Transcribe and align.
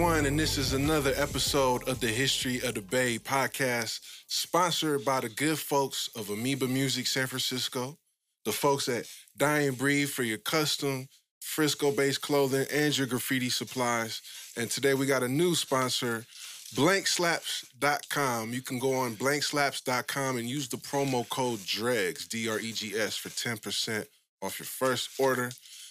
one, 0.00 0.26
and 0.26 0.38
this 0.38 0.58
is 0.58 0.72
another 0.72 1.12
episode 1.16 1.88
of 1.88 2.00
the 2.00 2.08
History 2.08 2.60
of 2.62 2.74
the 2.74 2.82
Bay 2.82 3.18
podcast, 3.18 4.00
sponsored 4.26 5.04
by 5.04 5.20
the 5.20 5.28
good 5.28 5.58
folks 5.58 6.10
of 6.16 6.28
Amoeba 6.28 6.66
Music 6.66 7.06
San 7.06 7.26
Francisco, 7.26 7.96
the 8.44 8.52
folks 8.52 8.88
at 8.88 9.06
Die 9.36 9.60
and 9.60 9.78
Breathe 9.78 10.08
for 10.08 10.22
your 10.22 10.38
custom 10.38 11.08
Frisco 11.40 11.92
based 11.92 12.20
clothing 12.20 12.66
and 12.72 12.96
your 12.96 13.06
graffiti 13.06 13.48
supplies. 13.48 14.20
And 14.56 14.70
today 14.70 14.94
we 14.94 15.06
got 15.06 15.22
a 15.22 15.28
new 15.28 15.54
sponsor, 15.54 16.26
blankslaps.com. 16.74 18.52
You 18.52 18.62
can 18.62 18.78
go 18.78 18.94
on 18.94 19.14
blankslaps.com 19.16 20.36
and 20.36 20.48
use 20.48 20.68
the 20.68 20.76
promo 20.78 21.26
code 21.28 21.60
DREGS, 21.64 22.28
D 22.28 22.48
R 22.48 22.58
E 22.58 22.72
G 22.72 22.94
S, 22.96 23.16
for 23.16 23.28
10% 23.30 24.06
off 24.42 24.58
your 24.58 24.66
first 24.66 25.10
order. 25.18 25.50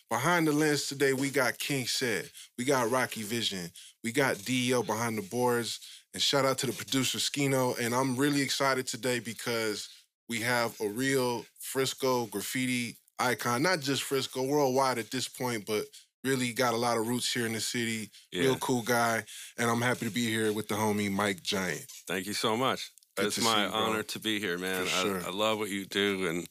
Behind 0.10 0.46
the 0.46 0.52
lens 0.52 0.88
today, 0.88 1.14
we 1.14 1.32
got 1.32 1.58
King 1.58 1.86
Ced, 1.86 2.30
we 2.60 2.64
got 2.64 2.92
Rocky 2.92 3.24
Vision, 3.24 3.72
we 4.06 4.12
got 4.12 4.46
DEO 4.46 4.84
behind 4.84 5.18
the 5.18 5.24
boards, 5.24 5.80
and 6.14 6.22
shout 6.22 6.46
out 6.46 6.60
to 6.60 6.68
the 6.68 6.72
producer 6.72 7.18
Scino. 7.18 7.78
And 7.80 7.94
I'm 7.94 8.16
really 8.16 8.40
excited 8.40 8.86
today 8.86 9.20
because 9.20 9.90
we 10.30 10.42
have 10.42 10.80
a 10.80 10.88
real 10.88 11.44
Frisco 11.60 12.28
graffiti 12.28 12.98
icon, 13.18 13.64
not 13.64 13.80
just 13.80 14.04
Frisco, 14.04 14.44
worldwide 14.44 15.00
at 15.00 15.10
this 15.10 15.28
point, 15.28 15.66
but 15.66 15.86
really 16.24 16.54
got 16.54 16.76
a 16.76 16.78
lot 16.78 16.98
of 16.98 17.08
roots 17.08 17.34
here 17.34 17.48
in 17.48 17.54
the 17.54 17.60
city. 17.60 18.12
Yeah. 18.32 18.44
Real 18.44 18.58
cool 18.58 18.84
guy. 18.84 19.24
And 19.58 19.72
I'm 19.72 19.82
happy 19.82 20.06
to 20.06 20.12
be 20.12 20.28
here 20.28 20.54
with 20.54 20.68
the 20.68 20.76
homie 20.76 21.12
Mike 21.12 21.42
Giant. 21.42 21.88
Thank 22.08 22.28
you 22.28 22.34
so 22.34 22.56
much. 22.56 22.92
Good 23.18 23.26
it's 23.26 23.44
my 23.44 23.66
you, 23.66 23.72
honor 23.72 24.04
to 24.04 24.20
be 24.20 24.40
here, 24.40 24.60
man. 24.60 24.86
For 24.86 25.00
I, 25.00 25.02
sure. 25.02 25.22
I 25.26 25.32
love 25.32 25.58
what 25.58 25.70
you 25.70 25.86
do, 25.86 26.28
and 26.28 26.48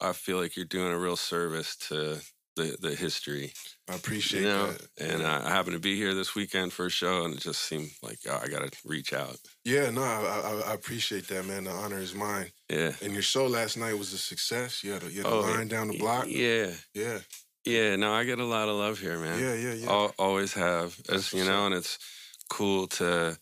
I 0.00 0.12
feel 0.12 0.40
like 0.40 0.56
you're 0.56 0.64
doing 0.64 0.92
a 0.92 0.98
real 0.98 1.16
service 1.16 1.76
to 1.88 2.20
the 2.56 2.76
the 2.80 2.94
history. 2.94 3.52
I 3.88 3.96
appreciate 3.96 4.40
you 4.42 4.46
know, 4.46 4.70
that. 4.72 4.88
and 4.98 5.22
I, 5.26 5.46
I 5.46 5.50
happen 5.50 5.72
to 5.74 5.78
be 5.78 5.96
here 5.96 6.14
this 6.14 6.34
weekend 6.34 6.72
for 6.72 6.86
a 6.86 6.90
show, 6.90 7.24
and 7.24 7.34
it 7.34 7.40
just 7.40 7.62
seemed 7.62 7.90
like 8.02 8.18
oh, 8.28 8.40
I 8.42 8.48
got 8.48 8.62
to 8.62 8.78
reach 8.84 9.12
out. 9.12 9.36
Yeah, 9.64 9.90
no, 9.90 10.02
I, 10.02 10.62
I, 10.66 10.70
I 10.70 10.74
appreciate 10.74 11.28
that, 11.28 11.44
man. 11.46 11.64
The 11.64 11.70
honor 11.70 11.98
is 11.98 12.14
mine. 12.14 12.50
Yeah. 12.70 12.92
And 13.02 13.12
your 13.12 13.22
show 13.22 13.46
last 13.46 13.76
night 13.76 13.98
was 13.98 14.12
a 14.12 14.18
success. 14.18 14.82
You 14.82 14.92
had 14.92 15.02
a, 15.02 15.10
you 15.10 15.18
had 15.18 15.26
a 15.26 15.30
Oh, 15.34 15.40
line 15.40 15.68
down 15.68 15.88
the 15.88 15.98
block. 15.98 16.26
Yeah. 16.28 16.70
Yeah, 16.94 17.18
Yeah. 17.64 17.96
No, 17.96 18.12
I 18.12 18.24
get 18.24 18.38
a 18.38 18.44
lot 18.44 18.68
of 18.68 18.76
love 18.76 18.98
here, 18.98 19.18
man. 19.18 19.38
yeah, 19.38 19.54
yeah, 19.54 19.74
yeah. 19.74 19.90
Al- 19.90 20.14
always 20.18 20.54
have, 20.54 20.98
as 21.08 21.32
you 21.32 21.44
know, 21.44 21.66
and 21.66 21.74
it's 21.74 21.98
cool 22.48 22.86
to 22.86 23.36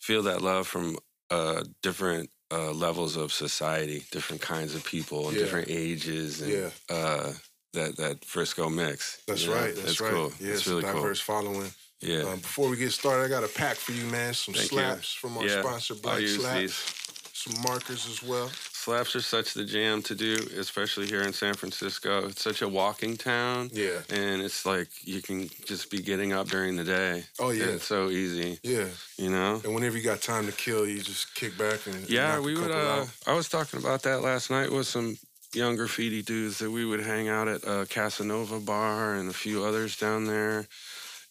feel 0.00 0.22
that 0.24 0.42
love 0.42 0.66
from 0.66 0.98
uh, 1.30 1.62
different 1.82 2.30
uh, 2.50 2.72
levels 2.72 3.16
of 3.16 3.32
society, 3.32 4.04
different 4.10 4.40
kinds 4.40 4.74
of 4.74 4.84
people, 4.84 5.28
and 5.28 5.36
Yeah. 5.36 5.42
different 5.44 5.68
ages, 5.68 6.40
and 6.40 6.52
Yeah. 6.52 6.70
uh, 6.88 7.32
that 7.74 7.96
that 7.96 8.24
Frisco 8.24 8.68
mix. 8.68 9.22
That's 9.26 9.44
you 9.44 9.50
know? 9.50 9.56
right. 9.56 9.74
That's 9.74 9.90
It's 9.92 10.00
right. 10.00 10.12
cool. 10.12 10.32
Yeah, 10.40 10.52
it's 10.54 10.66
really 10.66 10.84
a 10.84 10.92
cool. 10.92 11.02
diverse 11.02 11.20
following. 11.20 11.70
Yeah. 12.00 12.22
Um, 12.22 12.38
before 12.38 12.68
we 12.68 12.76
get 12.76 12.92
started, 12.92 13.24
I 13.24 13.28
got 13.28 13.42
a 13.44 13.48
pack 13.52 13.76
for 13.76 13.92
you, 13.92 14.04
man. 14.06 14.32
Some 14.34 14.54
Thank 14.54 14.70
you. 14.70 14.78
slaps 14.78 15.12
from 15.14 15.36
our 15.36 15.44
yeah. 15.44 15.60
sponsor, 15.62 15.94
Black 15.96 16.20
use 16.20 16.40
Slaps. 16.40 16.60
these. 16.60 16.94
Some 17.32 17.62
markers 17.62 18.06
as 18.08 18.20
well. 18.22 18.48
Slaps 18.72 19.14
are 19.14 19.20
such 19.20 19.54
the 19.54 19.64
jam 19.64 20.02
to 20.02 20.14
do, 20.16 20.34
especially 20.56 21.06
here 21.06 21.22
in 21.22 21.32
San 21.32 21.54
Francisco. 21.54 22.26
It's 22.26 22.42
such 22.42 22.62
a 22.62 22.68
walking 22.68 23.16
town. 23.16 23.70
Yeah. 23.72 24.00
And 24.10 24.42
it's 24.42 24.66
like 24.66 24.88
you 25.02 25.22
can 25.22 25.48
just 25.64 25.88
be 25.88 25.98
getting 26.02 26.32
up 26.32 26.48
during 26.48 26.74
the 26.74 26.82
day. 26.82 27.24
Oh, 27.38 27.50
yeah. 27.50 27.64
And 27.64 27.72
it's 27.74 27.84
so 27.86 28.10
easy, 28.10 28.58
Yeah. 28.64 28.86
you 29.18 29.30
know? 29.30 29.60
And 29.64 29.72
whenever 29.72 29.96
you 29.96 30.02
got 30.02 30.20
time 30.20 30.46
to 30.46 30.52
kill, 30.52 30.84
you 30.86 31.00
just 31.00 31.32
kick 31.36 31.56
back 31.56 31.86
and 31.86 32.08
Yeah, 32.10 32.40
we 32.40 32.54
would. 32.58 32.72
Uh. 32.72 33.06
I 33.26 33.34
was 33.34 33.48
talking 33.48 33.78
about 33.78 34.02
that 34.02 34.20
last 34.22 34.50
night 34.50 34.72
with 34.72 34.88
some 34.88 35.16
young 35.54 35.76
graffiti 35.76 36.22
dudes 36.22 36.58
that 36.58 36.70
we 36.70 36.84
would 36.84 37.00
hang 37.00 37.28
out 37.28 37.48
at 37.48 37.66
uh, 37.66 37.84
Casanova 37.86 38.60
Bar 38.60 39.14
and 39.14 39.30
a 39.30 39.32
few 39.34 39.64
others 39.64 39.96
down 39.96 40.24
there, 40.26 40.66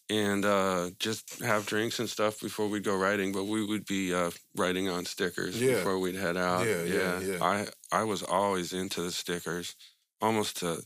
and 0.10 0.46
uh, 0.46 0.90
just 1.00 1.40
have 1.44 1.66
drinks 1.66 2.00
and 2.00 2.10
stuff 2.10 2.40
before 2.40 2.68
we'd 2.68 2.84
go 2.84 2.96
writing. 2.98 3.32
But 3.32 3.46
we 3.46 3.66
would 3.66 3.86
be 3.86 4.14
uh, 4.14 4.32
writing 4.56 4.90
on 4.90 5.06
stickers 5.06 5.62
Yeah. 5.62 5.76
before 5.76 6.00
we'd 6.00 6.16
head 6.16 6.38
out. 6.38 6.66
Yeah, 6.66 6.84
yeah, 6.84 7.20
yeah. 7.20 7.38
I 7.44 7.68
I 7.92 8.04
was 8.04 8.24
always 8.24 8.74
into 8.74 9.02
the 9.02 9.12
stickers, 9.12 9.76
almost 10.22 10.58
to 10.60 10.82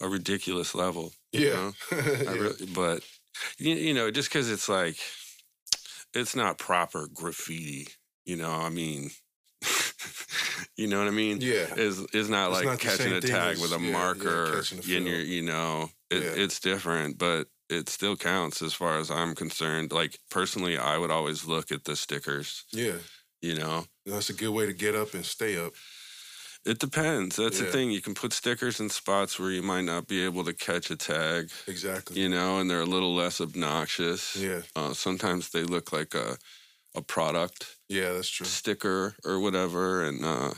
a 0.00 0.08
ridiculous 0.08 0.74
level. 0.74 1.12
you 1.32 1.48
Yeah. 1.48 1.54
know? 1.54 1.72
yeah. 1.92 2.30
Really, 2.32 2.66
but 2.74 3.02
you, 3.58 3.74
you 3.74 3.94
know, 3.94 4.10
just 4.10 4.28
because 4.28 4.50
it's 4.50 4.68
like 4.68 4.96
it's 6.12 6.36
not 6.36 6.58
proper 6.58 7.08
graffiti, 7.12 7.88
you 8.24 8.36
know. 8.36 8.50
I 8.50 8.68
mean, 8.70 9.10
you 10.76 10.86
know 10.86 10.98
what 10.98 11.08
I 11.08 11.12
mean? 11.12 11.38
Yeah. 11.40 11.74
Is 11.76 12.00
is 12.12 12.28
not 12.28 12.48
It's 12.50 12.58
like 12.58 12.66
not 12.66 12.78
catching 12.80 13.12
a 13.12 13.20
tag 13.20 13.54
as- 13.56 13.60
with 13.62 13.72
a 13.72 13.78
yeah, 13.80 13.86
yeah, 13.86 13.92
marker 13.92 14.44
a 14.58 14.74
and 14.74 15.06
you're, 15.06 15.20
you 15.20 15.42
know, 15.42 15.90
it, 16.10 16.22
Yeah. 16.22 16.42
it's 16.44 16.60
different, 16.60 17.18
but 17.18 17.48
it 17.70 17.88
still 17.88 18.16
counts 18.16 18.62
as 18.62 18.74
far 18.74 18.98
as 18.98 19.10
I'm 19.10 19.34
concerned. 19.34 19.92
Like 19.92 20.18
personally, 20.30 20.76
I 20.78 20.98
would 20.98 21.10
always 21.10 21.44
look 21.46 21.72
at 21.72 21.84
the 21.84 21.96
stickers. 21.96 22.64
Yeah. 22.72 22.98
You 23.42 23.54
know, 23.56 23.84
That's 24.06 24.30
a 24.30 24.34
good 24.34 24.50
way 24.50 24.66
to 24.66 24.72
get 24.72 24.94
up 24.94 25.14
and 25.14 25.24
stay 25.24 25.56
up. 25.58 25.72
it 26.66 26.78
depends. 26.78 27.36
That's 27.36 27.58
Yeah. 27.58 27.66
the 27.66 27.72
thing. 27.72 27.90
You 27.90 28.00
can 28.00 28.14
put 28.14 28.32
stickers 28.32 28.80
in 28.80 28.88
spots 28.88 29.38
where 29.38 29.50
you 29.50 29.62
might 29.62 29.84
not 29.84 30.06
be 30.06 30.24
able 30.24 30.44
to 30.44 30.54
catch 30.54 30.90
a 30.90 30.96
tag. 30.96 31.50
Exactly. 31.66 32.20
you 32.20 32.28
know, 32.30 32.58
and 32.58 32.70
they're 32.70 32.80
a 32.80 32.86
little 32.96 33.14
less 33.14 33.38
obnoxious. 33.40 34.34
Yeah. 34.36 34.62
Uh, 34.74 34.94
sometimes 34.94 35.50
they 35.50 35.62
look 35.64 35.92
like 35.92 36.14
a 36.14 36.38
a 36.94 37.02
product 37.02 37.76
Yeah, 37.88 38.12
that's 38.12 38.28
true. 38.28 38.46
sticker 38.46 39.14
or 39.24 39.40
whatever, 39.40 40.04
and 40.04 40.24
uh, 40.24 40.54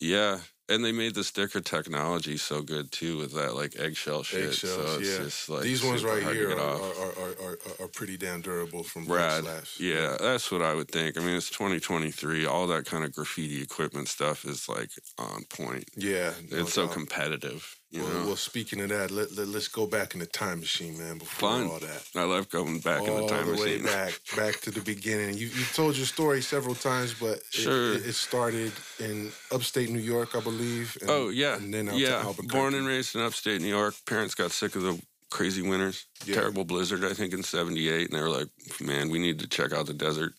yeah, 0.00 0.38
and 0.68 0.84
they 0.84 0.92
made 0.92 1.14
the 1.14 1.24
sticker 1.24 1.60
technology 1.60 2.36
so 2.36 2.62
good 2.62 2.90
too 2.92 3.18
with 3.18 3.34
that 3.34 3.54
like 3.54 3.78
eggshell 3.78 4.22
shit. 4.22 4.48
Eggshells, 4.48 4.74
so 4.74 4.98
it's 4.98 5.10
yeah. 5.10 5.24
just 5.24 5.48
like 5.48 5.62
These 5.62 5.84
ones 5.84 6.04
right 6.04 6.22
here 6.22 6.50
are, 6.50 6.58
are, 6.58 7.12
are, 7.20 7.48
are, 7.48 7.58
are, 7.80 7.88
pretty 7.88 8.16
damn 8.16 8.40
durable 8.40 8.82
from 8.82 9.06
Rad. 9.06 9.44
Yeah, 9.78 10.16
that's 10.20 10.50
what 10.50 10.62
I 10.62 10.74
would 10.74 10.90
think. 10.90 11.16
I 11.16 11.20
mean, 11.20 11.36
it's 11.36 11.50
2023. 11.50 12.46
All 12.46 12.66
that 12.68 12.86
kind 12.86 13.04
of 13.04 13.14
graffiti 13.14 13.62
equipment 13.62 14.08
stuff 14.08 14.44
is 14.44 14.68
like 14.68 14.90
on 15.18 15.44
point. 15.50 15.88
Yeah. 15.96 16.32
no 16.50 16.58
it's 16.58 16.72
so 16.72 16.88
competitive, 16.88 17.76
you 17.92 18.02
well, 18.02 18.26
well, 18.26 18.36
speaking 18.36 18.80
of 18.80 18.88
that, 18.88 19.10
let, 19.10 19.36
let, 19.36 19.48
us 19.48 19.68
go 19.68 19.86
back 19.86 20.14
in 20.14 20.20
the 20.20 20.26
time 20.26 20.60
machine, 20.60 20.96
man, 20.96 21.18
before 21.18 21.50
Fun. 21.50 21.66
all 21.66 21.78
that. 21.78 22.02
I 22.16 22.24
love 22.24 22.48
going 22.48 22.78
back 22.78 23.06
in 23.06 23.14
the 23.14 23.26
time 23.26 23.44
the 23.44 23.52
way 23.52 23.76
machine. 23.78 23.82
back, 23.84 24.18
back 24.34 24.60
to 24.62 24.70
the 24.70 24.80
beginning. 24.80 25.36
You 25.36 25.48
you 25.48 25.64
told 25.74 25.98
your 25.98 26.06
story 26.06 26.40
several 26.40 26.74
times, 26.74 27.12
but 27.12 27.36
it, 27.36 27.44
Sure. 27.50 27.92
it, 27.92 28.06
it 28.06 28.14
started 28.14 28.72
in 28.98 29.30
upstate 29.50 29.90
New 29.90 30.00
York, 30.00 30.34
I 30.34 30.40
believe. 30.40 30.96
And, 31.02 31.10
Oh 31.10 31.28
yeah, 31.28 31.56
and 31.56 31.72
then 31.72 31.90
out 31.90 31.94
to 31.94 32.00
yeah. 32.00 32.32
Born 32.48 32.74
and 32.74 32.86
raised 32.86 33.14
in 33.14 33.20
upstate 33.20 33.60
New 33.60 33.68
York. 33.68 33.94
Parents 34.06 34.34
got 34.34 34.52
sick 34.52 34.74
of 34.74 34.82
the 34.82 34.98
crazy 35.30 35.60
winters. 35.60 36.06
Yeah. 36.24 36.36
Terrible 36.36 36.64
blizzard, 36.64 37.04
I 37.04 37.12
think, 37.12 37.34
in 37.34 37.42
'78, 37.42 38.08
and 38.08 38.18
they 38.18 38.22
were 38.22 38.30
like, 38.30 38.48
"Man, 38.80 39.10
we 39.10 39.18
need 39.18 39.38
to 39.40 39.46
check 39.46 39.72
out 39.74 39.84
the 39.84 39.92
desert." 39.92 40.32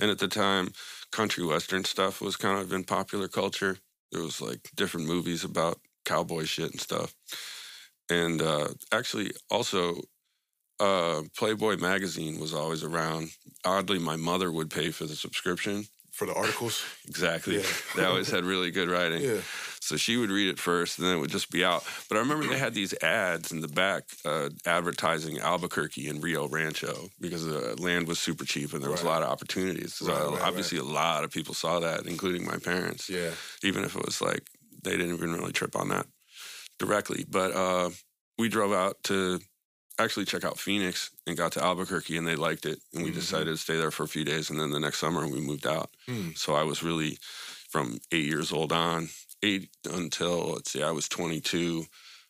And 0.00 0.10
at 0.10 0.18
the 0.18 0.28
time, 0.28 0.72
country 1.12 1.44
western 1.44 1.84
stuff 1.84 2.22
was 2.22 2.36
kind 2.36 2.58
of 2.58 2.72
in 2.72 2.84
popular 2.84 3.28
culture. 3.28 3.76
There 4.12 4.22
was 4.22 4.40
like 4.40 4.70
different 4.74 5.06
movies 5.06 5.44
about 5.44 5.78
cowboy 6.06 6.44
shit 6.44 6.70
and 6.70 6.80
stuff. 6.80 7.14
And 8.08 8.40
uh, 8.40 8.68
actually, 8.92 9.32
also, 9.50 10.00
uh, 10.80 11.22
Playboy 11.36 11.76
magazine 11.78 12.38
was 12.38 12.54
always 12.54 12.84
around. 12.84 13.30
Oddly, 13.64 13.98
my 13.98 14.16
mother 14.16 14.50
would 14.52 14.70
pay 14.70 14.90
for 14.90 15.04
the 15.06 15.16
subscription. 15.16 15.86
for 16.12 16.26
the 16.26 16.34
articles. 16.34 16.82
Exactly. 17.08 17.56
Yeah. 17.58 17.66
they 17.94 18.04
always 18.04 18.30
had 18.30 18.44
really 18.44 18.70
good 18.70 18.88
writing. 18.90 19.22
Yeah, 19.22 19.40
So 19.80 19.96
she 19.96 20.16
would 20.16 20.30
read 20.30 20.48
it 20.48 20.58
first, 20.58 20.98
and 20.98 21.06
then 21.06 21.16
it 21.16 21.20
would 21.20 21.30
just 21.30 21.50
be 21.50 21.64
out. 21.64 21.82
But 22.08 22.16
I 22.16 22.20
remember 22.20 22.46
they 22.46 22.58
had 22.58 22.74
these 22.74 22.92
ads 23.02 23.52
in 23.52 23.60
the 23.60 23.68
back 23.68 24.02
uh, 24.24 24.48
advertising 24.66 25.38
Albuquerque 25.38 26.08
and 26.08 26.22
Rio 26.22 26.48
Rancho 26.48 27.10
because 27.20 27.44
the 27.44 27.74
land 27.80 28.06
was 28.08 28.18
super 28.18 28.44
cheap 28.44 28.72
and 28.74 28.82
there 28.82 28.90
was 28.90 29.02
Right. 29.02 29.10
a 29.10 29.12
lot 29.14 29.22
of 29.22 29.28
opportunities. 29.30 29.94
So 29.94 30.06
Right, 30.06 30.38
right, 30.38 30.48
obviously, 30.48 30.78
a 30.78 30.84
lot 31.02 31.24
of 31.24 31.30
people 31.30 31.54
saw 31.54 31.80
that, 31.80 32.06
including 32.06 32.44
my 32.44 32.58
parents. 32.58 33.08
yeah, 33.08 33.32
Even 33.62 33.84
if 33.84 33.94
it 33.96 34.04
was 34.04 34.20
like 34.20 34.42
they 34.82 34.92
didn't 34.96 35.14
even 35.14 35.32
really 35.34 35.52
trip 35.52 35.76
on 35.76 35.88
that 35.88 36.06
directly. 36.78 37.24
But 37.28 37.52
uh, 37.52 37.90
we 38.38 38.48
drove 38.48 38.72
out 38.72 38.96
to 39.04 39.40
actually 39.98 40.26
check 40.26 40.44
out 40.44 40.58
Phoenix 40.58 41.10
and 41.26 41.36
got 41.38 41.52
to 41.52 41.64
Albuquerque, 41.64 42.16
and 42.18 42.26
they 42.26 42.36
liked 42.36 42.66
it, 42.66 42.80
and 42.92 43.02
we 43.02 43.10
Mhm. 43.10 43.14
decided 43.14 43.46
to 43.46 43.56
stay 43.56 43.76
there 43.76 43.90
for 43.90 44.02
a 44.02 44.08
few 44.08 44.24
days. 44.24 44.50
And 44.50 44.60
then 44.60 44.70
the 44.70 44.80
next 44.80 44.98
summer, 44.98 45.26
we 45.26 45.40
moved 45.40 45.66
out. 45.66 45.90
Hmm. 46.06 46.30
So 46.34 46.54
I 46.54 46.64
was 46.64 46.82
really 46.82 47.18
from 47.70 47.98
eight 48.12 48.26
years 48.26 48.52
old 48.52 48.72
on, 48.72 49.08
eight 49.42 49.70
until 49.90 50.52
let's 50.52 50.70
see, 50.72 50.82
I 50.82 50.90
was 50.90 51.08
22. 51.08 51.86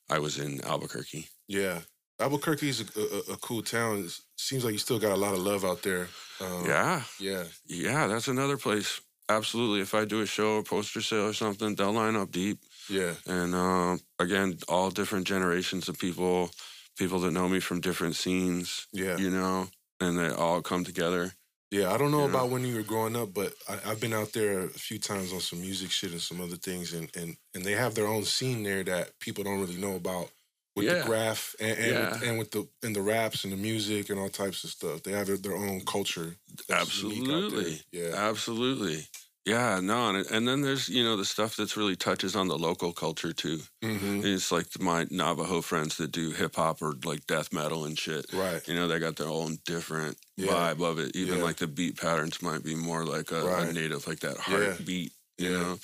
I 0.09 0.19
was 0.21 0.39
in 0.39 0.61
Albuquerque. 0.65 1.29
yeah. 1.49 1.81
Albuquerque 2.19 2.71
is 2.71 2.81
a, 2.81 3.31
a, 3.31 3.35
a 3.35 3.37
cool 3.37 3.63
town. 3.63 4.03
It 4.07 4.11
seems 4.39 4.65
like 4.65 4.73
you 4.73 4.79
still 4.79 4.99
got 4.99 5.13
a 5.13 5.17
lot 5.17 5.35
of 5.35 5.41
love 5.41 5.67
out 5.67 5.83
there. 5.83 6.09
Um, 6.41 6.65
yeah, 6.65 7.03
yeah, 7.21 7.45
yeah, 7.67 8.07
that's 8.07 8.27
another 8.29 8.57
place. 8.57 9.03
Absolutely. 9.29 9.81
If 9.81 9.95
I 9.95 10.05
do 10.05 10.21
a 10.21 10.27
show 10.27 10.57
or 10.57 10.63
poster 10.63 11.01
sale 11.01 11.27
or 11.27 11.33
something, 11.33 11.75
they'll 11.75 11.93
line 11.93 12.17
up 12.17 12.31
deep. 12.31 12.59
yeah, 12.89 13.15
And 13.27 13.55
uh, 13.55 13.97
again, 14.19 14.59
all 14.69 14.91
different 14.91 15.27
generations 15.27 15.89
of 15.89 15.99
people, 15.99 16.51
people 16.97 17.19
that 17.21 17.33
know 17.33 17.49
me 17.49 17.61
from 17.61 17.81
different 17.81 18.15
scenes, 18.15 18.87
yeah. 18.93 19.17
you 19.17 19.31
know, 19.31 19.67
and 20.01 20.19
they 20.19 20.31
all 20.31 20.63
come 20.63 20.85
together. 20.85 21.33
Yeah, 21.73 21.93
I 21.93 21.99
don't 21.99 22.13
know 22.13 22.27
You 22.27 22.29
know? 22.29 22.39
about 22.39 22.51
when 22.51 22.65
you 22.65 22.77
were 22.77 22.85
growing 22.85 23.17
up, 23.17 23.35
but 23.35 23.53
I, 23.69 23.91
I've 23.91 24.01
been 24.01 24.13
out 24.13 24.33
there 24.33 24.61
a 24.61 24.69
few 24.69 25.01
times 25.01 25.33
on 25.33 25.41
some 25.41 25.61
music 25.61 25.91
shit 25.91 26.13
and 26.13 26.21
some 26.21 26.41
other 26.41 26.55
things, 26.57 26.93
and 26.93 27.11
and 27.17 27.37
and 27.55 27.65
they 27.65 27.73
have 27.73 27.97
their 27.97 28.07
own 28.07 28.23
scene 28.23 28.63
there 28.63 28.85
that 28.85 29.19
people 29.19 29.43
don't 29.43 29.61
really 29.61 29.77
know 29.77 29.97
about 29.97 30.31
with 30.77 30.85
Yeah. 30.87 31.01
the 31.01 31.05
graph 31.07 31.55
and 31.59 31.79
and, 31.79 31.89
Yeah. 31.91 32.11
with, 32.13 32.23
and 32.23 32.39
with 32.39 32.51
the 32.53 32.69
and 32.83 32.95
the 32.95 33.03
raps 33.03 33.45
and 33.45 33.53
the 33.53 33.57
music 33.57 34.11
and 34.11 34.19
all 34.21 34.29
types 34.29 34.63
of 34.65 34.71
stuff. 34.71 35.03
They 35.03 35.13
have 35.13 35.27
their, 35.27 35.39
their 35.39 35.57
own 35.57 35.81
culture. 35.87 36.37
that's 36.69 37.03
unique 37.03 37.23
out 37.23 37.51
there. 37.51 37.61
Absolutely. 37.61 37.81
Yeah. 37.93 38.15
Absolutely. 38.15 39.09
Yeah, 39.45 39.79
no, 39.81 40.09
and, 40.11 40.27
and 40.33 40.49
then 40.49 40.61
there's 40.63 40.89
you 40.89 41.05
know 41.05 41.17
the 41.17 41.25
stuff 41.25 41.55
that's 41.57 41.77
really 41.77 41.95
touches 41.95 42.35
on 42.35 42.49
the 42.49 42.59
local 42.59 42.93
culture 42.93 43.33
too. 43.33 43.61
hmm 43.83 44.21
It's 44.25 44.51
like 44.51 44.67
my 44.81 45.07
Navajo 45.11 45.61
friends 45.61 45.97
that 45.99 46.11
do 46.11 46.33
hip 46.33 46.57
hop 46.57 46.83
or 46.83 46.95
like 47.05 47.27
death 47.29 47.53
metal 47.53 47.85
and 47.85 47.97
shit. 47.97 48.27
Right. 48.33 48.67
You 48.67 48.75
know, 48.75 48.89
they 48.89 48.99
got 48.99 49.15
their 49.17 49.29
own 49.29 49.59
different 49.65 50.19
Yeah. 50.37 50.49
vibe 50.49 50.83
of 50.85 50.99
it. 50.99 51.15
Even 51.15 51.39
Yeah. 51.39 51.45
like 51.45 51.59
the 51.59 51.69
beat 51.69 51.97
patterns 51.97 52.43
might 52.43 52.65
be 52.65 52.75
more 52.75 53.05
like 53.07 53.31
a, 53.31 53.47
a 53.47 53.73
native, 53.73 54.09
like 54.09 54.19
that 54.21 54.37
Yeah. 54.37 54.43
heartbeat. 54.75 55.13
You 55.39 55.51
Yeah. 55.51 55.59
know, 55.59 55.79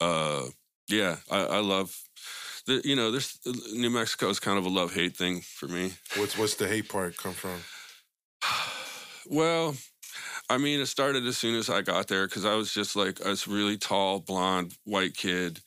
uh, 0.00 0.42
yeah, 0.88 1.16
I, 1.30 1.38
I 1.44 1.58
love. 1.58 1.96
The, 2.66 2.80
you 2.84 2.94
know, 2.96 3.10
there's 3.10 3.38
New 3.72 3.90
Mexico 3.90 4.28
is 4.28 4.38
kind 4.40 4.58
of 4.58 4.64
a 4.64 4.68
love 4.68 4.94
hate 4.94 5.16
thing 5.16 5.40
for 5.40 5.66
me. 5.66 5.92
What's 6.16 6.38
what's 6.38 6.54
the 6.54 6.68
hate 6.68 6.88
part 6.88 7.16
come 7.16 7.32
from? 7.34 7.60
Well, 9.30 9.76
I 10.50 10.58
mean, 10.58 10.80
it 10.80 10.86
started 10.86 11.24
as 11.26 11.38
soon 11.38 11.54
as 11.54 11.70
I 11.70 11.80
got 11.80 12.08
there 12.08 12.26
because 12.26 12.44
I 12.44 12.54
was 12.56 12.74
just 12.74 12.96
like 12.96 13.20
a 13.24 13.36
really 13.46 13.78
tall, 13.78 14.18
blonde, 14.18 14.74
white 14.84 15.16
kid, 15.16 15.60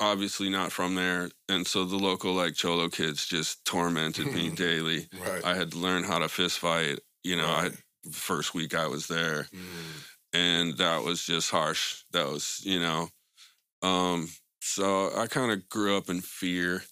obviously 0.00 0.50
not 0.50 0.72
from 0.72 0.96
there, 0.96 1.30
and 1.48 1.64
so 1.66 1.84
the 1.84 1.96
local 1.96 2.32
like 2.34 2.54
cholo 2.54 2.88
kids 2.88 3.24
just 3.24 3.64
tormented 3.64 4.32
me 4.34 4.50
daily. 4.54 5.06
Right. 5.24 5.44
I 5.44 5.54
had 5.54 5.70
to 5.72 5.78
learn 5.78 6.02
how 6.02 6.18
to 6.18 6.28
fist 6.28 6.58
fight. 6.58 6.98
You 7.22 7.36
know, 7.36 7.46
I 7.46 7.70
first 8.10 8.52
week 8.52 8.74
I 8.74 8.88
was 8.88 9.06
there, 9.06 9.46
Mm. 9.54 10.02
and 10.32 10.76
that 10.78 11.04
was 11.04 11.24
just 11.24 11.50
harsh. 11.52 12.02
That 12.10 12.26
was, 12.26 12.60
you 12.64 12.80
know, 12.80 13.08
um. 13.82 14.28
So 14.64 15.10
I 15.16 15.26
kind 15.26 15.50
of 15.50 15.68
grew 15.68 15.96
up 15.96 16.08
in 16.08 16.20
fear 16.20 16.84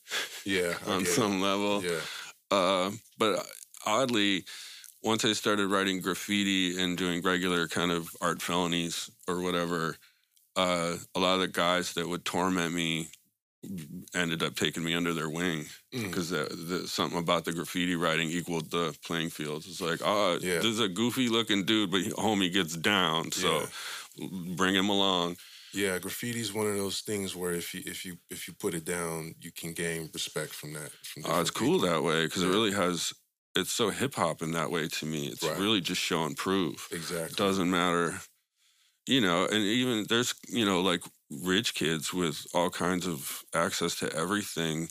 Yeah. 0.44 0.74
On 0.88 1.02
it. 1.02 1.06
some 1.06 1.40
level. 1.40 1.84
Yeah. 1.84 2.00
Uh, 2.50 2.90
but 3.16 3.46
oddly, 3.86 4.44
once 5.02 5.24
I 5.24 5.32
started 5.34 5.68
writing 5.68 6.00
graffiti 6.00 6.82
and 6.82 6.98
doing 6.98 7.22
regular 7.22 7.68
kind 7.68 7.92
of 7.92 8.08
art 8.20 8.42
felonies 8.42 9.08
or 9.28 9.40
whatever, 9.40 9.96
uh, 10.56 10.96
a 11.14 11.20
lot 11.20 11.34
of 11.34 11.40
the 11.40 11.48
guys 11.48 11.92
that 11.94 12.08
would 12.08 12.24
torment 12.24 12.74
me 12.74 13.08
ended 14.16 14.42
up 14.42 14.56
taking 14.56 14.82
me 14.82 14.94
under 14.94 15.12
their 15.14 15.28
wing 15.28 15.66
Mm. 15.94 16.04
because 16.08 16.30
the, 16.30 16.44
the, 16.68 16.88
something 16.88 17.18
about 17.18 17.44
the 17.44 17.52
graffiti 17.52 17.94
writing 17.94 18.30
equaled 18.30 18.70
the 18.70 18.96
playing 19.04 19.30
field. 19.30 19.64
It's 19.68 19.80
like, 19.80 20.00
oh, 20.04 20.38
Yeah. 20.40 20.56
this 20.56 20.66
is 20.66 20.80
a 20.80 20.88
goofy 20.88 21.28
looking 21.28 21.64
dude, 21.64 21.90
but 21.90 22.00
homie 22.16 22.52
gets 22.52 22.76
down, 22.76 23.30
so 23.32 23.66
bring 24.56 24.74
him 24.74 24.88
along. 24.88 25.36
Yeah, 25.72 25.98
graffiti's 25.98 26.52
one 26.52 26.66
of 26.66 26.76
those 26.76 27.00
things 27.00 27.36
where 27.36 27.52
if 27.52 27.74
you 27.74 27.82
if 27.86 28.04
you 28.04 28.18
if 28.30 28.48
you 28.48 28.54
put 28.54 28.74
it 28.74 28.84
down, 28.84 29.34
you 29.40 29.52
can 29.52 29.72
gain 29.72 30.10
respect 30.12 30.52
from 30.52 30.72
that. 30.74 30.90
From 31.04 31.22
Oh, 31.24 31.40
it's 31.40 31.50
cool 31.50 31.78
people. 31.78 31.88
that 31.88 32.02
way 32.02 32.24
because 32.26 32.42
it 32.42 32.48
really 32.48 32.72
has. 32.72 33.12
It's 33.56 33.72
so 33.72 33.90
hip 33.90 34.14
hop 34.14 34.42
in 34.42 34.52
that 34.52 34.70
way 34.70 34.88
to 34.88 35.06
me. 35.06 35.26
It's 35.26 35.42
Right. 35.42 35.58
really 35.58 35.80
just 35.80 36.00
show 36.00 36.24
and 36.24 36.36
prove. 36.36 36.88
Exactly. 36.92 37.36
doesn't 37.36 37.70
matter 37.70 38.20
you 39.06 39.20
know 39.20 39.44
and 39.46 39.62
even 39.64 40.06
there's 40.08 40.34
you 40.48 40.64
know 40.64 40.80
like 40.82 41.02
rich 41.42 41.74
kids 41.74 42.12
with 42.14 42.46
all 42.54 42.70
kinds 42.70 43.06
of 43.06 43.44
access 43.54 43.96
to 43.98 44.12
everything 44.14 44.88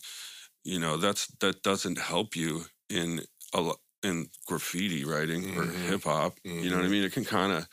you 0.63 0.79
know 0.79 0.97
that's 0.97 1.27
that 1.39 1.61
doesn't 1.63 1.97
help 1.97 2.35
you 2.35 2.65
in 2.89 3.21
a 3.53 3.73
in 4.03 4.27
graffiti 4.47 5.05
writing 5.05 5.45
or 5.55 5.67
Mhm. 5.67 5.83
hip 5.87 6.03
hop 6.03 6.39
you 6.61 6.69
know 6.69 6.77
what 6.77 6.85
i 6.85 6.87
Mhm. 6.87 6.89
mean 6.89 7.03
it 7.03 7.13
can 7.13 7.25
kind 7.25 7.53
of 7.53 7.67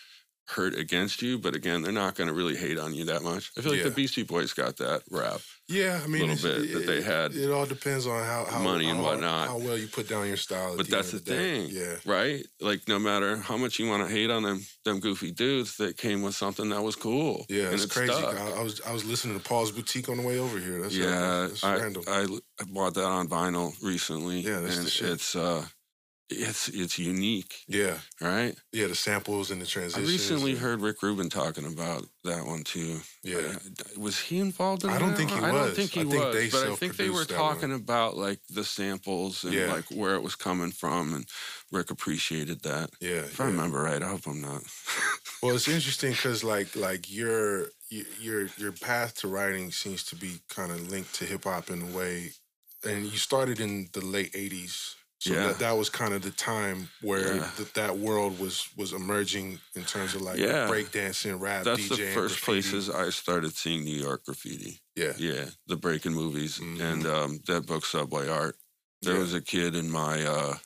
hurt 0.48 0.74
against 0.76 1.22
you 1.22 1.38
but 1.38 1.54
again 1.56 1.82
they're 1.82 1.90
not 1.92 2.14
going 2.14 2.28
to 2.28 2.34
really 2.34 2.56
hate 2.56 2.78
on 2.78 2.94
you 2.94 3.04
that 3.04 3.22
much 3.22 3.50
i 3.58 3.60
feel 3.60 3.72
like 3.72 3.82
the 3.82 3.88
Yeah. 3.88 3.94
beastie 3.94 4.22
boys 4.22 4.52
got 4.52 4.76
that 4.76 5.02
rap 5.10 5.40
Yeah, 5.68 6.00
I 6.02 6.06
mean, 6.06 6.22
a 6.22 6.34
little 6.34 6.50
bit 6.50 6.72
that 6.74 6.86
they 6.86 7.02
had 7.02 7.34
It 7.34 7.50
all 7.50 7.66
depends 7.66 8.06
on 8.06 8.22
how, 8.24 8.44
how 8.44 8.60
money 8.62 8.88
and 8.88 8.98
how- 8.98 9.04
whatnot. 9.04 9.48
how 9.48 9.58
well 9.58 9.76
you 9.76 9.88
put 9.88 10.08
down 10.08 10.28
your 10.28 10.36
style. 10.36 10.76
but 10.76 10.86
the 10.86 10.94
that's 10.96 11.12
end 11.12 11.24
the 11.24 11.30
thing 11.34 11.68
Yeah, 11.70 11.96
right 12.04 12.46
like 12.60 12.86
no 12.86 12.98
matter 13.00 13.36
how 13.38 13.56
much 13.56 13.78
you 13.80 13.88
want 13.88 14.06
to 14.06 14.14
hate 14.14 14.30
on 14.30 14.44
them 14.44 14.64
them 14.84 15.00
goofy 15.00 15.32
dudes 15.32 15.76
that 15.78 15.96
came 15.96 16.22
with 16.22 16.36
something 16.36 16.68
that 16.68 16.82
was 16.82 16.94
cool 16.94 17.44
yeah, 17.48 17.64
and 17.64 17.74
it's 17.74 17.84
it 17.84 17.90
crazy. 17.90 18.12
I, 18.12 18.52
I 18.60 18.62
was 18.62 18.80
I 18.82 18.92
was 18.92 19.04
listening 19.04 19.36
to 19.38 19.42
Paul's 19.48 19.72
Boutique 19.72 20.08
on 20.08 20.16
the 20.18 20.22
way 20.26 20.38
over 20.38 20.58
here. 20.60 20.80
That's 20.82 20.94
yeah, 20.96 21.48
that's 21.48 21.64
I, 21.64 21.76
random. 21.78 22.02
I 22.06 22.20
I 22.60 22.64
bought 22.72 22.94
that 22.94 23.04
on 23.04 23.26
vinyl 23.28 23.72
recently. 23.82 24.40
Yeah, 24.40 24.60
that's 24.60 24.76
the 24.76 24.80
and 24.82 24.90
shit. 24.90 25.10
it's 25.10 25.34
uh, 25.34 25.64
it's 26.28 26.68
it's 26.68 26.98
unique, 26.98 27.54
yeah, 27.68 27.98
right? 28.20 28.54
yeah, 28.72 28.88
the 28.88 28.94
samples 28.94 29.50
and 29.50 29.60
the 29.62 29.66
transitions. 29.66 30.08
I 30.08 30.10
recently 30.12 30.50
and- 30.52 30.60
heard 30.60 30.80
Rick 30.80 31.02
Rubin 31.02 31.28
talking 31.28 31.66
about 31.66 32.04
that 32.24 32.44
one 32.44 32.64
too. 32.64 33.00
Yeah, 33.22 33.36
Uh, 33.38 33.58
was 33.96 34.18
he 34.18 34.38
involved 34.40 34.82
in 34.84 34.90
I 34.90 34.98
don't 34.98 35.10
that 35.10 35.16
think 35.18 35.30
he 35.30 35.40
one? 35.40 35.44
I 35.50 35.52
don't 35.52 35.74
think 35.76 35.92
he 35.92 36.00
I 36.00 36.04
think 36.04 36.24
was, 36.24 36.34
they 36.34 36.48
but 36.50 36.66
I 36.72 36.74
think 36.74 36.96
they 36.96 37.10
were 37.10 37.18
self-produced 37.18 37.30
one. 37.40 37.54
talking 37.54 37.72
about 37.72 38.16
like 38.16 38.40
the 38.50 38.64
samples 38.64 39.44
and 39.44 39.52
Yeah. 39.54 39.72
like 39.72 39.84
where 39.90 40.14
it 40.16 40.22
was 40.22 40.34
coming 40.34 40.72
from, 40.72 41.14
and 41.14 41.26
Rick 41.70 41.90
appreciated 41.90 42.62
that. 42.62 42.90
yeah. 43.00 43.22
If 43.30 43.40
I 43.40 43.44
remember 43.44 43.80
right, 43.82 44.02
I 44.02 44.08
hope 44.08 44.26
I'm 44.26 44.40
not. 44.40 44.62
Well, 45.42 45.54
it's 45.54 45.68
interesting 45.68 46.12
because 46.12 46.42
like 46.42 46.74
like 46.74 47.12
your 47.12 47.68
your 48.18 48.48
your 48.56 48.72
path 48.72 49.14
to 49.20 49.28
writing 49.28 49.70
seems 49.70 50.02
to 50.04 50.16
be 50.16 50.40
kind 50.48 50.72
of 50.72 50.90
linked 50.90 51.14
to 51.16 51.24
hip 51.26 51.44
hop 51.44 51.70
in 51.70 51.82
a 51.82 51.96
way, 51.96 52.32
and 52.82 53.04
you 53.04 53.18
started 53.18 53.60
in 53.60 53.88
the 53.92 54.00
late 54.04 54.32
'80s. 54.32 54.94
So 55.18 55.32
Yeah. 55.32 55.46
that, 55.48 55.58
that 55.60 55.72
was 55.72 55.88
kind 55.88 56.12
of 56.12 56.22
the 56.22 56.30
time 56.30 56.88
where 57.00 57.36
Yeah. 57.36 57.50
th- 57.56 57.72
that 57.72 57.98
world 57.98 58.38
was 58.38 58.68
was 58.76 58.92
emerging 58.92 59.60
in 59.74 59.84
terms 59.84 60.14
of 60.14 60.22
like 60.22 60.38
Yeah. 60.38 60.68
breakdancing, 60.68 61.40
rap, 61.40 61.64
That's 61.64 61.88
the 61.88 61.96
DJing, 61.96 62.14
first 62.14 62.44
graffiti. 62.44 62.68
places 62.70 62.90
I 62.90 63.10
started 63.10 63.56
seeing 63.56 63.84
New 63.84 63.98
York 63.98 64.24
graffiti. 64.26 64.82
Yeah, 64.94 65.14
Yeah, 65.18 65.46
the 65.66 65.76
breaking 65.76 66.12
movies 66.14 66.58
Mhm. 66.58 66.80
and 66.80 67.06
um, 67.06 67.40
that 67.46 67.66
book 67.66 67.84
Subway 67.86 68.28
Art. 68.28 68.56
There 69.02 69.14
Yeah. 69.14 69.20
was 69.20 69.34
a 69.34 69.40
kid 69.40 69.74
in 69.74 69.90
my 69.90 70.22
uh, 70.24 70.58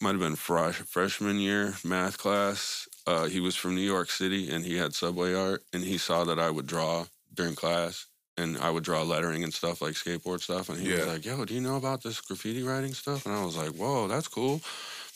might 0.00 0.10
have 0.12 0.20
been 0.20 0.34
fresh, 0.36 0.76
freshman 0.88 1.38
year 1.38 1.76
math 1.84 2.18
class. 2.18 2.88
Uh, 3.06 3.26
he 3.26 3.38
was 3.38 3.54
from 3.54 3.76
New 3.76 3.82
York 3.94 4.10
City 4.10 4.50
and 4.50 4.64
he 4.64 4.76
had 4.76 4.94
Subway 4.94 5.32
Art, 5.34 5.64
and 5.72 5.84
he 5.84 5.98
saw 5.98 6.24
that 6.24 6.38
I 6.40 6.50
would 6.50 6.66
draw 6.66 7.06
during 7.32 7.54
class. 7.54 8.06
And 8.42 8.58
I 8.58 8.70
would 8.70 8.84
draw 8.84 9.02
lettering 9.02 9.42
and 9.44 9.54
stuff 9.54 9.80
like 9.80 9.94
skateboard 9.94 10.40
stuff. 10.42 10.68
And 10.68 10.78
he 10.78 10.90
Yeah. 10.90 10.98
was 10.98 11.06
like, 11.06 11.24
Yo, 11.24 11.44
do 11.44 11.54
you 11.54 11.60
know 11.60 11.76
about 11.76 12.02
this 12.02 12.20
graffiti 12.20 12.62
writing 12.62 12.92
stuff? 12.94 13.24
And 13.26 13.34
I 13.34 13.44
was 13.44 13.56
like, 13.56 13.70
Whoa, 13.70 14.08
that's 14.08 14.28
cool. 14.28 14.60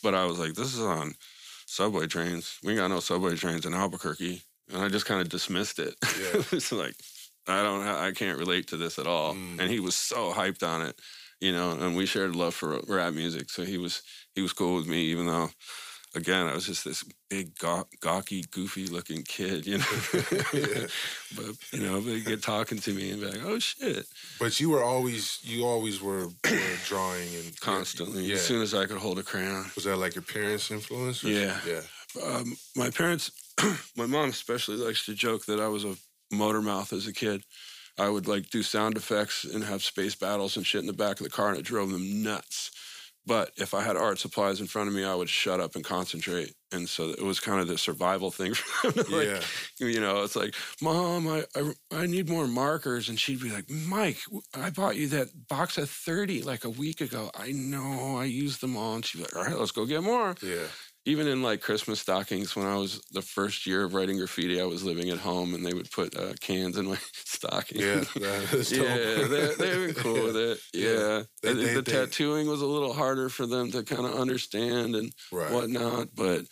But 0.03 0.15
I 0.15 0.25
was 0.25 0.39
like, 0.39 0.55
This 0.55 0.73
is 0.75 0.81
on 0.81 1.15
subway 1.67 2.07
trains. 2.07 2.59
We 2.63 2.77
got 2.77 2.89
no 2.89 3.01
subway 3.01 3.37
trains 3.37 3.67
in 3.67 3.75
Albuquerque. 3.75 4.43
And 4.73 4.83
I 4.83 4.89
just 4.89 5.07
kind 5.07 5.21
of 5.21 5.29
dismissed 5.29 5.79
it. 5.79 5.95
Yeah. 6.21 6.43
it's 6.53 6.73
like, 6.73 6.95
I 7.49 7.63
don't, 7.63 7.83
ha- 7.83 8.03
I 8.03 8.13
can't 8.13 8.39
relate 8.39 8.67
to 8.69 8.77
this 8.77 8.99
at 8.99 9.07
all. 9.07 9.35
Mm. 9.35 9.61
And 9.61 9.71
he 9.71 9.79
was 9.81 9.95
so 9.95 10.33
hyped 10.33 10.67
on 10.67 10.83
it, 10.83 10.99
you 11.41 11.53
know. 11.53 11.71
And 11.73 11.97
we 11.97 12.07
shared 12.07 12.35
love 12.35 12.55
for 12.55 12.81
rap 12.89 13.15
music, 13.15 13.51
so 13.51 13.63
he 13.65 13.79
was 13.79 14.03
he 14.35 14.43
was 14.43 14.53
cool 14.53 14.75
with 14.77 14.87
me, 14.89 15.03
even 15.13 15.27
though, 15.27 15.51
again, 16.17 16.47
I 16.47 16.55
was 16.55 16.67
just 16.67 16.85
this 16.85 17.05
big 17.31 17.57
gaw- 17.59 17.85
gawky, 18.01 18.43
goofy 18.51 18.87
looking 18.89 19.23
kid, 19.23 19.67
you 19.67 19.79
know. 19.79 19.85
Yeah. 20.53 20.87
But 21.37 21.47
you 21.73 21.81
know, 21.81 22.01
but 22.01 22.25
get 22.25 22.43
talking 22.43 22.79
to 22.79 22.93
me 22.93 23.11
and 23.11 23.21
be 23.21 23.27
like, 23.27 23.45
"Oh 23.45 23.59
shit!" 23.59 24.07
but 24.39 24.59
you 24.61 24.71
were 24.71 24.83
always 24.83 25.39
you 25.43 25.65
always 25.67 26.01
were, 26.01 26.29
were 26.29 26.77
drawing 26.87 27.29
and 27.35 27.61
Constantly, 27.61 28.25
Yeah, 28.25 28.35
as 28.37 28.47
soon 28.47 28.63
as 28.63 28.73
I 28.75 28.87
could 28.87 28.99
hold 28.99 29.19
a 29.19 29.23
crayon. 29.23 29.67
was 29.75 29.85
that 29.85 29.97
like 29.97 30.15
your 30.15 30.23
parents' 30.23 30.71
influence? 30.71 31.23
or- 31.25 31.29
Yeah. 31.29 31.59
yeah, 31.67 31.83
um, 32.25 32.57
my 32.77 32.91
parents, 32.91 33.31
my 33.97 34.07
mom 34.07 34.31
especially 34.31 34.77
likes 34.77 35.05
to 35.07 35.15
joke 35.15 35.45
that 35.47 35.61
I 35.61 35.69
was 35.69 35.85
a 35.85 35.97
motor 36.33 36.63
mouth 36.63 36.93
as 36.93 37.07
a 37.07 37.13
kid. 37.13 37.43
I 37.99 38.09
would 38.09 38.29
like 38.29 38.51
do 38.51 38.63
sound 38.63 38.97
effects 38.97 39.45
and 39.45 39.65
have 39.65 39.83
space 39.83 40.15
battles 40.15 40.57
and 40.57 40.67
shit 40.67 40.81
in 40.83 40.87
the 40.87 40.93
back 41.05 41.19
of 41.19 41.25
the 41.25 41.31
car, 41.31 41.49
and 41.51 41.59
it 41.59 41.65
drove 41.65 41.91
them 41.91 42.23
nuts. 42.23 42.71
But 43.27 43.51
if 43.57 43.75
I 43.75 43.83
had 43.83 43.97
art 43.97 44.19
supplies 44.19 44.61
in 44.61 44.67
front 44.67 44.89
of 44.89 44.95
me, 44.95 45.05
I 45.05 45.15
would 45.15 45.29
shut 45.29 45.59
up 45.61 45.75
and 45.75 45.85
concentrate. 45.85 46.55
And 46.73 46.89
so 46.89 47.11
it 47.11 47.23
was 47.23 47.41
kind 47.41 47.61
of 47.61 47.69
the 47.69 47.79
survival 47.79 48.31
thing 48.31 48.55
like, 48.85 49.07
yeah. 49.27 49.41
you 49.79 50.01
know, 50.01 50.23
it's 50.23 50.37
like, 50.37 50.55
Mom, 50.83 51.29
I, 51.29 51.45
I 51.55 51.73
I 51.93 52.07
need 52.07 52.29
more 52.29 52.49
markers, 52.49 53.09
and 53.09 53.19
she'd 53.19 53.41
be 53.41 53.51
like, 53.51 53.71
Mike, 53.71 54.19
I 54.55 54.71
bought 54.71 54.97
you 54.97 55.07
that 55.09 55.49
box 55.49 55.79
of 55.79 55.89
thirty 55.89 56.43
like 56.43 56.65
a 56.65 56.71
week 56.71 57.01
ago. 57.01 57.31
I 57.35 57.53
know, 57.53 58.17
I 58.17 58.25
used 58.25 58.61
them 58.61 58.77
all. 58.77 58.97
And 58.97 59.05
she'd 59.05 59.19
be 59.19 59.25
like, 59.25 59.37
All 59.37 59.45
right, 59.45 59.59
let's 59.59 59.71
go 59.71 59.87
get 59.87 60.03
more 60.03 60.35
Yeah, 60.43 60.67
even 61.07 61.27
in 61.29 61.43
like 61.43 61.61
Christmas 61.63 62.01
stockings, 62.01 62.55
when 62.57 62.67
I 62.67 62.77
was 62.77 63.01
the 63.13 63.23
first 63.23 63.67
year 63.67 63.85
of 63.85 63.95
writing 63.95 64.19
graffiti, 64.19 64.61
I 64.61 64.65
was 64.65 64.85
living 64.85 65.09
at 65.11 65.19
home 65.19 65.55
and 65.55 65.65
they 65.65 65.73
would 65.73 65.91
put 65.91 66.15
uh, 66.17 66.35
cans 66.41 66.77
in 66.77 66.87
my 66.87 66.99
stocking. 67.15 67.81
yeah, 67.81 68.05
yeah, 68.17 68.41
they, 68.53 69.55
they've 69.59 69.87
been 69.87 69.95
cool 69.95 70.23
with 70.25 70.37
it. 70.37 70.59
Yeah. 70.75 70.91
Yeah. 70.91 71.23
They- 71.43 71.53
they- 71.55 71.75
the 71.75 71.83
they- 71.83 71.93
tattooing 71.93 72.49
was 72.49 72.61
a 72.61 72.67
little 72.67 72.93
harder 72.93 73.29
for 73.29 73.47
them 73.47 73.71
to 73.73 73.83
kind 73.85 74.05
of 74.05 74.15
understand 74.17 74.95
and 74.97 75.13
right. 75.33 75.51
whatnot. 75.53 76.09
But 76.15 76.43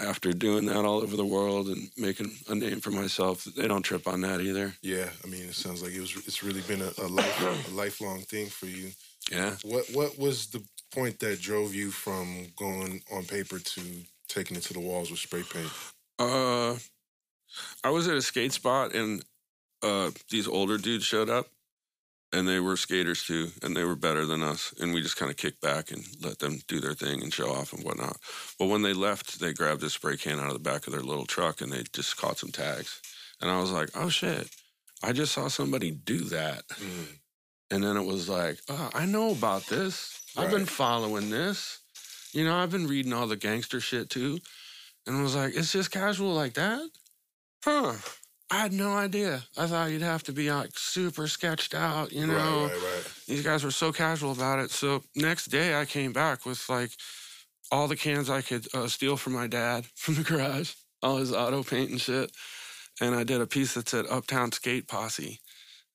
after 0.00 0.32
doing 0.32 0.66
that 0.66 0.84
all 0.84 0.98
over 1.00 1.16
the 1.16 1.24
world 1.24 1.68
and 1.68 1.88
making 1.96 2.30
a 2.48 2.54
name 2.54 2.80
for 2.80 2.90
myself, 2.90 3.44
they 3.44 3.66
don't 3.68 3.82
trip 3.82 4.06
on 4.06 4.20
that 4.22 4.40
either. 4.40 4.74
Yeah, 4.82 5.08
I 5.24 5.26
mean, 5.28 5.44
it 5.44 5.54
sounds 5.54 5.82
like 5.82 5.92
it 5.92 6.00
was. 6.00 6.16
It's 6.26 6.42
really 6.44 6.62
been 6.62 6.82
a, 6.82 6.90
a, 7.02 7.06
life, 7.08 7.68
a 7.68 7.74
lifelong 7.74 8.20
thing 8.22 8.46
for 8.46 8.66
you. 8.66 8.90
Yeah. 9.30 9.54
What 9.64 9.86
What 9.92 10.18
was 10.18 10.46
the 10.48 10.62
point 10.90 11.18
that 11.20 11.40
drove 11.40 11.74
you 11.74 11.90
from 11.90 12.46
going 12.56 13.02
on 13.12 13.24
paper 13.24 13.58
to 13.58 13.80
taking 14.28 14.56
it 14.56 14.62
to 14.64 14.72
the 14.72 14.80
walls 14.80 15.10
with 15.10 15.20
spray 15.20 15.42
paint? 15.42 15.70
Uh, 16.18 16.76
I 17.84 17.90
was 17.90 18.08
at 18.08 18.16
a 18.16 18.22
skate 18.22 18.52
spot 18.52 18.94
and 18.94 19.22
uh, 19.82 20.10
these 20.30 20.48
older 20.48 20.78
dudes 20.78 21.04
showed 21.04 21.30
up, 21.30 21.46
and 22.32 22.46
they 22.46 22.60
were 22.60 22.76
skaters 22.76 23.24
too, 23.24 23.48
and 23.62 23.76
they 23.76 23.84
were 23.84 23.96
better 23.96 24.26
than 24.26 24.42
us. 24.42 24.74
And 24.80 24.92
we 24.92 25.00
just 25.00 25.16
kind 25.16 25.30
of 25.30 25.36
kicked 25.36 25.60
back 25.60 25.90
and 25.90 26.04
let 26.22 26.38
them 26.40 26.60
do 26.66 26.80
their 26.80 26.94
thing 26.94 27.22
and 27.22 27.32
show 27.32 27.50
off 27.50 27.72
and 27.72 27.84
whatnot. 27.84 28.16
But 28.58 28.66
when 28.66 28.82
they 28.82 28.92
left, 28.92 29.40
they 29.40 29.52
grabbed 29.52 29.82
a 29.82 29.90
spray 29.90 30.16
can 30.16 30.38
out 30.38 30.48
of 30.48 30.54
the 30.54 30.58
back 30.58 30.86
of 30.86 30.92
their 30.92 31.02
little 31.02 31.26
truck 31.26 31.60
and 31.60 31.72
they 31.72 31.84
just 31.92 32.16
caught 32.16 32.38
some 32.38 32.50
tags. 32.50 33.00
And 33.40 33.50
I 33.50 33.60
was 33.60 33.70
like, 33.70 33.90
oh 33.94 34.08
shit, 34.08 34.48
I 35.02 35.12
just 35.12 35.32
saw 35.32 35.48
somebody 35.48 35.90
do 35.90 36.18
that. 36.24 36.66
Mm. 36.68 37.18
And 37.70 37.84
then 37.84 37.96
it 37.96 38.04
was 38.04 38.28
like, 38.28 38.58
oh, 38.68 38.90
I 38.94 39.06
know 39.06 39.30
about 39.30 39.66
this. 39.66 40.17
I've 40.36 40.50
been 40.50 40.66
following 40.66 41.30
this. 41.30 41.78
You 42.32 42.44
know, 42.44 42.56
I've 42.56 42.70
been 42.70 42.86
reading 42.86 43.12
all 43.12 43.26
the 43.26 43.36
gangster 43.36 43.80
shit 43.80 44.10
too. 44.10 44.38
And 45.06 45.16
I 45.16 45.22
was 45.22 45.34
like, 45.34 45.54
it's 45.56 45.72
just 45.72 45.90
casual 45.90 46.34
like 46.34 46.54
that? 46.54 46.88
Huh. 47.64 47.94
I 48.50 48.56
had 48.56 48.72
no 48.72 48.92
idea. 48.92 49.42
I 49.56 49.66
thought 49.66 49.90
you'd 49.90 50.02
have 50.02 50.22
to 50.24 50.32
be 50.32 50.50
like 50.50 50.70
super 50.74 51.28
sketched 51.28 51.74
out, 51.74 52.12
you 52.12 52.26
know. 52.26 52.64
right, 52.64 52.72
right, 52.72 52.82
right. 52.82 53.12
These 53.26 53.42
guys 53.42 53.64
were 53.64 53.70
so 53.70 53.92
casual 53.92 54.32
about 54.32 54.58
it. 54.58 54.70
So 54.70 55.02
next 55.14 55.46
day 55.46 55.78
I 55.78 55.84
came 55.84 56.12
back 56.12 56.46
with 56.46 56.66
like 56.68 56.90
all 57.70 57.88
the 57.88 57.96
cans 57.96 58.30
I 58.30 58.40
could 58.40 58.66
uh, 58.74 58.86
steal 58.88 59.16
from 59.16 59.34
my 59.34 59.46
dad 59.46 59.86
from 59.94 60.14
the 60.14 60.22
garage, 60.22 60.74
all 61.02 61.18
his 61.18 61.32
auto 61.32 61.62
paint 61.62 61.90
and 61.90 62.00
shit. 62.00 62.30
And 63.00 63.14
I 63.14 63.22
did 63.22 63.40
a 63.40 63.46
piece 63.46 63.74
that 63.74 63.88
said 63.88 64.06
Uptown 64.10 64.52
Skate 64.52 64.88
Posse. 64.88 65.40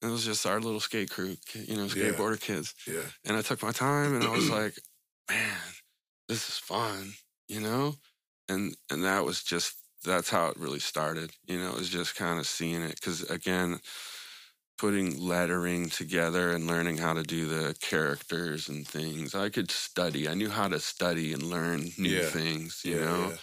It 0.03 0.07
was 0.07 0.25
just 0.25 0.45
our 0.45 0.59
little 0.59 0.81
skate 0.81 1.09
crew, 1.09 1.37
you 1.55 1.77
know, 1.77 1.85
Yeah. 1.95 2.11
skateboarder 2.13 2.39
kids. 2.41 2.75
Yeah. 2.87 3.11
And 3.25 3.37
I 3.37 3.41
took 3.41 3.63
my 3.63 3.71
time 3.71 4.13
and 4.15 4.23
I 4.25 4.31
was 4.31 4.49
like, 4.51 4.75
man, 5.29 5.57
this 6.27 6.49
is 6.49 6.57
fun, 6.57 7.13
you 7.47 7.61
know? 7.61 7.95
And 8.49 8.75
and 8.91 9.03
that 9.05 9.25
was 9.25 9.43
just 9.43 9.77
that's 10.03 10.29
how 10.29 10.49
it 10.49 10.57
really 10.57 10.79
started. 10.79 11.31
You 11.47 11.59
know, 11.59 11.69
it 11.71 11.77
was 11.79 11.89
just 11.89 12.15
kind 12.15 12.39
of 12.39 12.47
seeing 12.47 12.81
it 12.83 13.01
cuz 13.01 13.23
again, 13.29 13.79
putting 14.77 15.17
lettering 15.19 15.89
together 15.89 16.51
and 16.51 16.67
learning 16.67 16.97
how 16.97 17.13
to 17.13 17.23
do 17.23 17.47
the 17.47 17.75
characters 17.79 18.67
and 18.69 18.87
things. 18.87 19.35
I 19.35 19.49
could 19.49 19.71
study. 19.71 20.27
I 20.27 20.33
knew 20.33 20.49
how 20.49 20.67
to 20.67 20.79
study 20.79 21.31
and 21.33 21.43
learn 21.43 21.91
new 21.97 22.19
Yeah. 22.19 22.29
things, 22.29 22.81
you 22.83 22.95
yeah, 22.95 23.05
know. 23.05 23.31
yeah. 23.31 23.37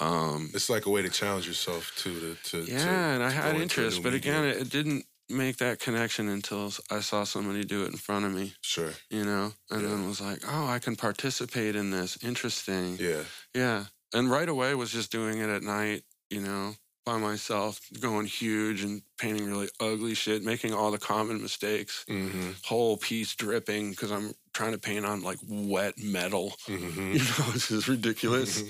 Um 0.00 0.50
It's 0.54 0.68
like 0.70 0.86
a 0.86 0.90
way 0.90 1.02
to 1.02 1.08
challenge 1.10 1.46
yourself 1.46 1.92
too. 1.96 2.20
To, 2.20 2.34
to 2.66 2.66
yeah, 2.66 2.78
to, 2.78 3.14
and 3.14 3.22
I 3.22 3.30
had 3.30 3.56
interest, 3.56 4.02
but 4.02 4.12
again, 4.14 4.44
it 4.44 4.68
didn't 4.70 5.06
make 5.28 5.56
that 5.58 5.78
connection 5.80 6.28
until 6.28 6.72
I 6.90 7.00
saw 7.00 7.24
somebody 7.24 7.64
do 7.64 7.84
it 7.84 7.90
in 7.90 7.96
front 7.96 8.24
of 8.26 8.32
me. 8.32 8.52
sure. 8.60 8.92
you 9.10 9.24
know, 9.24 9.52
and 9.70 9.82
Yeah. 9.82 9.88
then 9.88 10.08
was 10.08 10.20
like, 10.20 10.40
oh, 10.46 10.66
I 10.66 10.78
can 10.78 10.96
participate 10.96 11.74
in 11.76 11.90
this. 11.90 12.18
Interesting. 12.22 12.96
Yeah. 13.00 13.24
Yeah. 13.54 13.84
And 14.14 14.30
right 14.30 14.48
away 14.48 14.74
was 14.74 14.90
just 14.92 15.10
doing 15.10 15.38
it 15.38 15.48
at 15.48 15.62
night, 15.62 16.04
you 16.30 16.40
know, 16.40 16.76
by 17.04 17.18
myself, 17.18 17.80
going 18.00 18.26
huge 18.26 18.82
and 18.82 19.02
painting 19.18 19.46
really 19.46 19.68
ugly 19.80 20.14
shit, 20.14 20.42
making 20.44 20.72
all 20.74 20.90
the 20.90 20.98
common 20.98 21.40
mistakes, 21.42 22.04
Mm-hmm. 22.08 22.50
whole 22.64 22.96
piece 22.96 23.34
dripping 23.34 23.90
because 23.90 24.10
I'm 24.10 24.32
trying 24.54 24.72
to 24.72 24.78
paint 24.78 25.04
on 25.06 25.22
like 25.22 25.38
wet 25.48 25.94
metal. 25.98 26.56
Mm-hmm. 26.66 27.12
You 27.12 27.18
know, 27.18 27.52
it's 27.54 27.68
just 27.68 27.88
ridiculous. 27.88 28.62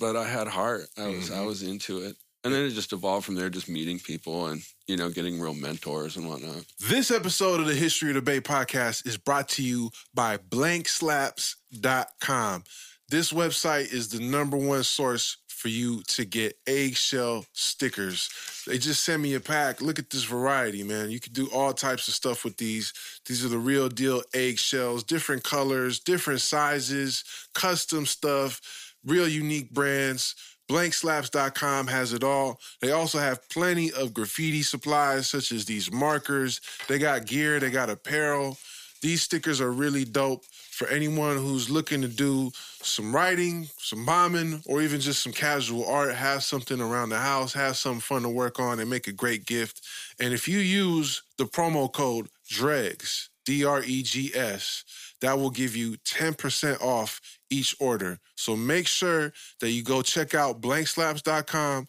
But 0.00 0.16
I 0.16 0.28
had 0.28 0.46
heart. 0.46 0.86
I 0.96 1.08
was 1.08 1.30
I 1.30 1.38
Mhm. 1.38 1.46
was 1.46 1.62
into 1.62 1.98
it. 2.02 2.16
And 2.44 2.54
then 2.54 2.64
it 2.64 2.70
just 2.70 2.92
evolved 2.92 3.26
from 3.26 3.34
there, 3.34 3.50
just 3.50 3.68
meeting 3.68 3.98
people 3.98 4.46
and, 4.46 4.62
you 4.86 4.96
know, 4.96 5.10
getting 5.10 5.40
real 5.40 5.54
mentors 5.54 6.16
and 6.16 6.28
whatnot. 6.28 6.64
This 6.88 7.10
episode 7.10 7.58
of 7.60 7.66
the 7.66 7.74
History 7.74 8.10
of 8.10 8.14
the 8.14 8.22
Bay 8.22 8.40
podcast 8.40 9.04
is 9.06 9.16
brought 9.16 9.48
to 9.50 9.62
you 9.62 9.90
by 10.14 10.36
blankslaps.com. 10.36 12.64
This 13.10 13.32
website 13.32 13.92
is 13.92 14.08
the 14.08 14.20
number 14.20 14.56
one 14.56 14.84
source 14.84 15.38
for 15.48 15.68
you 15.68 16.02
to 16.04 16.24
get 16.24 16.56
eggshell 16.66 17.44
stickers. 17.52 18.30
They 18.66 18.78
just 18.78 19.02
send 19.02 19.22
me 19.22 19.34
a 19.34 19.40
pack. 19.40 19.80
Look 19.80 19.98
at 19.98 20.10
this 20.10 20.22
variety, 20.22 20.84
man. 20.84 21.10
You 21.10 21.18
can 21.18 21.32
do 21.32 21.48
all 21.52 21.72
types 21.72 22.06
of 22.06 22.14
stuff 22.14 22.44
with 22.44 22.58
these. 22.58 22.92
These 23.26 23.44
are 23.44 23.48
the 23.48 23.58
real 23.58 23.88
deal 23.88 24.22
eggshells, 24.32 25.02
different 25.02 25.42
colors, 25.42 25.98
different 25.98 26.42
sizes, 26.42 27.24
custom 27.54 28.06
stuff, 28.06 28.94
real 29.04 29.26
unique 29.26 29.72
brands. 29.72 30.36
Blankslaps.com 30.68 31.86
has 31.86 32.12
it 32.12 32.22
all. 32.22 32.60
They 32.80 32.90
also 32.90 33.18
have 33.18 33.48
plenty 33.48 33.90
of 33.92 34.12
graffiti 34.12 34.62
supplies, 34.62 35.28
such 35.28 35.50
as 35.50 35.64
these 35.64 35.90
markers. 35.90 36.60
They 36.88 36.98
got 36.98 37.26
gear, 37.26 37.58
they 37.58 37.70
got 37.70 37.90
apparel. 37.90 38.58
These 39.00 39.22
stickers 39.22 39.60
are 39.60 39.72
really 39.72 40.04
dope 40.04 40.44
for 40.44 40.86
anyone 40.88 41.36
who's 41.36 41.70
looking 41.70 42.02
to 42.02 42.08
do 42.08 42.50
some 42.82 43.14
writing, 43.14 43.68
some 43.78 44.04
bombing, 44.04 44.62
or 44.66 44.82
even 44.82 45.00
just 45.00 45.22
some 45.22 45.32
casual 45.32 45.86
art. 45.86 46.14
Have 46.14 46.42
something 46.42 46.80
around 46.80 47.08
the 47.08 47.18
house, 47.18 47.52
have 47.54 47.76
something 47.76 48.00
fun 48.00 48.22
to 48.22 48.28
work 48.28 48.60
on, 48.60 48.78
and 48.78 48.90
make 48.90 49.06
a 49.06 49.12
great 49.12 49.46
gift. 49.46 49.86
And 50.20 50.34
if 50.34 50.46
you 50.46 50.58
use 50.58 51.22
the 51.36 51.44
promo 51.44 51.92
code 51.92 52.28
DREGS, 52.48 53.30
D 53.44 53.64
R 53.64 53.82
E 53.82 54.02
G 54.02 54.32
S, 54.34 54.84
that 55.20 55.38
will 55.38 55.50
give 55.50 55.74
you 55.74 55.96
10% 55.98 56.80
off 56.80 57.20
each 57.50 57.74
order. 57.80 58.18
So 58.36 58.56
make 58.56 58.86
sure 58.86 59.32
that 59.60 59.70
you 59.70 59.82
go 59.82 60.02
check 60.02 60.34
out 60.34 60.60
blankslaps.com, 60.60 61.86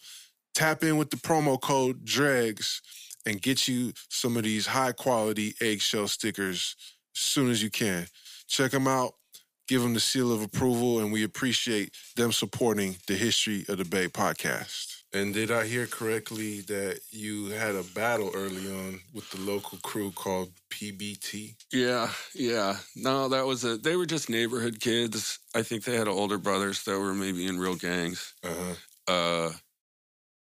tap 0.54 0.84
in 0.84 0.98
with 0.98 1.10
the 1.10 1.18
promo 1.18 1.60
code 1.60 2.06
DREGS, 2.06 2.82
and 3.26 3.42
get 3.42 3.68
you 3.68 3.94
some 4.10 4.38
of 4.38 4.44
these 4.44 4.68
high 4.68 4.92
quality 4.92 5.54
eggshell 5.62 6.08
stickers 6.08 6.76
as 7.16 7.22
soon 7.22 7.50
as 7.50 7.62
you 7.62 7.70
can. 7.70 8.08
Check 8.48 8.72
them 8.72 8.88
out, 8.88 9.14
give 9.68 9.82
them 9.82 9.94
the 9.94 10.00
seal 10.00 10.32
of 10.32 10.42
approval, 10.42 11.00
and 11.00 11.12
we 11.12 11.24
appreciate 11.24 11.96
them 12.16 12.32
supporting 12.32 12.98
the 13.08 13.16
History 13.16 13.66
of 13.70 13.78
the 13.78 13.86
Bay 13.86 14.08
podcast. 14.08 14.99
And 15.12 15.34
did 15.34 15.50
I 15.50 15.66
hear 15.66 15.88
correctly 15.88 16.62
that 16.62 17.00
you 17.10 17.48
had 17.48 17.74
a 17.74 17.84
battle 17.96 18.30
early 18.36 18.72
on 18.72 19.00
with 19.14 19.28
the 19.32 19.42
local 19.42 19.80
crew 19.80 20.12
called 20.12 20.52
PBT? 20.70 21.56
Yeah, 21.74 22.12
yeah. 22.36 22.78
No, 22.96 23.28
that 23.30 23.48
was 23.48 23.64
a. 23.64 23.78
They 23.78 23.96
were 23.96 24.06
just 24.06 24.30
neighborhood 24.30 24.80
kids. 24.80 25.40
I 25.56 25.64
think 25.64 25.84
they 25.84 25.96
had 25.96 26.08
older 26.08 26.38
brothers 26.38 26.84
that 26.84 27.00
were 27.00 27.16
maybe 27.16 27.48
in 27.48 27.58
real 27.58 27.76
gangs. 27.76 28.36
Uh 28.44 28.54
huh. 29.08 29.12
Uh, 29.12 29.52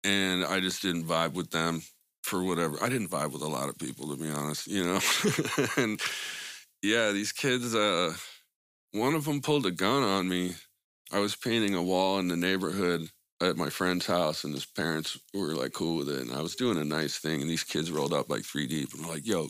and 0.03 0.45
I 0.45 0.59
just 0.59 0.83
didn't 0.83 1.05
vibe 1.05 1.35
with 1.35 1.51
them 1.51 1.83
for 2.25 2.43
whatever. 2.43 2.83
I 2.83 2.89
didn't 2.89 3.11
vibe 3.11 3.31
with 3.31 3.43
a 3.43 3.49
lot 3.49 3.69
of 3.69 3.79
people, 3.79 4.09
to 4.09 4.21
be 4.21 4.29
honest. 4.29 4.67
You 4.67 4.85
know, 4.85 5.01
and 5.77 6.01
yeah, 6.83 7.13
these 7.13 7.31
kids. 7.31 7.77
Uh, 7.77 8.15
one 8.91 9.15
of 9.15 9.25
them 9.25 9.41
pulled 9.41 9.67
a 9.67 9.71
gun 9.71 10.03
on 10.03 10.29
me. 10.29 10.55
I 11.13 11.21
was 11.21 11.37
painting 11.37 11.75
a 11.77 11.83
wall 11.83 12.19
in 12.19 12.27
the 12.27 12.37
neighborhood 12.37 13.09
at 13.41 13.57
my 13.57 13.71
friend's 13.71 14.07
house, 14.07 14.45
and 14.45 14.55
his 14.55 14.67
parents 14.67 15.19
were 15.33 15.55
like 15.55 15.73
cool 15.73 15.99
with 15.99 16.09
it. 16.09 16.21
And 16.21 16.33
I 16.33 16.43
was 16.43 16.57
doing 16.57 16.79
a 16.79 16.85
nice 16.85 17.19
thing, 17.19 17.41
and 17.41 17.51
these 17.51 17.65
kids 17.65 17.91
rolled 17.91 18.13
up 18.13 18.29
like 18.29 18.45
three 18.45 18.67
deep 18.67 18.93
and 18.93 19.07
were 19.07 19.13
like, 19.13 19.27
"Yo, 19.27 19.49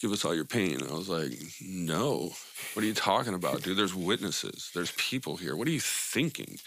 give 0.00 0.12
us 0.12 0.24
all 0.24 0.34
your 0.34 0.44
paint." 0.44 0.80
And 0.80 0.90
I 0.90 0.94
was 0.94 1.08
like, 1.08 1.32
"No, 1.60 2.32
what 2.74 2.82
are 2.82 2.86
you 2.86 2.94
talking 2.94 3.34
about, 3.34 3.62
dude? 3.62 3.76
There's 3.76 3.94
witnesses. 3.94 4.70
There's 4.74 4.92
people 4.92 5.36
here. 5.36 5.56
What 5.56 5.68
are 5.68 5.72
you 5.72 5.80
thinking?" 5.80 6.58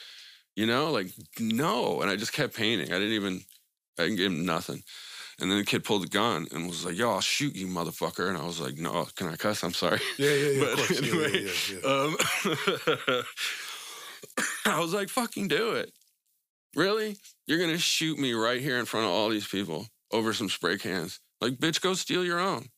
You 0.55 0.67
know, 0.67 0.91
like 0.91 1.07
no. 1.39 2.01
And 2.01 2.09
I 2.09 2.15
just 2.15 2.33
kept 2.33 2.55
painting. 2.55 2.93
I 2.93 2.99
didn't 2.99 3.13
even. 3.13 3.41
I 3.97 4.03
didn't 4.03 4.17
give 4.17 4.31
him 4.31 4.45
nothing. 4.45 4.83
And 5.39 5.49
then 5.49 5.57
the 5.57 5.65
kid 5.65 5.83
pulled 5.83 6.03
the 6.03 6.07
gun 6.07 6.47
and 6.51 6.67
was 6.67 6.85
like, 6.85 6.95
"Yo, 6.95 7.09
I'll 7.09 7.21
shoot 7.21 7.55
you, 7.55 7.67
motherfucker!" 7.67 8.29
And 8.29 8.37
I 8.37 8.45
was 8.45 8.59
like, 8.59 8.77
"No, 8.77 9.07
can 9.15 9.27
I 9.27 9.35
cuss? 9.35 9.63
I'm 9.63 9.73
sorry." 9.73 9.99
Yeah, 10.19 10.29
yeah, 10.29 10.49
yeah. 10.49 10.59
But 10.65 10.75
course. 10.77 11.01
Yeah, 11.01 11.09
anyway, 11.09 11.45
yeah, 11.45 11.51
yeah. 11.73 11.89
Um, 11.89 13.23
I 14.65 14.79
was 14.79 14.93
like, 14.93 15.09
fucking 15.09 15.47
do 15.47 15.71
it. 15.71 15.91
Really? 16.75 17.17
You're 17.47 17.59
going 17.59 17.71
to 17.71 17.77
shoot 17.77 18.17
me 18.17 18.33
right 18.33 18.61
here 18.61 18.77
in 18.79 18.85
front 18.85 19.05
of 19.05 19.11
all 19.11 19.29
these 19.29 19.47
people 19.47 19.87
over 20.11 20.33
some 20.33 20.49
spray 20.49 20.77
cans? 20.77 21.19
Like, 21.41 21.53
bitch, 21.53 21.81
go 21.81 21.93
steal 21.93 22.23
your 22.23 22.39
own. 22.39 22.69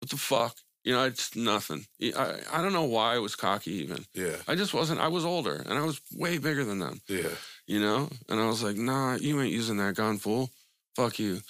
What 0.00 0.10
the 0.10 0.16
fuck? 0.16 0.56
You 0.84 0.92
know, 0.92 1.04
it's 1.04 1.36
nothing. 1.36 1.86
I, 2.00 2.34
I 2.52 2.60
don't 2.60 2.72
know 2.72 2.84
why 2.84 3.14
I 3.14 3.18
was 3.18 3.36
cocky 3.36 3.72
even. 3.74 4.04
yeah, 4.14 4.36
I 4.48 4.56
just 4.56 4.74
wasn't. 4.74 5.00
I 5.00 5.08
was 5.08 5.24
older 5.24 5.62
and 5.64 5.78
I 5.78 5.82
was 5.82 6.00
way 6.12 6.38
bigger 6.38 6.64
than 6.64 6.80
them, 6.80 7.00
yeah. 7.06 7.28
you 7.66 7.78
know? 7.78 8.08
And 8.28 8.40
I 8.40 8.46
was 8.46 8.64
like, 8.64 8.76
nah, 8.76 9.14
you 9.14 9.40
ain't 9.40 9.52
using 9.52 9.76
that 9.76 9.94
gun, 9.94 10.18
fool. 10.18 10.50
Fuck 10.96 11.20
you. 11.20 11.40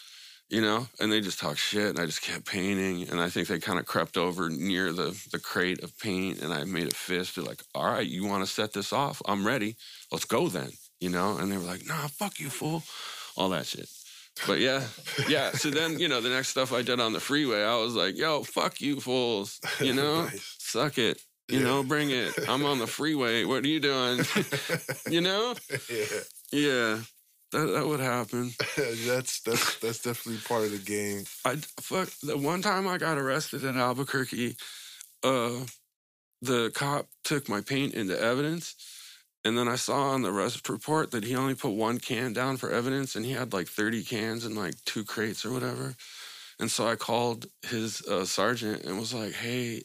You 0.50 0.60
know? 0.60 0.86
And 1.00 1.10
they 1.10 1.22
just 1.22 1.38
talked 1.38 1.60
shit 1.60 1.88
and 1.88 1.98
I 1.98 2.04
just 2.04 2.20
kept 2.20 2.44
painting. 2.44 3.08
And 3.08 3.22
I 3.22 3.30
think 3.30 3.48
they 3.48 3.58
kind 3.58 3.78
of 3.78 3.86
crept 3.86 4.18
over 4.18 4.50
near 4.50 4.92
the, 4.92 5.18
the 5.32 5.38
crate 5.38 5.82
of 5.82 5.98
paint 5.98 6.42
and 6.42 6.52
I 6.52 6.64
made 6.64 6.92
a 6.92 6.94
fist. 6.94 7.36
They're 7.36 7.44
like, 7.44 7.62
all 7.74 7.90
right, 7.90 8.06
you 8.06 8.26
want 8.26 8.44
to 8.44 8.52
set 8.52 8.74
this 8.74 8.92
off? 8.92 9.22
I'm 9.24 9.46
ready. 9.46 9.76
Let's 10.10 10.26
go 10.26 10.48
then. 10.48 10.72
You 11.02 11.10
know? 11.10 11.36
And 11.36 11.50
they 11.50 11.56
were 11.58 11.64
like, 11.64 11.84
nah, 11.86 12.06
fuck 12.06 12.38
you, 12.38 12.48
fool. 12.48 12.82
All 13.36 13.48
that 13.50 13.66
shit. 13.66 13.88
But 14.46 14.60
yeah, 14.60 14.82
yeah. 15.28 15.50
So 15.50 15.68
then, 15.70 15.98
you 15.98 16.08
know, 16.08 16.20
the 16.20 16.30
next 16.30 16.48
stuff 16.48 16.72
I 16.72 16.82
did 16.82 17.00
on 17.00 17.12
the 17.12 17.20
freeway, 17.20 17.62
I 17.64 17.76
was 17.76 17.94
like, 17.94 18.16
yo, 18.16 18.42
fuck 18.44 18.80
you, 18.80 19.00
fools. 19.00 19.60
You 19.80 19.92
know? 20.00 20.24
Nice. 20.24 20.56
Suck 20.58 20.96
it. 20.98 21.20
You 21.48 21.58
Yeah. 21.58 21.64
know, 21.64 21.82
bring 21.82 22.10
it. 22.10 22.32
I'm 22.48 22.64
on 22.64 22.78
the 22.78 22.86
freeway. 22.86 23.44
What 23.44 23.64
are 23.64 23.68
you 23.68 23.80
doing? 23.80 24.24
you 25.10 25.20
know? 25.20 25.54
yeah, 25.90 26.06
Yeah. 26.52 26.98
That, 27.50 27.66
that 27.74 27.86
would 27.86 28.00
happen. 28.00 28.52
that's 28.78 29.40
that's 29.40 29.78
that's 29.80 29.98
definitely 30.02 30.40
part 30.48 30.64
of 30.64 30.70
the 30.70 30.78
game. 30.78 31.24
I 31.44 31.56
fuck 31.82 32.08
the 32.22 32.38
one 32.38 32.62
time 32.62 32.88
I 32.88 32.96
got 32.96 33.18
arrested 33.18 33.62
in 33.64 33.76
Albuquerque, 33.76 34.56
uh, 35.22 35.50
the 36.40 36.70
cop 36.74 37.08
took 37.24 37.50
my 37.50 37.60
paint 37.60 37.92
into 37.92 38.18
evidence, 38.18 38.74
and 39.44 39.58
then 39.58 39.68
I 39.68 39.76
saw 39.76 40.10
on 40.10 40.22
the 40.22 40.32
arrest 40.32 40.68
report 40.68 41.10
that 41.10 41.24
he 41.24 41.34
only 41.36 41.54
put 41.54 41.70
one 41.72 41.98
can 41.98 42.32
down 42.32 42.56
for 42.56 42.70
evidence, 42.70 43.16
and 43.16 43.24
he 43.24 43.32
had 43.32 43.52
like 43.52 43.68
thirty 43.68 44.02
cans 44.04 44.44
and 44.44 44.56
like 44.56 44.74
two 44.84 45.04
crates 45.04 45.44
or 45.44 45.52
whatever. 45.52 45.94
And 46.60 46.70
so 46.70 46.86
I 46.88 46.96
called 46.96 47.46
his 47.62 48.02
uh, 48.06 48.24
sergeant 48.26 48.84
and 48.84 48.98
was 48.98 49.14
like, 49.14 49.32
"Hey, 49.34 49.82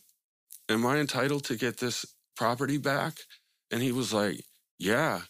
am 0.69 0.85
I 0.85 0.97
entitled 0.99 1.45
to 1.45 1.57
get 1.57 1.77
this 1.77 2.05
property 2.35 2.77
back?" 2.77 3.17
And 3.71 3.81
he 3.81 3.91
was 3.91 4.13
like, 4.13 4.43
"Yeah, 4.79 5.21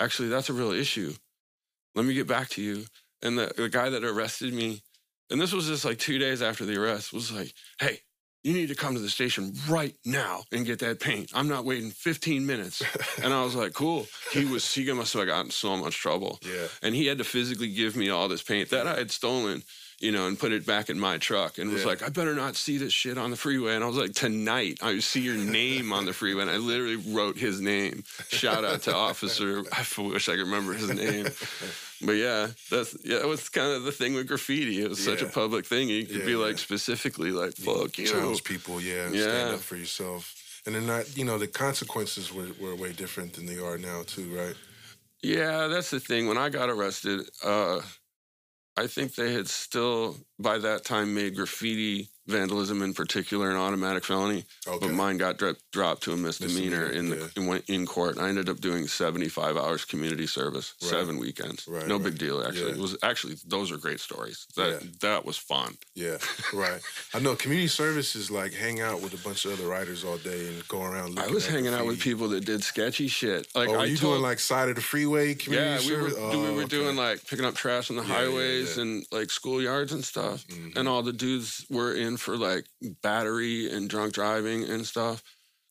actually, 0.00 0.28
that's 0.28 0.50
a 0.50 0.54
real 0.54 0.72
issue. 0.72 1.14
Let 1.94 2.06
me 2.06 2.14
get 2.14 2.26
back 2.28 2.48
to 2.50 2.62
you." 2.62 2.86
And 3.22 3.38
the, 3.38 3.52
the 3.56 3.68
guy 3.68 3.90
that 3.90 4.04
arrested 4.04 4.54
me, 4.54 4.82
and 5.30 5.40
this 5.40 5.52
was 5.52 5.66
just 5.68 5.84
like 5.84 5.98
two 5.98 6.18
days 6.18 6.42
after 6.42 6.64
the 6.66 6.76
arrest, 6.78 7.12
was 7.12 7.32
like, 7.32 7.52
"Hey." 7.80 8.00
You 8.48 8.54
need 8.54 8.68
to 8.68 8.74
come 8.74 8.94
to 8.94 9.00
the 9.00 9.10
station 9.10 9.52
right 9.68 9.94
now 10.06 10.42
and 10.52 10.64
get 10.64 10.78
that 10.78 11.00
paint. 11.00 11.30
I'm 11.34 11.48
not 11.48 11.66
waiting 11.66 11.90
15 11.90 12.46
minutes. 12.46 12.82
And 13.22 13.34
I 13.34 13.42
was 13.44 13.54
like, 13.56 13.74
cool. 13.74 14.06
He 14.32 14.44
was, 14.44 14.72
he 14.72 14.90
must 14.92 15.12
have 15.12 15.26
gotten 15.26 15.46
in 15.46 15.50
so 15.50 15.76
much 15.76 15.96
trouble. 15.98 16.38
Yeah. 16.42 16.68
And 16.82 16.94
he 16.94 17.06
had 17.06 17.18
to 17.18 17.24
physically 17.24 17.68
give 17.68 17.94
me 17.96 18.08
all 18.10 18.28
this 18.28 18.42
paint 18.42 18.70
that 18.70 18.86
I 18.86 18.94
had 18.94 19.10
stolen, 19.10 19.64
you 20.00 20.12
know, 20.12 20.28
and 20.28 20.38
put 20.38 20.52
it 20.52 20.64
back 20.64 20.88
in 20.88 20.98
my 21.00 21.18
truck 21.18 21.58
and 21.58 21.70
was 21.70 21.82
Yeah. 21.82 21.88
like, 21.88 22.02
I 22.02 22.08
better 22.10 22.34
not 22.34 22.54
see 22.56 22.78
this 22.78 22.92
shit 22.92 23.18
on 23.18 23.30
the 23.30 23.36
freeway. 23.36 23.74
And 23.74 23.82
I 23.84 23.86
was 23.88 23.96
like, 23.96 24.12
tonight, 24.14 24.78
I 24.82 25.00
see 25.00 25.20
your 25.20 25.36
name 25.36 25.92
on 25.92 26.06
the 26.06 26.12
freeway. 26.14 26.42
And 26.42 26.50
I 26.50 26.56
literally 26.56 26.96
wrote 26.96 27.36
his 27.36 27.60
name. 27.60 28.04
Shout 28.28 28.64
out 28.64 28.82
to 28.82 28.94
officer. 29.08 29.62
I 29.72 29.84
wish 30.00 30.28
I 30.28 30.36
could 30.36 30.46
remember 30.46 30.72
his 30.72 30.88
name. 30.88 31.26
But 32.00 32.12
yeah, 32.12 32.48
that's 32.70 32.96
yeah, 33.04 33.18
that 33.18 33.26
was 33.26 33.48
kind 33.48 33.72
of 33.72 33.82
the 33.82 33.92
thing 33.92 34.14
with 34.14 34.28
graffiti. 34.28 34.82
It 34.82 34.88
was 34.88 35.02
such 35.04 35.22
a 35.22 35.26
public 35.26 35.66
thing. 35.66 35.88
You 35.88 36.06
could 36.06 36.16
Yeah, 36.20 36.24
be 36.26 36.36
like 36.36 36.52
yeah. 36.52 36.56
specifically 36.58 37.30
like, 37.32 37.54
fuck 37.54 37.98
you. 37.98 38.06
Challenge 38.06 38.44
people, 38.44 38.80
yeah, 38.80 39.10
Yeah. 39.10 39.28
stand 39.28 39.54
up 39.54 39.60
for 39.60 39.76
yourself. 39.76 40.34
And 40.66 40.74
they're 40.74 40.82
not, 40.82 41.16
you 41.16 41.24
know, 41.24 41.38
the 41.38 41.46
consequences 41.48 42.32
were, 42.32 42.48
were 42.60 42.74
way 42.76 42.92
different 42.92 43.32
than 43.32 43.46
they 43.46 43.58
are 43.58 43.78
now, 43.78 44.02
too, 44.06 44.28
right? 44.36 44.54
Yeah, 45.22 45.66
that's 45.66 45.90
the 45.90 45.98
thing. 46.00 46.28
When 46.28 46.38
I 46.38 46.48
got 46.50 46.68
arrested, 46.68 47.28
uh, 47.42 47.80
I 48.76 48.86
think 48.86 49.14
they 49.14 49.32
had 49.32 49.48
still 49.48 50.16
by 50.38 50.58
that 50.58 50.84
time 50.84 51.14
made 51.14 51.34
graffiti 51.36 52.08
vandalism 52.26 52.82
in 52.82 52.92
particular 52.92 53.50
an 53.50 53.56
automatic 53.56 54.04
felony, 54.04 54.44
Okay. 54.66 54.86
but 54.86 54.92
mine 54.94 55.16
got 55.16 55.38
dro- 55.38 55.54
dropped 55.72 56.02
to 56.02 56.12
a 56.12 56.16
misdemeanor, 56.16 56.88
Misdemeanor, 56.88 56.90
in 56.90 57.08
the 57.08 57.16
yeah. 57.16 57.42
in, 57.42 57.46
went 57.46 57.64
in 57.70 57.86
court. 57.86 58.18
I 58.18 58.28
ended 58.28 58.50
up 58.50 58.60
doing 58.60 58.86
seventy 58.86 59.30
five 59.30 59.56
hours 59.56 59.86
community 59.86 60.26
service, 60.26 60.74
Right. 60.82 60.90
seven 60.90 61.16
weekends. 61.16 61.66
Right, 61.66 61.86
no 61.88 61.94
right. 61.94 62.04
big 62.04 62.18
deal 62.18 62.44
actually. 62.46 62.66
Yeah. 62.72 62.76
It 62.76 62.80
was 62.80 62.98
actually 63.02 63.36
those 63.46 63.72
are 63.72 63.78
great 63.78 63.98
stories. 63.98 64.46
That 64.56 64.82
Yeah. 64.82 64.88
that 65.00 65.24
was 65.24 65.38
fun. 65.38 65.78
Yeah, 65.94 66.18
right. 66.52 66.82
I 67.14 67.18
know 67.20 67.34
community 67.34 67.68
service 67.68 68.14
is 68.14 68.30
like 68.30 68.52
hang 68.52 68.82
out 68.82 69.00
with 69.00 69.14
a 69.14 69.22
bunch 69.26 69.46
of 69.46 69.54
other 69.54 69.66
writers 69.66 70.04
all 70.04 70.18
day 70.18 70.48
and 70.48 70.68
go 70.68 70.82
around. 70.82 71.18
I 71.18 71.28
was 71.28 71.46
hanging 71.46 71.72
out 71.72 71.86
with 71.86 71.98
people 71.98 72.28
that 72.28 72.44
did 72.44 72.62
sketchy 72.62 73.08
shit. 73.08 73.48
Like 73.54 73.70
Oh, 73.70 73.72
were 73.72 73.78
I 73.78 73.84
you 73.86 73.96
told, 73.96 74.12
doing 74.16 74.22
like 74.22 74.38
side 74.38 74.68
of 74.68 74.74
the 74.76 74.82
freeway 74.82 75.34
community 75.34 75.86
Yeah, 75.86 75.96
we 75.96 76.02
were, 76.02 76.10
do- 76.10 76.14
we 76.16 76.20
Oh, 76.20 76.52
were 76.56 76.60
okay. 76.64 76.68
doing 76.76 76.94
like 76.96 77.26
picking 77.26 77.46
up 77.46 77.54
trash 77.54 77.88
on 77.88 77.96
the 77.96 78.02
highways 78.02 78.76
and 78.76 79.06
like 79.10 79.28
schoolyards 79.28 79.92
and 79.92 80.04
stuff. 80.04 80.27
Mhm. 80.36 80.76
And 80.76 80.88
all 80.88 81.02
the 81.02 81.12
dudes 81.12 81.64
were 81.70 81.92
in 81.92 82.16
for 82.16 82.36
like 82.36 82.66
battery 83.02 83.70
and 83.70 83.88
drunk 83.88 84.12
driving 84.12 84.64
and 84.64 84.86
stuff. 84.86 85.22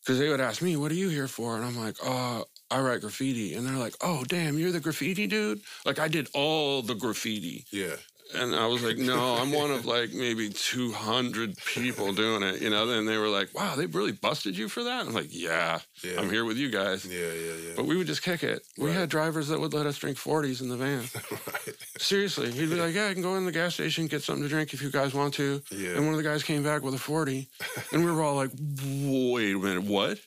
Cause 0.05 0.19
they 0.19 0.29
would 0.29 0.39
ask 0.39 0.61
me, 0.61 0.75
What 0.77 0.91
are 0.91 0.95
you 0.95 1.09
here 1.09 1.27
for? 1.27 1.55
And 1.55 1.65
I'm 1.65 1.77
like, 1.77 1.97
Oh, 2.03 2.45
I 2.71 2.79
write 2.79 3.01
graffiti. 3.01 3.53
And 3.55 3.65
they're 3.67 3.75
like, 3.75 3.95
Oh, 4.01 4.23
damn, 4.23 4.57
you're 4.57 4.71
the 4.71 4.79
graffiti 4.79 5.27
dude? 5.27 5.61
Like 5.85 5.99
I 5.99 6.07
did 6.07 6.29
all 6.33 6.81
the 6.81 6.95
graffiti. 6.95 7.65
Yeah, 7.71 7.97
And 8.35 8.53
I 8.55 8.67
was 8.67 8.83
like, 8.83 8.97
no, 8.97 9.35
I'm 9.35 9.51
one 9.51 9.71
of 9.71 9.85
like 9.85 10.11
maybe 10.13 10.49
200 10.49 11.55
people 11.65 12.11
doing 12.13 12.43
it, 12.43 12.61
you 12.61 12.69
know? 12.69 12.89
And 12.89 13.07
they 13.07 13.17
were 13.17 13.29
like, 13.29 13.53
wow, 13.53 13.75
they 13.75 13.85
really 13.85 14.11
busted 14.11 14.57
you 14.57 14.67
for 14.67 14.83
that? 14.83 15.05
I'm 15.07 15.13
like, 15.13 15.27
yeah, 15.29 15.79
yeah, 16.03 16.19
I'm 16.19 16.29
here 16.29 16.43
with 16.43 16.57
you 16.57 16.69
guys. 16.69 17.05
yeah, 17.05 17.19
yeah, 17.19 17.53
yeah. 17.67 17.73
But 17.75 17.85
we 17.85 17.95
would 17.95 18.07
just 18.07 18.21
kick 18.23 18.43
it. 18.43 18.61
We 18.77 18.87
Right. 18.87 18.95
had 18.95 19.09
drivers 19.09 19.47
that 19.47 19.59
would 19.59 19.73
let 19.73 19.85
us 19.85 19.97
drink 19.97 20.17
40s 20.17 20.61
in 20.61 20.69
the 20.69 20.75
van. 20.77 20.99
right. 21.31 21.75
Seriously. 21.97 22.51
He'd 22.51 22.69
be 22.69 22.75
like, 22.75 22.93
yeah, 22.93 23.07
I 23.07 23.13
can 23.13 23.21
go 23.21 23.35
in 23.35 23.45
the 23.45 23.51
gas 23.51 23.75
station, 23.75 24.07
get 24.07 24.23
something 24.23 24.43
to 24.43 24.49
drink 24.49 24.73
if 24.73 24.81
you 24.81 24.91
guys 24.91 25.13
want 25.13 25.33
to. 25.35 25.61
Yeah. 25.71 25.91
And 25.91 26.05
one 26.05 26.13
of 26.13 26.17
the 26.17 26.23
guys 26.29 26.43
came 26.43 26.63
back 26.63 26.83
with 26.83 26.93
a 26.95 26.99
40. 26.99 27.47
And 27.93 28.03
we 28.03 28.11
were 28.11 28.21
all 28.23 28.35
like, 28.35 28.51
wait 28.83 29.55
a 29.55 29.59
minute, 29.59 29.83
what? 29.83 30.19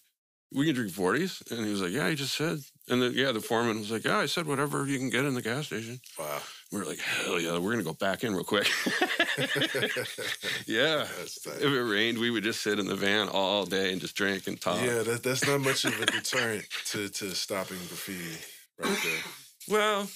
We 0.52 0.66
can 0.66 0.74
drink 0.74 0.92
40s? 0.92 1.50
And 1.52 1.64
he 1.64 1.70
was 1.70 1.80
like, 1.82 1.92
yeah, 1.92 2.08
he 2.08 2.14
just 2.16 2.34
said. 2.34 2.58
And 2.88 3.00
then, 3.02 3.12
yeah, 3.14 3.30
the 3.30 3.40
foreman 3.40 3.78
was 3.78 3.90
like, 3.92 4.04
yeah, 4.04 4.18
I 4.18 4.26
said 4.26 4.46
whatever 4.46 4.84
you 4.86 4.98
can 4.98 5.10
get 5.10 5.24
in 5.24 5.34
the 5.34 5.42
gas 5.42 5.66
station. 5.66 6.00
Wow. 6.18 6.40
We 6.72 6.78
were 6.78 6.84
like, 6.84 7.00
hell 7.00 7.40
yeah, 7.40 7.58
we're 7.58 7.74
to 7.76 7.82
go 7.82 7.94
back 7.94 8.22
in 8.22 8.32
real 8.32 8.44
quick. 8.44 8.68
yeah. 10.66 11.02
If 11.02 11.62
it 11.62 11.82
rained, 11.82 12.18
we 12.18 12.30
would 12.30 12.44
just 12.44 12.62
sit 12.62 12.78
in 12.78 12.86
the 12.86 12.94
van 12.94 13.28
all 13.28 13.66
day 13.66 13.90
and 13.90 14.00
just 14.00 14.14
drink 14.14 14.46
and 14.46 14.60
talk. 14.60 14.80
Yeah, 14.80 15.02
that, 15.02 15.24
that's 15.24 15.44
not 15.46 15.60
much 15.60 15.84
of 15.84 16.00
a 16.00 16.06
deterrent 16.06 16.64
to, 16.86 17.08
to 17.08 17.34
stopping 17.34 17.78
graffiti 17.88 18.38
right 18.78 18.98
there. 19.02 19.18
Well, 19.68 20.08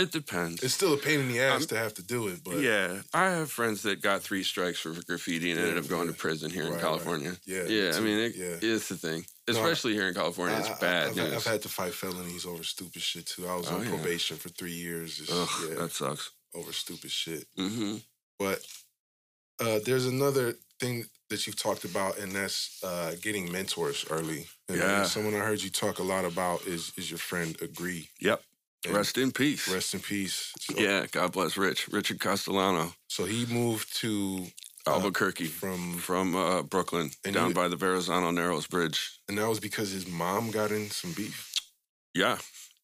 it 0.00 0.10
depends. 0.12 0.62
It's 0.62 0.74
still 0.74 0.94
a 0.94 0.96
pain 0.96 1.20
in 1.20 1.28
the 1.28 1.40
ass 1.40 1.62
Um, 1.62 1.66
to 1.68 1.76
have 1.76 1.94
to 1.94 2.02
do 2.02 2.28
it, 2.28 2.42
but 2.44 2.58
yeah, 2.60 3.02
I 3.12 3.30
have 3.30 3.50
friends 3.50 3.82
that 3.82 4.00
got 4.02 4.22
three 4.22 4.42
strikes 4.42 4.80
for 4.80 4.92
graffiti 5.06 5.50
and 5.50 5.60
Yeah, 5.60 5.66
ended 5.68 5.84
up 5.84 5.88
going 5.90 6.06
yeah. 6.06 6.12
to 6.12 6.18
prison 6.18 6.50
here 6.50 6.62
in 6.62 6.68
Right, 6.68 6.74
right. 6.76 6.82
California. 6.82 7.36
Yeah, 7.46 7.64
yeah. 7.64 7.96
I 7.96 8.00
mean, 8.00 8.18
it, 8.18 8.34
Yeah. 8.36 8.58
it's 8.74 8.88
the 8.88 8.96
thing, 8.96 9.26
No, 9.48 9.54
especially 9.54 9.94
here 9.94 10.08
in 10.08 10.14
California. 10.14 10.56
It's 10.58 10.68
I- 10.68 10.72
I- 10.72 10.78
bad 10.80 11.08
I've, 11.08 11.16
news. 11.16 11.32
I've 11.34 11.44
had 11.52 11.62
to 11.62 11.68
fight 11.68 11.94
felonies 11.94 12.44
over 12.46 12.62
stupid 12.64 13.02
shit 13.02 13.26
too. 13.26 13.46
I 13.46 13.54
was 13.56 13.68
Oh, 13.68 13.76
on 13.76 13.84
yeah. 13.84 13.90
probation 13.90 14.36
for 14.36 14.48
three 14.50 14.72
years. 14.86 15.20
It's- 15.20 15.36
Ugh, 15.38 15.68
yeah, 15.68 15.74
that 15.82 15.92
sucks. 15.92 16.30
over 16.54 16.72
stupid 16.72 17.10
shit. 17.10 17.46
hmm 17.56 17.96
But 18.38 18.64
uh, 19.60 19.78
there's 19.84 20.06
another 20.06 20.54
thing 20.78 21.04
that 21.28 21.46
you've 21.46 21.56
talked 21.56 21.84
about, 21.84 22.18
and 22.18 22.32
that's 22.32 22.82
uh, 22.82 23.14
getting 23.20 23.52
mentors 23.52 24.04
early. 24.10 24.48
And 24.68 24.78
Yeah. 24.78 25.04
someone 25.04 25.34
I 25.34 25.44
heard 25.44 25.62
you 25.62 25.70
talk 25.70 25.98
a 25.98 26.02
lot 26.02 26.24
about 26.24 26.66
is 26.66 26.92
is 26.96 27.10
your 27.10 27.18
friend 27.18 27.56
Agree. 27.60 28.08
Yep. 28.20 28.42
And 28.86 28.94
Rest 28.96 29.18
in 29.18 29.30
peace. 29.30 29.68
Rest 29.68 29.92
in 29.94 30.00
peace. 30.00 30.52
So, 30.58 30.78
yeah, 30.78 31.06
God 31.10 31.32
bless 31.32 31.56
Rich. 31.56 31.88
Richard 31.88 32.18
Castellano, 32.20 32.94
So 33.08 33.24
he 33.24 33.44
moved 33.46 33.94
to 33.98 34.46
uh, 34.86 34.92
Albuquerque, 34.92 35.46
from, 35.48 35.98
from 35.98 36.34
uh, 36.34 36.62
Brooklyn, 36.62 37.10
And 37.24 37.34
down 37.34 37.48
you- 37.50 37.54
by 37.54 37.68
the 37.68 37.76
Verrazano 37.76 38.30
Narrows 38.30 38.66
Bridge. 38.66 39.18
and 39.28 39.36
that 39.38 39.48
was 39.48 39.60
because 39.60 39.90
his 39.90 40.06
mom 40.06 40.50
got 40.50 40.70
in 40.70 40.88
some 40.90 41.12
beef. 41.12 41.52
Yeah, 42.14 42.38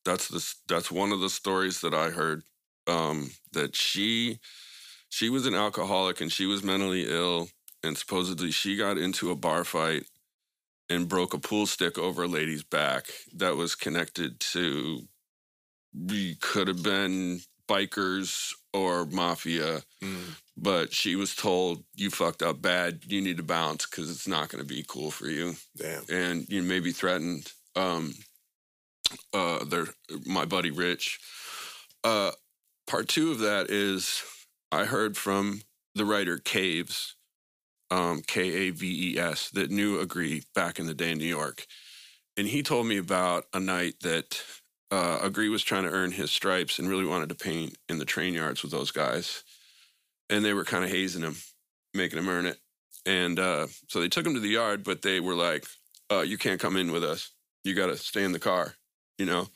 that's 0.05 0.29
the 0.29 0.55
that's 0.69 0.91
one 0.91 1.11
of 1.13 1.21
the 1.21 1.31
stories 1.31 1.81
that 1.81 1.95
I 1.95 2.11
heard. 2.11 2.43
Um, 2.87 3.31
that 3.53 3.75
she 3.75 4.39
she 5.09 5.31
was 5.31 5.47
an 5.47 5.55
alcoholic 5.55 6.21
and 6.21 6.31
she 6.31 6.47
was 6.47 6.63
mentally 6.63 7.07
ill, 7.09 7.49
and 7.83 7.97
supposedly 7.99 8.53
she 8.53 8.77
got 8.77 8.99
into 8.99 9.31
a 9.33 9.35
bar 9.37 9.65
fight 9.65 10.05
and 10.89 11.09
broke 11.09 11.35
a 11.35 11.39
pool 11.41 11.67
stick 11.67 11.99
over 11.99 12.23
a 12.25 12.29
lady's 12.29 12.63
back 12.63 13.07
that 13.35 13.57
was 13.57 13.75
connected 13.75 14.39
to 14.39 15.09
we 15.99 16.35
could 16.37 16.69
have 16.69 16.83
been 16.83 17.41
bikers 17.69 18.53
or 18.73 19.07
mafia 19.07 19.83
Mm. 20.03 20.35
but 20.57 20.93
she 20.93 21.17
was 21.17 21.35
told 21.35 21.83
you 21.95 22.11
fucked 22.11 22.43
up 22.43 22.61
bad 22.63 23.01
you 23.07 23.21
need 23.23 23.39
to 23.39 23.43
bounce 23.43 23.87
because 23.87 24.11
it's 24.11 24.29
not 24.29 24.49
going 24.51 24.63
to 24.63 24.69
be 24.69 24.85
cool 24.87 25.11
for 25.11 25.27
you 25.29 25.57
Damn. 25.77 26.05
and 26.11 26.47
you 26.49 26.63
may 26.63 26.81
be 26.81 26.93
threatened. 26.93 27.51
Um, 27.75 28.15
uh, 29.33 29.65
their 29.65 29.87
my 30.27 30.45
buddy 30.45 30.71
Rich. 30.71 31.19
Uh, 32.05 32.33
part 32.87 33.09
two 33.09 33.31
of 33.31 33.39
that 33.41 33.71
is 33.71 34.23
I 34.73 34.85
heard 34.85 35.17
from 35.17 35.63
the 35.95 36.05
writer 36.05 36.39
Kaves, 36.39 37.15
um, 37.91 38.23
K 38.27 38.69
A 38.69 38.71
V 38.71 39.13
E 39.15 39.19
S, 39.19 39.51
that 39.51 39.71
knew 39.71 39.99
Agree 40.01 40.43
back 40.55 40.79
in 40.79 40.87
the 40.87 40.95
day 40.95 41.13
in 41.13 41.19
New 41.19 41.25
York, 41.25 41.67
and 42.37 42.47
he 42.49 42.63
told 42.63 42.87
me 42.87 42.97
about 42.99 43.45
a 43.55 43.61
night 43.61 43.95
that 44.03 44.43
uh, 44.91 45.19
Agree 45.23 45.49
was 45.49 45.63
trying 45.63 45.85
to 45.85 45.91
earn 45.91 46.13
his 46.13 46.31
stripes 46.31 46.79
and 46.79 46.89
really 46.89 47.07
wanted 47.07 47.29
to 47.31 47.35
paint 47.35 47.77
in 47.89 47.99
the 47.99 48.05
train 48.05 48.35
yards 48.35 48.63
with 48.63 48.71
those 48.71 48.91
guys, 48.91 49.43
and 50.31 50.45
they 50.45 50.53
were 50.53 50.65
kind 50.65 50.85
of 50.85 50.91
hazing 50.91 51.23
him, 51.23 51.37
making 51.95 52.19
him 52.19 52.29
earn 52.29 52.47
it. 52.47 52.59
And 53.05 53.39
uh, 53.39 53.67
so 53.89 54.01
they 54.01 54.09
took 54.09 54.27
him 54.27 54.35
to 54.35 54.41
the 54.41 54.49
yard, 54.49 54.85
but 54.85 55.03
they 55.03 55.21
were 55.21 55.35
like, 55.35 55.65
uh, 56.11 56.21
"You 56.21 56.39
can't 56.39 56.61
come 56.61 56.77
in 56.77 56.93
with 56.93 57.05
us. 57.05 57.31
You 57.65 57.75
got 57.75 57.87
to 57.87 57.97
stay 57.97 58.25
in 58.25 58.33
the 58.33 58.39
car." 58.39 58.75
You 59.19 59.27
know, 59.27 59.49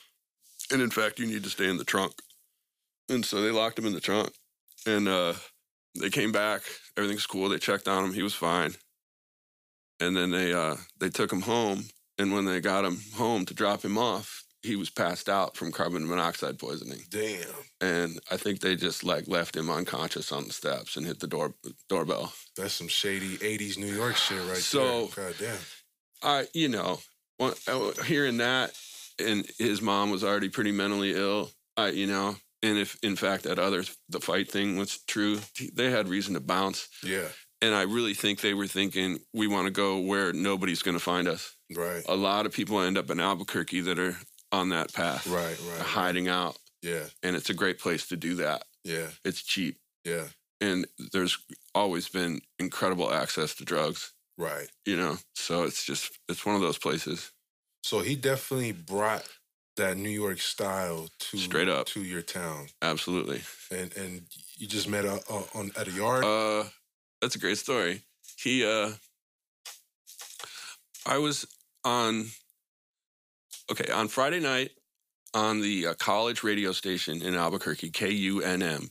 and 0.72 0.80
in 0.80 0.90
fact, 0.90 1.18
you 1.18 1.26
need 1.26 1.44
to 1.44 1.50
stay 1.50 1.68
in 1.68 1.76
the 1.76 1.84
trunk. 1.84 2.12
And 3.08 3.24
so 3.24 3.42
they 3.42 3.50
locked 3.50 3.78
him 3.78 3.86
in 3.86 3.92
the 3.92 4.00
trunk, 4.00 4.32
and 4.86 5.08
uh, 5.08 5.34
they 5.98 6.10
came 6.10 6.32
back. 6.32 6.62
Everything's 6.96 7.26
cool. 7.26 7.48
They 7.48 7.58
checked 7.58 7.88
on 7.88 8.04
him. 8.04 8.12
He 8.12 8.22
was 8.22 8.34
fine. 8.34 8.74
And 9.98 10.16
then 10.16 10.30
they 10.30 10.52
uh, 10.52 10.76
they 10.98 11.08
took 11.08 11.32
him 11.32 11.42
home. 11.42 11.84
And 12.18 12.32
when 12.32 12.44
they 12.44 12.60
got 12.60 12.84
him 12.84 13.00
home 13.14 13.46
to 13.46 13.54
drop 13.54 13.82
him 13.82 13.96
off, 13.96 14.44
he 14.62 14.76
was 14.76 14.90
passed 14.90 15.28
out 15.28 15.56
from 15.56 15.72
carbon 15.72 16.06
monoxide 16.06 16.58
poisoning. 16.58 17.00
Damn. 17.08 17.46
And 17.80 18.20
I 18.30 18.36
think 18.36 18.60
they 18.60 18.76
just 18.76 19.04
like 19.04 19.26
left 19.28 19.56
him 19.56 19.70
unconscious 19.70 20.32
on 20.32 20.46
the 20.46 20.52
steps 20.52 20.96
and 20.96 21.06
hit 21.06 21.20
the 21.20 21.26
door 21.26 21.54
doorbell. 21.88 22.32
That's 22.56 22.74
some 22.74 22.88
shady 22.88 23.38
80s 23.38 23.78
New 23.78 23.92
York 23.94 24.16
shit 24.16 24.38
right 24.48 24.56
So- 24.58 25.06
there. 25.14 25.26
God 25.30 25.34
damn. 25.38 25.58
I, 26.22 26.46
you 26.52 26.68
know, 26.68 27.00
when- 27.38 27.54
uh, 27.66 27.92
hearing 28.02 28.36
that, 28.38 28.74
and 29.18 29.46
his 29.58 29.80
mom 29.80 30.10
was 30.10 30.22
already 30.24 30.48
pretty 30.50 30.72
mentally 30.72 31.14
ill. 31.14 31.50
I, 31.76 31.88
you 31.88 32.06
know, 32.06 32.36
and 32.62 32.76
if 32.78 32.98
in 33.02 33.16
fact 33.16 33.44
that 33.44 33.58
other 33.58 33.84
the 34.10 34.20
fight 34.20 34.50
thing 34.50 34.76
was 34.76 34.98
true, 35.06 35.40
they 35.72 35.90
had 35.90 36.08
reason 36.08 36.34
to 36.34 36.40
bounce. 36.40 36.88
Yeah. 37.02 37.28
And 37.62 37.74
I 37.74 37.82
really 37.82 38.14
think 38.14 38.40
they 38.40 38.54
were 38.54 38.66
thinking 38.66 39.18
we 39.34 39.46
want 39.46 39.66
to 39.66 39.70
go 39.70 39.98
where 39.98 40.32
nobody's 40.32 40.82
going 40.82 40.96
to 40.96 41.02
find 41.02 41.28
us. 41.28 41.54
Right. 41.74 42.02
A 42.08 42.16
lot 42.16 42.46
of 42.46 42.52
people 42.52 42.80
end 42.80 42.96
up 42.98 43.10
in 43.10 43.20
Albuquerque 43.20 43.80
that 43.82 43.98
are 43.98 44.16
on 44.52 44.70
that 44.70 44.92
path, 44.92 45.26
Right. 45.26 45.56
Right. 45.70 45.80
hiding 45.80 46.28
out, 46.28 46.58
Yeah. 46.82 47.06
and 47.22 47.36
it's 47.36 47.50
a 47.50 47.54
great 47.54 47.78
place 47.78 48.06
to 48.08 48.16
do 48.16 48.34
that. 48.36 48.66
Yeah. 48.84 49.08
It's 49.24 49.42
cheap. 49.42 49.78
Yeah. 50.04 50.28
and 50.62 50.86
there's 51.12 51.38
always 51.74 52.08
been 52.08 52.42
incredible 52.58 53.10
access 53.12 53.54
to 53.54 53.64
drugs. 53.64 54.12
Right. 54.36 54.68
You 54.84 54.96
know, 54.96 55.18
so 55.34 55.62
it's 55.64 55.84
just 55.84 56.12
it's 56.28 56.44
one 56.44 56.54
of 56.54 56.60
those 56.60 56.76
places. 56.78 57.32
So 57.82 58.00
he 58.00 58.14
definitely 58.14 58.72
brought 58.72 59.26
that 59.76 59.96
New 59.96 60.10
York 60.10 60.38
style 60.40 61.08
to 61.18 61.38
Straight 61.38 61.68
up. 61.68 61.86
to 61.88 62.02
your 62.02 62.20
town, 62.22 62.68
Absolutely. 62.82 63.40
and 63.70 63.94
and 63.96 64.26
you 64.58 64.66
just 64.66 64.86
met 64.88 65.06
uh, 65.06 65.20
uh, 65.30 65.44
on 65.54 65.70
at 65.76 65.88
a 65.88 65.92
yard. 65.92 66.24
Uh, 66.24 66.64
that's 67.22 67.36
a 67.36 67.38
great 67.38 67.56
story. 67.58 68.02
He, 68.36 68.64
uh, 68.64 68.92
I 71.06 71.18
was 71.18 71.46
on, 71.84 72.26
okay, 73.70 73.90
on 73.92 74.08
Friday 74.08 74.40
night 74.40 74.70
on 75.34 75.60
the 75.60 75.88
uh, 75.88 75.94
college 75.94 76.42
radio 76.42 76.72
station 76.72 77.22
in 77.22 77.34
Albuquerque, 77.34 77.90
KUNM, 77.90 78.90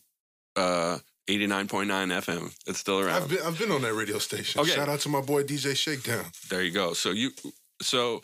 uh, 0.56 1.00
89.9 1.28 1.88
FM. 1.88 2.56
It's 2.66 2.80
still 2.80 3.00
around. 3.00 3.24
I've 3.24 3.30
been 3.30 3.40
I've 3.46 3.60
been 3.60 3.72
on 3.72 3.82
that 3.84 3.94
radio 3.94 4.18
station. 4.18 4.62
Okay. 4.62 4.72
Shout 4.72 4.90
out 4.90 5.00
to 5.02 5.10
my 5.10 5.22
boy 5.22 5.44
DJ 5.44 5.76
Shakedown. 5.76 6.26
There 6.50 6.64
you 6.64 6.72
go. 6.72 6.94
So 6.94 7.12
you, 7.12 7.32
so 7.82 8.22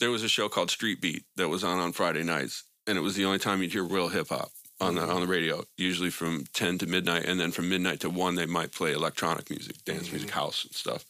there 0.00 0.10
was 0.10 0.22
a 0.22 0.28
show 0.28 0.48
called 0.48 0.70
Street 0.70 1.00
Beat 1.00 1.24
that 1.36 1.48
was 1.48 1.64
on 1.64 1.78
on 1.78 1.92
Friday 1.92 2.22
nights, 2.22 2.64
and 2.86 2.96
it 2.96 3.02
was 3.02 3.14
the 3.14 3.24
only 3.24 3.38
time 3.38 3.62
you'd 3.62 3.72
hear 3.72 3.84
real 3.84 4.08
hip 4.08 4.28
hop 4.28 4.50
on 4.80 4.94
the 4.94 5.02
on 5.02 5.20
the 5.20 5.26
radio. 5.26 5.64
Usually 5.76 6.10
from 6.10 6.44
ten 6.54 6.78
to 6.78 6.86
midnight, 6.86 7.26
and 7.26 7.38
then 7.38 7.50
from 7.50 7.68
midnight 7.68 8.00
to 8.00 8.10
one, 8.10 8.36
they 8.36 8.46
might 8.46 8.72
play 8.72 8.92
electronic 8.92 9.50
music, 9.50 9.84
dance 9.84 10.10
music, 10.10 10.30
house 10.30 10.64
and 10.64 10.74
stuff. 10.74 11.04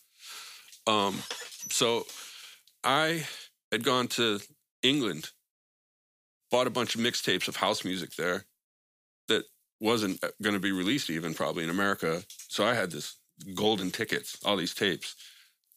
Um, 0.87 1.23
so 1.71 2.07
I 2.83 3.25
had 3.71 3.85
gone 3.85 4.09
to 4.09 4.41
England, 4.89 5.31
bought 6.51 6.67
a 6.67 6.71
bunch 6.71 6.95
of 6.95 7.01
mixtapes 7.01 7.49
of 7.49 7.57
house 7.57 7.85
music 7.85 8.15
there 8.17 8.45
that 9.29 9.45
wasn't 9.81 10.23
going 10.43 10.55
to 10.55 10.61
be 10.61 10.73
released 10.73 11.11
even 11.11 11.35
probably 11.35 11.65
in 11.65 11.71
America. 11.71 12.23
So 12.49 12.65
I 12.65 12.75
had 12.75 12.91
this 12.91 13.17
golden 13.55 13.91
tickets, 13.91 14.39
all 14.45 14.57
these 14.57 14.75
tapes. 14.75 15.15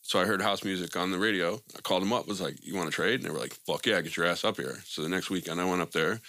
So 0.01 0.19
I 0.19 0.25
heard 0.25 0.41
house 0.41 0.63
music 0.63 0.95
on 0.95 1.11
the 1.11 1.19
radio. 1.19 1.59
I 1.77 1.81
called 1.81 2.01
them 2.01 2.13
up, 2.13 2.27
was 2.27 2.41
like, 2.41 2.55
"You 2.65 2.75
want 2.75 2.89
to 2.89 2.95
trade?" 2.95 3.19
And 3.19 3.23
they 3.23 3.31
were 3.31 3.39
like, 3.39 3.53
"Fuck 3.67 3.85
yeah, 3.85 4.01
get 4.01 4.15
your 4.15 4.25
ass 4.25 4.43
up 4.43 4.57
here." 4.57 4.81
So 4.85 5.01
the 5.01 5.09
next 5.09 5.29
weekend, 5.29 5.59
I 5.59 5.65
went 5.65 5.81
up 5.81 5.91
there, 5.91 6.21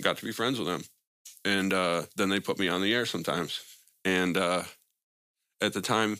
got 0.00 0.16
to 0.18 0.24
be 0.24 0.32
friends 0.32 0.58
with 0.58 0.68
them, 0.68 0.84
and 1.44 1.72
uh, 1.72 2.02
then 2.16 2.28
they 2.28 2.40
put 2.40 2.58
me 2.58 2.68
on 2.68 2.82
the 2.82 2.94
air 2.94 3.04
sometimes. 3.04 3.60
And 4.04 4.36
uh, 4.36 4.62
at 5.60 5.72
the 5.72 5.82
time, 5.82 6.18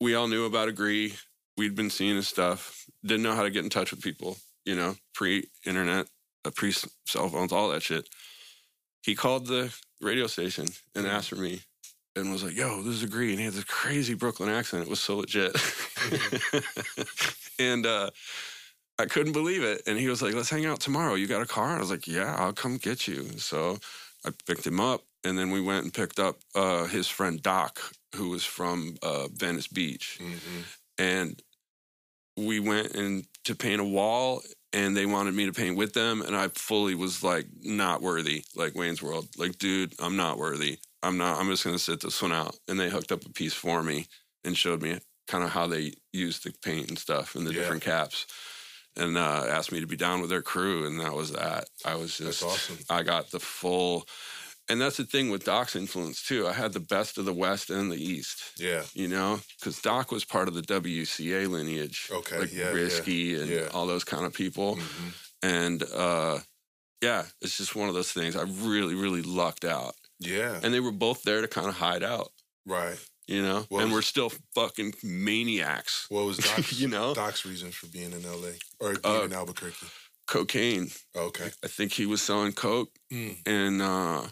we 0.00 0.14
all 0.14 0.28
knew 0.28 0.44
about 0.44 0.68
Agree. 0.68 1.14
We'd 1.56 1.76
been 1.76 1.90
seeing 1.90 2.16
his 2.16 2.28
stuff. 2.28 2.84
Didn't 3.04 3.22
know 3.22 3.36
how 3.36 3.44
to 3.44 3.50
get 3.50 3.64
in 3.64 3.70
touch 3.70 3.92
with 3.92 4.02
people. 4.02 4.36
You 4.64 4.76
know, 4.76 4.94
pre-internet, 5.14 6.06
uh, 6.44 6.50
pre-cell 6.54 7.28
phones, 7.28 7.52
all 7.52 7.70
that 7.70 7.82
shit. 7.82 8.08
He 9.02 9.14
called 9.14 9.46
the 9.46 9.74
radio 10.00 10.26
station 10.28 10.66
and 10.94 11.06
asked 11.06 11.30
for 11.30 11.36
me 11.36 11.60
and 12.14 12.30
was 12.30 12.44
like, 12.44 12.56
yo, 12.56 12.82
this 12.82 12.94
is 12.94 13.02
Agree. 13.02 13.30
And 13.30 13.38
he 13.38 13.44
had 13.44 13.54
this 13.54 13.64
crazy 13.64 14.14
Brooklyn 14.14 14.48
accent. 14.48 14.82
It 14.82 14.88
was 14.88 15.00
so 15.00 15.16
legit. 15.16 15.56
and 17.58 17.86
uh, 17.86 18.10
I 18.98 19.06
couldn't 19.06 19.32
believe 19.32 19.62
it. 19.62 19.82
And 19.86 19.98
he 19.98 20.08
was 20.08 20.22
like, 20.22 20.34
let's 20.34 20.50
hang 20.50 20.66
out 20.66 20.80
tomorrow. 20.80 21.14
You 21.14 21.26
got 21.26 21.42
a 21.42 21.46
car? 21.46 21.76
I 21.76 21.80
was 21.80 21.90
like, 21.90 22.06
yeah, 22.06 22.34
I'll 22.38 22.52
come 22.52 22.76
get 22.76 23.08
you. 23.08 23.28
So 23.38 23.78
I 24.24 24.30
picked 24.46 24.66
him 24.66 24.80
up. 24.80 25.02
And 25.24 25.38
then 25.38 25.50
we 25.50 25.60
went 25.60 25.84
and 25.84 25.94
picked 25.94 26.18
up 26.18 26.38
uh, 26.54 26.86
his 26.86 27.08
friend 27.08 27.40
Doc, 27.40 27.78
who 28.16 28.30
was 28.30 28.44
from 28.44 28.96
uh, 29.02 29.28
Venice 29.28 29.68
Beach. 29.68 30.18
Mhm. 30.20 30.64
And 30.98 31.42
we 32.46 32.60
went 32.60 32.94
and 32.94 33.24
to 33.44 33.54
paint 33.54 33.80
a 33.80 33.84
wall 33.84 34.40
and 34.72 34.96
they 34.96 35.04
wanted 35.06 35.34
me 35.34 35.46
to 35.46 35.52
paint 35.52 35.76
with 35.76 35.92
them 35.92 36.22
and 36.22 36.34
i 36.36 36.48
fully 36.48 36.94
was 36.94 37.22
like 37.22 37.46
not 37.62 38.00
worthy 38.02 38.44
like 38.56 38.74
wayne's 38.74 39.02
world 39.02 39.26
like 39.36 39.58
dude 39.58 39.92
i'm 40.00 40.16
not 40.16 40.38
worthy 40.38 40.78
i'm 41.02 41.16
not 41.18 41.38
i'm 41.38 41.48
just 41.48 41.64
going 41.64 41.76
to 41.76 41.82
sit 41.82 42.00
this 42.00 42.22
one 42.22 42.32
out 42.32 42.56
and 42.68 42.78
they 42.78 42.88
hooked 42.88 43.12
up 43.12 43.24
a 43.26 43.30
piece 43.30 43.54
for 43.54 43.82
me 43.82 44.06
and 44.44 44.56
showed 44.56 44.80
me 44.82 44.98
kind 45.28 45.44
of 45.44 45.50
how 45.50 45.66
they 45.66 45.92
use 46.12 46.40
the 46.40 46.52
paint 46.64 46.88
and 46.88 46.98
stuff 46.98 47.34
and 47.34 47.46
the 47.46 47.52
Yeah. 47.52 47.58
different 47.60 47.82
caps 47.82 48.26
and 48.96 49.16
uh, 49.16 49.46
asked 49.48 49.72
me 49.72 49.80
to 49.80 49.86
be 49.86 49.96
down 49.96 50.20
with 50.20 50.28
their 50.30 50.42
crew 50.42 50.86
and 50.86 51.00
that 51.00 51.12
was 51.14 51.32
that 51.32 51.64
i 51.84 51.94
was 51.94 52.18
That's 52.18 52.40
just 52.40 52.42
awesome. 52.44 52.78
i 52.90 53.02
got 53.02 53.30
the 53.30 53.40
full 53.40 54.06
and 54.72 54.80
that's 54.80 54.96
the 54.96 55.04
thing 55.04 55.30
with 55.30 55.44
doc's 55.44 55.76
influence 55.76 56.22
too 56.22 56.46
i 56.48 56.52
had 56.52 56.72
the 56.72 56.80
best 56.94 57.18
of 57.18 57.24
the 57.24 57.32
west 57.44 57.70
and 57.70 57.90
the 57.92 58.02
east 58.14 58.38
Yeah. 58.58 58.82
you 58.94 59.08
know, 59.08 59.40
because 59.58 59.80
Doc 59.80 60.10
was 60.12 60.24
part 60.24 60.48
of 60.48 60.54
the 60.54 60.62
WCA 60.62 61.46
lineage. 61.56 62.08
Okay, 62.10 62.38
like 62.38 62.52
yeah, 62.52 62.64
yeah, 62.66 62.70
Risky 62.82 63.40
and 63.40 63.48
yeah. 63.50 63.68
all 63.74 63.86
those 63.86 64.04
kind 64.12 64.24
of 64.26 64.32
people. 64.32 64.76
Mhm. 64.76 65.12
And 65.42 65.82
uh, 66.06 66.38
yeah, 67.00 67.22
it's 67.40 67.56
just 67.56 67.74
one 67.74 67.88
of 67.88 67.94
those 67.94 68.12
things. 68.12 68.36
I 68.36 68.42
really, 68.42 68.94
really 68.94 69.22
lucked 69.22 69.64
out. 69.64 69.94
Yeah. 70.20 70.60
And 70.62 70.72
they 70.72 70.80
were 70.80 70.92
both 71.06 71.22
there 71.22 71.40
to 71.40 71.48
kind 71.48 71.68
of 71.68 71.74
hide 71.74 72.04
out, 72.04 72.30
right. 72.66 72.98
you 73.26 73.42
know, 73.42 73.66
Well, 73.70 73.82
and 73.82 73.92
we're 73.92 74.02
still 74.14 74.30
fucking 74.54 74.94
maniacs. 75.02 76.06
What 76.10 76.26
was 76.26 76.36
Doc's, 76.48 76.78
You 76.80 76.88
know? 76.88 77.14
Doc's 77.14 77.44
reason 77.44 77.70
for 77.72 77.86
being 77.88 78.12
in 78.12 78.22
LA 78.22 78.52
or 78.78 78.94
being 78.94 79.16
Uh, 79.16 79.22
in 79.24 79.32
Albuquerque? 79.32 79.86
Cocaine. 80.28 80.90
Okay. 81.16 81.50
I 81.64 81.68
think 81.68 81.92
he 81.92 82.06
was 82.06 82.22
selling 82.22 82.52
coke 82.52 82.90
Mm. 83.12 83.36
and 83.46 83.82
uh, 83.82 84.22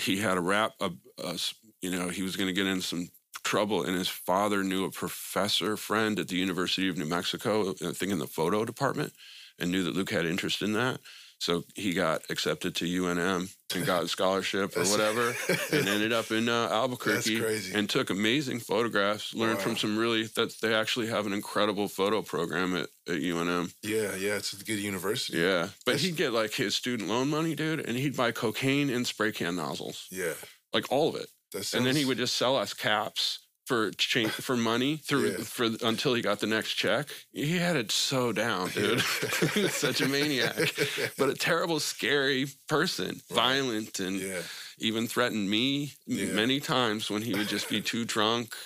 he 0.00 0.18
had 0.18 0.36
a 0.36 0.40
rap, 0.40 0.72
a, 0.80 0.90
a 1.18 1.26
uh, 1.28 1.32
s- 1.32 1.54
you 1.82 1.90
know, 1.90 2.08
he 2.08 2.22
was 2.22 2.36
going 2.36 2.48
to 2.48 2.52
get 2.54 2.66
in 2.66 2.80
some 2.80 3.08
trouble. 3.44 3.82
And 3.84 3.96
his 3.96 4.08
father 4.08 4.62
knew 4.62 4.84
a 4.84 4.90
professor 4.90 5.76
friend 5.76 6.18
at 6.18 6.28
the 6.28 6.36
University 6.36 6.88
of 6.88 6.98
New 6.98 7.06
Mexico, 7.06 7.70
uh, 7.70 7.88
I 7.88 7.92
think 7.92 8.12
in 8.12 8.18
the 8.18 8.26
photo 8.26 8.64
department, 8.64 9.12
and 9.58 9.70
knew 9.70 9.84
that 9.84 9.94
Luke 9.94 10.10
had 10.10 10.26
interest 10.26 10.62
in 10.62 10.72
that. 10.74 11.00
So 11.40 11.64
he 11.74 11.94
got 11.94 12.20
accepted 12.28 12.74
to 12.76 12.84
UNM 12.84 13.50
and 13.74 13.86
got 13.86 14.02
a 14.04 14.08
scholarship 14.08 14.76
or 14.76 14.84
whatever, 14.84 15.34
and 15.72 15.88
ended 15.88 16.12
up 16.12 16.30
in 16.30 16.50
uh, 16.50 16.68
Albuquerque 16.70 17.42
and 17.74 17.88
took 17.88 18.10
amazing 18.10 18.60
photographs. 18.60 19.34
Learned 19.34 19.56
Wow. 19.56 19.64
from 19.64 19.76
some 19.78 19.96
really 19.96 20.24
that 20.36 20.52
they 20.60 20.74
actually 20.74 21.06
have 21.06 21.24
an 21.26 21.32
incredible 21.32 21.88
photo 21.88 22.20
program 22.20 22.76
at, 22.76 22.88
at 23.08 23.22
UNM. 23.22 23.72
Yeah, 23.82 24.14
yeah, 24.16 24.36
it's 24.36 24.52
a 24.52 24.62
good 24.62 24.78
university. 24.80 25.38
Yeah, 25.38 25.68
but 25.86 25.92
That's- 25.92 26.02
he'd 26.02 26.16
get 26.16 26.32
like 26.34 26.52
his 26.52 26.74
student 26.74 27.08
loan 27.08 27.28
money, 27.30 27.54
dude, 27.54 27.80
and 27.80 27.96
he'd 27.96 28.16
buy 28.16 28.32
cocaine 28.32 28.90
and 28.90 29.06
spray 29.06 29.32
can 29.32 29.56
nozzles, 29.56 30.08
Yeah. 30.10 30.34
like 30.74 30.92
all 30.92 31.08
of 31.08 31.14
it, 31.16 31.30
sounds, 31.54 31.72
and 31.72 31.86
then 31.86 31.96
he 31.96 32.04
would 32.04 32.18
just 32.18 32.36
sell 32.36 32.54
us 32.56 32.74
caps 32.74 33.38
for 33.70 33.92
change 33.92 34.32
for 34.32 34.56
money 34.56 34.96
through 34.96 35.30
Yeah. 35.30 35.44
for 35.44 35.66
until 35.86 36.12
he 36.14 36.22
got 36.22 36.40
the 36.40 36.48
next 36.48 36.74
check. 36.74 37.06
He 37.32 37.56
had 37.56 37.76
it 37.76 37.92
so 37.92 38.32
down, 38.32 38.70
dude. 38.70 39.00
he 39.54 39.62
was 39.62 39.74
such 39.74 40.00
a 40.00 40.08
maniac, 40.08 40.56
but 41.16 41.28
a 41.30 41.34
terrible, 41.34 41.78
scary 41.78 42.46
person, 42.68 43.20
violent, 43.30 44.00
and 44.00 44.16
yeah. 44.20 44.42
even 44.78 45.06
threatened 45.06 45.48
me 45.48 45.92
Yeah. 46.06 46.32
many 46.34 46.58
times 46.58 47.10
when 47.10 47.22
he 47.22 47.32
would 47.34 47.46
just 47.46 47.68
be 47.68 47.80
too 47.80 48.04
drunk. 48.04 48.56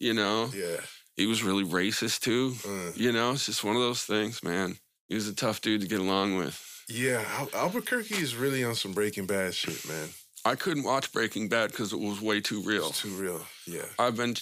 You 0.00 0.14
know, 0.14 0.50
Yeah. 0.54 0.80
he 1.14 1.26
was 1.26 1.42
really 1.42 1.64
racist 1.64 2.20
too. 2.20 2.56
Uh, 2.66 2.92
You 2.96 3.12
know, 3.12 3.32
it's 3.32 3.44
just 3.46 3.64
one 3.64 3.76
of 3.76 3.82
those 3.82 4.04
things, 4.04 4.42
man. 4.42 4.78
He 5.08 5.14
was 5.14 5.28
a 5.28 5.34
tough 5.34 5.60
dude 5.60 5.82
to 5.82 5.86
get 5.86 6.00
along 6.00 6.38
with. 6.38 6.56
yeah. 6.88 7.22
Al- 7.38 7.50
Albuquerque 7.64 8.16
is 8.16 8.34
really 8.34 8.64
on 8.64 8.74
some 8.74 8.92
Breaking 8.94 9.26
Bad 9.26 9.54
shit, 9.54 9.86
man. 9.86 10.08
I 10.44 10.54
couldn't 10.54 10.84
watch 10.84 11.12
Breaking 11.12 11.48
Bad 11.48 11.70
because 11.70 11.92
it 11.92 11.98
was 11.98 12.20
way 12.20 12.40
too 12.40 12.60
real. 12.62 12.88
It's 12.88 13.02
too 13.02 13.14
real. 13.16 13.44
Yeah. 13.66 13.86
I've 13.98 14.16
been 14.16 14.34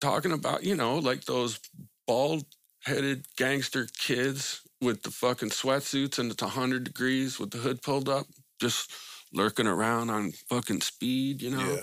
talking 0.00 0.32
about, 0.32 0.64
you 0.64 0.74
know, 0.74 0.98
like 0.98 1.24
those 1.24 1.60
bald 2.06 2.44
headed 2.84 3.26
gangster 3.36 3.86
kids 3.98 4.60
with 4.80 5.02
the 5.02 5.10
fucking 5.10 5.50
sweatsuits 5.50 6.18
and 6.18 6.30
it's 6.32 6.42
100 6.42 6.84
degrees 6.84 7.38
with 7.38 7.50
the 7.50 7.58
hood 7.58 7.82
pulled 7.82 8.08
up, 8.08 8.26
just 8.60 8.92
lurking 9.32 9.66
around 9.66 10.10
on 10.10 10.32
fucking 10.48 10.80
speed, 10.80 11.42
you 11.42 11.50
know? 11.50 11.74
Yeah. 11.74 11.80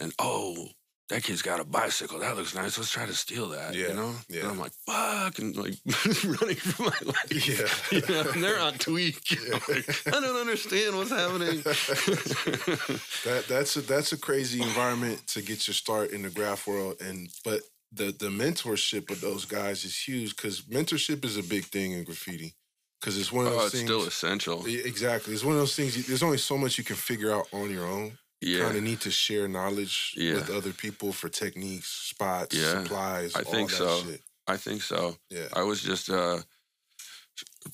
And 0.00 0.12
oh, 0.18 0.68
that 1.10 1.22
kid's 1.22 1.40
got 1.42 1.58
a 1.58 1.64
bicycle. 1.64 2.18
That 2.18 2.36
looks 2.36 2.54
nice. 2.54 2.76
Let's 2.76 2.90
try 2.90 3.06
to 3.06 3.14
steal 3.14 3.48
that, 3.48 3.74
Yeah, 3.74 3.88
you 3.88 3.94
know? 3.94 4.14
yeah. 4.28 4.40
And 4.42 4.50
I'm 4.50 4.58
like, 4.58 4.72
fuck, 4.86 5.38
and 5.38 5.56
like 5.56 5.74
running 6.24 6.56
for 6.56 6.82
my 6.82 6.98
life. 7.04 7.48
Yeah. 7.48 7.66
you 7.98 8.14
know, 8.14 8.30
and 8.30 8.44
they're 8.44 8.60
on 8.60 8.74
tweak. 8.74 9.20
I'm 9.46 9.60
like, 9.74 10.06
I 10.06 10.20
don't 10.20 10.36
understand 10.36 10.96
what's 10.96 11.10
happening. 11.10 11.62
That 13.24 13.44
that's 13.48 13.76
a 13.76 13.80
that's 13.80 14.12
a 14.12 14.18
crazy 14.18 14.62
environment 14.62 15.26
to 15.28 15.42
get 15.42 15.66
your 15.66 15.74
start 15.74 16.10
in 16.12 16.22
the 16.22 16.30
graph 16.30 16.66
world, 16.66 16.96
and 17.00 17.28
but 17.44 17.60
the 17.92 18.04
the 18.18 18.28
mentorship 18.28 19.10
of 19.10 19.20
those 19.20 19.44
guys 19.44 19.84
is 19.84 19.96
huge 19.98 20.36
because 20.36 20.62
mentorship 20.62 21.24
is 21.24 21.36
a 21.36 21.42
big 21.42 21.64
thing 21.64 21.92
in 21.92 22.04
graffiti 22.04 22.54
because 23.00 23.18
it's 23.18 23.32
one 23.32 23.46
of 23.46 23.52
oh, 23.52 23.56
those 23.56 23.62
oh, 23.62 23.66
it's 23.66 23.74
things. 23.76 23.88
still 23.90 24.04
essential. 24.06 24.64
Exactly, 24.66 25.34
it's 25.34 25.44
one 25.44 25.54
of 25.54 25.58
those 25.60 25.74
things. 25.76 25.96
you- 25.96 26.02
There's 26.04 26.22
only 26.22 26.38
so 26.38 26.56
much 26.56 26.78
you 26.78 26.84
can 26.84 26.96
figure 26.96 27.32
out 27.32 27.46
on 27.52 27.70
your 27.70 27.86
own. 27.86 28.16
Yeah. 28.40 28.64
Kind 28.64 28.76
of 28.76 28.82
need 28.84 29.00
to 29.00 29.10
share 29.10 29.48
knowledge 29.48 30.14
Yeah. 30.16 30.34
with 30.34 30.50
other 30.50 30.72
people 30.72 31.12
for 31.12 31.28
techniques, 31.28 31.88
spots, 31.88 32.54
Yeah, 32.54 32.82
supplies. 32.82 33.34
I 33.34 33.40
all 33.42 33.52
think 33.52 33.70
that 33.70 33.76
so. 33.76 34.02
Shit. 34.04 34.22
I 34.46 34.56
think 34.56 34.82
so. 34.82 35.16
Yeah. 35.30 35.48
I 35.52 35.62
was 35.62 35.82
just 35.82 36.08
uh, 36.08 36.38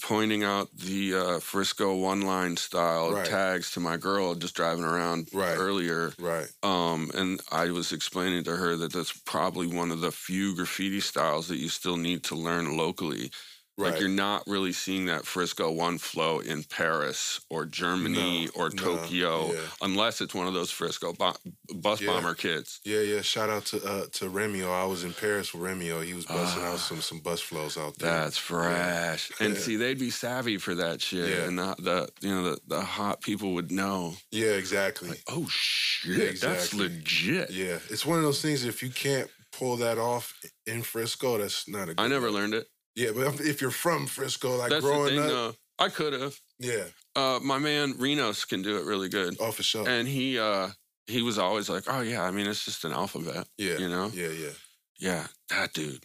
pointing 0.02 0.42
out 0.42 0.68
the 0.76 1.14
uh, 1.14 1.38
Frisco 1.38 1.94
one 1.96 2.22
line 2.22 2.56
style 2.56 3.12
Right. 3.12 3.26
tags 3.26 3.70
to 3.72 3.80
my 3.80 3.96
girl 3.96 4.34
just 4.34 4.54
driving 4.54 4.84
around 4.84 5.28
Right. 5.32 5.56
earlier. 5.56 6.12
Right. 6.18 6.48
Um, 6.62 7.10
and 7.14 7.40
I 7.52 7.70
was 7.70 7.92
explaining 7.92 8.44
to 8.44 8.56
her 8.56 8.76
that 8.76 8.92
that's 8.92 9.12
probably 9.12 9.66
one 9.66 9.90
of 9.92 10.00
the 10.00 10.10
few 10.12 10.54
graffiti 10.56 11.00
styles 11.00 11.48
that 11.48 11.58
you 11.58 11.68
still 11.68 11.96
need 11.96 12.24
to 12.24 12.34
learn 12.34 12.76
locally. 12.76 13.30
Right. 13.76 13.90
Like 13.90 14.00
you're 14.00 14.08
not 14.08 14.44
really 14.46 14.72
seeing 14.72 15.06
that 15.06 15.26
Frisco 15.26 15.72
one 15.72 15.98
flow 15.98 16.38
in 16.38 16.62
Paris 16.62 17.40
or 17.50 17.66
Germany 17.66 18.44
No, 18.46 18.50
or 18.62 18.70
no, 18.70 18.76
Tokyo, 18.76 19.52
yeah. 19.52 19.58
unless 19.82 20.20
it's 20.20 20.32
one 20.32 20.46
of 20.46 20.54
those 20.54 20.70
Frisco 20.70 21.12
bo- 21.12 21.34
bus 21.74 22.00
Yeah. 22.00 22.12
bomber 22.12 22.34
kids. 22.34 22.80
Yeah, 22.84 23.00
yeah. 23.00 23.20
Shout 23.22 23.50
out 23.50 23.64
to 23.66 23.84
uh, 23.84 24.06
to 24.12 24.26
Remio. 24.30 24.70
I 24.70 24.84
was 24.84 25.02
in 25.02 25.12
Paris 25.12 25.52
with 25.52 25.62
Remio. 25.62 26.04
He 26.04 26.14
was 26.14 26.24
busting 26.24 26.62
Ah. 26.62 26.74
out 26.74 26.78
some 26.78 27.00
some 27.00 27.18
bus 27.18 27.40
flows 27.40 27.76
out 27.76 27.98
there. 27.98 28.10
That's 28.10 28.38
fresh. 28.38 29.32
And 29.40 29.54
Yeah. 29.54 29.60
see, 29.60 29.76
they'd 29.76 29.98
be 29.98 30.10
savvy 30.10 30.58
for 30.58 30.76
that 30.76 31.00
shit. 31.02 31.28
Yeah. 31.30 31.44
And 31.48 31.58
the, 31.58 31.74
the 31.80 32.08
you 32.20 32.32
know 32.32 32.50
the, 32.50 32.60
the 32.68 32.80
hot 32.80 33.22
people 33.22 33.54
would 33.54 33.72
know. 33.72 34.14
Yeah, 34.30 34.52
exactly. 34.52 35.08
Like, 35.08 35.22
oh 35.28 35.48
shit, 35.50 36.34
Yeah, 36.34 36.48
that's 36.48 36.72
legit. 36.74 37.50
Yeah, 37.50 37.78
it's 37.90 38.06
one 38.06 38.18
of 38.18 38.24
those 38.24 38.40
things. 38.40 38.64
If 38.64 38.84
you 38.84 38.90
can't 38.90 39.28
pull 39.52 39.76
that 39.78 39.98
off 39.98 40.32
in 40.66 40.82
Frisco, 40.82 41.38
that's 41.38 41.68
not 41.68 41.84
a. 41.88 41.94
Good 41.94 42.00
I 42.00 42.06
never 42.08 42.26
look. 42.30 42.34
learned 42.40 42.54
it. 42.54 42.68
Yeah, 42.96 43.10
but 43.14 43.40
if 43.40 43.60
you're 43.60 43.70
from 43.70 44.06
Frisco, 44.06 44.56
like 44.56 44.70
That's 44.70 44.84
the 44.84 44.90
growing 44.90 45.08
thing, 45.10 45.18
up, 45.20 45.26
though. 45.28 45.54
I 45.78 45.88
could 45.88 46.12
have. 46.12 46.38
yeah, 46.60 46.84
Uh, 47.16 47.40
my 47.42 47.58
man 47.58 47.94
Renos 47.94 48.46
can 48.48 48.62
do 48.62 48.76
it 48.78 48.84
really 48.84 49.08
good, 49.08 49.36
oh 49.40 49.50
for 49.52 49.62
sure. 49.64 49.88
and 49.88 50.06
he 50.06 50.38
uh, 50.38 50.68
he 51.06 51.20
was 51.22 51.36
always 51.38 51.68
like, 51.68 51.84
"Oh 51.88 52.00
yeah, 52.02 52.22
I 52.22 52.30
mean 52.30 52.46
it's 52.46 52.64
just 52.64 52.84
an 52.84 52.92
alphabet, 52.92 53.46
yeah, 53.58 53.78
you 53.78 53.88
know." 53.88 54.10
yeah, 54.14 54.28
yeah, 54.28 54.54
Yeah, 55.00 55.26
that 55.50 55.72
dude. 55.72 56.04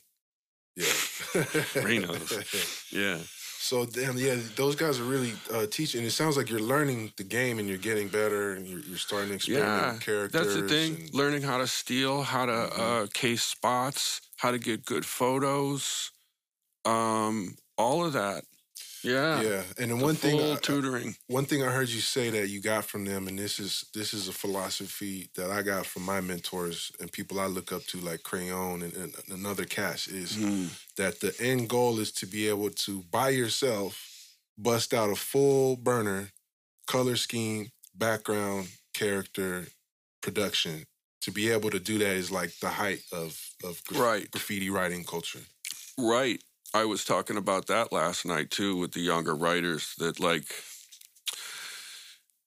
yeah. 0.75 0.85
Renos. 1.85 2.91
Yeah, 2.91 3.19
So 3.59 3.85
damn, 3.85 4.17
yeah, 4.17 4.37
those 4.55 4.75
guys 4.75 4.99
are 4.99 5.03
really 5.03 5.33
uh, 5.53 5.67
teaching. 5.67 6.03
It 6.05 6.11
sounds 6.11 6.37
like 6.37 6.49
you're 6.49 6.59
learning 6.73 7.13
the 7.17 7.23
game 7.23 7.59
and 7.59 7.67
you're 7.69 7.77
getting 7.77 8.07
better 8.07 8.53
and 8.53 8.65
you're, 8.65 8.79
you're 8.81 8.97
starting 8.97 9.29
to 9.29 9.35
experiment 9.35 9.81
yeah. 9.81 9.91
with 9.93 10.01
characters. 10.01 10.41
That's 10.41 10.55
the 10.55 10.67
thing. 10.67 10.95
and- 10.95 11.13
Learning 11.13 11.43
how 11.43 11.57
to 11.59 11.67
steal, 11.67 12.23
how 12.23 12.45
to 12.45 12.51
Mhm. 12.51 13.03
uh, 13.03 13.07
case 13.13 13.43
spots, 13.43 14.21
how 14.37 14.51
to 14.51 14.57
get 14.57 14.85
good 14.85 15.05
photos, 15.05 16.11
um, 16.85 17.55
all 17.77 18.05
of 18.05 18.13
that. 18.13 18.43
Yeah. 19.01 19.41
yeah, 19.41 19.63
and 19.77 19.91
then 19.91 19.99
The 19.99 20.03
one 20.05 20.15
thing, 20.15 20.37
full 20.37 20.51
I- 20.51 20.55
I- 20.55 20.59
tutoring. 20.59 21.15
one 21.27 21.45
thing 21.45 21.63
I 21.63 21.71
heard 21.71 21.87
you 21.87 22.01
say 22.01 22.29
that 22.31 22.49
you 22.49 22.59
got 22.59 22.83
from 22.83 23.05
them, 23.05 23.29
and 23.29 23.39
this 23.39 23.57
is 23.57 23.85
this 23.93 24.13
is 24.13 24.27
a 24.27 24.33
philosophy 24.33 25.29
that 25.35 25.49
I 25.51 25.61
got 25.61 25.85
from 25.85 26.03
my 26.03 26.19
mentors 26.19 26.91
and 26.99 27.09
people 27.09 27.39
I 27.39 27.45
look 27.45 27.71
up 27.71 27.85
to, 27.87 27.97
like 28.01 28.23
Crayon 28.23 28.81
and, 28.81 28.93
and 28.93 29.13
another 29.29 29.63
cast, 29.63 30.09
is 30.09 30.33
Mm. 30.33 30.67
that 30.97 31.21
the 31.21 31.33
end 31.39 31.69
goal 31.69 31.97
is 31.99 32.11
to 32.13 32.25
be 32.25 32.49
able 32.49 32.71
to 32.71 33.03
by 33.03 33.29
yourself 33.29 34.05
bust 34.57 34.93
out 34.93 35.09
a 35.09 35.15
full 35.15 35.77
burner 35.77 36.31
color 36.85 37.15
scheme, 37.15 37.71
background, 37.95 38.67
character, 38.93 39.67
production. 40.21 40.85
To 41.21 41.31
be 41.31 41.49
able 41.51 41.69
to 41.69 41.79
do 41.79 41.97
that 41.99 42.15
is 42.17 42.31
like 42.31 42.51
the 42.59 42.69
height 42.69 43.03
of 43.13 43.39
of 43.63 43.81
graf- 43.85 44.01
Right. 44.01 44.31
graffiti 44.31 44.69
writing 44.69 45.05
culture. 45.05 45.45
Right. 45.97 46.41
I 46.73 46.85
was 46.85 47.03
talking 47.03 47.37
about 47.37 47.67
that 47.67 47.91
last 47.91 48.25
night 48.25 48.51
too 48.51 48.77
with 48.77 48.91
the 48.93 49.01
younger 49.01 49.35
writers 49.35 49.93
that 49.97 50.19
like 50.19 50.45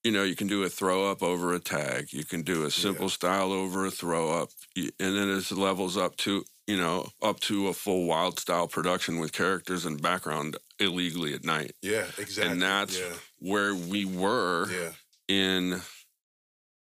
you 0.05 0.11
know, 0.11 0.25
you 0.25 0.35
can 0.35 0.49
do 0.49 0.63
a 0.65 0.69
throw 0.69 1.11
up 1.11 1.23
over 1.23 1.55
a 1.55 1.61
tag. 1.61 2.13
You 2.13 2.25
can 2.25 2.43
do 2.43 2.65
a 2.65 2.71
simple 2.71 3.09
style 3.09 3.53
over 3.53 3.87
a 3.87 3.91
throw 3.91 4.31
up. 4.43 4.49
And 4.77 4.93
then 4.99 5.31
as 5.31 5.53
it 5.53 5.59
levels 5.59 5.97
up 5.97 6.17
to, 6.19 6.45
you 6.67 6.77
know, 6.77 7.09
up 7.23 7.39
to 7.41 7.69
a 7.69 7.73
full 7.73 8.07
wild 8.07 8.41
style 8.41 8.67
production 8.67 9.21
with 9.21 9.33
characters 9.33 9.87
and 9.87 10.03
background 10.03 10.57
illegally 10.81 11.35
at 11.35 11.45
night. 11.45 11.73
Yeah, 11.83 12.07
exactly. 12.19 12.53
And 12.53 12.63
that's 12.63 12.99
yeah, 12.99 13.13
where 13.39 13.75
we 13.75 14.05
were 14.05 14.69
yeah, 14.71 14.93
in 15.29 15.81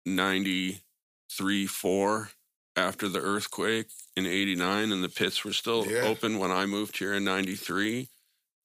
93 0.07 1.67
4 1.67 2.31
after 2.77 3.09
the 3.09 3.21
earthquake 3.21 3.87
in 4.17 4.27
89 4.27 4.93
and 4.93 5.03
the 5.05 5.09
pits 5.09 5.45
were 5.45 5.53
still 5.53 5.87
Yeah. 5.87 6.03
open 6.03 6.39
when 6.39 6.51
i 6.51 6.67
moved 6.67 6.99
here 6.99 7.15
in 7.15 7.25
93 7.25 8.09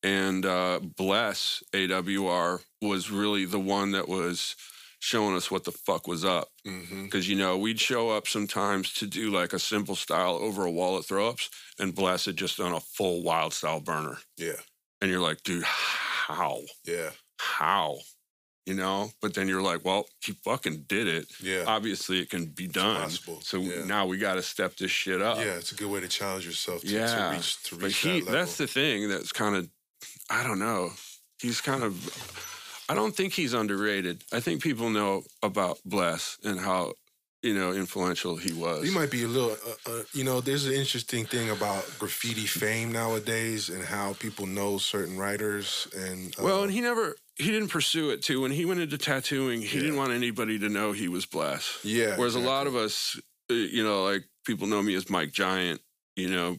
and 0.03 0.45
uh, 0.45 0.79
bless 0.79 1.63
awr 1.73 2.61
was 2.81 3.09
really 3.11 3.45
the 3.45 3.59
one 3.59 3.91
that 3.91 4.07
was 4.07 4.55
showing 4.99 5.35
us 5.35 5.51
what 5.51 5.63
the 5.63 5.71
fuck 5.71 6.07
was 6.07 6.25
up. 6.25 6.49
Because 6.63 7.29
you 7.29 7.35
know 7.35 7.57
we'd 7.57 7.79
show 7.79 8.09
up 8.09 8.27
sometimes 8.27 8.93
to 8.93 9.05
do 9.07 9.29
like 9.31 9.53
a 9.53 9.59
simple 9.59 9.95
style 9.95 10.35
over 10.35 10.65
a 10.65 10.71
wall 10.71 10.97
at 10.97 11.05
throw-ups 11.05 11.49
and 11.79 11.93
bless 11.95 12.25
had 12.25 12.35
just 12.35 12.57
done 12.57 12.73
a 12.73 12.79
full 12.79 13.21
wild 13.23 13.53
style 13.53 13.79
burner. 13.79 14.17
Yeah, 14.37 14.59
and 15.01 15.09
you're 15.11 15.19
like 15.21 15.43
dude 15.43 15.63
how? 15.63 16.61
Yeah, 16.85 17.11
how 17.39 17.99
you 18.67 18.73
know 18.73 19.09
but 19.21 19.33
then 19.33 19.47
you're 19.47 19.61
like 19.61 19.83
well 19.85 20.05
he 20.21 20.33
fucking 20.33 20.83
did 20.87 21.07
it 21.07 21.25
yeah. 21.41 21.63
obviously 21.65 22.19
it 22.19 22.29
can 22.29 22.45
be 22.45 22.67
done 22.67 23.01
possible, 23.01 23.39
so 23.41 23.57
yeah. 23.57 23.85
now 23.85 24.05
we 24.05 24.17
got 24.17 24.35
to 24.35 24.43
step 24.43 24.75
this 24.75 24.91
shit 24.91 25.21
up 25.21 25.37
yeah, 25.37 25.55
it's 25.55 25.71
a 25.71 25.75
good 25.75 25.89
way 25.89 26.01
to 26.01 26.07
challenge 26.07 26.45
yourself 26.45 26.81
to, 26.81 26.87
Yeah, 26.87 27.29
to 27.29 27.35
reach 27.35 27.63
to 27.63 27.75
but 27.77 27.91
he 27.91 28.19
that 28.19 28.31
that's 28.31 28.57
the 28.57 28.67
thing 28.67 29.09
that's 29.09 29.31
kind 29.31 29.55
of 29.55 29.69
i 30.29 30.43
don't 30.43 30.59
know 30.59 30.91
he's 31.41 31.61
kind 31.61 31.83
of 31.83 31.95
i 32.89 32.93
don't 32.93 33.15
think 33.15 33.33
he's 33.33 33.53
underrated 33.53 34.23
i 34.33 34.41
think 34.41 34.61
people 34.61 34.89
know 34.89 35.23
about 35.41 35.79
bless 35.85 36.37
and 36.43 36.59
how 36.59 36.91
you 37.43 37.53
know 37.53 37.71
influential 37.71 38.35
he 38.35 38.51
was 38.51 38.83
He 38.83 38.93
might 38.93 39.11
be 39.11 39.23
a 39.23 39.27
little, 39.27 39.51
uh, 39.51 39.91
uh, 39.91 40.03
you 40.11 40.23
know. 40.23 40.41
There's 40.41 40.65
an 40.65 40.73
interesting 40.73 41.23
thing 41.23 41.51
about 41.51 41.85
graffiti 41.99 42.47
fame 42.47 42.91
nowadays, 42.91 43.69
and 43.69 43.83
how 43.83 44.13
people 44.13 44.47
know 44.47 44.79
certain 44.79 45.17
writers. 45.17 45.87
And 45.95 46.33
uh, 46.39 46.43
well 46.43 46.63
and 46.63 46.71
he 46.71 46.81
never 46.81 47.15
he 47.37 47.51
didn't 47.51 47.69
pursue 47.69 48.09
it 48.09 48.21
too 48.21 48.41
when 48.41 48.51
he 48.51 48.65
went 48.65 48.79
into 48.79 48.97
tattooing 48.97 49.61
he 49.61 49.75
Yeah. 49.77 49.83
didn't 49.83 49.97
want 49.97 50.11
anybody 50.11 50.57
to 50.59 50.69
know 50.69 50.91
he 50.91 51.07
was 51.07 51.25
bless 51.25 51.79
yeah, 51.83 52.15
Whereas 52.17 52.35
a 52.35 52.39
lot 52.39 52.67
of 52.67 52.75
us, 52.75 53.19
uh, 53.49 53.53
you 53.53 53.83
know, 53.83 54.03
like 54.03 54.23
people 54.45 54.67
know 54.67 54.81
me 54.81 54.95
as 54.95 55.09
Mike 55.09 55.31
Giant. 55.31 55.81
You 56.15 56.29
know, 56.29 56.57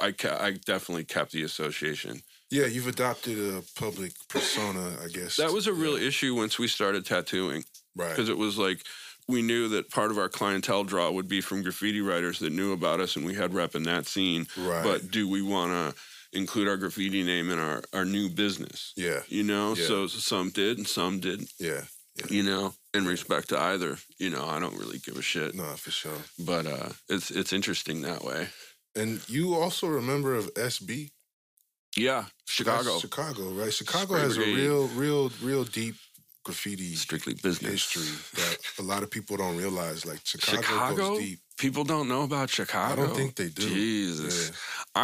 I 0.00 0.12
ca- 0.12 0.38
I 0.40 0.52
definitely 0.52 1.04
kept 1.04 1.32
the 1.32 1.42
association. 1.42 2.22
yeah, 2.50 2.66
you've 2.66 2.86
adopted 2.86 3.38
a 3.38 3.62
public 3.76 4.12
persona, 4.28 4.96
I 5.04 5.08
guess. 5.08 5.36
That 5.36 5.52
was 5.52 5.66
a 5.66 5.72
real 5.72 5.98
yeah, 5.98 6.08
issue 6.08 6.34
once 6.36 6.58
we 6.58 6.68
started 6.68 7.04
tattooing 7.04 7.64
right. 7.96 8.10
because 8.10 8.28
it 8.28 8.38
was 8.38 8.56
like 8.56 8.84
we 9.28 9.42
knew 9.42 9.68
that 9.68 9.90
part 9.90 10.10
of 10.10 10.18
our 10.18 10.28
clientele 10.28 10.84
draw 10.84 11.10
would 11.10 11.28
be 11.28 11.40
from 11.40 11.62
graffiti 11.62 12.00
writers 12.00 12.38
that 12.40 12.52
knew 12.52 12.72
about 12.72 13.00
us 13.00 13.16
and 13.16 13.24
we 13.26 13.34
had 13.34 13.52
rep 13.54 13.74
in 13.74 13.82
that 13.84 14.06
scene. 14.06 14.46
Right. 14.56 14.82
But 14.84 15.10
do 15.10 15.28
we 15.28 15.42
want 15.42 15.70
to 15.72 16.00
include 16.32 16.68
our 16.68 16.76
graffiti 16.76 17.22
name 17.22 17.50
in 17.50 17.58
our 17.58 17.82
our 17.92 18.04
new 18.04 18.28
business? 18.28 18.92
yeah, 18.96 19.22
You 19.28 19.42
know, 19.42 19.74
Yeah. 19.74 19.86
so 19.86 20.06
some 20.06 20.50
did 20.50 20.78
and 20.78 20.86
some 20.88 21.20
didn't. 21.20 21.50
yeah, 21.58 21.84
You 22.28 22.42
know, 22.42 22.74
in 22.94 23.06
respect 23.06 23.48
to 23.50 23.58
either, 23.58 23.98
you 24.18 24.30
know, 24.30 24.46
I 24.46 24.58
don't 24.58 24.76
really 24.76 24.98
give 24.98 25.16
a 25.16 25.22
shit. 25.22 25.54
no, 25.54 25.76
for 25.76 25.90
sure. 25.90 26.22
But 26.38 26.66
uh, 26.66 26.90
it's 27.08 27.30
it's 27.30 27.52
interesting 27.52 28.02
that 28.02 28.22
way. 28.24 28.48
And 28.96 29.20
you 29.28 29.54
also 29.54 29.86
a 29.96 30.02
member 30.02 30.34
of 30.34 30.52
SB 30.54 31.10
Yeah, 31.96 32.22
That's 32.22 32.52
Chicago. 32.52 32.98
Chicago, 32.98 33.42
right? 33.52 33.72
Chicago 33.72 34.14
has 34.14 34.36
a 34.36 34.40
real, 34.40 34.88
real, 34.88 35.30
real 35.42 35.64
deep 35.64 35.94
graffiti 36.44 36.94
Strictly 36.96 37.34
business. 37.34 37.72
history 37.72 38.12
that 38.42 38.56
a 38.78 38.82
lot 38.82 39.02
of 39.02 39.10
people 39.10 39.36
don't 39.36 39.56
realize. 39.56 40.04
Like 40.06 40.20
Chicago, 40.24 40.62
Chicago? 40.62 40.96
goes 40.96 41.18
deep. 41.18 41.38
People 41.58 41.84
don't 41.84 42.08
know 42.08 42.22
about 42.22 42.48
Chicago. 42.50 42.92
I 42.92 42.96
don't 43.06 43.14
think 43.16 43.34
they 43.36 43.48
do. 43.50 43.68
Jesus. 43.68 44.48
Yeah. 44.48 44.56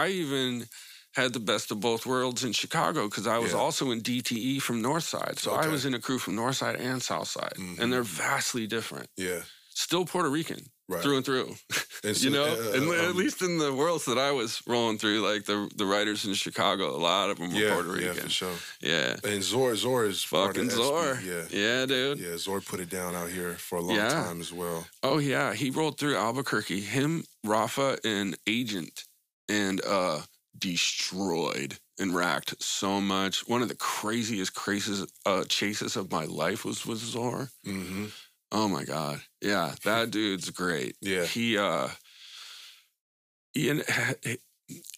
I 0.03 0.09
even 0.09 0.67
had 1.17 1.33
the 1.33 1.41
best 1.41 1.71
of 1.71 1.81
both 1.81 2.05
worlds 2.07 2.45
in 2.45 2.53
Chicago 2.53 3.09
because 3.09 3.27
I 3.27 3.39
was 3.39 3.53
Yeah. 3.53 3.59
also 3.59 3.91
in 3.91 4.01
DTE 4.03 4.61
from 4.61 4.83
Northside. 4.83 5.39
So 5.39 5.53
I 5.53 5.67
was 5.69 5.85
in 5.87 5.95
a 5.95 5.99
crew 6.01 6.19
from 6.19 6.37
Northside 6.37 6.79
and 6.79 7.03
Southside. 7.03 7.55
Mhm. 7.57 7.79
And 7.81 7.93
they're 7.93 8.03
vastly 8.29 8.67
different. 8.67 9.09
Yeah, 9.17 9.43
Still 9.75 10.05
Puerto 10.07 10.31
Rican 10.31 10.71
right. 10.89 11.03
through 11.03 11.17
and 11.19 11.25
through. 11.27 11.57
And 12.05 12.17
you 12.25 12.31
know? 12.31 12.45
uh, 12.45 12.73
and 12.77 12.85
um, 12.89 12.95
at 13.11 13.15
least 13.17 13.43
in 13.43 13.59
the 13.59 13.73
worlds 13.73 14.05
that 14.07 14.17
I 14.19 14.31
was 14.33 14.63
rolling 14.67 14.97
through, 14.99 15.21
like 15.31 15.45
the 15.45 15.69
the 15.77 15.85
writers 15.93 16.25
in 16.27 16.33
Chicago, 16.35 16.85
a 16.97 17.03
lot 17.13 17.29
of 17.31 17.37
them 17.39 17.53
were 17.53 17.61
yeah, 17.61 17.75
Puerto 17.75 17.91
Rican. 17.91 18.17
yeah, 18.17 18.23
for 18.23 18.29
sure. 18.31 18.57
Yeah. 18.81 19.17
And 19.25 19.43
Zor, 19.43 19.75
Zor 19.77 20.05
is 20.07 20.23
Fucking 20.25 20.71
Zor. 20.71 21.21
Yeah, 21.25 21.45
Yeah, 21.51 21.87
dude. 21.87 22.19
yeah. 22.21 22.37
Zor 22.39 22.61
put 22.61 22.81
it 22.81 22.89
down 22.91 23.15
out 23.15 23.31
here 23.31 23.55
for 23.59 23.77
a 23.79 23.83
long 23.83 23.97
Yeah. 23.97 24.09
time 24.25 24.41
as 24.41 24.53
well. 24.53 24.87
Oh 25.03 25.19
yeah, 25.19 25.55
he 25.55 25.71
rolled 25.71 25.99
through 25.99 26.17
Albuquerque. 26.17 26.81
Him, 26.81 27.25
Rafa, 27.45 27.99
and 28.05 28.37
Agent, 28.47 29.05
and 29.49 29.81
uh, 29.85 30.21
destroyed 30.59 31.79
and 31.99 32.15
racked 32.15 32.63
so 32.63 33.01
much. 33.01 33.49
One 33.49 33.63
of 33.63 33.69
the 33.69 33.75
craziest 33.77 34.55
craziest 34.55 35.13
uh, 35.25 35.45
chases 35.45 35.97
of 35.97 36.11
my 36.11 36.25
life 36.25 36.65
was 36.65 36.85
with 36.87 36.99
Zor. 36.99 37.51
hmm 37.65 38.07
Oh 38.53 38.69
my 38.69 38.85
god, 38.85 39.21
yeah, 39.43 39.75
that 39.85 40.11
dude's 40.17 40.51
great. 40.51 40.97
Yeah. 41.01 41.25
he 41.25 41.59
uh, 41.59 41.89
he, 43.53 43.71
and- 43.71 43.85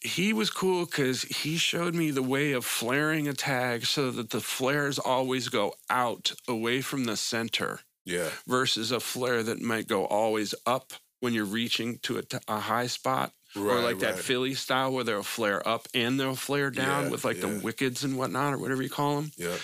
he 0.01 0.33
was 0.33 0.49
cool 0.51 0.87
because 0.87 1.23
he 1.25 1.59
showed 1.59 1.95
me 1.95 2.11
the 2.11 2.23
way 2.23 2.53
of 2.53 2.65
flaring 2.65 3.29
a 3.29 3.35
tag 3.35 3.85
so 3.85 4.11
that 4.11 4.31
the 4.31 4.41
flares 4.41 4.99
always 4.99 5.51
go 5.51 5.75
out 5.91 6.33
away 6.49 6.81
from 6.81 7.05
the 7.05 7.17
center 7.19 7.81
Yeah, 8.07 8.31
versus 8.47 8.91
a 8.93 8.99
flare 9.01 9.43
that 9.43 9.61
might 9.61 9.87
go 9.87 10.07
always 10.07 10.55
up 10.65 10.95
when 11.21 11.35
you're 11.35 11.45
reaching 11.45 11.99
to 12.05 12.17
a, 12.17 12.23
t- 12.23 12.39
a 12.49 12.61
high 12.61 12.87
spot. 12.87 13.33
Right. 13.57 13.77
or 13.77 13.81
like 13.83 13.99
that. 14.01 14.19
Philly 14.19 14.55
style 14.55 14.93
where 14.93 15.05
they'll 15.05 15.23
flare 15.23 15.67
up 15.67 15.89
and 15.95 16.19
they'll 16.19 16.35
flare 16.37 16.71
down 16.71 17.05
Yeah, 17.05 17.11
with 17.11 17.25
like 17.25 17.41
the 17.41 17.49
yeah. 17.49 17.61
wickeds 17.61 18.05
and 18.05 18.17
whatnot 18.19 18.55
or 18.55 18.59
whatever 18.59 18.83
you 18.83 18.91
call 18.91 19.21
them. 19.21 19.33
Yeah, 19.37 19.57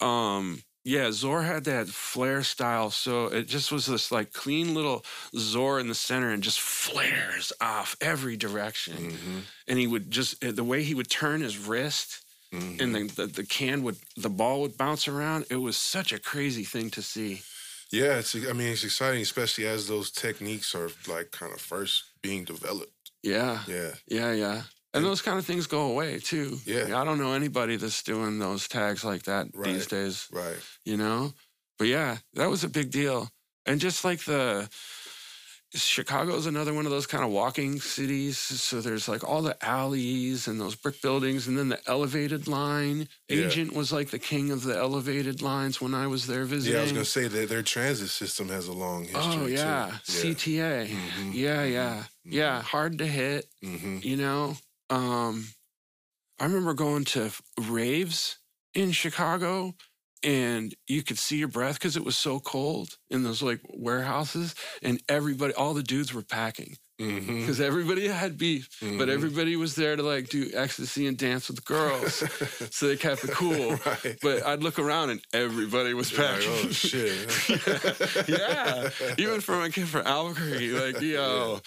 Um, 0.00 0.62
yeah, 0.86 1.10
Zor 1.12 1.42
had 1.42 1.64
that 1.64 1.88
flare 1.88 2.42
style, 2.42 2.90
so 2.90 3.26
it 3.26 3.44
just 3.48 3.72
was 3.72 3.86
this 3.86 4.12
like 4.12 4.32
clean 4.34 4.74
little 4.74 5.02
Zor 5.36 5.80
in 5.80 5.88
the 5.88 5.94
center 5.94 6.30
and 6.30 6.42
just 6.42 6.60
flares 6.60 7.52
off 7.60 7.96
every 8.02 8.36
direction. 8.36 9.10
hmm 9.12 9.38
And 9.66 9.78
he 9.78 9.86
would 9.86 10.10
just 10.10 10.40
the 10.40 10.64
way 10.64 10.82
he 10.82 10.94
would 10.94 11.10
turn 11.10 11.40
his 11.40 11.56
wrist 11.58 12.20
Mhm. 12.52 12.80
and 12.80 12.94
the, 12.94 13.02
the 13.16 13.26
the 13.26 13.44
can 13.46 13.82
would 13.82 13.96
the 14.16 14.30
ball 14.30 14.60
would 14.60 14.76
bounce 14.76 15.08
around. 15.08 15.46
It 15.50 15.56
was 15.56 15.76
such 15.76 16.12
a 16.12 16.20
crazy 16.20 16.64
thing 16.64 16.88
to 16.90 17.02
see. 17.02 17.42
yeah, 17.90 18.18
it's. 18.18 18.34
I 18.36 18.52
mean, 18.52 18.68
it's 18.72 18.84
exciting, 18.84 19.22
especially 19.22 19.66
as 19.66 19.88
those 19.88 20.10
techniques 20.10 20.74
are 20.74 20.90
like 21.08 21.30
kind 21.32 21.52
of 21.52 21.60
first 21.60 22.04
being 22.22 22.44
developed. 22.44 22.92
Yeah, 23.24 23.60
Yeah, 23.66 23.94
yeah, 24.06 24.32
yeah. 24.32 24.62
And 24.92 25.04
those 25.04 25.22
kind 25.22 25.38
of 25.40 25.44
things 25.44 25.66
go 25.66 25.90
away 25.90 26.20
too. 26.20 26.58
Yeah. 26.66 27.00
I 27.00 27.04
don't 27.04 27.18
know 27.18 27.32
anybody 27.32 27.74
that's 27.76 28.02
doing 28.04 28.38
those 28.38 28.68
tags 28.68 29.02
like 29.04 29.24
that 29.24 29.46
these 29.64 29.86
days. 29.88 30.28
right. 30.30 30.56
you 30.84 30.96
know? 30.96 31.32
But 31.78 31.88
yeah, 31.88 32.18
that 32.34 32.48
was 32.48 32.62
a 32.62 32.68
big 32.68 32.92
deal. 32.92 33.28
And 33.66 33.80
just 33.80 34.04
like 34.04 34.24
the 34.24 34.68
Chicago's 35.74 36.46
another 36.46 36.72
one 36.72 36.84
of 36.86 36.92
those 36.92 37.06
kind 37.08 37.24
of 37.24 37.30
walking 37.30 37.80
cities. 37.80 38.38
So 38.38 38.80
there's 38.80 39.08
like 39.08 39.24
all 39.28 39.42
the 39.42 39.56
alleys 39.64 40.46
and 40.46 40.60
those 40.60 40.76
brick 40.76 41.02
buildings 41.02 41.48
and 41.48 41.58
then 41.58 41.68
the 41.68 41.80
elevated 41.88 42.46
line. 42.46 43.08
Yeah. 43.28 43.46
Agent 43.46 43.72
was 43.74 43.90
like 43.92 44.10
the 44.10 44.20
king 44.20 44.52
of 44.52 44.62
the 44.62 44.76
elevated 44.78 45.42
lines 45.42 45.80
when 45.80 45.92
I 45.92 46.06
was 46.06 46.28
there 46.28 46.44
visiting. 46.44 46.74
Yeah, 46.74 46.80
I 46.80 46.82
was 46.84 46.92
gonna 46.92 47.04
say 47.04 47.26
that 47.26 47.48
their 47.48 47.62
transit 47.64 48.10
system 48.10 48.48
has 48.50 48.68
a 48.68 48.72
long 48.72 49.02
history. 49.04 49.22
Oh 49.24 49.46
yeah, 49.46 49.98
too. 50.06 50.34
CTA. 50.34 50.86
Mhm. 50.86 51.34
Yeah, 51.34 51.64
yeah. 51.64 52.04
Yeah, 52.24 52.62
hard 52.62 52.98
to 52.98 53.06
hit, 53.06 53.46
hmm 53.62 53.98
you 54.02 54.16
know. 54.16 54.54
Um 54.90 55.46
I 56.40 56.44
remember 56.44 56.74
going 56.74 57.04
to 57.06 57.30
raves 57.68 58.38
in 58.74 58.90
Chicago 58.92 59.74
and 60.22 60.74
you 60.88 61.02
could 61.02 61.18
see 61.18 61.36
your 61.36 61.48
breath 61.48 61.74
because 61.74 61.96
it 61.96 62.04
was 62.04 62.16
so 62.16 62.40
cold 62.40 62.96
in 63.10 63.22
those 63.22 63.42
like 63.42 63.60
warehouses 63.68 64.54
and 64.82 65.00
everybody 65.08 65.54
all 65.54 65.74
the 65.74 65.82
dudes 65.82 66.12
were 66.14 66.22
packing 66.22 66.76
because 66.96 67.60
everybody 67.60 68.06
had 68.08 68.38
beef 68.38 68.68
but 68.98 69.08
everybody 69.08 69.56
was 69.56 69.74
there 69.74 69.96
to 69.96 70.02
like 70.02 70.28
do 70.28 70.48
ecstasy 70.54 71.06
and 71.08 71.18
dance 71.18 71.48
with 71.48 71.56
the 71.56 71.62
girls 71.62 72.22
so 72.74 72.86
they 72.86 72.96
kept 72.96 73.24
it 73.24 73.30
cool. 73.32 73.76
Right. 73.86 74.16
but 74.22 74.46
i'd 74.46 74.62
look 74.62 74.78
around 74.78 75.10
and 75.10 75.20
everybody 75.32 75.92
was 75.92 76.12
You're 76.12 76.22
like, 76.22 76.40
packing. 76.40 76.68
Oh 76.68 76.70
shit. 76.70 78.28
yeah, 78.28 78.90
even 79.18 79.40
from 79.40 79.62
a 79.62 79.70
kid 79.70 79.88
from 79.88 80.06
Albuquerque, 80.06 80.70
like 80.70 81.00
yo, 81.02 81.60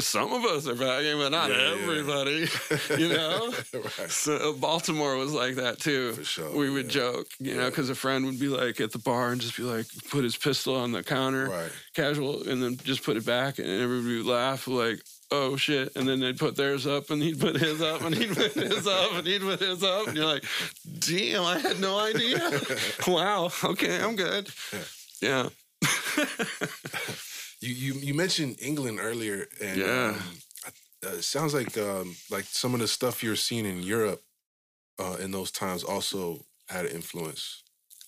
some 0.00 0.32
of 0.32 0.44
us 0.44 0.66
are 0.66 0.74
packing, 0.74 1.18
but 1.18 1.30
not 1.30 1.50
Yeah, 1.50 1.56
yeah. 1.74 1.82
everybody, 1.82 2.48
you 3.02 3.08
know. 3.08 3.52
right. 3.74 4.10
So 4.10 4.50
uh, 4.50 4.52
Baltimore 4.52 5.16
was 5.16 5.32
like 5.32 5.56
that 5.56 5.78
too. 5.80 6.14
Sure, 6.24 6.50
we 6.56 6.70
would 6.70 6.86
yeah. 6.86 6.90
joke, 7.02 7.26
you 7.38 7.54
know, 7.54 7.68
because 7.68 7.90
a 7.90 7.94
friend 7.94 8.24
would 8.26 8.38
be 8.40 8.48
like 8.48 8.80
at 8.80 8.92
the 8.92 8.98
bar 8.98 9.32
and 9.32 9.40
just 9.40 9.56
be 9.56 9.62
like, 9.62 9.86
put 10.10 10.24
his 10.24 10.36
pistol 10.36 10.74
on 10.76 10.92
the 10.92 11.02
counter, 11.02 11.48
Right. 11.48 11.72
casual, 11.94 12.48
and 12.48 12.62
then 12.62 12.76
just 12.78 13.02
put 13.04 13.16
it 13.16 13.26
back, 13.26 13.58
and 13.58 13.68
everybody 13.68 14.16
would 14.18 14.26
laugh 14.26 14.66
like. 14.66 15.00
Oh 15.30 15.56
shit! 15.56 15.96
And 15.96 16.06
then 16.06 16.20
they'd 16.20 16.38
put 16.38 16.54
theirs 16.54 16.86
up, 16.86 17.10
and 17.10 17.20
he'd 17.20 17.40
put 17.40 17.56
his 17.56 17.80
up, 17.80 18.02
and 18.02 18.14
he'd 18.14 18.36
put 18.36 18.52
his 18.54 18.86
up, 18.86 19.14
and 19.14 19.26
he'd 19.26 19.40
put 19.40 19.58
his 19.58 19.82
up, 19.82 20.06
and 20.06 20.16
you're 20.16 20.26
like, 20.26 20.44
"Damn, 21.00 21.42
I 21.42 21.58
had 21.58 21.80
no 21.80 21.98
idea." 21.98 22.38
wow. 23.08 23.50
Okay, 23.64 24.00
I'm 24.00 24.16
good. 24.16 24.48
Yeah. 25.20 25.48
You, 27.64 27.74
you 27.74 27.92
you 28.08 28.14
mentioned 28.14 28.56
England 28.60 28.98
earlier, 29.00 29.46
and 29.60 29.78
Yeah. 29.78 30.08
um, 30.10 30.38
uh, 31.06 31.16
it 31.16 31.24
sounds 31.24 31.54
like 31.54 31.76
um, 31.78 32.14
like 32.30 32.44
some 32.44 32.74
of 32.74 32.80
the 32.80 32.88
stuff 32.88 33.22
you're 33.22 33.36
seeing 33.36 33.64
in 33.66 33.82
Europe 33.82 34.22
uh, 34.98 35.16
in 35.20 35.30
those 35.30 35.50
times 35.50 35.82
also 35.82 36.44
had 36.68 36.84
an 36.86 36.92
influence. 36.92 37.62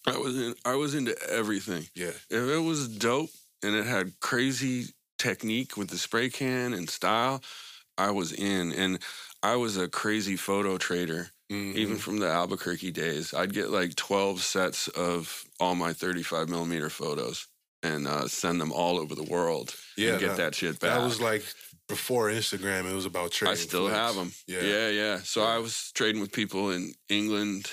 I 0.07 0.19
was 0.19 0.37
in. 0.37 0.55
I 0.65 0.75
was 0.75 0.95
into 0.95 1.15
everything. 1.31 1.89
Yeah, 1.95 2.13
If 2.31 2.49
it 2.57 2.63
was 2.65 2.87
dope 2.89 3.31
and 3.63 3.75
it 3.75 3.87
had 3.87 4.21
crazy 4.21 4.95
technique 5.19 5.77
with 5.79 5.89
the 5.89 5.99
spray 5.99 6.29
can 6.29 6.75
and 6.75 6.89
style, 6.91 7.43
I 7.97 8.11
was 8.11 8.33
in. 8.33 8.73
And 8.73 8.99
I 9.43 9.57
was 9.57 9.77
a 9.79 9.89
crazy 9.89 10.37
photo 10.37 10.77
trader, 10.79 11.31
Mhm. 11.51 11.75
even 11.77 11.97
from 11.99 12.19
the 12.19 12.29
Albuquerque 12.29 12.93
days. 12.93 13.33
I'd 13.33 13.55
get 13.55 13.71
like 13.71 13.97
twelve 13.97 14.43
sets 14.43 14.89
of 14.89 15.45
all 15.59 15.75
my 15.75 15.93
thirty-five 15.95 16.49
millimeter 16.49 16.91
photos 16.91 17.47
and 17.83 18.07
uh, 18.07 18.27
send 18.29 18.61
them 18.61 18.73
all 18.73 18.99
over 18.99 19.15
the 19.15 19.23
world. 19.25 19.75
yeah. 19.97 20.13
and 20.13 20.21
get 20.21 20.29
that, 20.31 20.37
that 20.37 20.55
shit 20.55 20.79
back. 20.81 20.99
that 20.99 21.05
was 21.05 21.21
like 21.21 21.45
before 21.89 22.29
Instagram. 22.31 22.91
It 22.91 22.95
was 22.95 23.07
about 23.07 23.31
trading. 23.31 23.53
I 23.53 23.57
still 23.57 23.89
have 23.89 24.15
them. 24.17 24.33
Yeah. 24.47 24.61
yeah, 24.63 24.89
yeah. 24.89 25.19
So 25.23 25.43
Yeah. 25.43 25.49
I 25.55 25.59
was 25.59 25.93
trading 25.95 26.21
with 26.21 26.33
people 26.33 26.71
in 26.71 26.93
England, 27.09 27.71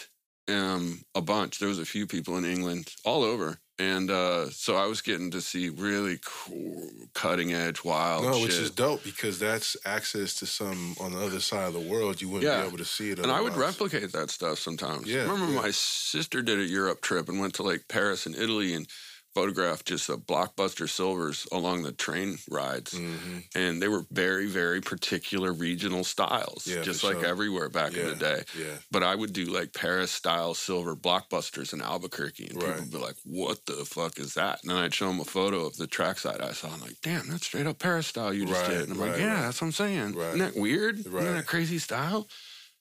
um, 0.47 1.01
a 1.15 1.21
bunch. 1.21 1.59
There 1.59 1.69
was 1.69 1.79
a 1.79 1.85
few 1.85 2.05
people 2.05 2.37
in 2.37 2.45
England, 2.45 2.93
all 3.05 3.23
over, 3.23 3.57
and 3.79 4.11
uh, 4.11 4.49
so 4.51 4.75
I 4.75 4.85
was 4.85 5.01
getting 5.01 5.31
to 5.31 5.41
see 5.41 5.69
really 5.69 6.19
cool, 6.23 6.89
cutting 7.15 7.53
edge, 7.53 7.83
wild 7.83 8.23
No, 8.23 8.33
shit. 8.33 8.43
which 8.43 8.53
is 8.57 8.69
dope 8.69 9.03
because 9.03 9.39
that's 9.39 9.75
access 9.85 10.35
to 10.35 10.45
some 10.45 10.95
on 10.99 11.13
the 11.13 11.19
other 11.25 11.39
side 11.39 11.67
of 11.69 11.73
the 11.73 11.79
world 11.79 12.21
you 12.21 12.27
wouldn't 12.29 12.43
Yeah. 12.51 12.61
be 12.61 12.67
able 12.67 12.77
to 12.77 12.85
see 12.85 13.09
it. 13.11 13.19
and 13.19 13.31
I 13.31 13.41
would 13.41 13.55
replicate 13.55 14.11
that 14.11 14.29
stuff 14.29 14.59
sometimes. 14.59 15.07
Yeah, 15.07 15.21
I 15.21 15.31
remember 15.31 15.53
yeah. 15.53 15.61
my 15.61 15.71
sister 15.71 16.41
did 16.43 16.59
a 16.59 16.63
Europe 16.65 17.01
trip 17.01 17.29
and 17.29 17.39
went 17.39 17.55
to 17.55 17.63
like 17.63 17.85
Paris 17.87 18.25
and 18.27 18.35
Italy 18.35 18.73
and 18.75 18.85
photographed 19.33 19.85
just 19.87 20.07
the 20.07 20.17
blockbuster 20.17 20.87
silvers 20.89 21.47
along 21.51 21.83
the 21.83 21.91
train 21.91 22.37
rides. 22.49 22.93
Mhm. 22.93 23.43
And 23.55 23.81
they 23.81 23.87
were 23.87 24.05
very, 24.11 24.47
very 24.47 24.79
particular 24.81 25.51
regional 25.53 26.03
styles, 26.03 26.67
Yeah, 26.67 26.81
just 26.83 27.03
like 27.03 27.15
sure. 27.15 27.25
everywhere 27.25 27.69
back 27.69 27.93
in 27.95 28.07
the 28.07 28.15
day. 28.15 28.43
Yeah, 28.57 28.77
But 28.91 29.03
I 29.03 29.15
would 29.15 29.33
do 29.33 29.45
like 29.45 29.73
Paris 29.73 30.11
style 30.11 30.53
silver 30.53 30.95
blockbusters 30.95 31.73
in 31.73 31.81
Albuquerque, 31.81 32.47
and 32.47 32.59
people 32.59 32.75
would 32.75 32.91
be 32.91 32.97
like, 32.97 33.15
"What 33.23 33.65
the 33.65 33.85
fuck 33.85 34.19
is 34.19 34.33
that?" 34.35 34.59
And 34.61 34.69
then 34.69 34.77
I'd 34.77 34.93
show 34.93 35.07
them 35.07 35.19
a 35.19 35.25
photo 35.25 35.65
of 35.65 35.77
the 35.77 35.87
trackside 35.87 36.41
I 36.41 36.53
saw. 36.53 36.71
I'm 36.73 36.81
like, 36.81 37.01
"Damn, 37.01 37.27
that's 37.29 37.45
straight 37.45 37.65
up 37.67 37.79
Paris 37.79 38.07
style 38.07 38.33
you 38.33 38.45
just 38.45 38.61
Right, 38.61 38.69
did." 38.69 38.81
And 38.83 38.91
I'm 38.93 38.99
like, 38.99 39.11
right, 39.11 39.19
"Yeah, 39.19 39.33
right. 39.33 39.41
that's 39.41 39.61
what 39.61 39.67
I'm 39.67 39.71
saying. 39.73 40.13
Right. 40.13 40.27
Isn't 40.35 40.39
that 40.39 40.55
weird? 40.55 40.99
Isn't 40.99 41.11
that 41.13 41.37
a 41.39 41.43
crazy 41.43 41.79
style?" 41.79 42.27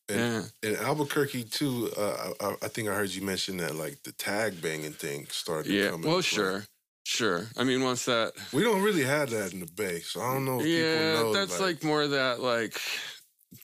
And- 0.09 0.51
in 0.62 0.77
Albuquerque 0.77 1.45
too. 1.45 1.91
Uh, 1.97 2.33
I, 2.41 2.57
I 2.62 2.69
think 2.69 2.88
I 2.88 2.95
heard 2.95 3.11
you 3.11 3.23
mention 3.23 3.57
that 3.59 3.77
like 3.77 4.03
the 4.03 4.12
tag 4.12 4.61
banging 4.61 4.93
thing 4.93 5.27
started. 5.31 5.71
yeah, 5.73 5.79
to 5.79 5.85
yeah. 5.85 5.91
come 5.93 6.03
Well, 6.03 6.17
into 6.17 6.29
play. 6.29 6.37
sure, 6.37 6.65
sure. 7.05 7.47
I 7.57 7.65
mean, 7.65 7.83
once 7.83 8.05
that, 8.07 8.33
We 8.53 8.62
don't 8.62 8.83
really 8.83 9.05
have 9.05 9.31
that 9.31 9.53
in 9.53 9.61
the 9.61 9.67
Bay, 9.67 10.01
so 10.01 10.21
I 10.21 10.35
don't 10.35 10.45
know 10.45 10.61
if 10.61 10.67
yeah, 10.67 11.12
people 11.15 11.33
know. 11.33 11.35
that's 11.35 11.61
like, 11.61 11.83
more 11.85 12.07
that 12.07 12.41
like. 12.41 12.79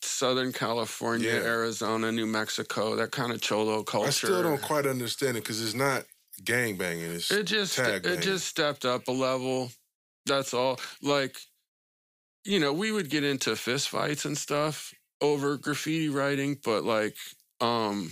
Southern 0.02 0.52
California, 0.52 1.30
Yeah. 1.32 1.46
Arizona, 1.46 2.12
New 2.12 2.26
Mexico, 2.26 2.94
that 2.96 3.10
kind 3.10 3.32
of 3.32 3.40
cholo 3.40 3.82
culture. 3.82 4.08
I 4.08 4.10
still 4.10 4.42
don't 4.42 4.60
quite 4.60 4.84
understand 4.86 5.38
it 5.38 5.44
because 5.44 5.62
it's 5.64 5.72
not 5.74 6.04
gang 6.44 6.76
banging. 6.76 7.10
It's 7.12 7.30
It 7.30 7.44
just 7.44 7.74
tag 7.74 8.04
it 8.04 8.20
just 8.20 8.46
stepped 8.46 8.84
up 8.84 9.08
a 9.08 9.12
level. 9.12 9.70
That's 10.26 10.52
all. 10.52 10.78
Like, 11.00 11.38
you 12.44 12.60
know, 12.60 12.70
we 12.74 12.92
would 12.92 13.08
get 13.08 13.24
into 13.24 13.56
fist 13.56 13.88
fights 13.88 14.26
and 14.26 14.36
stuff 14.36 14.92
over 15.20 15.56
graffiti 15.56 16.08
writing, 16.08 16.58
but 16.64 16.84
like, 16.84 17.16
um, 17.60 18.10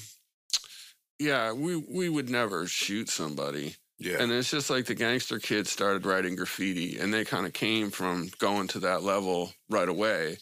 yeah, 1.18 1.52
we 1.52 1.76
we 1.76 2.08
would 2.08 2.28
never 2.28 2.66
shoot 2.66 3.08
somebody. 3.08 3.76
yeah, 3.98 4.20
And 4.20 4.30
it's 4.30 4.50
just 4.50 4.70
like 4.70 4.86
the 4.86 4.94
gangster 4.94 5.38
kids 5.38 5.70
started 5.70 6.04
writing 6.04 6.36
graffiti, 6.36 6.98
and 6.98 7.12
they 7.12 7.24
kind 7.24 7.46
of 7.46 7.52
came 7.52 7.90
from 7.90 8.30
going 8.38 8.68
to 8.68 8.80
that 8.80 9.02
level 9.02 9.52
right 9.70 9.88
away. 9.88 10.38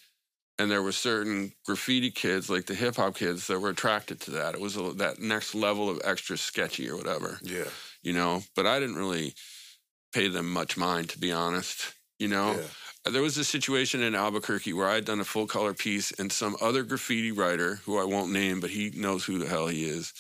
And 0.56 0.70
there 0.70 0.82
were 0.82 0.92
certain 0.92 1.52
graffiti 1.66 2.12
kids, 2.12 2.48
like 2.48 2.66
the 2.66 2.76
hip 2.76 2.94
hop 2.96 3.16
kids, 3.16 3.48
that 3.48 3.58
were 3.58 3.70
attracted 3.70 4.20
to 4.20 4.30
that. 4.32 4.54
It 4.54 4.60
was 4.60 4.76
a, 4.76 4.92
that 4.94 5.18
next 5.18 5.54
level 5.54 5.90
of 5.90 6.00
extra 6.04 6.36
sketchy 6.36 6.88
or 6.88 6.96
whatever 6.96 7.38
yeah, 7.42 7.64
you 8.02 8.12
know, 8.12 8.42
but 8.54 8.66
I 8.66 8.78
didn't 8.78 8.96
really 8.96 9.34
pay 10.12 10.28
them 10.28 10.52
much 10.52 10.76
mind, 10.76 11.08
to 11.10 11.18
be 11.18 11.32
honest. 11.32 11.94
You 12.20 12.28
know, 12.28 12.52
yeah. 12.52 12.66
There 13.12 13.22
was 13.22 13.36
a 13.36 13.44
situation 13.44 14.02
in 14.02 14.14
Albuquerque 14.14 14.72
where 14.72 14.88
I 14.88 14.94
had 14.94 15.04
done 15.04 15.20
a 15.20 15.24
full 15.24 15.46
color 15.46 15.74
piece, 15.74 16.10
and 16.12 16.32
some 16.32 16.56
other 16.60 16.82
graffiti 16.82 17.32
writer, 17.32 17.76
who 17.84 17.98
I 17.98 18.04
won't 18.04 18.32
name, 18.32 18.60
but 18.60 18.70
he 18.70 18.90
knows 18.94 19.24
who 19.24 19.38
the 19.38 19.46
hell 19.46 19.66
he 19.66 19.84
is, 19.84 20.12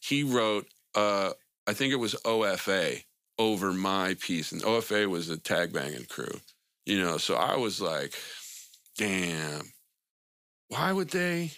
he 0.00 0.22
wrote, 0.22 0.66
uh, 0.94 1.32
I 1.66 1.72
think 1.74 1.92
it 1.92 1.96
was 1.96 2.14
OFA 2.24 3.02
over 3.38 3.72
my 3.72 4.14
piece, 4.20 4.52
and 4.52 4.62
OFA 4.62 5.08
was 5.08 5.28
the 5.28 5.36
tag 5.36 5.72
banging 5.72 6.06
crew. 6.06 6.40
You 6.86 7.00
know, 7.00 7.18
so 7.18 7.34
I 7.34 7.56
was 7.56 7.80
like, 7.80 8.14
damn, 8.96 9.72
why 10.68 10.92
would 10.92 11.10
they 11.10 11.52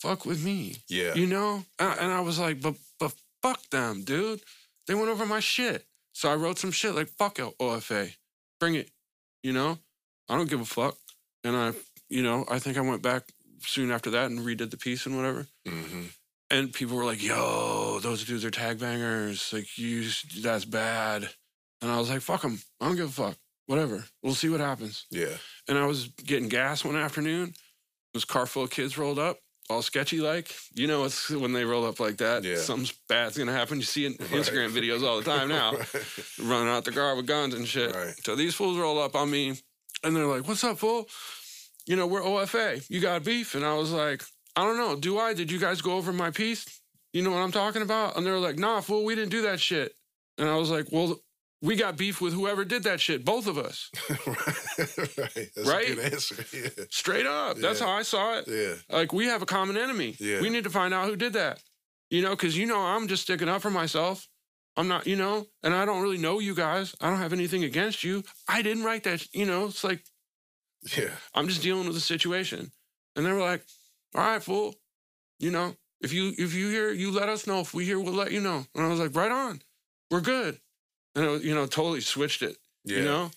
fuck 0.00 0.24
with 0.24 0.44
me? 0.44 0.76
yeah. 0.88 1.14
You 1.14 1.26
know? 1.26 1.64
And 1.78 2.00
and 2.00 2.12
I 2.12 2.20
was 2.20 2.38
like, 2.38 2.60
but 2.60 2.74
but 2.98 3.12
fuck 3.42 3.60
them, 3.70 4.04
dude. 4.04 4.40
They 4.86 4.94
went 4.94 5.08
over 5.08 5.26
my 5.26 5.40
shit. 5.40 5.84
So 6.12 6.30
I 6.30 6.34
wrote 6.34 6.58
some 6.58 6.72
shit 6.72 6.94
like, 6.94 7.08
fuck 7.08 7.36
OFA. 7.36 8.14
Bring 8.58 8.74
it. 8.74 8.90
You 9.42 9.52
know? 9.52 9.78
I 10.28 10.36
don't 10.36 10.48
give 10.50 10.60
a 10.60 10.64
fuck. 10.64 10.96
And 11.44 11.56
I, 11.56 11.72
you 12.08 12.22
know, 12.22 12.44
I 12.50 12.58
think 12.58 12.76
I 12.76 12.80
went 12.80 13.02
back 13.02 13.24
soon 13.60 13.90
after 13.90 14.10
that 14.10 14.30
and 14.30 14.40
redid 14.40 14.70
the 14.70 14.76
piece 14.76 15.06
and 15.06 15.16
whatever. 15.16 15.46
hmm 15.66 16.04
And 16.50 16.72
people 16.72 16.96
were 16.96 17.04
like, 17.04 17.22
yo, 17.22 17.98
those 18.00 18.24
dudes 18.24 18.44
are 18.44 18.50
tag 18.50 18.78
bangers. 18.78 19.52
Like, 19.52 19.76
you, 19.78 20.08
that's 20.42 20.64
bad. 20.64 21.28
And 21.80 21.90
I 21.90 21.98
was 21.98 22.10
like, 22.10 22.20
fuck 22.22 22.42
them. 22.42 22.58
I 22.80 22.86
don't 22.86 22.96
give 22.96 23.08
a 23.18 23.22
fuck. 23.28 23.36
Whatever. 23.66 24.04
We'll 24.22 24.34
see 24.34 24.48
what 24.48 24.60
happens. 24.60 25.06
Yeah, 25.10 25.36
And 25.68 25.76
I 25.78 25.86
was 25.86 26.08
getting 26.08 26.48
gas 26.48 26.84
one 26.84 26.96
afternoon. 26.96 27.52
This 28.14 28.24
car 28.24 28.46
full 28.46 28.64
of 28.64 28.70
kids 28.70 28.96
rolled 28.96 29.18
up, 29.18 29.36
all 29.68 29.82
sketchy 29.82 30.20
like. 30.20 30.54
You 30.72 30.86
know, 30.86 31.04
it's 31.04 31.28
when 31.28 31.52
they 31.52 31.64
roll 31.66 31.84
up 31.84 32.00
like 32.00 32.16
that. 32.16 32.42
Yeah. 32.44 32.56
Something 32.56 32.90
bad's 33.10 33.36
gonna 33.36 33.52
happen. 33.52 33.76
You 33.76 33.82
see 33.84 34.06
it 34.06 34.18
in 34.18 34.26
Right. 34.32 34.40
Instagram 34.40 34.70
videos 34.70 35.06
all 35.06 35.18
the 35.18 35.24
time 35.24 35.48
now, 35.48 35.72
right. 35.76 35.88
running 36.42 36.72
out 36.72 36.86
the 36.86 36.92
car 36.92 37.14
with 37.14 37.26
guns 37.26 37.52
and 37.54 37.68
shit. 37.68 37.94
Right. 37.94 38.14
So 38.24 38.34
these 38.34 38.54
fools 38.54 38.78
roll 38.78 38.98
up 38.98 39.14
on 39.14 39.30
me, 39.30 39.60
and 40.04 40.14
they're 40.16 40.26
like, 40.26 40.46
"What's 40.46 40.64
up, 40.64 40.78
fool? 40.78 41.06
You 41.86 41.96
know, 41.96 42.06
we're 42.06 42.22
OFA. 42.22 42.84
You 42.90 43.00
got 43.00 43.24
beef?" 43.24 43.54
And 43.54 43.64
I 43.64 43.74
was 43.74 43.92
like, 43.92 44.22
I 44.56 44.64
don't 44.64 44.76
know. 44.76 44.96
Do 44.96 45.18
I? 45.18 45.34
Did 45.34 45.50
you 45.52 45.58
guys 45.58 45.80
go 45.80 45.92
over 45.92 46.12
my 46.12 46.30
piece? 46.30 46.80
You 47.12 47.22
know 47.22 47.30
what 47.30 47.38
I'm 47.38 47.52
talking 47.52 47.82
about? 47.82 48.16
And 48.16 48.26
they 48.26 48.30
were 48.30 48.38
like, 48.38 48.58
nah, 48.58 48.80
fool, 48.80 49.04
we 49.04 49.14
didn't 49.14 49.30
do 49.30 49.42
that 49.42 49.60
shit. 49.60 49.92
And 50.36 50.48
I 50.48 50.56
was 50.56 50.70
like, 50.70 50.86
well, 50.92 51.16
we 51.62 51.74
got 51.76 51.96
beef 51.96 52.20
with 52.20 52.34
whoever 52.34 52.64
did 52.64 52.82
that 52.82 53.00
shit, 53.00 53.24
both 53.24 53.46
of 53.46 53.56
us. 53.56 53.90
right. 55.16 55.48
That's 55.54 55.66
Right? 55.68 55.98
answer. 55.98 56.44
Yeah. 56.52 56.84
Straight 56.90 57.26
up. 57.26 57.56
That's 57.56 57.80
how 57.80 57.90
I 57.90 58.02
saw 58.02 58.38
it. 58.38 58.44
Yeah. 58.46 58.74
Like, 58.94 59.12
we 59.12 59.26
have 59.26 59.42
a 59.42 59.46
common 59.46 59.76
enemy. 59.76 60.16
Yeah. 60.20 60.40
We 60.40 60.50
need 60.50 60.64
to 60.64 60.70
find 60.70 60.92
out 60.92 61.06
who 61.08 61.16
did 61.16 61.32
that. 61.32 61.60
You 62.10 62.22
know, 62.22 62.30
because 62.30 62.56
you 62.56 62.66
know, 62.66 62.80
I'm 62.80 63.08
just 63.08 63.22
sticking 63.24 63.48
up 63.48 63.62
for 63.62 63.70
myself. 63.70 64.26
I'm 64.78 64.88
not, 64.88 65.06
you 65.06 65.16
know, 65.16 65.46
and 65.62 65.74
I 65.74 65.84
don't 65.84 66.02
really 66.02 66.18
know 66.18 66.38
you 66.38 66.54
guys. 66.54 66.94
I 67.00 67.10
don't 67.10 67.18
have 67.18 67.32
anything 67.32 67.64
against 67.64 68.04
you. 68.04 68.22
I 68.48 68.62
didn't 68.62 68.84
write 68.84 69.04
that, 69.04 69.26
you 69.34 69.44
know, 69.44 69.66
it's 69.66 69.82
like, 69.84 70.02
Yeah. 70.96 71.10
I'm 71.34 71.48
just 71.48 71.62
dealing 71.62 71.84
with 71.86 71.94
the 71.94 72.00
situation. 72.00 72.70
And 73.16 73.26
they 73.26 73.32
were 73.32 73.40
like, 73.40 73.64
all 74.14 74.22
right, 74.22 74.42
fool. 74.42 74.76
You 75.40 75.50
know, 75.50 75.74
if 76.00 76.12
you 76.12 76.32
if 76.38 76.54
you 76.54 76.68
hear, 76.70 76.92
you 76.92 77.10
let 77.10 77.28
us 77.28 77.46
know. 77.46 77.60
If 77.60 77.74
we 77.74 77.84
hear, 77.84 77.98
we'll 77.98 78.14
let 78.14 78.30
you 78.32 78.40
know. 78.40 78.64
And 78.74 78.84
I 78.84 78.88
was 78.88 79.00
like, 79.00 79.14
right 79.16 79.30
on. 79.30 79.60
We're 80.10 80.20
good. 80.20 80.58
And 81.14 81.24
it 81.24 81.28
was, 81.28 81.44
you 81.44 81.54
know, 81.54 81.66
totally 81.66 82.00
switched 82.00 82.42
it. 82.42 82.56
Yeah. 82.84 82.98
You 82.98 83.04
know? 83.04 83.30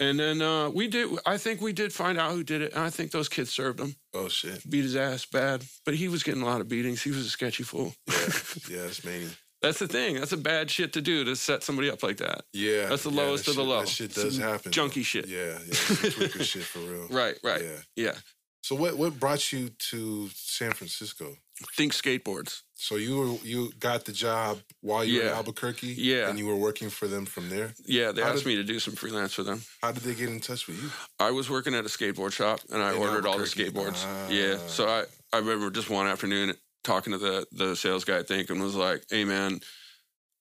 And 0.00 0.18
then 0.18 0.42
uh, 0.42 0.68
we 0.70 0.88
did 0.88 1.08
I 1.24 1.38
think 1.38 1.60
we 1.60 1.72
did 1.72 1.92
find 1.92 2.18
out 2.18 2.32
who 2.32 2.42
did 2.42 2.60
it. 2.62 2.72
And 2.72 2.82
I 2.82 2.90
think 2.90 3.12
those 3.12 3.28
kids 3.28 3.50
served 3.50 3.78
him. 3.78 3.94
Oh 4.12 4.28
shit. 4.28 4.68
Beat 4.68 4.82
his 4.82 4.96
ass 4.96 5.24
bad. 5.26 5.64
But 5.84 5.94
he 5.94 6.08
was 6.08 6.24
getting 6.24 6.42
a 6.42 6.46
lot 6.46 6.60
of 6.60 6.68
beatings. 6.68 7.02
He 7.02 7.10
was 7.10 7.24
a 7.26 7.30
sketchy 7.30 7.62
fool. 7.62 7.94
Yeah. 8.08 8.14
yeah. 8.70 8.82
That's 8.82 9.04
mania. 9.04 9.28
That's 9.62 9.78
the 9.78 9.88
thing. 9.88 10.16
That's 10.16 10.32
a 10.32 10.36
bad 10.36 10.70
shit 10.70 10.92
to 10.94 11.00
do 11.00 11.24
to 11.24 11.36
set 11.36 11.62
somebody 11.62 11.88
up 11.90 12.02
like 12.02 12.16
that. 12.18 12.42
Yeah. 12.52 12.86
That's 12.88 13.04
the 13.04 13.10
yeah, 13.10 13.22
lowest 13.22 13.44
that 13.44 13.52
of 13.52 13.56
the 13.56 13.64
low. 13.64 13.80
That 13.80 13.88
shit 13.88 14.12
does 14.14 14.34
Some 14.36 14.44
happen. 14.44 14.72
Junky 14.72 15.04
shit. 15.04 15.28
Yeah. 15.28 15.58
Yeah. 15.66 15.74
tweaker 15.74 16.42
shit 16.42 16.62
for 16.64 16.80
real. 16.80 17.06
Right, 17.08 17.36
right. 17.44 17.62
Yeah. 17.62 17.78
Yeah. 17.96 18.14
So 18.62 18.76
what 18.76 18.96
what 18.96 19.18
brought 19.18 19.52
you 19.52 19.70
to 19.90 20.28
San 20.34 20.72
Francisco? 20.72 21.34
Think 21.76 21.92
skateboards. 21.92 22.62
So 22.74 22.96
you 22.96 23.16
were 23.18 23.34
you 23.44 23.72
got 23.78 24.04
the 24.04 24.12
job 24.12 24.58
while 24.80 25.04
you 25.04 25.20
were 25.20 25.26
in 25.28 25.32
Albuquerque? 25.34 25.94
Yeah. 25.96 26.28
And 26.28 26.38
you 26.38 26.46
were 26.46 26.56
working 26.56 26.88
for 26.90 27.06
them 27.06 27.24
from 27.26 27.48
there? 27.48 27.74
Yeah, 27.84 28.10
they 28.12 28.22
How 28.22 28.28
asked 28.30 28.38
did- 28.44 28.46
me 28.46 28.56
to 28.56 28.64
do 28.64 28.78
some 28.80 28.94
freelance 28.94 29.32
for 29.34 29.42
them. 29.44 29.62
How 29.82 29.92
did 29.92 30.02
they 30.04 30.14
get 30.14 30.28
in 30.28 30.40
touch 30.40 30.66
with 30.68 30.80
you? 30.82 30.90
I 31.20 31.30
was 31.30 31.48
working 31.50 31.74
at 31.74 31.84
a 31.84 31.88
skateboard 31.88 32.32
shop 32.32 32.60
and 32.72 32.82
I 32.82 32.92
In 32.94 32.98
ordered 32.98 33.26
all 33.26 33.38
the 33.38 33.44
skateboards. 33.44 34.04
Ah. 34.06 34.28
Yeah. 34.28 34.56
So 34.66 34.88
I, 34.88 35.04
I 35.32 35.38
remember 35.38 35.70
just 35.70 35.90
one 35.90 36.06
afternoon 36.06 36.54
talking 36.84 37.12
to 37.12 37.18
the, 37.18 37.46
the 37.52 37.76
sales 37.76 38.04
guy, 38.04 38.18
I 38.18 38.22
think, 38.22 38.50
and 38.50 38.60
was 38.60 38.74
like, 38.74 39.04
hey, 39.10 39.24
man, 39.24 39.60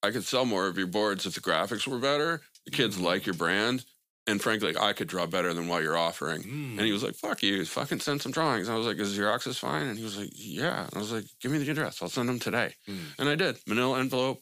I 0.04 0.12
could 0.12 0.24
sell 0.24 0.46
more 0.46 0.68
of 0.68 0.78
your 0.78 0.88
boards 0.88 1.26
if 1.26 1.36
the 1.36 1.42
graphics 1.42 1.88
were 1.88 2.00
better. 2.00 2.42
The 2.66 2.72
kids 2.72 2.98
Mm. 2.98 3.04
like 3.04 3.26
your 3.26 3.36
brand. 3.36 3.86
And 4.28 4.40
frankly, 4.40 4.76
I 4.80 4.94
could 4.94 5.08
draw 5.08 5.26
better 5.26 5.52
than 5.54 5.68
what 5.68 5.82
you're 5.82 5.98
offering. 5.98 6.44
Mm. 6.44 6.78
And 6.78 6.82
he 6.82 6.92
was 6.92 7.02
like, 7.04 7.16
fuck 7.16 7.42
you, 7.42 7.66
fucking 7.66 8.00
send 8.02 8.22
some 8.22 8.32
drawings. 8.32 8.68
And 8.68 8.76
I 8.76 8.78
was 8.78 8.86
like, 8.86 8.98
is 8.98 9.18
Xerox 9.18 9.48
is 9.48 9.58
fine? 9.58 9.88
And 9.88 9.98
he 9.98 10.04
was 10.04 10.16
like, 10.18 10.30
yeah. 10.36 10.84
And 10.86 10.94
I 10.96 11.00
was 11.00 11.12
like, 11.12 11.26
give 11.42 11.52
me 11.52 11.58
the 11.58 11.72
address. 11.72 12.02
I'll 12.02 12.08
send 12.10 12.30
them 12.30 12.38
today. 12.40 12.76
Mm. 12.88 13.00
And 13.18 13.30
I 13.30 13.36
did. 13.36 13.58
Manila 13.68 14.00
envelope. 14.00 14.42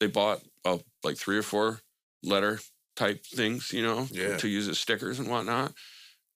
They 0.00 0.06
bought 0.06 0.40
uh, 0.64 0.78
like 1.04 1.18
three 1.18 1.36
or 1.36 1.42
four 1.42 1.80
letter 2.22 2.58
type 2.96 3.22
things, 3.26 3.70
you 3.72 3.82
know, 3.82 4.06
Yeah. 4.10 4.38
to 4.38 4.48
use 4.48 4.66
as 4.66 4.78
stickers 4.78 5.18
and 5.18 5.28
whatnot. 5.28 5.72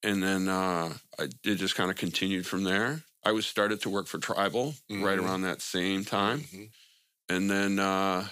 And 0.02 0.22
then 0.22 0.48
uh, 0.48 0.92
I 1.18 1.22
it 1.44 1.54
just 1.56 1.76
kind 1.76 1.90
of 1.90 1.96
continued 1.96 2.46
from 2.46 2.64
there. 2.64 3.02
I 3.24 3.32
was 3.32 3.46
started 3.46 3.80
to 3.82 3.90
work 3.90 4.06
for 4.08 4.18
Tribal 4.18 4.74
right 4.90 5.18
Mhm. 5.18 5.24
around 5.24 5.42
that 5.42 5.62
same 5.62 6.04
time. 6.04 6.40
Mhm. 6.40 6.70
And 7.28 7.50
then 7.50 7.78
uh, 7.78 8.28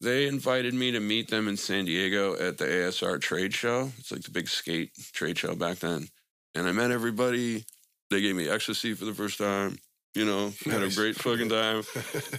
they 0.00 0.26
invited 0.26 0.74
me 0.74 0.90
to 0.92 1.00
meet 1.00 1.28
them 1.28 1.48
in 1.48 1.56
San 1.56 1.84
Diego 1.86 2.34
at 2.36 2.58
the 2.58 2.64
ASR 2.66 3.18
trade 3.18 3.54
show. 3.54 3.92
It's 3.98 4.10
like 4.12 4.22
the 4.22 4.30
big 4.30 4.48
skate 4.48 4.92
trade 5.12 5.38
show 5.38 5.54
back 5.54 5.78
then. 5.78 6.08
And 6.54 6.66
I 6.68 6.72
met 6.72 6.90
everybody. 6.90 7.64
They 8.10 8.20
gave 8.20 8.36
me 8.36 8.48
ecstasy 8.48 8.94
for 8.94 9.04
the 9.04 9.14
first 9.14 9.38
time. 9.38 9.78
You 10.14 10.24
know, 10.24 10.52
had 10.64 10.82
a 10.82 10.90
great 10.90 11.16
fucking 11.16 11.48
time. 11.50 11.82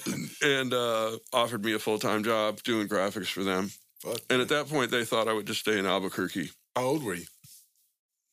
and 0.42 0.74
uh, 0.74 1.18
offered 1.34 1.64
me 1.64 1.74
a 1.74 1.80
full 1.80 2.00
time 2.00 2.24
job 2.24 2.62
doing 2.64 2.88
graphics 2.88 3.28
for 3.28 3.44
them. 3.44 3.72
Fuck. 4.02 4.20
And 4.30 4.42
at 4.42 4.50
that 4.50 4.68
point, 4.68 4.92
they 4.92 5.06
thought 5.06 5.28
I 5.28 5.34
would 5.34 5.48
just 5.48 5.62
stay 5.62 5.78
in 5.80 5.86
Albuquerque. 5.86 6.52
How 6.76 6.84
old 6.84 7.04
were 7.04 7.16
you? 7.16 7.26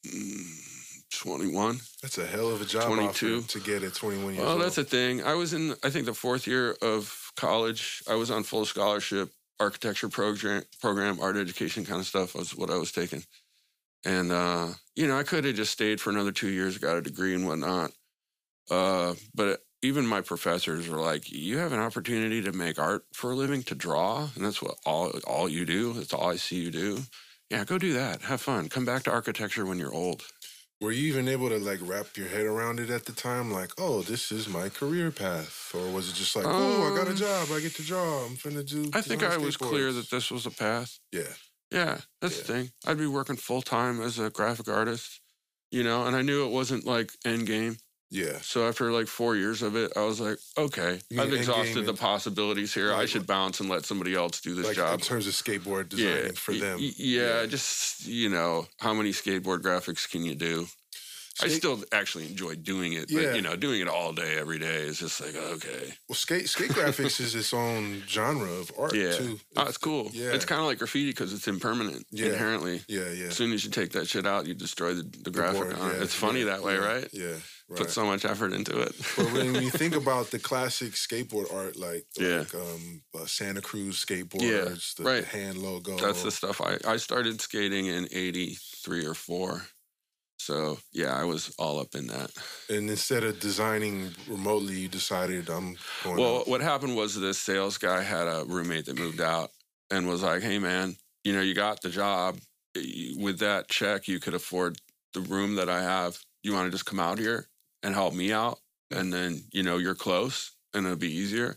Mm, 0.06 0.63
21. 1.18 1.80
That's 2.02 2.18
a 2.18 2.26
hell 2.26 2.50
of 2.50 2.60
a 2.60 2.64
job 2.64 2.84
22. 2.86 3.38
offer 3.38 3.48
to 3.48 3.60
get 3.60 3.82
at 3.82 3.94
21 3.94 4.34
years 4.34 4.44
Well, 4.44 4.52
old. 4.54 4.62
that's 4.62 4.76
the 4.76 4.84
thing. 4.84 5.22
I 5.22 5.34
was 5.34 5.52
in, 5.52 5.74
I 5.82 5.90
think, 5.90 6.06
the 6.06 6.14
fourth 6.14 6.46
year 6.46 6.76
of 6.82 7.32
college. 7.36 8.02
I 8.08 8.14
was 8.14 8.30
on 8.30 8.42
full 8.42 8.64
scholarship, 8.64 9.30
architecture 9.60 10.08
program, 10.08 10.62
program, 10.80 11.18
art 11.20 11.36
education 11.36 11.84
kind 11.84 12.00
of 12.00 12.06
stuff 12.06 12.34
was 12.34 12.54
what 12.56 12.70
I 12.70 12.76
was 12.76 12.92
taking. 12.92 13.24
And, 14.04 14.32
uh, 14.32 14.68
you 14.94 15.06
know, 15.06 15.18
I 15.18 15.22
could 15.22 15.44
have 15.44 15.54
just 15.54 15.72
stayed 15.72 16.00
for 16.00 16.10
another 16.10 16.32
two 16.32 16.48
years, 16.48 16.76
got 16.78 16.96
a 16.96 17.00
degree 17.02 17.34
and 17.34 17.46
whatnot. 17.46 17.90
Uh, 18.70 19.14
but 19.34 19.60
even 19.82 20.06
my 20.06 20.20
professors 20.20 20.88
were 20.88 20.98
like, 21.00 21.30
you 21.30 21.58
have 21.58 21.72
an 21.72 21.78
opportunity 21.80 22.42
to 22.42 22.52
make 22.52 22.78
art 22.78 23.04
for 23.12 23.32
a 23.32 23.34
living, 23.34 23.62
to 23.64 23.74
draw. 23.74 24.28
And 24.34 24.44
that's 24.44 24.62
what 24.62 24.76
all, 24.86 25.10
all 25.26 25.48
you 25.48 25.64
do. 25.64 25.92
That's 25.94 26.12
all 26.12 26.30
I 26.30 26.36
see 26.36 26.56
you 26.56 26.70
do. 26.70 26.98
Yeah, 27.50 27.64
go 27.64 27.76
do 27.78 27.92
that. 27.92 28.22
Have 28.22 28.40
fun. 28.40 28.68
Come 28.70 28.86
back 28.86 29.02
to 29.04 29.10
architecture 29.12 29.66
when 29.66 29.78
you're 29.78 29.92
old. 29.92 30.22
Were 30.80 30.92
you 30.92 31.08
even 31.08 31.28
able 31.28 31.48
to 31.48 31.58
like 31.58 31.78
wrap 31.82 32.16
your 32.16 32.28
head 32.28 32.44
around 32.46 32.78
it 32.80 32.90
at 32.90 33.04
the 33.06 33.12
time? 33.12 33.50
Like, 33.50 33.70
oh, 33.78 34.02
this 34.02 34.30
is 34.30 34.48
my 34.48 34.68
career 34.68 35.10
path, 35.10 35.70
or 35.74 35.90
was 35.90 36.10
it 36.10 36.14
just 36.14 36.36
like, 36.36 36.44
oh, 36.46 36.92
I 36.92 36.96
got 36.96 37.06
a 37.06 37.10
Um, 37.10 37.16
job, 37.16 37.48
I 37.52 37.60
get 37.60 37.74
to 37.76 37.82
draw, 37.82 38.26
I'm 38.26 38.36
finna 38.36 38.66
do. 38.68 38.90
I 38.92 39.00
think 39.00 39.22
I 39.22 39.36
was 39.38 39.56
clear 39.56 39.92
that 39.92 40.10
this 40.10 40.30
was 40.30 40.46
a 40.46 40.50
path. 40.50 40.98
Yeah, 41.12 41.34
Yeah, 41.70 42.00
that's 42.20 42.38
the 42.38 42.44
thing. 42.52 42.72
I'd 42.86 42.98
be 42.98 43.06
working 43.06 43.36
full 43.36 43.62
time 43.62 44.00
as 44.02 44.18
a 44.18 44.30
graphic 44.30 44.68
artist, 44.68 45.20
you 45.70 45.82
know, 45.82 46.06
and 46.06 46.14
I 46.16 46.22
knew 46.22 46.44
it 46.44 46.50
wasn't 46.50 46.84
like 46.84 47.12
end 47.24 47.46
game. 47.46 47.78
Yeah. 48.14 48.38
So 48.42 48.66
after 48.68 48.92
like 48.92 49.08
four 49.08 49.34
years 49.36 49.60
of 49.62 49.74
it, 49.76 49.92
I 49.96 50.04
was 50.04 50.20
like, 50.20 50.38
okay, 50.56 51.00
mean 51.10 51.20
I've 51.20 51.32
exhausted 51.32 51.84
the 51.86 51.94
possibilities 51.94 52.72
here. 52.72 52.92
I 52.94 53.06
should 53.06 53.26
bounce 53.26 53.60
and 53.60 53.68
let 53.68 53.84
somebody 53.84 54.14
else 54.14 54.40
do 54.40 54.54
this 54.54 54.66
Like 54.66 54.76
job. 54.76 54.94
in 54.94 55.00
terms 55.00 55.26
of 55.26 55.34
skateboard 55.34 55.92
yeah, 55.96 56.30
for 56.34 56.52
them. 56.54 56.78
y- 56.78 56.92
yeah, 56.96 57.46
just 57.46 58.06
you 58.06 58.28
know, 58.28 58.66
how 58.78 58.94
many 58.94 59.10
skateboard 59.10 59.60
graphics 59.62 60.08
can 60.08 60.22
you 60.24 60.34
do? 60.36 60.66
I 61.42 61.48
still 61.48 61.82
actually 61.90 62.26
enjoy 62.28 62.54
doing 62.54 62.92
it, 62.92 63.10
Yeah. 63.10 63.22
but 63.22 63.34
you 63.34 63.42
know, 63.42 63.56
doing 63.56 63.80
it 63.80 63.88
all 63.88 64.12
day, 64.12 64.38
every 64.38 64.60
day 64.60 64.82
is 64.90 65.00
just 65.00 65.20
like 65.20 65.34
okay, 65.34 65.92
Well, 66.08 66.14
skate 66.14 66.48
skate 66.48 66.70
graphics 66.70 67.18
is 67.20 67.34
its 67.34 67.52
own 67.52 68.04
genre 68.06 68.48
of 68.48 68.70
art 68.78 68.94
yeah, 68.94 69.10
too. 69.18 69.40
oh, 69.56 69.66
it's 69.66 69.76
cool. 69.76 70.10
yeah. 70.12 70.30
It's 70.32 70.44
kind 70.44 70.60
of 70.60 70.66
like 70.68 70.78
graffiti 70.78 71.10
because 71.10 71.32
it's 71.32 71.48
impermanent 71.48 72.06
Yeah. 72.12 72.26
inherently. 72.28 72.82
Yeah, 72.86 73.10
yeah. 73.10 73.26
As 73.26 73.34
soon 73.36 73.52
as 73.52 73.64
you 73.64 73.70
take 73.72 73.90
that 73.96 74.06
shit 74.06 74.26
out, 74.28 74.46
you 74.46 74.54
destroy 74.54 74.94
the, 74.94 75.02
the 75.24 75.32
graphic 75.32 75.62
board, 75.70 75.78
on 75.80 75.90
it. 75.90 75.96
yeah, 75.96 76.02
It's 76.04 76.14
funny 76.14 76.40
yeah, 76.44 76.52
that 76.52 76.62
way, 76.62 76.74
yeah, 76.74 76.86
right? 76.92 77.08
Yeah, 77.12 77.34
right. 77.68 77.78
Put 77.78 77.90
so 77.90 78.04
much 78.04 78.24
effort 78.24 78.52
into 78.52 78.78
it. 78.80 78.94
but 79.16 79.32
when 79.32 79.54
you 79.54 79.70
think 79.80 79.94
about 79.96 80.30
the 80.30 80.38
classic 80.38 80.92
skateboard 80.92 81.52
art, 81.52 81.76
like 81.76 82.06
Yeah. 82.18 82.38
like 82.40 82.54
um, 82.54 83.02
uh, 83.14 83.26
Santa 83.26 83.60
Cruz 83.60 84.04
skateboards, 84.04 84.94
the, 84.96 85.04
right. 85.04 85.20
the 85.20 85.38
hand 85.38 85.58
logo. 85.58 85.96
That's 85.96 86.22
the 86.22 86.30
stuff 86.30 86.60
I, 86.60 86.78
I 86.86 86.96
started 86.98 87.40
skating 87.40 87.86
in 87.86 88.08
83 88.12 89.06
or 89.06 89.14
4. 89.14 89.62
So, 90.38 90.78
yeah, 90.92 91.14
I 91.14 91.24
was 91.24 91.54
all 91.58 91.80
up 91.80 91.94
in 91.94 92.06
that. 92.08 92.30
and 92.68 92.90
instead 92.90 93.24
of 93.24 93.40
designing 93.40 94.10
remotely, 94.28 94.74
you 94.74 94.88
decided 94.88 95.48
I'm 95.48 95.76
going. 96.02 96.16
Well, 96.18 96.40
out. 96.40 96.48
what 96.48 96.60
happened 96.60 96.96
was 96.96 97.18
this 97.18 97.38
sales 97.38 97.78
guy 97.78 98.02
had 98.02 98.26
a 98.26 98.44
roommate 98.46 98.84
that 98.86 98.98
moved 98.98 99.22
out 99.22 99.48
and 99.90 100.06
was 100.06 100.22
like, 100.22 100.42
hey, 100.42 100.58
man, 100.58 100.96
you 101.22 101.32
know, 101.32 101.40
you 101.40 101.54
got 101.54 101.80
the 101.80 101.88
job. 101.88 102.38
With 103.16 103.38
that 103.38 103.68
check, 103.68 104.06
you 104.08 104.18
could 104.20 104.34
afford 104.34 104.76
the 105.14 105.20
room 105.20 105.54
that 105.54 105.70
I 105.70 105.80
have. 105.82 106.18
You 106.42 106.52
want 106.52 106.66
to 106.66 106.70
just 106.72 106.84
come 106.84 107.00
out 107.00 107.18
here 107.18 107.46
and 107.84 107.94
help 107.94 108.14
me 108.14 108.32
out? 108.32 108.58
And 108.90 109.12
then, 109.12 109.44
you 109.52 109.62
know, 109.62 109.78
you're 109.78 109.94
close 109.94 110.50
and 110.72 110.86
it'll 110.86 110.98
be 110.98 111.14
easier. 111.14 111.56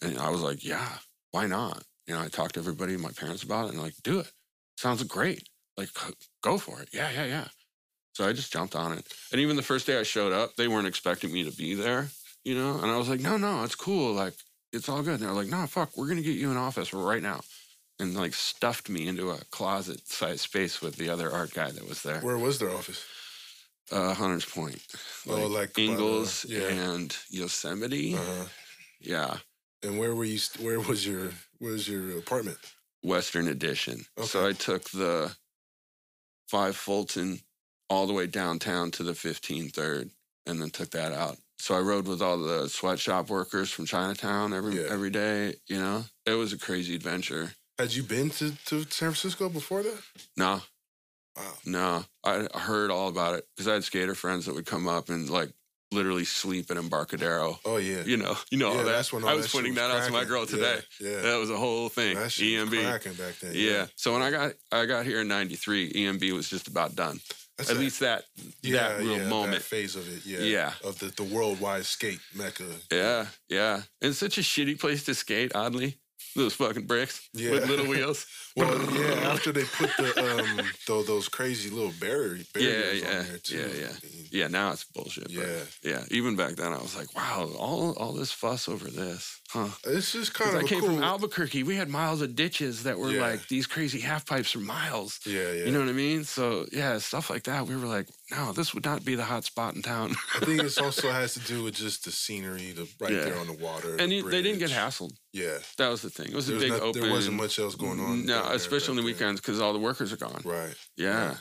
And 0.00 0.18
I 0.18 0.30
was 0.30 0.40
like, 0.40 0.64
yeah, 0.64 0.88
why 1.32 1.46
not? 1.46 1.82
You 2.06 2.14
know, 2.14 2.22
I 2.22 2.28
talked 2.28 2.54
to 2.54 2.60
everybody, 2.60 2.96
my 2.96 3.10
parents 3.10 3.42
about 3.42 3.66
it, 3.66 3.74
and 3.74 3.82
like, 3.82 3.94
do 4.02 4.20
it. 4.20 4.32
Sounds 4.78 5.02
great. 5.02 5.42
Like, 5.76 5.90
go 6.42 6.56
for 6.56 6.80
it. 6.80 6.88
Yeah, 6.92 7.10
yeah, 7.10 7.26
yeah. 7.26 7.48
So 8.14 8.26
I 8.26 8.32
just 8.32 8.52
jumped 8.52 8.74
on 8.74 8.92
it. 8.92 9.06
And 9.30 9.40
even 9.40 9.56
the 9.56 9.62
first 9.62 9.86
day 9.86 9.98
I 9.98 10.02
showed 10.02 10.32
up, 10.32 10.56
they 10.56 10.68
weren't 10.68 10.86
expecting 10.86 11.32
me 11.32 11.44
to 11.44 11.56
be 11.56 11.74
there, 11.74 12.08
you 12.44 12.54
know? 12.54 12.78
And 12.80 12.90
I 12.90 12.96
was 12.96 13.08
like, 13.08 13.20
no, 13.20 13.36
no, 13.36 13.62
it's 13.62 13.74
cool. 13.74 14.12
Like, 14.14 14.34
it's 14.72 14.88
all 14.88 15.02
good. 15.02 15.20
And 15.20 15.22
they're 15.22 15.32
like, 15.32 15.48
no, 15.48 15.66
fuck, 15.66 15.96
we're 15.96 16.06
going 16.06 16.16
to 16.16 16.22
get 16.22 16.36
you 16.36 16.50
an 16.50 16.56
office 16.56 16.92
right 16.92 17.22
now. 17.22 17.40
And 18.00 18.14
like 18.14 18.32
stuffed 18.32 18.88
me 18.88 19.08
into 19.08 19.30
a 19.30 19.38
closet 19.50 20.06
sized 20.06 20.40
space 20.40 20.80
with 20.80 20.96
the 20.96 21.10
other 21.10 21.32
art 21.32 21.52
guy 21.52 21.72
that 21.72 21.88
was 21.88 22.02
there. 22.02 22.20
where 22.20 22.38
was 22.38 22.60
their 22.60 22.70
office? 22.70 23.04
Uh, 23.90 24.12
Hunters 24.14 24.44
Point. 24.44 24.80
Oh, 25.28 25.46
like 25.46 25.72
the- 25.74 25.86
Ingalls 25.86 26.44
yeah. 26.48 26.68
and 26.68 27.16
Yosemite. 27.30 28.14
Uh-huh. 28.14 28.44
Yeah. 29.00 29.36
And 29.82 29.98
where 29.98 30.14
were 30.14 30.24
you? 30.24 30.38
Where 30.60 30.80
was 30.80 31.06
your? 31.06 31.30
Where 31.58 31.72
was 31.72 31.88
your 31.88 32.18
apartment? 32.18 32.58
Western 33.02 33.46
Addition. 33.48 34.04
So 34.24 34.46
I 34.46 34.52
took 34.52 34.90
the 34.90 35.34
five 36.48 36.76
Fulton 36.76 37.40
all 37.88 38.06
the 38.06 38.12
way 38.12 38.26
downtown 38.26 38.90
to 38.92 39.02
the 39.02 39.14
15 39.14 39.70
third 39.70 40.10
and 40.46 40.60
then 40.60 40.70
took 40.70 40.90
that 40.90 41.12
out. 41.12 41.36
So 41.60 41.74
I 41.76 41.80
rode 41.80 42.06
with 42.06 42.20
all 42.22 42.38
the 42.38 42.68
sweatshop 42.68 43.30
workers 43.30 43.70
from 43.70 43.86
Chinatown 43.86 44.52
every 44.52 44.76
Yeah. 44.80 44.88
every 44.90 45.10
day, 45.10 45.54
you 45.66 45.78
know? 45.78 46.04
It 46.26 46.32
was 46.34 46.52
a 46.52 46.58
crazy 46.58 46.94
adventure. 46.94 47.52
Had 47.78 47.94
you 47.94 48.02
been 48.02 48.30
to, 48.30 48.50
to 48.66 48.80
San 48.82 49.12
Francisco 49.12 49.48
before 49.48 49.82
that? 49.84 50.02
No, 50.36 50.62
Wow. 51.38 51.52
no. 51.64 52.04
I 52.24 52.58
heard 52.58 52.90
all 52.90 53.08
about 53.08 53.34
it 53.34 53.46
because 53.56 53.68
I 53.68 53.74
had 53.74 53.84
skater 53.84 54.14
friends 54.14 54.46
that 54.46 54.54
would 54.54 54.66
come 54.66 54.86
up 54.88 55.08
and 55.08 55.28
like 55.30 55.50
literally 55.90 56.24
sleep 56.24 56.70
in 56.70 56.76
Embarcadero. 56.76 57.58
Oh 57.64 57.78
yeah. 57.78 58.02
You 58.04 58.16
know, 58.18 58.36
you 58.50 58.58
know 58.58 58.72
Yeah, 58.72 58.78
all 58.78 58.84
that. 58.84 58.92
that's 58.92 59.12
when 59.12 59.24
all 59.24 59.30
I 59.30 59.34
was 59.34 59.46
shit 59.46 59.52
pointing 59.52 59.72
was 59.74 59.80
that 59.82 59.90
out 59.90 60.06
to 60.06 60.12
my 60.12 60.24
girl 60.24 60.44
today. 60.46 60.80
Yeah, 61.00 61.10
yeah. 61.10 61.20
That 61.22 61.36
was 61.38 61.50
a 61.50 61.56
whole 61.56 61.88
thing. 61.88 62.16
that 62.16 62.28
EMB. 62.30 62.84
cracking 62.84 63.14
back 63.14 63.38
then. 63.40 63.52
Yeah. 63.54 63.86
So 63.96 64.12
when 64.12 64.22
I 64.22 64.30
got 64.30 64.52
I 64.70 64.84
got 64.86 65.06
here 65.06 65.20
in 65.22 65.28
'93, 65.28 65.92
EMB 65.92 66.32
was 66.32 66.48
just 66.50 66.68
about 66.68 66.94
done. 66.94 67.20
That's 67.56 67.70
At 67.70 67.76
a- 67.76 67.80
least 67.80 68.00
that 68.00 68.24
yeah, 68.62 68.88
that 68.88 68.98
real 69.00 69.16
yeah, 69.18 69.28
moment. 69.28 69.54
that 69.54 69.62
phase 69.62 69.96
of 69.96 70.06
it. 70.14 70.24
Yeah. 70.26 70.40
Yeah. 70.40 70.72
Of 70.84 70.98
the, 71.00 71.06
the 71.06 71.24
worldwide 71.24 71.86
skate 71.86 72.20
mecca. 72.34 72.64
Yeah, 72.92 73.26
yeah. 73.48 73.74
And 74.02 74.10
it's 74.10 74.18
such 74.18 74.38
a 74.38 74.42
shitty 74.42 74.78
place 74.78 75.04
to 75.04 75.14
skate, 75.14 75.52
oddly. 75.56 75.98
Those 76.36 76.54
fucking 76.54 76.86
bricks 76.86 77.28
Yeah. 77.34 77.52
with 77.52 77.68
little 77.68 77.86
wheels. 77.86 78.26
Well, 78.56 78.76
yeah. 78.92 79.30
After 79.30 79.52
they 79.52 79.62
put 79.62 79.90
the 79.98 80.18
um 80.20 80.66
tho- 80.84 81.04
those 81.04 81.28
crazy 81.28 81.70
little 81.70 81.92
barrier 82.00 82.42
barriers 82.52 83.02
yeah, 83.02 83.18
on 83.20 83.26
there 83.28 83.38
too. 83.38 83.56
yeah, 83.56 83.66
yeah. 83.82 83.86
I 83.86 84.06
mean, 84.16 84.26
Yeah, 84.32 84.48
now 84.48 84.72
it's 84.72 84.82
bullshit. 84.82 85.24
but 85.32 85.46
Yeah. 85.46 85.60
yeah. 85.84 86.04
Even 86.10 86.34
back 86.34 86.56
then, 86.56 86.72
I 86.72 86.78
was 86.78 86.96
like, 86.96 87.14
wow, 87.14 87.48
all 87.56 87.92
all 87.92 88.12
this 88.12 88.32
fuss 88.32 88.68
over 88.68 88.88
this, 88.90 89.38
huh? 89.50 89.68
It's 89.84 90.10
just 90.10 90.34
kind 90.34 90.56
of 90.56 90.64
I 90.64 90.66
came 90.66 90.80
cool. 90.80 90.88
from 90.88 91.04
Albuquerque. 91.04 91.62
We 91.62 91.76
had 91.76 91.88
miles 91.88 92.20
of 92.20 92.34
ditches 92.34 92.82
that 92.82 92.98
were 92.98 93.12
Yeah. 93.12 93.20
like 93.30 93.46
these 93.46 93.68
crazy 93.68 94.00
half 94.00 94.26
pipes 94.26 94.50
for 94.50 94.58
miles. 94.60 95.20
yeah, 95.24 95.52
yeah. 95.52 95.64
You 95.66 95.70
know 95.70 95.78
what 95.80 95.88
I 95.88 95.92
mean? 95.92 96.24
So 96.24 96.66
yeah, 96.72 96.98
stuff 96.98 97.30
like 97.30 97.44
that. 97.44 97.68
We 97.68 97.76
were 97.76 97.86
like, 97.86 98.08
no, 98.30 98.52
this 98.52 98.74
would 98.74 98.84
not 98.84 99.04
be 99.04 99.14
the 99.14 99.24
hot 99.24 99.44
spot 99.44 99.74
in 99.74 99.82
town. 99.82 100.14
I 100.36 100.44
think 100.44 100.62
it 100.62 100.78
also 100.78 101.10
has 101.20 101.34
to 101.34 101.40
do 101.40 101.62
with 101.64 101.74
just 101.74 102.04
the 102.04 102.10
scenery, 102.12 102.72
the 102.72 102.86
right 103.00 103.12
Yeah. 103.12 103.24
there 103.24 103.38
on 103.38 103.46
the 103.46 103.54
water, 103.54 103.96
and 103.96 104.12
the 104.12 104.16
you, 104.16 104.30
they 104.30 104.42
didn't 104.42 104.58
get 104.58 104.70
hassled. 104.70 105.12
Yeah, 105.32 105.58
That 105.78 105.88
was 105.88 106.02
the 106.02 106.10
thing. 106.10 106.28
It 106.28 106.34
was 106.34 106.46
there, 106.46 106.56
a 106.56 106.58
was 106.58 106.64
big 106.64 106.72
not- 106.72 106.82
open. 106.82 107.00
there 107.02 107.10
wasn't 107.10 107.36
much 107.36 107.58
else 107.58 107.74
going 107.74 108.00
on. 108.00 108.26
No, 108.26 108.34
down 108.34 108.44
there 108.48 108.56
especially 108.56 108.90
on 108.92 108.96
the 108.96 109.02
weekends 109.02 109.40
because 109.40 109.60
all 109.60 109.72
the 109.72 109.78
workers 109.78 110.12
are 110.12 110.16
gone. 110.16 110.40
Right. 110.44 110.74
Yeah. 110.96 111.28
right. 111.28 111.36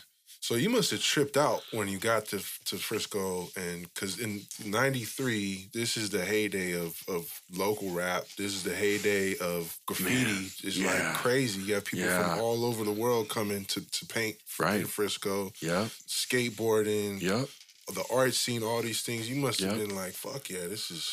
So 0.47 0.55
you 0.55 0.69
must 0.69 0.91
have 0.91 1.01
tripped 1.01 1.35
out 1.35 1.61
when 1.71 1.89
you 1.89 1.97
got 1.97 2.23
to 2.27 2.37
to 2.37 2.77
Frisco, 2.77 3.49
and 3.57 3.83
because 3.93 4.17
in 4.17 4.43
'93, 4.63 5.67
this 5.73 5.97
is 5.97 6.09
the 6.09 6.23
heyday 6.23 6.71
of 6.71 6.97
of 7.09 7.29
local 7.53 7.89
rap. 7.91 8.23
This 8.37 8.53
is 8.53 8.63
the 8.63 8.73
heyday 8.73 9.35
of 9.39 9.77
graffiti. 9.85 10.23
Man, 10.23 10.45
it's 10.63 10.77
yeah. 10.77 10.87
like 10.87 11.15
crazy. 11.15 11.59
You 11.63 11.73
have 11.73 11.83
people 11.83 12.05
Yeah. 12.05 12.35
from 12.35 12.39
all 12.45 12.63
over 12.63 12.85
the 12.85 12.93
world 12.93 13.27
coming 13.27 13.65
to 13.65 13.81
to 13.81 14.05
paint 14.05 14.37
Right. 14.57 14.79
in 14.79 14.87
Frisco, 14.87 15.51
Yeah, 15.59 15.89
skateboarding, 16.07 17.19
Yep. 17.21 17.49
the 17.95 18.05
art 18.09 18.33
scene, 18.33 18.63
all 18.63 18.81
these 18.81 19.01
things. 19.01 19.27
You 19.27 19.35
must 19.35 19.59
have 19.59 19.75
Yep. 19.77 19.87
been 19.87 19.95
like, 19.97 20.13
"Fuck 20.13 20.49
yeah, 20.49 20.67
this 20.67 20.89
is." 20.91 21.05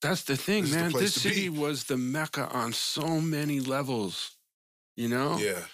That's 0.00 0.22
the 0.22 0.36
thing, 0.36 0.62
This 0.62 0.72
man. 0.74 0.92
This 0.92 1.14
to 1.14 1.28
be. 1.28 1.34
city 1.34 1.48
was 1.48 1.84
the 1.84 1.96
mecca 1.96 2.46
on 2.50 2.72
so 2.72 3.20
many 3.20 3.58
levels. 3.58 4.30
You 4.94 5.08
know? 5.08 5.38
Yeah, 5.38 5.66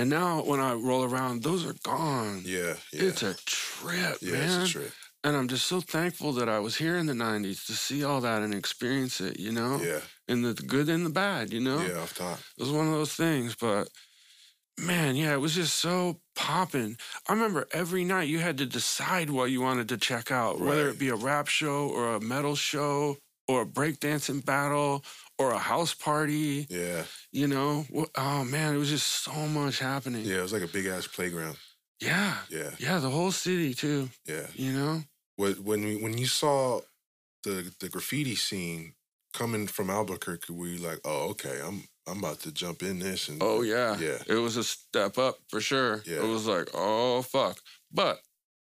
And 0.00 0.08
now 0.08 0.42
when 0.42 0.60
I 0.60 0.72
roll 0.72 1.04
around, 1.04 1.42
those 1.42 1.66
are 1.66 1.74
gone. 1.82 2.40
yeah, 2.46 2.74
yeah. 2.90 3.02
It's 3.08 3.22
a 3.22 3.34
trip, 3.44 4.16
yeah, 4.22 4.32
man. 4.32 4.62
it's 4.62 4.70
a 4.70 4.72
trip. 4.72 4.92
And 5.22 5.36
I'm 5.36 5.46
just 5.46 5.66
so 5.66 5.82
thankful 5.82 6.32
that 6.32 6.48
I 6.48 6.58
was 6.58 6.76
here 6.76 6.96
in 6.96 7.04
the 7.04 7.12
90s 7.12 7.66
to 7.66 7.72
see 7.74 8.02
all 8.02 8.22
that 8.22 8.40
and 8.40 8.54
experience 8.54 9.20
it, 9.20 9.38
you 9.38 9.52
know? 9.52 9.78
Yeah, 9.82 10.00
And 10.26 10.42
the 10.42 10.54
good 10.54 10.88
and 10.88 11.04
the 11.04 11.10
bad, 11.10 11.52
you 11.52 11.60
know? 11.60 11.84
yeah, 11.86 11.98
off 11.98 12.16
top. 12.16 12.38
It 12.56 12.62
was 12.62 12.70
one 12.72 12.86
of 12.86 12.94
those 12.94 13.12
things, 13.12 13.54
but 13.54 13.88
man, 14.78 15.16
yeah, 15.16 15.34
it 15.34 15.40
was 15.40 15.54
just 15.54 15.76
so 15.76 16.22
popping. 16.34 16.96
I 17.28 17.34
remember 17.34 17.68
every 17.74 18.02
night 18.02 18.28
you 18.28 18.38
had 18.38 18.56
to 18.56 18.64
decide 18.64 19.28
what 19.28 19.50
you 19.50 19.60
wanted 19.60 19.90
to 19.90 19.98
check 19.98 20.30
out, 20.30 20.60
whether 20.60 20.88
it 20.88 20.98
be 20.98 21.10
a 21.10 21.14
rap 21.14 21.48
show 21.48 21.90
or 21.90 22.14
a 22.14 22.20
metal 22.20 22.56
show 22.56 23.18
or 23.46 23.62
a 23.62 23.66
breakdancing 23.66 24.46
battle 24.46 25.04
or 25.40 25.52
a 25.52 25.58
house 25.58 25.94
party, 25.94 26.66
Yeah, 26.68 27.04
you 27.32 27.46
know? 27.48 27.86
Oh 28.14 28.44
man, 28.44 28.74
it 28.74 28.78
was 28.78 28.90
just 28.90 29.06
so 29.24 29.32
much 29.32 29.78
happening. 29.78 30.24
yeah. 30.24 30.38
It 30.38 30.42
was 30.42 30.52
like 30.52 30.62
a 30.62 30.68
big 30.68 30.86
ass 30.86 31.06
playground. 31.06 31.56
Yeah. 32.00 32.36
Yeah, 32.48 32.70
Yeah, 32.78 32.98
the 32.98 33.10
whole 33.10 33.32
city 33.32 33.74
too, 33.74 34.08
yeah. 34.26 34.46
you 34.54 34.72
know? 34.72 35.02
When 35.36 35.52
when 35.64 35.84
we, 35.84 35.96
when 35.96 36.18
you 36.18 36.26
saw 36.26 36.80
the 37.44 37.72
the 37.80 37.88
graffiti 37.88 38.34
scene 38.36 38.94
coming 39.32 39.66
from 39.66 39.88
Albuquerque, 39.90 40.52
were 40.52 40.66
you 40.66 40.78
like, 40.86 41.00
oh, 41.04 41.30
okay, 41.30 41.60
I'm 41.66 41.84
I'm 42.06 42.18
about 42.18 42.40
to 42.40 42.52
jump 42.52 42.82
in 42.82 42.98
this 42.98 43.28
and 43.28 43.42
Oh 43.42 43.62
yeah. 43.62 43.96
yeah, 43.98 44.18
It 44.26 44.34
was 44.34 44.56
a 44.56 44.64
step 44.64 45.16
up 45.18 45.36
for 45.48 45.60
sure. 45.60 46.02
Yeah. 46.04 46.22
It 46.24 46.28
was 46.28 46.46
like, 46.46 46.68
oh 46.74 47.22
fuck. 47.22 47.58
But 47.92 48.20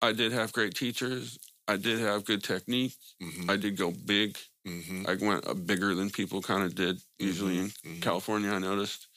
I 0.01 0.13
did 0.13 0.33
have 0.33 0.53
great 0.53 0.75
teachers. 0.75 1.39
I 1.69 1.77
did 1.77 1.99
have 2.01 2.25
good 2.25 2.43
technique. 2.43 2.95
hmm 3.21 3.51
I 3.51 3.57
did 3.57 3.77
go 3.77 3.93
big. 3.93 4.37
Hmm 4.67 5.05
I 5.09 5.15
went 5.17 5.47
uh, 5.47 5.55
bigger 5.55 5.95
than 5.95 6.11
people 6.11 6.41
kind 6.43 6.63
of 6.63 6.75
did 6.75 7.01
usually 7.19 7.59
in 7.59 7.71
Mhm. 7.85 8.01
California. 8.03 8.51
I 8.51 8.59
noticed. 8.59 9.09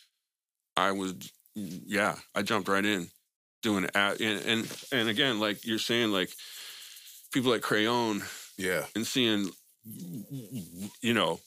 I 0.77 0.91
was, 0.91 1.13
yeah, 1.53 2.17
I 2.33 2.41
jumped 2.41 2.67
right 2.67 2.83
in, 2.85 3.09
doing 3.61 3.85
it. 3.85 3.91
At, 3.95 4.19
and 4.19 4.39
and 4.45 4.87
and 4.91 5.09
again, 5.09 5.39
like 5.39 5.65
you're 5.65 5.79
saying, 5.79 6.11
like 6.11 6.31
people 7.31 7.51
like 7.51 7.61
Crayon 7.61 8.23
yeah, 8.57 8.85
and 8.95 9.05
seeing, 9.07 9.51
you 11.01 11.13
know, 11.13 11.39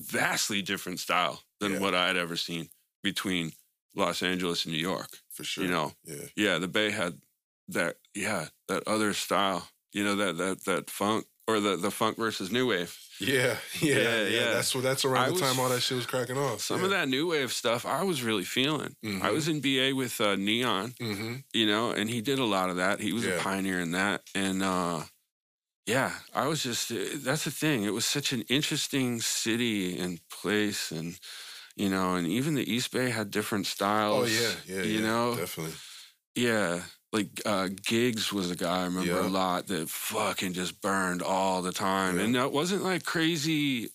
vastly 0.00 0.62
different 0.62 1.00
style 1.00 1.42
than 1.60 1.72
Yeah. 1.72 1.78
what 1.80 1.94
I 1.94 2.06
had 2.06 2.16
ever 2.16 2.36
seen 2.36 2.68
between 3.02 3.52
Los 3.94 4.22
Angeles 4.22 4.64
and 4.64 4.74
New 4.74 4.80
York. 4.80 5.08
for 5.30 5.44
sure. 5.44 5.64
You 5.64 5.70
know, 5.70 5.92
yeah, 6.04 6.26
yeah, 6.36 6.58
the 6.58 6.68
Bay 6.68 6.90
had 6.90 7.20
that, 7.68 7.96
yeah, 8.14 8.48
that 8.66 8.86
other 8.88 9.12
style. 9.14 9.68
You 9.92 10.04
know 10.04 10.16
that 10.16 10.36
that 10.38 10.64
that 10.64 10.90
funk 10.90 11.26
or 11.48 11.58
the 11.60 11.76
the 11.76 11.90
funk 11.90 12.16
versus 12.18 12.52
new 12.52 12.66
wave. 12.68 12.96
yeah, 13.18 13.56
yeah, 13.80 13.94
yeah. 13.94 14.02
Yeah, 14.02 14.22
yeah. 14.28 14.52
That's 14.52 14.72
what 14.74 14.84
that's 14.84 15.04
around 15.04 15.24
I 15.24 15.26
the 15.28 15.32
was- 15.32 15.40
time 15.42 15.58
all 15.58 15.68
that 15.70 15.80
shit 15.80 15.96
was 15.96 16.06
cracking 16.06 16.36
off. 16.38 16.60
Some 16.60 16.84
of 16.84 16.90
that 16.90 17.08
new 17.08 17.26
wave 17.30 17.52
stuff 17.52 17.84
I 17.86 18.04
was 18.04 18.22
really 18.22 18.44
feeling. 18.44 18.94
Mhm. 19.04 19.22
I 19.22 19.30
was 19.32 19.48
in 19.48 19.60
BA 19.60 19.96
with 19.96 20.20
uh, 20.20 20.36
Neon, 20.36 20.94
hmm 21.00 21.36
you 21.52 21.66
know, 21.66 21.90
and 21.90 22.08
he 22.10 22.20
did 22.20 22.38
a 22.38 22.44
lot 22.44 22.70
of 22.70 22.76
that. 22.76 23.00
He 23.00 23.12
was 23.12 23.24
Yeah. 23.24 23.32
a 23.32 23.40
pioneer 23.40 23.80
in 23.80 23.90
that, 23.92 24.20
and 24.34 24.62
uh, 24.62 25.02
yeah, 25.86 26.12
I 26.34 26.46
was 26.46 26.62
just 26.62 26.92
uh, 26.92 26.96
that's 27.24 27.44
the 27.44 27.50
thing. 27.50 27.84
It 27.84 27.94
was 27.94 28.04
such 28.04 28.32
an 28.32 28.42
interesting 28.50 29.20
city 29.22 29.98
and 29.98 30.20
place, 30.30 30.92
and 30.92 31.18
you 31.76 31.88
know, 31.88 32.14
and 32.16 32.26
even 32.26 32.54
the 32.54 32.70
East 32.70 32.92
Bay 32.92 33.08
had 33.10 33.30
different 33.30 33.66
styles. 33.66 34.24
Oh 34.24 34.26
yeah, 34.42 34.54
yeah, 34.76 34.82
you 34.84 34.98
yeah, 35.00 35.06
know, 35.08 35.34
definitely. 35.36 35.74
yeah. 36.34 36.82
Like 37.12 37.40
uh, 37.46 37.68
Gigs 37.86 38.32
was 38.32 38.50
a 38.50 38.56
guy 38.56 38.80
I 38.80 38.84
remember 38.84 39.12
Yeah. 39.22 39.26
a 39.26 39.28
lot 39.30 39.66
that 39.68 39.88
fucking 39.88 40.52
just 40.52 40.80
burned 40.82 41.22
all 41.22 41.62
the 41.62 41.72
time, 41.72 42.18
Yeah. 42.18 42.24
and 42.24 42.34
that 42.34 42.52
wasn't 42.52 42.82
like 42.84 43.04
crazy 43.04 43.88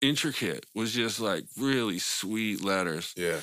intricate. 0.00 0.64
It 0.74 0.78
was 0.78 0.92
just 0.92 1.20
like 1.20 1.44
really 1.56 1.98
sweet 2.00 2.62
letters. 2.64 3.12
Yeah, 3.16 3.40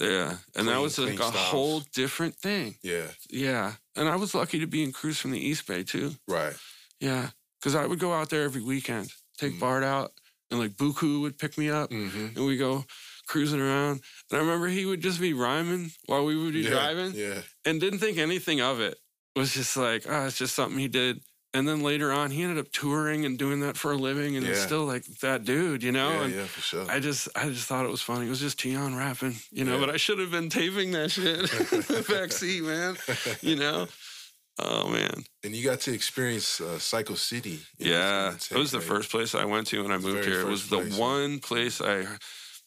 Yeah, 0.00 0.36
and 0.56 0.68
that 0.68 0.80
was 0.80 0.98
like 0.98 1.14
a 1.20 1.22
styles. 1.22 1.34
whole 1.34 1.80
different 1.94 2.36
thing. 2.36 2.76
yeah, 2.82 3.08
Yeah, 3.30 3.74
and 3.94 4.08
I 4.08 4.16
was 4.16 4.34
lucky 4.34 4.58
to 4.60 4.66
be 4.66 4.82
in 4.82 4.92
Cruise 4.92 5.18
from 5.18 5.32
the 5.32 5.38
East 5.40 5.66
Bay 5.66 5.84
too. 5.84 6.16
right. 6.26 6.56
Yeah, 6.98 7.30
because 7.60 7.74
I 7.74 7.84
would 7.86 7.98
go 7.98 8.12
out 8.14 8.30
there 8.30 8.42
every 8.44 8.62
weekend, 8.62 9.12
take 9.36 9.52
Mhm. 9.54 9.60
Bart 9.60 9.82
out, 9.84 10.12
and 10.50 10.58
like 10.60 10.76
Bukue 10.78 11.20
would 11.20 11.36
pick 11.38 11.58
me 11.58 11.68
up, 11.68 11.90
hmm 11.90 12.28
and 12.36 12.46
we 12.46 12.56
go 12.56 12.86
cruising 13.32 13.60
around. 13.62 14.02
And 14.30 14.36
I 14.38 14.38
remember 14.38 14.68
he 14.68 14.84
would 14.84 15.00
just 15.00 15.18
be 15.20 15.32
rhyming 15.32 15.90
while 16.06 16.24
we 16.26 16.36
would 16.36 16.52
be 16.52 16.60
yeah, 16.60 16.70
driving, 16.70 17.12
Yeah, 17.14 17.40
and 17.64 17.80
didn't 17.80 18.00
think 18.00 18.18
anything 18.18 18.60
of 18.60 18.78
it. 18.80 18.98
Was 19.34 19.54
just 19.54 19.74
like, 19.78 20.04
oh, 20.06 20.26
it's 20.26 20.36
just 20.36 20.54
something 20.54 20.78
he 20.78 20.88
did. 20.88 21.20
And 21.54 21.66
then 21.66 21.82
later 21.82 22.12
on, 22.12 22.30
he 22.30 22.42
ended 22.42 22.58
up 22.58 22.70
touring 22.72 23.24
and 23.24 23.38
doing 23.38 23.60
that 23.60 23.76
for 23.78 23.92
a 23.92 23.96
living, 23.96 24.36
and 24.36 24.46
it's 24.46 24.60
still 24.60 24.84
like 24.84 25.04
that 25.20 25.44
dude, 25.44 25.82
you 25.82 25.92
know. 25.92 26.10
yeah, 26.12 26.22
and 26.24 26.34
yeah, 26.34 26.44
for 26.44 26.60
sure. 26.60 26.90
I 26.90 26.98
just, 26.98 27.28
I 27.34 27.48
just 27.48 27.66
thought 27.66 27.84
it 27.84 27.90
was 27.90 28.00
funny. 28.02 28.26
It 28.26 28.30
was 28.30 28.40
just 28.40 28.60
Tion 28.60 28.94
rapping, 28.96 29.36
you 29.50 29.64
know. 29.64 29.74
Yeah. 29.74 29.80
But 29.86 29.90
I 29.94 29.96
should 29.98 30.18
have 30.18 30.30
been 30.30 30.48
taping 30.50 30.92
that 30.92 31.10
shit 31.10 31.26
in 31.26 31.40
the 31.92 32.04
backseat, 32.08 32.62
man. 32.62 32.96
You 33.42 33.56
know. 33.56 33.86
Oh 34.58 34.88
man. 34.88 35.24
and 35.44 35.56
you 35.56 35.64
got 35.64 35.80
to 35.80 35.94
experience 35.94 36.60
uh, 36.60 36.78
Psycho 36.78 37.14
City. 37.14 37.60
you 37.78 37.90
know, 37.90 37.96
Yeah, 37.96 38.34
it 38.50 38.58
was 38.58 38.70
the 38.70 38.80
first 38.80 39.10
place 39.10 39.34
I 39.34 39.46
went 39.46 39.66
to 39.68 39.82
when 39.82 39.92
I 39.92 39.98
moved 39.98 40.26
here. 40.26 40.40
It 40.40 40.46
was 40.46 40.68
the 40.68 40.80
place, 40.80 40.98
one 40.98 41.38
place 41.40 41.80
I. 41.80 42.04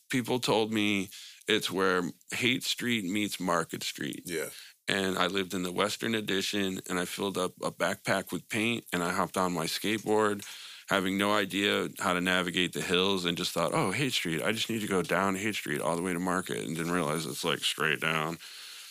People 0.10 0.40
told 0.40 0.72
me 0.72 1.10
it's 1.48 1.72
where 1.72 2.04
Haight 2.32 2.64
Street 2.64 3.06
meets 3.06 3.40
Market 3.40 3.84
Street, 3.84 4.24
Yeah, 4.26 4.50
and 4.88 5.18
I 5.18 5.28
lived 5.28 5.54
in 5.54 5.64
the 5.64 5.72
Western 5.72 6.16
Addition, 6.16 6.82
and 6.90 7.00
I 7.00 7.06
filled 7.06 7.38
up 7.38 7.54
a 7.64 7.72
backpack 7.72 8.32
with 8.32 8.48
paint, 8.50 8.86
and 8.94 9.04
I 9.04 9.12
hopped 9.12 9.38
on 9.38 9.54
my 9.54 9.66
skateboard, 9.66 10.44
having 10.88 11.18
no 11.18 11.34
idea 11.34 11.90
how 12.00 12.14
to 12.14 12.22
navigate 12.22 12.74
the 12.74 12.82
hills, 12.82 13.26
and 13.26 13.38
just 13.38 13.52
thought, 13.52 13.74
oh, 13.74 13.92
Haight 13.92 14.14
Street, 14.14 14.44
I 14.44 14.52
just 14.52 14.70
need 14.70 14.82
to 14.82 14.88
go 14.88 15.02
down 15.02 15.36
Haight 15.36 15.56
Street 15.56 15.82
all 15.82 15.96
the 15.96 16.02
way 16.02 16.14
to 16.14 16.20
Market, 16.20 16.66
and 16.66 16.76
didn't 16.76 16.92
realize 16.92 17.26
it's 17.26 17.44
like 17.44 17.60
straight 17.60 18.02
down. 18.02 18.38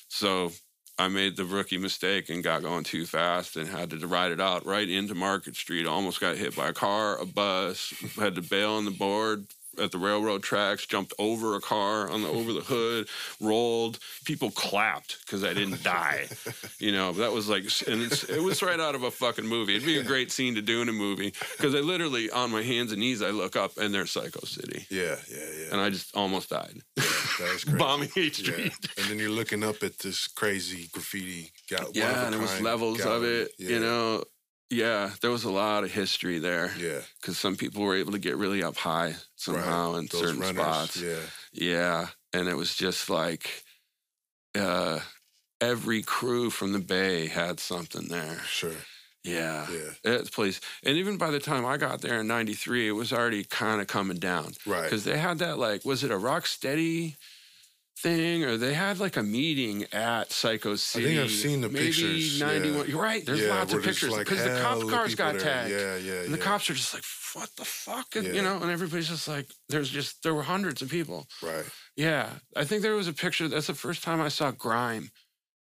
So 0.09 0.53
I 0.99 1.09
made 1.09 1.37
the 1.37 1.45
rookie 1.45 1.79
mistake 1.79 2.29
and 2.29 2.43
got 2.43 2.63
going 2.63 2.85
too 2.85 3.05
fast 3.05 3.57
and 3.57 3.69
had 3.69 3.91
to 3.91 4.07
ride 4.07 4.31
it 4.31 4.41
out 4.41 4.65
right 4.65 4.89
into 4.89 5.15
Market 5.15 5.57
Street. 5.57 5.87
Almost 5.87 6.21
got 6.21 6.37
hit 6.37 6.55
by 6.55 6.69
a 6.69 6.73
car, 6.73 7.19
a 7.21 7.27
bus, 7.27 7.93
had 8.17 8.37
to 8.37 8.43
bail 8.43 8.73
on 8.73 8.85
the 8.85 8.93
board 8.93 9.47
at 9.81 9.93
the 9.93 9.99
railroad 9.99 10.43
tracks, 10.43 10.87
jumped 10.87 11.13
over 11.19 11.55
a 11.57 11.61
car 11.61 12.11
on 12.11 12.23
the 12.23 12.29
over 12.29 12.53
the 12.53 12.61
hood, 12.61 13.09
rolled. 13.41 13.99
People 14.25 14.51
clapped 14.51 15.19
because 15.25 15.45
I 15.45 15.53
didn't 15.55 15.83
die. 15.83 16.27
You 16.79 16.93
know, 16.93 17.13
that 17.13 17.33
was 17.33 17.49
like, 17.49 17.65
and 17.87 18.03
it's, 18.03 18.25
it 18.25 18.43
was 18.43 18.63
right 18.63 18.81
out 18.81 18.95
of 18.95 19.03
a 19.03 19.11
fucking 19.11 19.47
movie. 19.47 19.77
It'd 19.77 19.87
be 19.87 19.99
a 19.99 20.03
great 20.03 20.31
scene 20.33 20.55
to 20.57 20.63
do 20.63 20.83
in 20.83 20.89
a 20.89 20.93
movie 20.93 21.33
because 21.57 21.75
I 21.75 21.79
literally, 21.81 22.31
on 22.31 22.51
my 22.51 22.63
hands 22.63 22.93
and 22.93 23.01
knees, 23.01 23.23
I 23.23 23.31
look 23.31 23.57
up 23.57 23.77
and 23.77 23.93
there's 23.95 24.11
Psycho 24.11 24.45
City. 24.45 24.87
yeah, 24.91 25.17
yeah, 25.31 25.37
yeah. 25.59 25.67
And 25.73 25.81
I 25.81 25.91
just 25.91 26.15
almost 26.17 26.51
died. 26.51 26.75
that 26.97 27.51
was 27.53 27.65
crazy. 27.65 27.79
Bombing 27.79 28.11
H 28.17 28.41
Yeah. 28.41 28.53
Street. 28.53 28.73
And 28.99 29.11
then 29.11 29.19
you're 29.19 29.31
looking 29.31 29.63
up 29.65 29.83
at 29.83 29.99
this 29.99 30.27
crazy 30.29 30.89
graffiti. 30.93 31.53
Got 31.71 31.95
Yeah, 31.95 32.27
and 32.27 32.35
it 32.35 32.41
was 32.41 32.61
levels 32.61 33.01
of 33.05 33.25
it, 33.25 33.51
Yeah. 33.59 33.69
you 33.71 33.81
know. 33.81 34.25
Yeah, 34.71 35.11
there 35.21 35.31
was 35.31 35.45
a 35.45 35.51
lot 35.51 35.85
of 35.85 35.93
history 35.93 36.39
there 36.39 36.73
Yeah. 36.79 37.01
because 37.21 37.39
some 37.39 37.57
people 37.57 37.83
were 37.83 37.97
able 37.97 38.13
to 38.13 38.19
get 38.19 38.37
really 38.37 38.63
up 38.63 38.77
high 38.77 39.17
somehow 39.37 39.93
right. 39.93 39.99
in 40.01 40.07
Those 40.11 40.21
certain 40.21 40.41
runners, 40.41 40.57
spots. 40.63 40.97
Yeah. 40.97 41.21
Yeah, 41.53 42.07
and 42.33 42.49
it 42.49 42.57
was 42.57 42.75
just 42.75 43.09
like 43.11 43.65
uh, 44.57 45.01
every 45.61 46.03
crew 46.03 46.51
from 46.51 46.73
the 46.73 46.79
Bay 46.79 47.27
had 47.29 47.61
something 47.61 48.09
there. 48.09 48.41
Sure. 48.47 48.73
Yeah, 49.23 49.67
Yeah. 49.71 49.91
that 50.03 50.31
place. 50.33 50.61
And 50.83 50.97
even 50.99 51.17
by 51.17 51.31
the 51.31 51.41
time 51.41 51.65
I 51.65 51.77
got 51.79 52.03
there 52.03 52.21
in 52.21 52.27
'93, 52.27 52.89
it 52.89 52.93
was 52.93 53.13
already 53.13 53.43
kind 53.45 53.81
of 53.81 53.87
coming 53.87 54.19
down 54.19 54.53
Right. 54.67 54.83
because 54.85 55.05
they 55.05 55.17
had 55.19 55.39
that 55.39 55.59
like, 55.59 55.85
was 55.85 56.05
it 56.05 56.11
a 56.11 56.19
rock 56.19 56.47
steady? 56.47 57.17
Thing 57.97 58.45
or 58.45 58.57
they 58.57 58.75
had 58.75 58.99
like 58.99 59.17
a 59.17 59.23
meeting 59.23 59.87
at 59.93 60.33
Psycho 60.33 60.75
City. 60.75 61.07
think 61.07 61.21
I've 61.21 61.31
seen 61.31 61.61
the 61.61 61.69
maybe 61.69 61.87
pictures, 61.87 62.41
yeah. 62.41 62.47
91. 62.47 62.89
You're 62.89 63.01
right. 63.01 63.25
There's 63.25 63.41
yeah, 63.41 63.55
lots 63.55 63.73
of 63.73 63.83
pictures 63.85 64.11
like, 64.11 64.27
because 64.27 64.43
the 64.43 64.61
cop 64.61 64.81
cars 64.91 65.15
got 65.15 65.39
tagged. 65.39 65.71
Yeah, 65.71 65.97
yeah, 65.97 66.23
And 66.23 66.35
the 66.35 66.39
cops 66.39 66.69
are 66.69 66.75
just 66.75 66.93
like, 66.93 67.05
what 67.35 67.49
the 67.57 67.65
fuck? 67.65 68.17
And, 68.17 68.27
Yeah. 68.27 68.33
You 68.33 68.43
know, 68.43 68.59
and 68.61 68.71
everybody's 68.71 69.09
just 69.09 69.29
like, 69.29 69.47
there's 69.69 69.89
just, 69.89 70.23
there 70.25 70.35
were 70.35 70.43
hundreds 70.43 70.83
of 70.83 70.91
people. 70.91 71.27
Right. 71.41 71.65
Yeah. 71.97 72.31
I 72.57 72.65
think 72.65 72.83
there 72.83 72.95
was 72.97 73.09
a 73.09 73.13
picture. 73.13 73.47
That's 73.49 73.69
the 73.69 73.75
first 73.75 74.03
time 74.03 74.21
I 74.21 74.29
saw 74.29 74.51
Grime. 74.51 75.11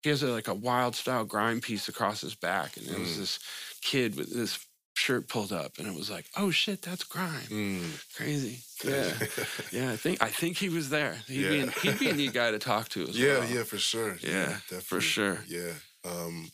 He 0.02 0.08
has 0.08 0.22
a, 0.22 0.28
like 0.28 0.48
a 0.48 0.54
wild 0.54 0.96
style 0.96 1.24
grime 1.24 1.60
piece 1.60 1.86
across 1.88 2.22
his 2.22 2.34
back. 2.34 2.76
And 2.76 2.88
it 2.88 2.98
was 2.98 3.10
Mm. 3.10 3.18
this 3.18 3.38
kid 3.82 4.16
with 4.16 4.32
this 4.34 4.58
shirt 5.02 5.28
pulled 5.28 5.52
up. 5.52 5.78
And 5.78 5.86
it 5.88 5.94
was 5.94 6.08
like, 6.10 6.26
oh 6.36 6.50
shit, 6.50 6.80
that's 6.82 7.04
crime. 7.04 7.48
Mm. 7.50 8.16
Crazy. 8.16 8.58
Yeah. 8.84 9.12
yeah. 9.72 9.92
I 9.92 9.96
think, 9.96 10.22
I 10.22 10.28
think 10.28 10.56
he 10.56 10.68
was 10.68 10.88
there. 10.90 11.16
He'd, 11.26 11.48
be, 11.48 11.60
an, 11.60 11.72
he'd 11.82 11.98
be 11.98 12.08
a 12.10 12.14
neat 12.14 12.32
guy 12.32 12.50
to 12.52 12.58
talk 12.58 12.88
to 12.90 13.02
as 13.08 13.18
yeah, 13.18 13.38
well. 13.40 13.48
yeah, 13.48 13.62
for 13.64 13.78
sure. 13.78 14.16
Yeah, 14.22 14.46
definitely. 14.70 14.80
for 14.80 15.00
sure. 15.00 15.38
Yeah. 15.48 15.72
Um, 16.04 16.50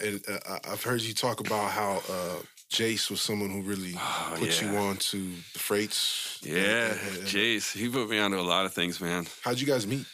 and 0.00 0.20
uh, 0.28 0.58
I've 0.70 0.82
heard 0.82 1.00
you 1.02 1.14
talk 1.14 1.40
about 1.40 1.70
how 1.70 2.02
uh, 2.10 2.38
Jace 2.70 3.10
was 3.10 3.20
someone 3.22 3.50
who 3.50 3.62
really 3.62 3.94
Oh, 3.96 4.34
put 4.38 4.60
you 4.62 4.72
yeah. 4.72 4.80
on 4.80 4.96
to 4.96 5.18
the 5.52 5.58
freights. 5.58 6.40
Yeah, 6.42 6.56
And- 6.92 7.00
and- 7.18 7.26
Jace, 7.26 7.72
he 7.76 7.88
put 7.88 8.08
me 8.10 8.18
onto 8.18 8.38
a 8.38 8.48
lot 8.54 8.66
of 8.66 8.72
things, 8.74 9.00
man. 9.00 9.26
How'd 9.44 9.60
you 9.60 9.66
guys 9.66 9.86
meet? 9.86 10.06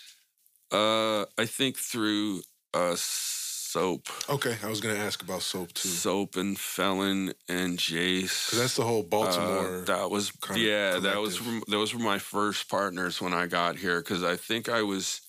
Uh, 0.71 1.23
I 1.39 1.47
think 1.47 1.77
through 1.77 2.43
uh, 2.75 2.97
soap, 3.73 4.09
Okay, 4.29 4.57
I 4.63 4.69
was 4.69 4.81
gonna 4.81 4.99
ask 5.09 5.23
about 5.23 5.43
soap 5.43 5.73
too, 5.75 5.89
soap 5.89 6.37
and 6.37 6.59
Felon 6.59 7.33
and 7.49 7.79
Jace. 7.79 8.47
because 8.47 8.59
that's 8.59 8.77
the 8.77 8.85
whole 8.85 9.03
Baltimore. 9.03 9.81
Uh, 9.83 9.85
that 9.85 10.11
was 10.11 10.33
yeah, 10.55 10.99
that 11.01 11.21
was 11.21 11.37
from- 11.37 11.63
those 11.69 11.93
were 11.95 12.01
my 12.01 12.19
first 12.19 12.69
partners 12.69 13.21
when 13.21 13.35
I 13.35 13.47
got 13.47 13.77
here 13.77 14.01
because 14.01 14.23
I 14.25 14.37
think 14.37 14.69
I 14.69 14.83
was 14.83 15.21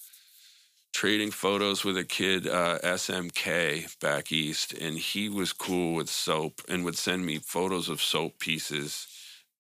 trading 0.94 1.32
photos 1.32 1.84
with 1.84 1.98
a 1.98 2.04
kid 2.04 2.48
uh, 2.48 2.80
SMK 2.84 4.00
back 4.00 4.32
east, 4.32 4.74
and 4.74 4.98
he 4.98 5.30
was 5.30 5.54
cool 5.54 5.94
with 5.96 6.10
soap 6.10 6.62
and 6.70 6.84
would 6.86 6.98
send 6.98 7.26
me 7.26 7.40
photos 7.40 7.90
of 7.90 8.02
soap 8.02 8.40
pieces, 8.40 9.08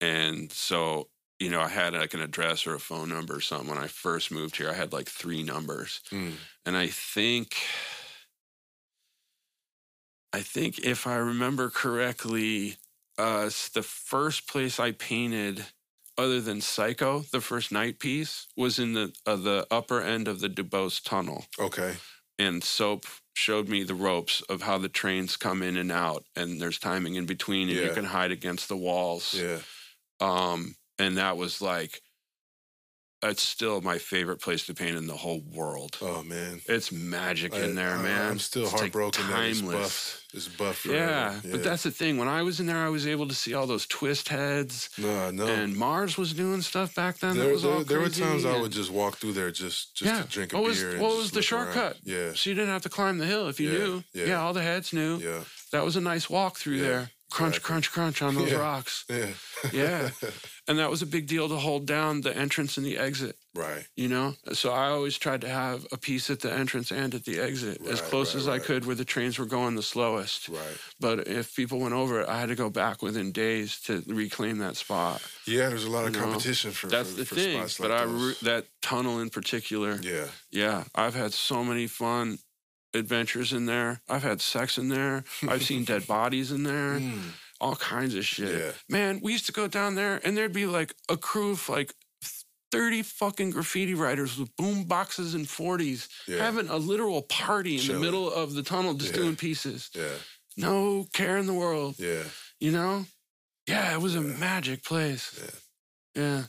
and 0.00 0.52
so. 0.52 1.08
You 1.38 1.50
know, 1.50 1.60
I 1.60 1.68
had 1.68 1.92
like 1.92 2.14
an 2.14 2.22
address 2.22 2.66
or 2.66 2.74
a 2.74 2.80
phone 2.80 3.10
number 3.10 3.34
or 3.36 3.42
something 3.42 3.68
when 3.68 3.76
I 3.84 3.88
first 3.88 4.30
moved 4.30 4.56
here. 4.56 4.70
I 4.70 4.72
had 4.72 4.94
like 4.94 5.06
three 5.06 5.42
numbers. 5.42 6.00
Mm, 6.10 6.32
And 6.64 6.74
I 6.74 6.86
think, 6.86 7.48
I 10.36 10.42
think 10.42 10.80
if 10.80 11.06
I 11.06 11.16
remember 11.16 11.70
correctly, 11.70 12.76
uh, 13.16 13.44
the 13.72 13.82
first 13.82 14.46
place 14.46 14.78
I 14.78 14.92
painted, 14.92 15.64
other 16.18 16.42
than 16.42 16.60
Psycho, 16.60 17.20
the 17.32 17.40
first 17.40 17.72
night 17.72 17.98
piece 17.98 18.46
was 18.54 18.78
in 18.78 18.92
the 18.92 19.14
uh, 19.24 19.36
the 19.36 19.66
upper 19.70 20.02
end 20.02 20.28
of 20.28 20.40
the 20.40 20.50
Duboce 20.50 21.02
Tunnel, 21.02 21.46
okay. 21.58 21.94
and 22.38 22.62
Soap 22.62 23.06
showed 23.32 23.70
me 23.70 23.82
the 23.82 23.94
ropes 23.94 24.42
of 24.42 24.60
how 24.60 24.76
the 24.76 24.90
trains 24.90 25.38
come 25.38 25.62
in 25.62 25.78
and 25.78 25.90
out, 25.90 26.26
and 26.36 26.60
there's 26.60 26.78
timing 26.78 27.14
in 27.14 27.24
between, 27.24 27.70
and 27.70 27.78
you 27.78 27.94
can 27.94 28.04
hide 28.04 28.30
against 28.30 28.68
the 28.68 28.76
walls. 28.76 29.32
Yeah. 29.32 29.60
Um, 30.20 30.76
and 30.98 31.16
that 31.16 31.38
was 31.38 31.62
like, 31.62 32.02
it's 33.22 33.42
still 33.42 33.80
my 33.80 33.98
favorite 33.98 34.40
place 34.40 34.66
to 34.66 34.74
paint 34.74 34.96
in 34.96 35.06
the 35.06 35.16
whole 35.16 35.40
world. 35.54 35.96
Oh 36.02 36.22
man. 36.22 36.60
It's 36.68 36.92
magic 36.92 37.54
in 37.54 37.74
there, 37.74 37.92
I, 37.96 38.02
man. 38.02 38.30
I'm 38.32 38.38
still 38.38 38.64
It's, 38.64 38.72
like, 38.72 38.80
heartbroken 38.82 39.26
that 39.30 39.44
it's 39.44 39.60
timeless. 39.60 39.82
buff. 39.82 40.22
It's. 40.34 40.46
Forever. 40.48 40.94
Yeah, 40.94 41.40
but 41.50 41.64
that's 41.64 41.82
the 41.84 41.90
thing. 41.90 42.18
When 42.18 42.28
I 42.28 42.42
was 42.42 42.60
in 42.60 42.66
there, 42.66 42.76
I 42.76 42.90
was 42.90 43.06
able 43.06 43.26
to 43.26 43.34
see 43.34 43.54
all 43.54 43.66
those 43.66 43.86
twist 43.86 44.28
heads, 44.28 44.90
no, 44.98 45.30
no. 45.30 45.46
and 45.46 45.74
Mars 45.74 46.18
was 46.18 46.34
doing 46.34 46.60
stuff 46.60 46.94
back 46.94 47.18
then. 47.20 47.36
that 47.36 47.44
there, 47.44 47.52
was 47.52 47.64
all 47.64 47.76
there, 47.76 47.84
there 47.84 48.00
were 48.00 48.10
times 48.10 48.44
I 48.44 48.60
would 48.60 48.70
just 48.72 48.90
walk 48.90 49.16
through 49.16 49.32
there 49.32 49.50
just 49.50 49.96
just 49.96 50.12
yeah. 50.14 50.22
to 50.22 50.28
drink 50.28 50.52
a 50.52 50.56
what 50.56 50.64
was 50.64 50.78
beer. 50.80 50.90
and 50.92 51.00
what 51.00 51.16
was 51.16 51.30
the 51.30 51.38
look 51.40 51.52
around. 51.52 51.72
shortcut? 51.72 51.96
Yeah, 52.04 52.32
So 52.34 52.50
you 52.50 52.54
didn't 52.54 52.68
have 52.70 52.82
to 52.82 52.90
climb 52.90 53.16
the 53.16 53.24
hill 53.24 53.48
if 53.48 53.58
you 53.58 53.70
Yeah, 53.70 53.78
knew. 53.78 54.04
yeah. 54.12 54.40
all 54.42 54.52
the 54.52 54.62
heads 54.62 54.92
knew. 54.92 55.16
yeah, 55.16 55.40
That 55.72 55.84
was 55.86 55.96
a 55.96 56.02
nice 56.02 56.28
walk 56.28 56.58
through 56.58 56.74
Yeah, 56.76 56.82
there. 56.88 57.10
Crunch, 57.30 57.56
exactly. 57.56 57.66
crunch, 57.72 57.92
crunch 57.92 58.22
on 58.22 58.34
those 58.36 58.52
Yeah. 58.52 58.58
rocks. 58.58 59.04
yeah, 59.08 59.26
Yeah. 59.72 60.10
And 60.68 60.80
that 60.80 60.90
was 60.90 61.00
a 61.00 61.06
big 61.06 61.28
deal 61.28 61.48
to 61.48 61.54
hold 61.56 61.86
down 61.86 62.22
the 62.22 62.36
entrance 62.36 62.76
and 62.76 62.84
the 62.84 62.98
exit. 62.98 63.36
right. 63.54 63.86
You 63.96 64.08
know, 64.08 64.34
so 64.52 64.72
I 64.72 64.88
always 64.88 65.16
tried 65.16 65.40
to 65.42 65.48
have 65.48 65.86
a 65.92 65.96
piece 65.96 66.28
at 66.28 66.40
the 66.40 66.52
entrance 66.52 66.90
and 66.90 67.14
at 67.14 67.24
the 67.24 67.38
exit, 67.38 67.80
as 67.88 68.00
close 68.00 68.34
right, 68.34 68.40
as 68.40 68.48
I 68.48 68.58
could, 68.58 68.84
where 68.84 68.96
the 68.96 69.04
trains 69.04 69.38
were 69.38 69.44
going 69.46 69.76
the 69.76 69.82
slowest. 69.84 70.48
Right. 70.48 70.76
But 70.98 71.28
if 71.28 71.54
people 71.54 71.78
went 71.78 71.94
over 71.94 72.20
it, 72.20 72.28
I 72.28 72.40
had 72.40 72.48
to 72.48 72.56
go 72.56 72.68
back 72.68 73.00
within 73.00 73.30
days 73.30 73.78
to 73.82 74.02
reclaim 74.08 74.58
that 74.58 74.76
spot. 74.76 75.22
Yeah, 75.46 75.68
there's 75.68 75.84
a 75.84 75.90
lot 75.90 76.04
of 76.06 76.14
You 76.14 76.20
know, 76.20 76.26
competition 76.26 76.72
for 76.72 76.88
That's 76.88 77.10
for, 77.12 77.16
the 77.16 77.24
for 77.26 77.34
thing. 77.36 77.58
spots 77.58 77.78
But 77.78 77.92
I 77.92 78.02
re- 78.02 78.34
that 78.42 78.66
tunnel 78.82 79.20
in 79.20 79.30
particular, 79.30 80.00
yeah, 80.02 80.26
yeah, 80.50 80.82
I've 80.96 81.14
had 81.14 81.32
so 81.32 81.62
many 81.62 81.86
fun 81.86 82.38
adventures 82.96 83.52
in 83.52 83.66
there. 83.66 84.00
I've 84.08 84.22
had 84.22 84.40
sex 84.40 84.78
in 84.78 84.88
there. 84.88 85.24
I've 85.48 85.62
seen 85.62 85.84
dead 85.84 86.06
bodies 86.16 86.52
in 86.52 86.62
there. 86.64 86.98
Mm, 87.00 87.20
All 87.60 87.76
kinds 87.76 88.14
of 88.14 88.24
shit. 88.26 88.54
Yeah. 88.60 88.72
Man, 88.88 89.20
we 89.22 89.32
used 89.32 89.46
to 89.46 89.52
go 89.52 89.66
down 89.68 89.94
there 89.94 90.20
and 90.24 90.36
there'd 90.36 90.52
be 90.52 90.66
like 90.66 90.94
a 91.08 91.16
crew 91.16 91.52
of 91.52 91.68
like 91.68 91.94
30 92.72 93.02
fucking 93.02 93.50
graffiti 93.52 93.94
writers 93.94 94.38
with 94.38 94.54
boom 94.56 94.84
boxes 94.84 95.34
and 95.34 95.46
40s 95.46 96.08
yeah, 96.26 96.38
having 96.38 96.68
a 96.68 96.76
literal 96.76 97.22
party 97.22 97.76
in 97.76 97.80
Chilling. 97.80 98.00
the 98.00 98.04
middle 98.06 98.30
of 98.32 98.54
the 98.54 98.62
tunnel 98.62 98.94
just 98.94 99.12
Yeah. 99.14 99.22
doing 99.22 99.36
pieces. 99.36 99.88
yeah, 99.94 100.08
No 100.56 101.06
care 101.12 101.38
in 101.38 101.46
the 101.46 101.54
world, 101.54 101.94
yeah. 101.98 102.24
you 102.58 102.72
know? 102.72 103.06
Yeah, 103.68 103.94
it 103.94 104.00
was 104.00 104.14
a 104.16 104.20
magic 104.20 104.84
place. 104.84 105.38
Yeah. 106.14 106.22
Yeah. 106.22 106.42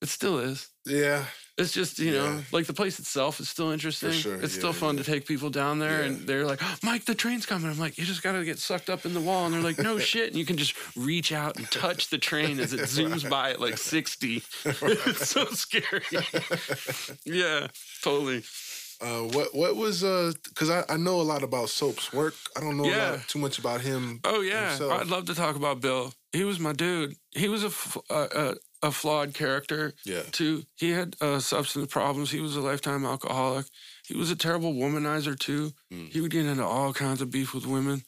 It 0.00 0.08
still 0.08 0.38
is. 0.38 0.68
Yeah, 0.86 1.24
It's 1.58 1.72
just, 1.72 1.98
you 1.98 2.12
know, 2.12 2.24
Yeah. 2.24 2.40
like 2.52 2.66
the 2.66 2.72
place 2.72 3.00
itself 3.00 3.40
is 3.40 3.48
still 3.48 3.70
interesting. 3.72 4.12
sure, 4.12 4.36
It's 4.36 4.54
yeah, 4.54 4.58
still 4.60 4.72
fun 4.72 4.96
yeah. 4.96 5.02
to 5.02 5.10
take 5.10 5.26
people 5.26 5.50
down 5.50 5.80
there 5.80 6.02
and 6.02 6.24
they're 6.26 6.46
like, 6.46 6.60
Mike, 6.84 7.04
the 7.04 7.16
train's 7.16 7.46
coming. 7.46 7.68
I'm 7.68 7.78
like, 7.80 7.98
you 7.98 8.04
just 8.04 8.22
got 8.22 8.32
to 8.32 8.44
get 8.44 8.58
sucked 8.60 8.88
up 8.88 9.04
in 9.04 9.12
the 9.12 9.20
wall. 9.20 9.44
And 9.46 9.54
they're 9.54 9.60
like, 9.62 9.78
no 9.78 9.98
shit. 10.10 10.28
And 10.28 10.36
you 10.36 10.46
can 10.46 10.56
just 10.56 10.74
reach 10.96 11.32
out 11.32 11.56
and 11.56 11.68
touch 11.70 12.10
the 12.10 12.18
train 12.18 12.60
as 12.60 12.72
it 12.72 12.80
zooms 12.82 13.28
by 13.28 13.50
at 13.50 13.60
like 13.60 13.76
60. 13.76 14.42
it's 14.64 15.28
so 15.28 15.46
scary. 15.46 16.04
yeah, 17.24 17.66
totally. 18.02 18.44
Uh, 19.00 19.20
what 19.22 19.54
what 19.54 19.76
was 19.76 20.02
uh? 20.02 20.32
Because 20.48 20.70
I, 20.70 20.82
I 20.88 20.96
know 20.96 21.20
a 21.20 21.22
lot 21.22 21.44
about 21.44 21.68
Soap's 21.68 22.12
work. 22.12 22.34
I 22.56 22.60
don't 22.60 22.76
know 22.76 22.82
lot, 22.84 23.20
too 23.28 23.38
much 23.38 23.58
about 23.60 23.80
him. 23.80 24.18
Oh, 24.24 24.40
yeah. 24.40 24.70
himself. 24.70 24.92
I'd 24.92 25.06
love 25.06 25.26
to 25.26 25.34
talk 25.36 25.54
about 25.54 25.80
Bill. 25.80 26.12
He 26.32 26.42
was 26.42 26.58
my 26.58 26.72
dude. 26.72 27.14
He 27.30 27.48
was 27.48 27.62
a, 27.62 27.70
a, 28.12 28.54
a, 28.82 28.90
flawed 28.90 29.34
character. 29.34 29.92
Yeah, 30.04 30.22
too. 30.32 30.64
He 30.76 30.90
had 30.90 31.16
uh, 31.20 31.38
substance 31.40 31.92
problems. 31.92 32.30
He 32.30 32.40
was 32.40 32.56
a 32.56 32.60
lifetime 32.60 33.04
alcoholic. 33.04 33.66
He 34.06 34.16
was 34.16 34.30
a 34.30 34.36
terrible 34.36 34.72
womanizer 34.72 35.38
too. 35.38 35.72
Mm. 35.92 36.10
He 36.10 36.20
would 36.20 36.30
get 36.30 36.46
into 36.46 36.64
all 36.64 36.92
kinds 36.92 37.20
of 37.20 37.30
beef 37.30 37.54
with 37.54 37.66
women. 37.66 38.02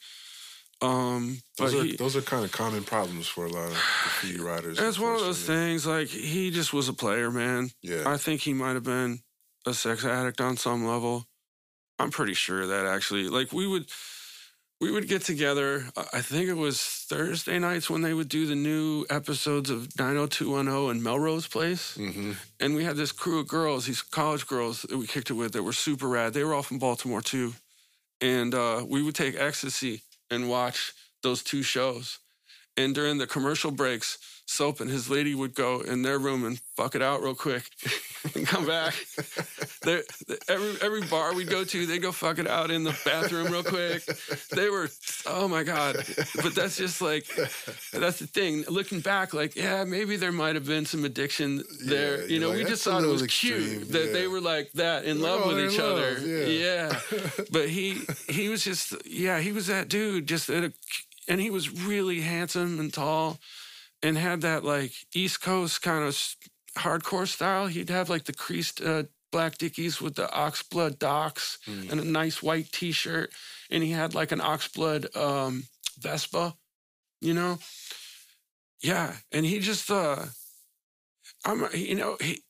Um, 0.83 1.43
those 1.59 1.75
are 1.75 1.85
he, 1.85 1.97
those 1.97 2.17
are 2.17 2.23
kind 2.23 2.45
of 2.45 2.53
common 2.53 2.85
problems 2.85 3.27
for 3.27 3.45
a 3.45 3.51
lot 3.51 3.67
of 3.67 3.73
graffiti 3.73 4.41
writers. 4.41 4.79
it's 4.79 4.99
one 4.99 5.15
of 5.15 5.21
those 5.21 5.45
things. 5.45 5.87
Like 5.87 6.09
he 6.09 6.51
just 6.51 6.73
was 6.73 6.89
a 6.89 6.95
player, 6.95 7.31
man. 7.31 7.71
Yeah, 7.83 8.05
I 8.07 8.17
think 8.17 8.41
he 8.41 8.55
might 8.55 8.75
have 8.75 8.85
been 8.85 9.21
a 9.67 9.75
sex 9.75 10.05
addict 10.05 10.41
on 10.41 10.57
some 10.57 10.87
level. 10.87 11.27
I'm 11.99 12.11
pretty 12.11 12.33
sure 12.33 12.67
that 12.67 12.87
actually, 12.87 13.29
like 13.29 13.53
we 13.53 13.67
would, 13.67 13.91
we 14.81 14.91
would 14.91 15.07
get 15.09 15.23
together. 15.23 15.85
I- 16.13 16.23
think 16.23 16.49
it 16.49 16.55
was 16.55 16.81
Thursday 16.81 17.59
nights 17.59 17.91
when 17.91 18.03
they 18.03 18.15
would 18.15 18.29
do 18.29 18.47
the 18.47 18.55
new 18.55 19.05
episodes 19.11 19.69
of 19.69 19.89
90210 19.99 20.91
and 20.91 21.03
Melrose 21.03 21.47
Place. 21.47 21.97
mm-hmm. 21.99 22.33
and 22.61 22.75
we 22.75 22.85
had 22.85 22.97
this 22.97 23.13
crew 23.13 23.41
of 23.41 23.49
girls, 23.49 23.87
these 23.87 24.03
college 24.03 24.47
girls 24.47 24.83
that 24.83 24.97
we 24.97 25.07
kicked 25.07 25.31
it 25.31 25.35
with 25.35 25.53
that 25.53 25.63
were 25.63 25.73
super 25.73 26.09
rad. 26.09 26.33
They 26.33 26.45
were 26.45 26.55
all 26.55 26.63
from 26.63 26.79
Baltimore 26.79 27.21
too, 27.23 27.55
and 28.21 28.55
uh, 28.55 28.85
we 28.89 29.03
would 29.03 29.15
take 29.15 29.35
ecstasy 29.37 30.03
and 30.31 30.49
watch 30.49 30.93
those 31.23 31.43
two 31.43 31.63
shows. 31.63 32.19
And 32.77 32.95
during 32.95 33.19
the 33.19 33.27
commercial 33.27 33.71
breaks, 33.71 34.19
Soap 34.51 34.81
and 34.81 34.91
his 34.91 35.09
lady 35.09 35.33
would 35.33 35.55
go 35.55 35.81
in 35.81 36.03
their 36.03 36.19
room 36.19 36.45
and 36.45 36.59
fuck 36.77 36.97
it 36.97 37.03
out 37.03 37.23
real 37.23 37.37
quick, 37.37 37.63
and 38.35 38.45
come 38.45 38.67
back. 38.67 38.95
They- 39.83 40.03
every 40.49 40.75
every 40.83 41.03
bar 41.03 41.33
we'd 41.35 41.49
go 41.49 41.63
to, 41.63 41.87
they'd 41.87 42.03
go 42.03 42.11
fuck 42.11 42.39
it 42.39 42.49
out 42.49 42.71
in 42.73 42.83
the 42.83 42.99
bathroom 43.05 43.53
real 43.53 43.63
quick. 43.63 44.05
They 44.51 44.69
were, 44.69 44.89
oh 45.25 45.47
my 45.47 45.63
god! 45.63 45.97
But 46.43 46.57
that's 46.57 46.77
just 46.77 47.01
like 47.01 47.27
that's 47.93 48.19
the 48.19 48.27
thing. 48.27 48.65
Looking 48.69 48.99
back, 49.01 49.33
like 49.33 49.55
yeah, 49.55 49.85
maybe 49.85 50.17
there 50.17 50.33
might 50.33 50.57
have 50.57 50.67
been 50.67 50.85
some 50.85 51.05
addiction 51.05 51.63
there. 51.87 52.23
Yeah, 52.23 52.27
you 52.27 52.41
know, 52.41 52.49
like, 52.49 52.59
we 52.59 52.65
just 52.65 52.83
thought 52.83 53.05
it 53.05 53.07
was 53.07 53.23
extreme," 53.23 53.63
cute 53.63 53.93
that 53.93 54.13
they 54.13 54.27
were 54.27 54.41
like 54.41 54.73
that 54.73 55.05
in 55.05 55.21
love 55.21 55.47
with 55.47 55.61
each 55.61 55.79
in 55.79 55.85
other. 55.85 56.19
yeah. 56.19 56.91
yeah. 56.91 57.01
But 57.53 57.69
he 57.69 58.01
he 58.29 58.49
was 58.49 58.65
just 58.65 58.95
yeah, 59.07 59.39
he 59.39 59.53
was 59.53 59.69
that 59.69 59.89
dude. 59.89 60.27
Just 60.27 60.51
at 60.51 60.65
a, 60.65 60.73
and 61.29 61.41
he 61.41 61.51
was 61.51 61.71
really 61.87 62.21
handsome 62.21 62.81
and 62.81 62.93
tall 62.93 63.39
and 64.03 64.17
had 64.17 64.41
that 64.43 64.65
like 64.65 64.93
East 65.15 65.41
Coast 65.43 65.83
kind 65.83 66.05
of 66.05 66.17
hardcore 66.79 67.29
style. 67.29 67.67
He'd 67.67 67.91
have 67.91 68.09
like 68.09 68.25
the 68.25 68.33
creased 68.33 68.81
uh, 68.81 69.05
black 69.33 69.59
dickies 69.59 70.01
with 70.01 70.15
the 70.17 70.27
oxblood 70.29 70.99
Docs 70.99 71.59
Mm. 71.67 71.91
and 71.91 72.01
a 72.01 72.05
nice 72.05 72.43
white 72.43 72.71
t-shirt. 72.73 73.31
And 73.71 73.83
he 73.83 73.91
had 73.93 74.15
like 74.15 74.33
an 74.33 74.41
oxblood 74.41 75.15
um, 75.17 75.65
Vespa, 75.99 76.55
you 77.21 77.35
know? 77.35 77.59
Yeah. 78.83 79.15
And 79.33 79.45
he 79.47 79.59
just, 79.61 79.91
uh, 79.91 80.25
I'm, 81.45 81.67
you 81.75 81.95
know, 81.95 82.17
he, 82.21 82.43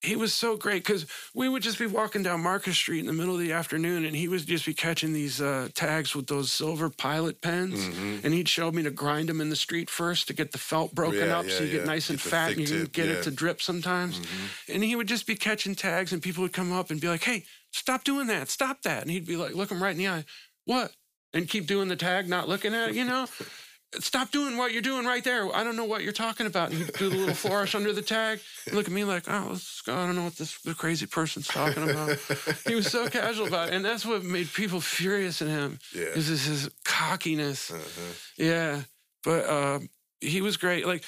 he 0.00 0.14
was 0.14 0.32
so 0.32 0.56
great 0.56 0.84
because 0.84 1.06
we 1.34 1.48
would 1.48 1.62
just 1.62 1.78
be 1.78 1.86
walking 1.86 2.22
down 2.22 2.40
Market 2.40 2.74
Street 2.74 3.00
in 3.00 3.06
the 3.06 3.12
middle 3.12 3.34
of 3.34 3.40
the 3.40 3.52
afternoon, 3.52 4.04
and 4.04 4.14
he 4.14 4.28
would 4.28 4.46
just 4.46 4.64
be 4.64 4.72
catching 4.74 5.12
these 5.12 5.40
uh, 5.40 5.68
tags 5.74 6.14
with 6.14 6.28
those 6.28 6.52
silver 6.52 6.88
pilot 6.88 7.40
pens, 7.40 7.80
Mhm. 7.88 8.24
and 8.24 8.32
he'd 8.32 8.48
show 8.48 8.70
me 8.70 8.82
to 8.84 8.90
grind 8.90 9.28
them 9.28 9.40
in 9.40 9.50
the 9.50 9.56
street 9.56 9.90
first 9.90 10.28
to 10.28 10.32
get 10.34 10.52
the 10.52 10.58
felt 10.58 10.94
broken 10.94 11.26
Yeah, 11.28 11.38
up, 11.38 11.46
yeah, 11.48 11.58
so 11.58 11.64
you 11.64 11.72
get 11.72 11.86
nice 11.86 12.10
and 12.10 12.18
Get 12.22 12.30
fat, 12.30 12.52
and 12.52 12.60
you 12.60 12.66
can 12.66 12.84
get 12.86 13.06
yeah. 13.06 13.12
it 13.14 13.22
to 13.24 13.30
drip 13.32 13.60
sometimes. 13.60 14.20
Mhm. 14.20 14.74
And 14.74 14.84
he 14.84 14.94
would 14.94 15.08
just 15.08 15.26
be 15.26 15.34
catching 15.34 15.74
tags, 15.74 16.12
and 16.12 16.22
people 16.22 16.42
would 16.42 16.52
come 16.52 16.72
up 16.72 16.90
and 16.90 17.00
be 17.00 17.08
like, 17.08 17.24
"Hey, 17.24 17.44
stop 17.72 18.04
doing 18.04 18.28
that! 18.28 18.48
Stop 18.50 18.82
that!" 18.82 19.02
And 19.02 19.10
he'd 19.10 19.26
be 19.26 19.36
like, 19.36 19.54
look 19.54 19.70
him 19.70 19.82
right 19.82 19.92
in 19.92 19.98
the 19.98 20.08
eye, 20.08 20.24
"What?" 20.64 20.92
And 21.34 21.48
keep 21.48 21.66
doing 21.66 21.88
the 21.88 21.96
tag, 21.96 22.28
not 22.28 22.48
looking 22.48 22.72
at 22.74 22.90
it, 22.90 22.94
you 22.94 23.04
know. 23.04 23.26
Stop 24.00 24.30
doing 24.30 24.58
what 24.58 24.72
you're 24.72 24.82
doing 24.82 25.06
right 25.06 25.24
there. 25.24 25.54
I 25.54 25.64
don't 25.64 25.74
know 25.74 25.86
what 25.86 26.02
you're 26.02 26.12
talking 26.12 26.46
about. 26.46 26.70
And 26.70 26.78
he'd 26.78 26.92
do 26.92 27.08
the 27.08 27.16
little 27.16 27.34
flourish 27.34 27.74
under 27.74 27.92
the 27.92 28.02
tag. 28.02 28.40
look 28.70 28.86
at 28.86 28.92
me 28.92 29.04
like, 29.04 29.24
oh, 29.28 29.50
this, 29.50 29.82
I 29.88 30.06
don't 30.06 30.14
know 30.14 30.24
what 30.24 30.36
this 30.36 30.60
the 30.60 30.74
crazy 30.74 31.06
person's 31.06 31.48
talking 31.48 31.88
about. 31.88 32.18
he 32.66 32.74
was 32.74 32.90
so 32.90 33.08
casual 33.08 33.46
about 33.46 33.68
it. 33.68 33.74
And 33.74 33.84
that's 33.84 34.04
what 34.04 34.22
made 34.22 34.52
people 34.52 34.80
furious 34.82 35.40
at 35.40 35.48
him. 35.48 35.78
Yeah. 35.94 36.02
Is 36.02 36.26
his, 36.26 36.44
his 36.44 36.70
cockiness. 36.84 37.70
Uh-huh. 37.70 38.12
Yeah. 38.36 38.82
But 39.24 39.46
uh, 39.46 39.78
he 40.20 40.42
was 40.42 40.58
great. 40.58 40.86
Like, 40.86 41.02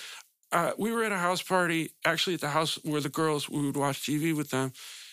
uh, 0.50 0.72
we 0.78 0.90
were 0.90 1.04
at 1.04 1.12
a 1.12 1.18
house 1.18 1.42
party, 1.42 1.90
actually 2.04 2.34
at 2.34 2.40
the 2.40 2.48
house 2.48 2.78
where 2.82 3.00
the 3.02 3.10
girls, 3.10 3.48
we 3.48 3.64
would 3.64 3.76
watch 3.76 4.02
TV 4.02 4.34
with 4.34 4.50
them. 4.50 4.72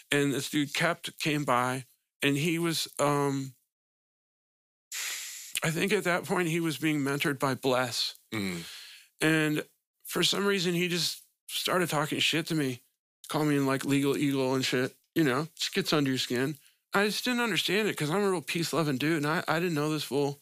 And 0.09 0.34
this 0.34 0.49
dude 0.49 0.74
kept 0.74 1.20
came 1.20 1.43
by 1.43 1.84
and 2.24 2.38
he 2.38 2.59
was, 2.59 2.88
um, 2.97 3.53
I 5.68 5.72
think 5.72 5.91
at 5.91 6.05
that 6.05 6.24
point 6.24 6.47
he 6.47 6.61
was 6.61 6.78
being 6.78 7.01
mentored 7.01 7.39
by 7.39 7.53
Bless. 7.55 8.15
Mm. 8.34 8.63
And 9.20 9.63
for 10.05 10.24
some 10.24 10.45
reason, 10.45 10.74
he 10.74 10.88
just 10.88 11.22
started 11.47 11.89
talking 11.89 12.20
shit 12.20 12.47
to 12.47 12.55
me, 12.55 12.82
calling 13.28 13.49
me 13.49 13.59
like 13.59 13.84
legal 13.84 14.15
eagle 14.15 14.55
and 14.55 14.63
shit. 14.63 14.95
You 15.13 15.26
know, 15.26 15.47
just 15.57 15.74
gets 15.74 15.91
under 15.91 16.09
your 16.09 16.20
skin. 16.20 16.55
I 16.93 17.07
just 17.07 17.26
didn't 17.26 17.41
understand 17.41 17.89
it 17.89 17.91
because 17.91 18.09
I'm 18.09 18.24
a 18.24 18.32
real 18.32 18.41
peace 18.41 18.72
loving 18.72 18.97
dude, 18.97 19.18
and 19.18 19.28
I, 19.28 19.43
I 19.47 19.59
didn't 19.59 19.74
know 19.76 19.91
this 19.91 20.03
fool. 20.03 20.39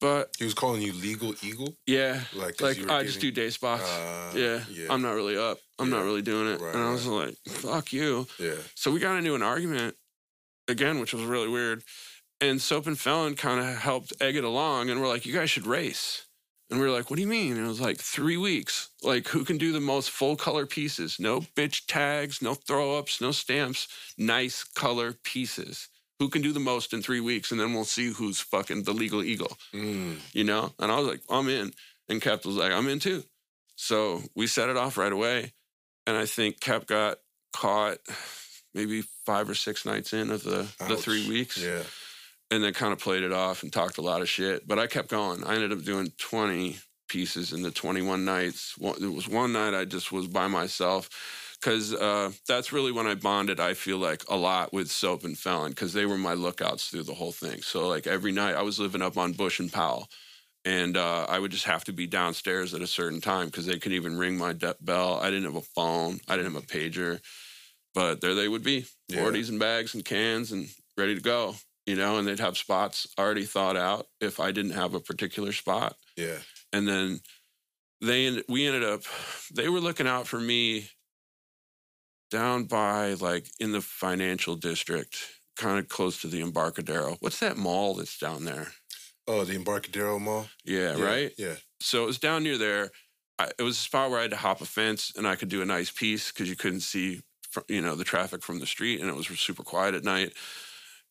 But 0.00 0.34
He 0.38 0.44
was 0.44 0.54
calling 0.54 0.80
you 0.82 0.94
legal 0.94 1.34
eagle, 1.42 1.76
yeah, 1.86 2.22
like 2.34 2.60
like 2.60 2.90
I 2.90 3.04
just 3.04 3.20
do 3.20 3.30
day 3.30 3.50
spots. 3.50 3.84
Uh, 3.84 4.32
yeah, 4.34 4.60
yeah, 4.70 4.86
I'm 4.90 5.02
not 5.02 5.12
really 5.12 5.36
up. 5.36 5.58
I'm 5.78 5.90
not 5.90 6.02
really 6.04 6.22
doing 6.22 6.48
it. 6.48 6.60
Right, 6.60 6.74
and 6.74 6.82
I 6.82 6.90
was 6.90 7.06
like, 7.06 7.36
fuck 7.46 7.92
you. 7.92 8.26
yeah. 8.38 8.54
So 8.74 8.90
we 8.90 8.98
got 8.98 9.16
into 9.18 9.34
an 9.34 9.42
argument 9.42 9.94
again, 10.68 10.98
which 11.00 11.12
was 11.12 11.22
really 11.24 11.48
weird. 11.48 11.82
And 12.40 12.60
Soap 12.60 12.86
and 12.86 12.98
Felon 12.98 13.34
kind 13.36 13.60
of 13.60 13.76
helped 13.78 14.12
egg 14.20 14.36
it 14.36 14.44
along. 14.44 14.88
And 14.90 15.00
we're 15.00 15.08
like, 15.08 15.26
you 15.26 15.32
guys 15.34 15.50
should 15.50 15.66
race. 15.66 16.24
And 16.70 16.78
we 16.80 16.86
were 16.86 16.92
like, 16.92 17.10
what 17.10 17.16
do 17.16 17.22
you 17.22 17.28
mean? 17.28 17.56
And 17.56 17.64
it 17.64 17.68
was 17.68 17.80
like 17.80 17.98
three 17.98 18.36
weeks. 18.36 18.90
Like, 19.02 19.26
who 19.28 19.44
can 19.44 19.58
do 19.58 19.72
the 19.72 19.80
most 19.80 20.10
full 20.10 20.36
color 20.36 20.66
pieces? 20.66 21.16
No 21.18 21.40
bitch 21.40 21.82
tags, 21.86 22.40
no 22.40 22.54
throw 22.54 22.96
ups, 22.96 23.20
no 23.20 23.32
stamps. 23.32 23.88
Nice 24.16 24.62
color 24.64 25.12
pieces. 25.24 25.88
Who 26.20 26.28
can 26.28 26.42
do 26.42 26.52
the 26.52 26.60
most 26.60 26.92
in 26.92 27.02
three 27.02 27.20
weeks? 27.20 27.50
And 27.50 27.60
then 27.60 27.74
we'll 27.74 27.84
see 27.84 28.12
who's 28.12 28.40
fucking 28.40 28.84
the 28.84 28.92
legal 28.92 29.22
eagle, 29.22 29.56
Mm. 29.74 30.18
you 30.32 30.44
know? 30.44 30.72
And 30.78 30.92
I 30.92 30.98
was 31.00 31.08
like, 31.08 31.22
I'm 31.28 31.48
in. 31.48 31.72
And 32.08 32.22
Kep 32.22 32.44
was 32.46 32.56
like, 32.56 32.72
I'm 32.72 32.88
in 32.88 33.00
too. 33.00 33.24
So 33.76 34.22
we 34.36 34.46
set 34.46 34.68
it 34.68 34.76
off 34.76 34.96
right 34.96 35.12
away. 35.12 35.52
And 36.06 36.16
I 36.16 36.26
think 36.26 36.60
Kep 36.60 36.86
got 36.86 37.18
caught 37.52 37.98
maybe 38.74 39.02
five 39.26 39.50
or 39.50 39.54
six 39.54 39.84
nights 39.84 40.12
in 40.12 40.30
of 40.30 40.44
the, 40.44 40.68
the 40.86 40.96
three 40.96 41.28
weeks 41.28 41.56
Yeah. 41.58 41.82
And 42.50 42.62
then 42.62 42.72
kind 42.72 42.92
of 42.92 42.98
played 42.98 43.22
it 43.22 43.32
off 43.32 43.62
and 43.62 43.72
talked 43.72 43.98
a 43.98 44.02
lot 44.02 44.22
of 44.22 44.28
shit. 44.28 44.66
But 44.66 44.78
I 44.78 44.86
kept 44.86 45.08
going. 45.08 45.44
I 45.44 45.54
ended 45.54 45.72
up 45.72 45.84
doing 45.84 46.12
20 46.18 46.78
pieces 47.08 47.52
in 47.52 47.62
the 47.62 47.70
21 47.70 48.24
nights. 48.24 48.74
It 48.80 49.12
was 49.12 49.28
one 49.28 49.52
night 49.52 49.74
I 49.74 49.84
just 49.84 50.12
was 50.12 50.26
by 50.26 50.48
myself 50.48 51.08
because 51.60 51.94
uh, 51.94 52.32
that's 52.48 52.72
really 52.72 52.92
when 52.92 53.06
I 53.06 53.14
bonded, 53.14 53.60
I 53.60 53.74
feel 53.74 53.98
like, 53.98 54.24
a 54.28 54.36
lot 54.36 54.72
with 54.72 54.90
Soap 54.90 55.24
and 55.24 55.38
Felon 55.38 55.70
because 55.70 55.92
they 55.92 56.06
were 56.06 56.18
my 56.18 56.34
lookouts 56.34 56.88
through 56.88 57.02
the 57.04 57.14
whole 57.14 57.32
thing. 57.32 57.62
So, 57.62 57.86
like, 57.86 58.06
every 58.06 58.32
night 58.32 58.56
I 58.56 58.62
was 58.62 58.80
living 58.80 59.02
up 59.02 59.18
on 59.18 59.32
Bush 59.32 59.60
and 59.60 59.72
Powell. 59.72 60.08
And 60.66 60.96
uh, 60.96 61.24
I 61.26 61.38
would 61.38 61.50
just 61.50 61.64
have 61.64 61.84
to 61.84 61.92
be 61.92 62.06
downstairs 62.06 62.74
at 62.74 62.82
a 62.82 62.86
certain 62.86 63.20
time 63.22 63.46
because 63.46 63.64
they 63.64 63.78
could 63.78 63.92
even 63.92 64.18
ring 64.18 64.36
my 64.36 64.52
de- 64.52 64.76
bell. 64.80 65.18
I 65.22 65.30
didn't 65.30 65.44
have 65.44 65.56
a 65.56 65.62
phone. 65.62 66.20
I 66.28 66.36
didn't 66.36 66.52
have 66.52 66.62
a 66.62 66.66
pager. 66.66 67.20
But 67.94 68.20
there 68.20 68.34
they 68.34 68.46
would 68.46 68.62
be, 68.62 68.84
Yeah. 69.08 69.20
40s 69.20 69.48
and 69.48 69.58
bags 69.58 69.94
and 69.94 70.04
cans 70.04 70.52
and 70.52 70.68
ready 70.98 71.14
to 71.14 71.20
go 71.20 71.54
you 71.86 71.96
know, 71.96 72.18
and 72.18 72.26
they'd 72.26 72.40
have 72.40 72.58
spots 72.58 73.06
already 73.18 73.44
thought 73.44 73.76
out 73.76 74.06
if 74.20 74.40
I 74.40 74.52
didn't 74.52 74.72
have 74.72 74.94
a 74.94 75.00
particular 75.00 75.52
spot. 75.52 75.96
Yeah. 76.16 76.38
And 76.72 76.86
then 76.86 77.20
they 78.00 78.42
we 78.48 78.66
ended 78.66 78.84
up 78.84 79.02
they 79.54 79.68
were 79.68 79.80
looking 79.80 80.06
out 80.06 80.26
for 80.26 80.40
me 80.40 80.88
down 82.30 82.64
by 82.64 83.14
like 83.14 83.46
in 83.58 83.72
the 83.72 83.80
financial 83.80 84.56
district, 84.56 85.16
kind 85.56 85.78
of 85.78 85.88
close 85.88 86.20
to 86.22 86.28
the 86.28 86.40
Embarcadero. 86.40 87.16
What's 87.20 87.40
that 87.40 87.56
mall 87.56 87.94
that's 87.94 88.18
down 88.18 88.44
there? 88.44 88.68
Oh, 89.26 89.44
the 89.44 89.54
Embarcadero 89.54 90.18
Mall. 90.18 90.48
Yeah, 90.64 91.00
right. 91.00 91.32
Yeah. 91.36 91.54
So 91.80 92.02
it 92.02 92.06
was 92.06 92.18
down 92.18 92.42
near 92.42 92.58
there. 92.58 92.90
I, 93.38 93.50
it 93.58 93.62
was 93.62 93.76
a 93.76 93.80
spot 93.80 94.10
where 94.10 94.18
I 94.18 94.22
had 94.22 94.32
to 94.32 94.36
hop 94.36 94.60
a 94.60 94.66
fence 94.66 95.12
and 95.16 95.26
I 95.26 95.36
could 95.36 95.48
do 95.48 95.62
a 95.62 95.66
nice 95.66 95.90
piece 95.90 96.32
because 96.32 96.48
you 96.48 96.56
couldn't 96.56 96.80
see, 96.80 97.22
fr- 97.48 97.60
you 97.68 97.80
know, 97.80 97.94
the 97.94 98.04
traffic 98.04 98.42
from 98.42 98.58
the 98.58 98.66
street, 98.66 99.00
and 99.00 99.08
it 99.08 99.14
was 99.14 99.28
super 99.28 99.62
quiet 99.62 99.94
at 99.94 100.04
night. 100.04 100.32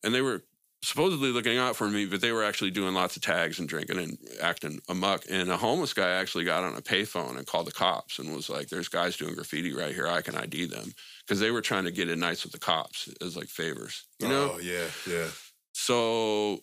And 0.04 0.14
they 0.14 0.20
were 0.20 0.44
supposedly 0.82 1.30
looking 1.30 1.58
out 1.58 1.76
for 1.76 1.88
me, 1.88 2.06
but 2.06 2.20
they 2.20 2.32
were 2.32 2.44
actually 2.44 2.70
doing 2.70 2.94
lots 2.94 3.16
of 3.16 3.22
tags 3.22 3.58
and 3.58 3.68
drinking 3.68 3.98
and 3.98 4.18
acting 4.40 4.80
amuck. 4.88 5.24
And 5.28 5.50
a 5.50 5.56
homeless 5.56 5.92
guy 5.92 6.10
actually 6.10 6.44
got 6.44 6.64
on 6.64 6.76
a 6.76 6.80
payphone 6.80 7.36
and 7.36 7.46
called 7.46 7.66
the 7.66 7.72
cops 7.72 8.18
and 8.18 8.34
was 8.34 8.48
like, 8.48 8.68
"There's 8.68 8.88
guys 8.88 9.16
doing 9.16 9.34
graffiti 9.34 9.74
right 9.74 9.94
here. 9.94 10.06
I 10.06 10.22
can 10.22 10.36
ID 10.36 10.66
them." 10.66 10.92
Because 11.26 11.40
they 11.40 11.50
were 11.50 11.60
trying 11.60 11.84
to 11.84 11.90
get 11.90 12.08
in 12.08 12.20
nice 12.20 12.44
with 12.44 12.52
the 12.52 12.58
cops 12.58 13.08
as 13.20 13.36
like 13.36 13.48
favors, 13.48 14.04
you 14.18 14.28
know. 14.28 14.52
Oh, 14.54 14.58
yeah. 14.58 14.86
Yeah. 15.06 15.28
So 15.72 16.60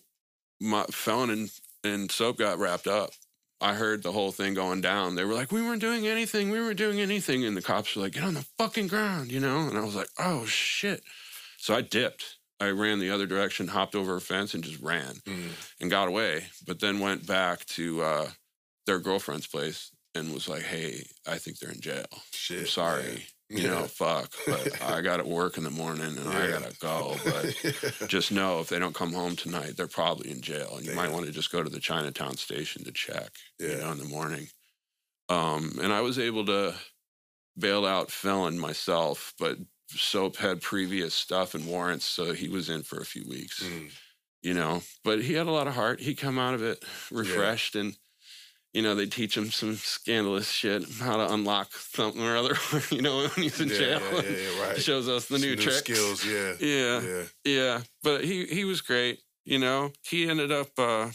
my 0.60 0.84
felon 0.84 1.30
and, 1.30 1.50
and 1.84 2.10
soap 2.10 2.38
got 2.38 2.58
wrapped 2.58 2.86
up. 2.86 3.10
I 3.60 3.74
heard 3.74 4.02
the 4.02 4.12
whole 4.12 4.30
thing 4.30 4.54
going 4.54 4.80
down. 4.80 5.14
They 5.14 5.24
were 5.24 5.34
like, 5.34 5.52
"We 5.52 5.62
weren't 5.62 5.80
doing 5.80 6.06
anything. 6.06 6.50
We 6.50 6.60
weren't 6.60 6.78
doing 6.78 7.00
anything." 7.00 7.44
And 7.44 7.56
the 7.56 7.62
cops 7.62 7.94
were 7.94 8.02
like, 8.02 8.12
"Get 8.12 8.24
on 8.24 8.34
the 8.34 8.46
fucking 8.56 8.88
ground," 8.88 9.32
you 9.32 9.40
know. 9.40 9.68
And 9.68 9.76
I 9.76 9.84
was 9.84 9.94
like, 9.94 10.08
"Oh 10.18 10.44
shit!" 10.46 11.02
So 11.56 11.74
I 11.74 11.82
dipped. 11.82 12.37
I 12.60 12.70
ran 12.70 12.98
the 12.98 13.10
other 13.10 13.26
direction, 13.26 13.68
hopped 13.68 13.94
over 13.94 14.16
a 14.16 14.20
fence, 14.20 14.54
and 14.54 14.64
just 14.64 14.80
ran 14.80 15.16
Mm. 15.26 15.52
and 15.80 15.90
got 15.90 16.08
away. 16.08 16.46
But 16.66 16.80
then 16.80 16.98
went 16.98 17.26
back 17.26 17.64
to 17.66 18.02
uh, 18.02 18.30
their 18.86 18.98
girlfriend's 18.98 19.46
place 19.46 19.90
and 20.14 20.32
was 20.34 20.48
like, 20.48 20.62
"Hey, 20.62 21.06
I 21.26 21.38
think 21.38 21.58
they're 21.58 21.70
in 21.72 21.80
jail. 21.80 22.06
Shit. 22.32 22.60
I'm 22.60 22.66
sorry." 22.66 23.02
man. 23.04 23.22
You 23.50 23.66
know, 23.66 23.86
fuck, 23.86 24.30
but 24.46 24.82
I 24.82 25.00
got 25.00 25.18
to 25.18 25.24
work 25.24 25.56
in 25.56 25.64
the 25.64 25.70
morning 25.70 26.18
and 26.18 26.28
I 26.28 26.50
gotta 26.50 26.76
go. 26.80 27.16
But 27.24 27.54
just 28.08 28.30
know 28.30 28.60
if 28.60 28.68
they 28.68 28.78
don't 28.78 28.94
come 28.94 29.14
home 29.14 29.36
tonight, 29.36 29.74
they're 29.76 29.86
probably 29.86 30.30
in 30.30 30.42
jail, 30.42 30.76
and 30.76 30.84
you 30.84 30.92
might 30.94 31.10
want 31.12 31.24
to 31.26 31.32
just 31.32 31.50
go 31.50 31.62
to 31.62 31.70
the 31.70 31.80
Chinatown 31.80 32.36
station 32.36 32.84
to 32.84 32.92
check. 32.92 33.30
You 33.58 33.68
Yeah. 33.68 33.76
know, 33.76 33.92
in 33.92 33.98
the 33.98 34.04
morning. 34.04 34.48
Um, 35.30 35.78
and 35.82 35.92
I 35.92 36.00
was 36.02 36.18
able 36.18 36.44
to 36.46 36.74
bail 37.58 37.86
out 37.86 38.10
felon 38.10 38.58
myself, 38.58 39.34
but 39.38 39.58
Soap 39.88 40.36
had 40.36 40.60
previous 40.60 41.14
stuff 41.14 41.54
and 41.54 41.66
warrants, 41.66 42.04
so 42.04 42.32
he 42.32 42.48
was 42.48 42.68
in 42.68 42.82
for 42.82 42.98
a 43.00 43.04
few 43.06 43.26
weeks. 43.28 43.62
Mm. 43.62 43.90
You 44.42 44.54
know, 44.54 44.82
but 45.04 45.22
he 45.22 45.32
had 45.34 45.46
a 45.46 45.50
lot 45.50 45.66
of 45.66 45.74
heart. 45.74 46.00
He 46.00 46.14
come 46.14 46.38
out 46.38 46.54
of 46.54 46.62
it 46.62 46.84
refreshed 47.10 47.74
and. 47.76 47.96
You 48.74 48.82
know, 48.82 48.94
they 48.94 49.06
teach 49.06 49.34
him 49.34 49.50
some 49.50 49.76
scandalous 49.76 50.50
shit, 50.50 50.84
how 51.00 51.16
to 51.16 51.32
unlock 51.32 51.72
something 51.72 52.22
or 52.22 52.36
other. 52.36 52.54
You 52.90 53.00
know, 53.00 53.20
when 53.22 53.30
he's 53.30 53.58
in 53.62 53.70
yeah, 53.70 53.74
jail, 53.78 54.00
Yeah, 54.12 54.20
yeah, 54.20 54.36
yeah, 54.36 54.62
right. 54.62 54.76
shows 54.88 55.08
us 55.08 55.24
the 55.26 55.38
Some 55.38 55.48
new 55.48 55.56
tricks. 55.56 55.78
skills. 55.78 56.24
Yeah. 56.24 56.52
Yeah, 56.60 57.00
Yeah. 57.00 57.22
yeah, 57.44 57.80
but 58.02 58.24
he 58.24 58.44
he 58.44 58.66
was 58.66 58.82
great. 58.82 59.20
You 59.46 59.58
know, 59.58 59.92
he 60.02 60.28
ended 60.28 60.52
up. 60.52 60.68
uh 60.78 61.08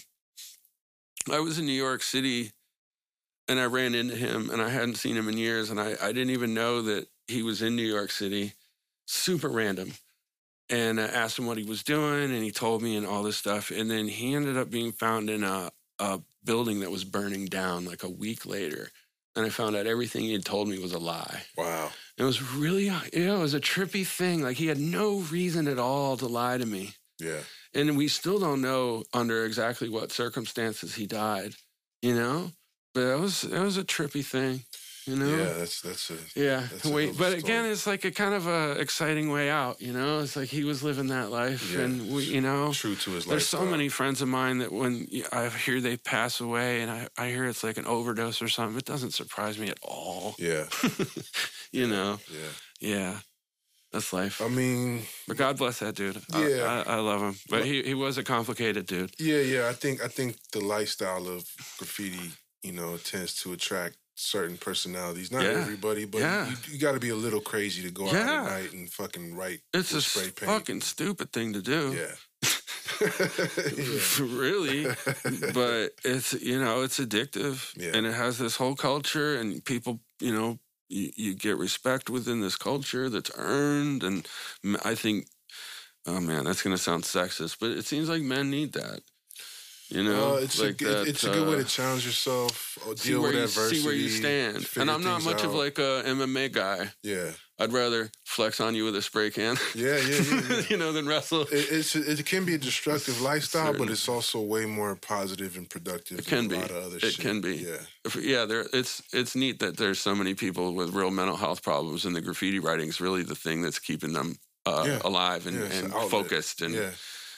I 1.32 1.40
was 1.40 1.60
in 1.60 1.68
New 1.68 1.72
York 1.74 2.02
City, 2.02 2.52
and 3.48 3.60
I 3.60 3.66
ran 3.66 3.94
into 3.94 4.16
him, 4.16 4.50
and 4.50 4.60
I 4.60 4.70
hadn't 4.70 4.96
seen 4.96 5.16
him 5.16 5.30
in 5.30 5.38
years, 5.38 5.70
and 5.70 5.80
I 5.80 5.96
I 6.02 6.08
didn't 6.12 6.32
even 6.32 6.56
know 6.56 6.82
that 6.82 7.08
he 7.28 7.44
was 7.44 7.62
in 7.62 7.76
New 7.76 7.88
York 7.88 8.10
City. 8.10 8.54
Super 9.06 9.50
random, 9.50 9.94
and 10.70 11.00
I 11.00 11.06
asked 11.06 11.38
him 11.40 11.46
what 11.46 11.58
he 11.58 11.64
was 11.64 11.84
doing, 11.84 12.32
and 12.32 12.44
he 12.44 12.52
told 12.52 12.82
me 12.82 12.96
and 12.96 13.06
all 13.06 13.24
this 13.24 13.38
stuff, 13.38 13.72
and 13.72 13.90
then 13.92 14.08
he 14.08 14.34
ended 14.34 14.58
up 14.58 14.70
being 14.70 14.92
found 14.92 15.30
in 15.30 15.44
a 15.44 15.72
a 16.00 16.22
building 16.44 16.80
that 16.82 16.92
was 16.92 17.04
burning 17.06 17.46
down 17.46 17.86
like 17.86 18.04
a 18.04 18.10
week 18.10 18.46
later, 18.46 18.90
and 19.36 19.46
I 19.46 19.50
found 19.50 19.76
out 19.76 19.88
everything 19.88 20.24
he 20.24 20.34
had 20.34 20.46
told 20.46 20.68
me 20.68 20.80
was 20.80 20.94
a 20.94 21.00
lie. 21.00 21.44
Wow. 21.58 21.92
It 22.18 22.24
was 22.24 22.42
really, 22.54 22.86
you 22.86 23.26
know, 23.26 23.38
it 23.38 23.42
was 23.42 23.54
a 23.54 23.60
trippy 23.62 24.06
thing. 24.06 24.42
Like 24.44 24.58
he 24.58 24.68
had 24.68 24.80
no 24.80 25.18
reason 25.20 25.68
at 25.68 25.80
all 25.80 26.18
to 26.18 26.28
lie 26.28 26.58
to 26.58 26.66
me. 26.66 26.96
Yeah. 27.20 27.42
And 27.74 27.98
we 27.98 28.08
still 28.08 28.40
don't 28.40 28.62
know 28.62 29.04
under 29.14 29.46
exactly 29.46 29.90
what 29.90 30.12
circumstances 30.12 30.96
he 30.96 31.08
died. 31.08 31.56
you 32.02 32.16
know. 32.16 32.52
But 32.94 33.02
it 33.02 33.20
was 33.20 33.44
it 33.44 33.60
was 33.60 33.78
a 33.78 33.84
trippy 33.84 34.24
thing, 34.24 34.64
you 35.06 35.16
know. 35.16 35.28
Yeah, 35.38 35.54
that's 35.54 35.82
that's 35.82 36.10
a 36.12 36.18
Yeah, 36.36 36.68
That's 36.72 36.86
wait, 36.86 37.10
a 37.10 37.14
but 37.14 37.28
story. 37.30 37.40
again, 37.40 37.66
it's 37.66 37.86
like 37.88 38.06
a 38.06 38.12
kind 38.12 38.34
of 38.34 38.48
a 38.48 38.72
exciting 38.80 39.30
way 39.32 39.50
out, 39.50 39.82
you 39.82 39.94
know. 39.94 40.20
It's 40.20 40.36
like 40.36 40.50
he 40.50 40.64
was 40.64 40.82
living 40.84 41.08
that 41.08 41.30
life, 41.32 41.72
Yeah. 41.74 41.82
and 41.82 42.14
we, 42.14 42.24
you 42.24 42.42
know, 42.42 42.72
true 42.74 42.96
to 42.96 43.12
his 43.12 43.26
life. 43.26 43.32
there's 43.32 43.48
so 43.48 43.66
many 43.66 43.90
friends 43.90 44.22
of 44.22 44.28
mine 44.28 44.60
that 44.60 44.72
when 44.72 45.08
I 45.32 45.50
hear 45.50 45.82
they 45.82 45.98
pass 45.98 46.40
away, 46.42 46.82
and 46.82 46.90
I, 46.92 47.08
I 47.18 47.28
hear 47.30 47.46
it's 47.46 47.64
like 47.64 47.78
an 47.78 47.86
overdose 47.86 48.42
or 48.42 48.48
something, 48.50 48.78
it 48.78 48.86
doesn't 48.86 49.12
surprise 49.14 49.58
me 49.58 49.70
at 49.70 49.80
all, 49.82 50.36
Yeah, 50.38 50.66
you 51.72 51.88
know. 51.88 52.20
yeah. 52.32 52.50
Yeah, 52.80 53.20
that's 53.94 54.12
life. 54.12 54.42
I 54.42 54.48
mean, 54.50 55.04
but 55.28 55.38
God 55.38 55.58
bless 55.58 55.80
that 55.80 55.96
dude. 55.96 56.22
I- 56.34 56.48
Yeah. 56.48 56.84
I, 56.88 56.96
I 56.96 57.00
love 57.00 57.22
him, 57.22 57.36
but 57.50 57.64
he 57.66 57.82
he 57.84 57.94
was 57.94 58.18
a 58.18 58.24
complicated 58.24 58.86
dude. 58.88 59.14
yeah, 59.20 59.40
yeah. 59.40 59.70
I 59.70 59.74
think 59.74 60.02
I 60.04 60.08
think 60.10 60.36
the 60.52 60.60
lifestyle 60.60 61.28
of 61.28 61.46
graffiti, 61.78 62.32
you 62.62 62.74
know, 62.74 62.98
tends 62.98 63.34
to 63.44 63.54
attract 63.54 63.96
certain 64.16 64.58
personalities. 64.58 65.32
Not 65.32 65.44
Yeah. 65.44 65.50
everybody, 65.62 66.06
but 66.06 66.20
Yeah. 66.22 66.50
you, 66.50 66.56
you 66.74 66.80
got 66.80 66.94
to 66.94 67.00
be 67.00 67.10
a 67.10 67.16
little 67.16 67.42
crazy 67.42 67.82
to 67.84 67.92
go 67.92 68.08
out 68.08 68.14
Yeah. 68.14 68.44
at 68.44 68.50
night 68.50 68.74
and 68.74 68.92
fucking 68.92 69.36
write. 69.36 69.62
It's 69.74 69.92
a 69.94 70.02
spray 70.02 70.26
paint. 70.32 70.52
fucking 70.52 70.82
stupid 70.82 71.32
thing 71.32 71.54
to 71.54 71.62
do. 71.62 71.94
Yeah. 71.94 72.16
really 74.20 74.86
but 75.54 75.90
it's 76.04 76.34
you 76.34 76.60
know 76.64 76.84
it's 76.84 77.00
addictive 77.00 77.74
Yeah. 77.76 77.92
and 77.98 78.06
it 78.06 78.14
has 78.14 78.38
this 78.38 78.56
whole 78.56 78.76
culture 78.76 79.36
and 79.40 79.64
people 79.66 80.00
you 80.20 80.34
know 80.34 80.60
you, 80.90 81.12
you 81.16 81.34
get 81.34 81.58
respect 81.58 82.10
within 82.10 82.42
this 82.42 82.56
culture 82.56 83.10
that's 83.10 83.32
earned 83.36 84.04
and 84.04 84.28
I 84.86 84.96
think 84.96 85.28
oh 86.06 86.20
man 86.20 86.44
that's 86.46 86.62
going 86.62 86.76
to 86.76 86.82
sound 86.82 87.04
sexist 87.04 87.58
but 87.60 87.72
it 87.72 87.86
seems 87.86 88.10
like 88.10 88.22
men 88.22 88.50
need 88.50 88.74
that 88.74 89.02
you 89.90 90.04
know 90.04 90.36
Uh, 90.36 90.38
it's 90.38 90.60
like 90.60 90.82
a, 90.82 90.86
that, 90.86 91.08
it's 91.08 91.24
a 91.24 91.30
good 91.30 91.48
way 91.48 91.56
uh, 91.56 91.58
to 91.60 91.66
challenge 91.66 92.06
yourself, 92.06 92.78
or 92.88 92.96
see 92.96 93.10
deal 93.10 93.22
with 93.22 93.34
you 93.36 93.44
adversity, 93.44 93.76
see 93.78 93.86
where 93.86 93.96
you 93.96 94.10
stand 94.10 94.68
and 94.78 94.90
i'm 94.90 95.04
not 95.04 95.24
much 95.24 95.44
of 95.44 95.54
like 95.54 95.78
a 95.78 96.04
mma 96.06 96.52
guy 96.52 96.90
yeah, 97.04 97.32
i'd 97.60 97.74
rather 97.74 98.10
flex 98.24 98.60
on 98.60 98.74
you 98.76 98.84
with 98.86 98.96
a 98.96 99.02
spray 99.02 99.30
can 99.30 99.56
yeah, 99.76 99.98
yeah, 99.98 100.22
yeah. 100.22 100.42
yeah. 100.50 100.62
you 100.70 100.78
know 100.78 100.92
than 100.94 101.06
wrestle 101.08 101.42
It, 101.52 101.68
it's 101.72 101.96
it 101.96 102.26
can 102.26 102.46
be 102.46 102.54
a 102.56 102.58
destructive 102.58 103.22
lifestyle, 103.22 103.66
Certainly. 103.68 103.88
but 103.88 103.92
it's 103.94 104.08
also 104.08 104.42
way 104.42 104.66
more 104.66 104.96
positive 104.96 105.58
and 105.58 105.70
productive. 105.70 106.20
It 106.20 106.26
can 106.26 106.48
than 106.48 106.60
a 106.60 106.62
be. 106.62 106.62
lot 106.62 106.72
of 106.72 106.84
other 106.88 106.98
It 106.98 107.14
shit. 107.14 107.20
can 107.20 107.42
be. 107.42 107.56
Yeah, 107.58 107.82
If- 108.06 108.16
yeah, 108.16 108.46
there 108.46 108.66
it's 108.74 109.02
it's 109.12 109.36
neat 109.36 109.60
that 109.60 109.78
there's 109.78 110.00
so 110.00 110.16
many 110.16 110.34
people 110.34 110.74
with 110.74 110.90
real 110.96 111.12
mental 111.12 111.38
health 111.38 111.62
problems, 111.62 112.06
and 112.06 112.16
the 112.16 112.22
graffiti 112.22 112.60
writing 112.60 112.90
is 112.90 113.00
really 113.02 113.24
the 113.24 113.36
thing 113.46 113.62
that's 113.64 113.80
keeping 113.80 114.14
them 114.14 114.30
uh, 114.66 114.86
Yeah. 114.88 115.00
alive 115.10 115.46
and, 115.48 115.58
it's 115.62 115.82
an 115.82 115.92
focused. 116.10 116.62
And 116.62 116.74
yeah. 116.74 116.92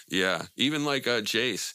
yeah, 0.08 0.42
even 0.56 0.86
like 0.86 1.08
uh, 1.08 1.22
Jace, 1.22 1.74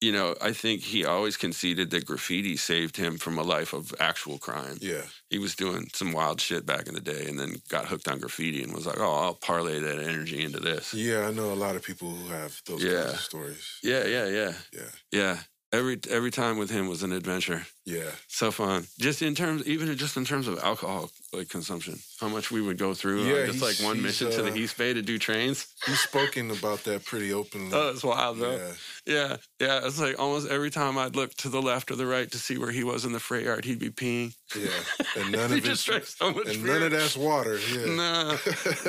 you 0.00 0.12
know, 0.12 0.34
I 0.40 0.52
think 0.52 0.82
he 0.82 1.04
always 1.04 1.36
conceded 1.36 1.90
that 1.90 2.06
graffiti 2.06 2.56
saved 2.56 2.96
him 2.96 3.18
from 3.18 3.36
a 3.38 3.42
life 3.42 3.72
of 3.72 3.92
actual 3.98 4.38
crime. 4.38 4.76
yeah, 4.80 5.02
He 5.30 5.38
was 5.38 5.56
doing 5.56 5.88
some 5.92 6.12
wild 6.12 6.40
shit 6.40 6.64
back 6.64 6.86
in 6.86 6.94
the 6.94 7.00
day, 7.00 7.26
and 7.26 7.38
then 7.38 7.56
got 7.68 7.86
hooked 7.86 8.08
on 8.08 8.18
graffiti 8.20 8.62
and 8.62 8.72
was 8.72 8.86
like, 8.86 8.98
"Oh, 9.00 9.12
I'll 9.24 9.34
parlay 9.34 9.80
that 9.80 9.98
energy 9.98 10.42
into 10.42 10.60
this." 10.60 10.94
yeah. 10.94 11.26
I 11.28 11.32
know 11.32 11.52
a 11.52 11.58
lot 11.66 11.76
of 11.76 11.82
people 11.82 12.10
who 12.10 12.28
have 12.28 12.60
those 12.66 12.82
Yeah. 12.82 13.02
kinds 13.02 13.14
of 13.14 13.20
stories. 13.20 13.64
Yeah, 13.82 14.04
yeah, 14.06 14.26
yeah, 14.28 14.52
Yeah, 14.72 14.90
yeah. 15.12 15.38
Every 15.70 15.98
every 16.08 16.30
time 16.30 16.56
with 16.56 16.70
him 16.70 16.88
was 16.88 17.02
an 17.02 17.12
adventure. 17.12 17.66
yeah, 17.84 18.10
So 18.28 18.50
fun. 18.50 18.86
Just 18.98 19.20
in 19.20 19.34
terms, 19.34 19.66
even 19.66 19.94
just 19.98 20.16
in 20.16 20.24
terms 20.24 20.48
of 20.48 20.58
alcohol 20.60 21.10
like 21.32 21.48
consumption, 21.48 21.98
how 22.20 22.28
much 22.28 22.50
we 22.50 22.62
would 22.62 22.78
go 22.78 22.94
through. 22.94 23.24
Yeah, 23.24 23.42
on 23.42 23.46
just 23.52 23.62
like 23.62 23.76
one 23.86 24.00
mission 24.02 24.30
to 24.30 24.42
the 24.42 24.50
uh, 24.52 24.54
East 24.54 24.78
Bay 24.78 24.94
to 24.94 25.02
do 25.02 25.18
trains. 25.18 25.66
he's 25.84 26.00
spoken 26.00 26.50
about 26.50 26.84
that 26.84 27.04
pretty 27.04 27.32
openly. 27.32 27.70
Oh, 27.72 27.90
it's 27.90 28.02
wild, 28.02 28.38
bro. 28.38 28.52
yeah, 28.56 28.72
Yeah, 29.06 29.36
yeah. 29.60 29.80
It's 29.86 30.00
like 30.00 30.18
almost 30.18 30.48
every 30.48 30.70
time 30.70 30.96
I'd 30.96 31.16
look 31.16 31.34
to 31.36 31.48
the 31.50 31.60
left 31.60 31.90
or 31.90 31.96
the 31.96 32.06
right 32.06 32.30
to 32.32 32.38
see 32.38 32.56
where 32.56 32.70
he 32.70 32.82
was 32.82 33.04
in 33.04 33.12
the 33.12 33.20
freight 33.20 33.44
yard, 33.44 33.64
he'd 33.66 33.78
be 33.78 33.90
peeing. 33.90 34.34
yeah, 34.56 34.68
and 35.22 35.32
none 35.32 35.52
of 35.52 35.62
just 35.62 35.86
it, 35.86 35.90
drank 35.90 36.04
so 36.06 36.32
much 36.32 36.48
and 36.54 36.64
beer. 36.64 36.72
none 36.74 36.82
of 36.84 36.90
that's 36.92 37.16
water. 37.16 37.58
Yeah, 37.72 37.94
Nah, 37.94 38.36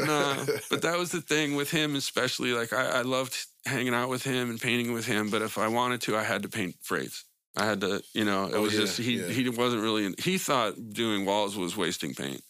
nah. 0.06 0.46
But 0.70 0.82
that 0.84 0.98
was 0.98 1.12
the 1.12 1.22
thing 1.22 1.56
with 1.56 1.72
him, 1.72 1.96
especially. 1.96 2.54
Like 2.54 2.72
I, 2.74 3.00
I 3.00 3.02
loved 3.02 3.36
hanging 3.66 3.94
out 3.94 4.08
with 4.10 4.24
him 4.24 4.50
and 4.50 4.60
painting 4.62 4.94
with 4.94 5.06
him. 5.06 5.30
But 5.30 5.42
if 5.42 5.58
I 5.58 5.68
wanted 5.68 6.02
to, 6.04 6.16
I 6.16 6.24
had 6.24 6.44
to 6.44 6.50
paint 6.50 6.76
freights. 6.82 7.26
I 7.58 7.66
had 7.66 7.82
to, 7.82 8.02
you 8.14 8.26
know, 8.26 8.46
it 8.46 8.54
Oh, 8.56 8.62
was 8.62 8.74
yeah, 8.74 8.82
just 8.82 8.98
he. 8.98 9.20
yeah. 9.20 9.28
He 9.28 9.50
wasn't 9.50 9.82
really. 9.82 10.06
In, 10.06 10.16
He 10.20 10.38
thought 10.38 10.74
doing 10.94 11.26
walls 11.26 11.58
was 11.58 11.76
wasting 11.76 12.14
paint. 12.14 12.42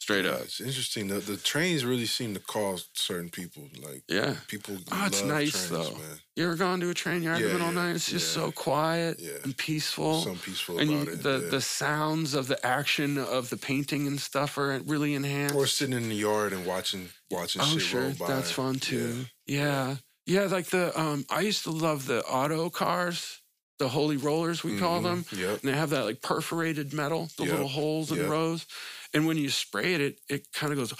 Straight 0.00 0.24
Yeah, 0.24 0.32
up. 0.32 0.40
it's 0.42 0.60
interesting. 0.60 1.06
The, 1.06 1.20
the 1.20 1.36
trains 1.36 1.84
really 1.84 2.06
seem 2.06 2.34
to 2.34 2.40
call 2.40 2.80
certain 2.92 3.30
people 3.30 3.68
like 3.80 4.02
Yeah. 4.08 4.34
people. 4.48 4.76
Oh, 4.90 5.06
it's 5.06 5.22
nice, 5.22 5.52
trains, 5.52 5.70
though. 5.70 5.96
Man. 5.96 6.18
You 6.34 6.44
ever 6.46 6.56
gone 6.56 6.80
to 6.80 6.90
a 6.90 6.94
train 6.94 7.22
yard 7.22 7.38
Yeah, 7.40 7.46
the 7.48 7.52
middle 7.52 7.68
of 7.68 7.74
the 7.74 7.80
yeah, 7.80 7.86
night? 7.86 7.96
It's 7.96 8.10
just 8.10 8.32
so 8.32 8.50
quiet 8.50 9.20
and 9.44 9.56
peaceful. 9.56 10.22
Some 10.22 10.38
peaceful 10.38 10.80
and 10.80 10.90
about 10.90 11.06
you, 11.06 11.12
it. 11.12 11.22
the 11.22 11.38
the 11.50 11.60
sounds 11.60 12.34
of 12.34 12.48
the 12.48 12.64
action 12.66 13.16
of 13.16 13.50
the 13.50 13.56
painting 13.56 14.08
and 14.08 14.20
stuff 14.20 14.58
are 14.58 14.80
really 14.80 15.14
enhanced. 15.14 15.54
or 15.54 15.66
sitting 15.68 15.94
in 15.96 16.08
the 16.08 16.16
yard 16.16 16.52
and 16.52 16.66
watching 16.66 17.10
watching 17.30 17.62
oh, 17.62 17.66
shit 17.66 17.82
sure, 17.82 18.00
roll 18.02 18.14
by. 18.14 18.26
that's 18.26 18.50
fun 18.50 18.80
too. 18.80 19.26
Yeah. 19.46 19.96
yeah, 20.26 20.46
Like 20.46 20.66
the 20.66 20.98
um, 20.98 21.26
I 21.30 21.40
used 21.42 21.62
to 21.64 21.70
love 21.70 22.06
the 22.06 22.24
auto 22.24 22.70
cars, 22.70 23.41
the 23.82 23.88
holy 23.88 24.16
rollers 24.16 24.62
we 24.62 24.78
call 24.78 25.00
Mhm. 25.00 25.02
them, 25.02 25.24
Yep. 25.32 25.62
and 25.62 25.68
they 25.72 25.76
have 25.76 25.90
that 25.90 26.04
like 26.04 26.22
perforated 26.22 26.92
metal, 26.92 27.30
the 27.36 27.44
Yep, 27.44 27.52
little 27.52 27.68
holes 27.68 28.10
and 28.12 28.20
yep. 28.20 28.30
rows, 28.30 28.64
and 29.12 29.26
when 29.26 29.36
you 29.36 29.50
spray 29.50 29.94
it, 29.94 30.00
it 30.00 30.18
it 30.28 30.42
kind 30.52 30.72
of 30.72 30.78
goes. 30.78 30.92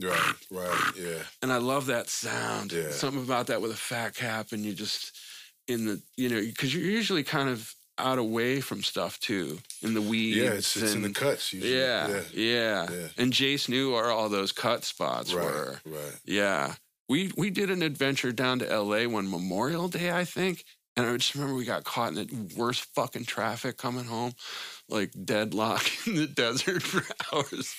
Right. 0.00 0.34
Right. 0.50 0.92
Yeah. 0.96 1.22
and 1.42 1.52
I 1.52 1.58
love 1.58 1.86
that 1.86 2.08
sound. 2.08 2.72
Yeah. 2.72 2.90
Something 2.90 3.22
about 3.22 3.46
that 3.48 3.60
with 3.60 3.70
a 3.72 3.76
fat 3.76 4.14
cap, 4.14 4.52
and 4.52 4.64
you 4.64 4.72
just 4.72 5.12
in 5.68 5.84
the 5.86 6.00
you 6.16 6.28
know 6.28 6.40
because 6.40 6.74
you're 6.74 6.82
usually 7.00 7.22
kind 7.22 7.48
of 7.48 7.74
out 7.98 8.18
away 8.18 8.60
from 8.60 8.82
stuff 8.82 9.20
too 9.20 9.60
in 9.82 9.92
the 9.94 10.00
weeds. 10.00 10.38
Yeah. 10.38 10.52
It's, 10.52 10.76
it's 10.76 10.94
in 10.94 11.02
the 11.02 11.10
cuts. 11.10 11.52
Usually. 11.52 11.74
Yeah, 11.78 12.08
yeah, 12.08 12.22
Yeah. 12.32 12.90
Yeah. 12.90 13.08
And 13.18 13.32
Jace 13.32 13.68
knew 13.68 13.92
where 13.92 14.10
all 14.10 14.28
those 14.30 14.50
cut 14.50 14.82
spots 14.84 15.32
Right. 15.34 15.44
were. 15.44 15.80
Right. 15.84 16.14
Yeah, 16.24 16.74
we 17.08 17.30
we 17.36 17.50
did 17.50 17.70
an 17.70 17.82
adventure 17.82 18.32
down 18.32 18.58
to 18.60 18.68
L.A. 18.70 19.06
one 19.06 19.30
Memorial 19.30 19.88
Day, 19.88 20.10
I 20.10 20.24
think. 20.24 20.64
And 20.96 21.06
I 21.06 21.16
just 21.16 21.34
remember 21.34 21.54
we 21.54 21.64
got 21.64 21.84
caught 21.84 22.10
in 22.10 22.14
the 22.14 22.54
worst 22.56 22.86
fucking 22.94 23.24
traffic 23.24 23.78
coming 23.78 24.04
home, 24.04 24.32
like 24.88 25.12
deadlock 25.24 25.90
in 26.06 26.16
the 26.16 26.26
desert 26.26 26.82
for 26.82 27.02
hours. 27.32 27.74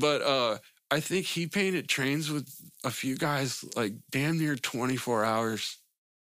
But 0.00 0.22
uh, 0.22 0.58
I 0.90 1.00
think 1.00 1.26
he 1.26 1.46
painted 1.46 1.88
trains 1.88 2.30
with 2.30 2.54
a 2.84 2.90
few 2.90 3.16
guys 3.16 3.64
like 3.74 3.94
damn 4.10 4.38
near 4.38 4.56
24 4.56 5.24
hours. 5.24 5.78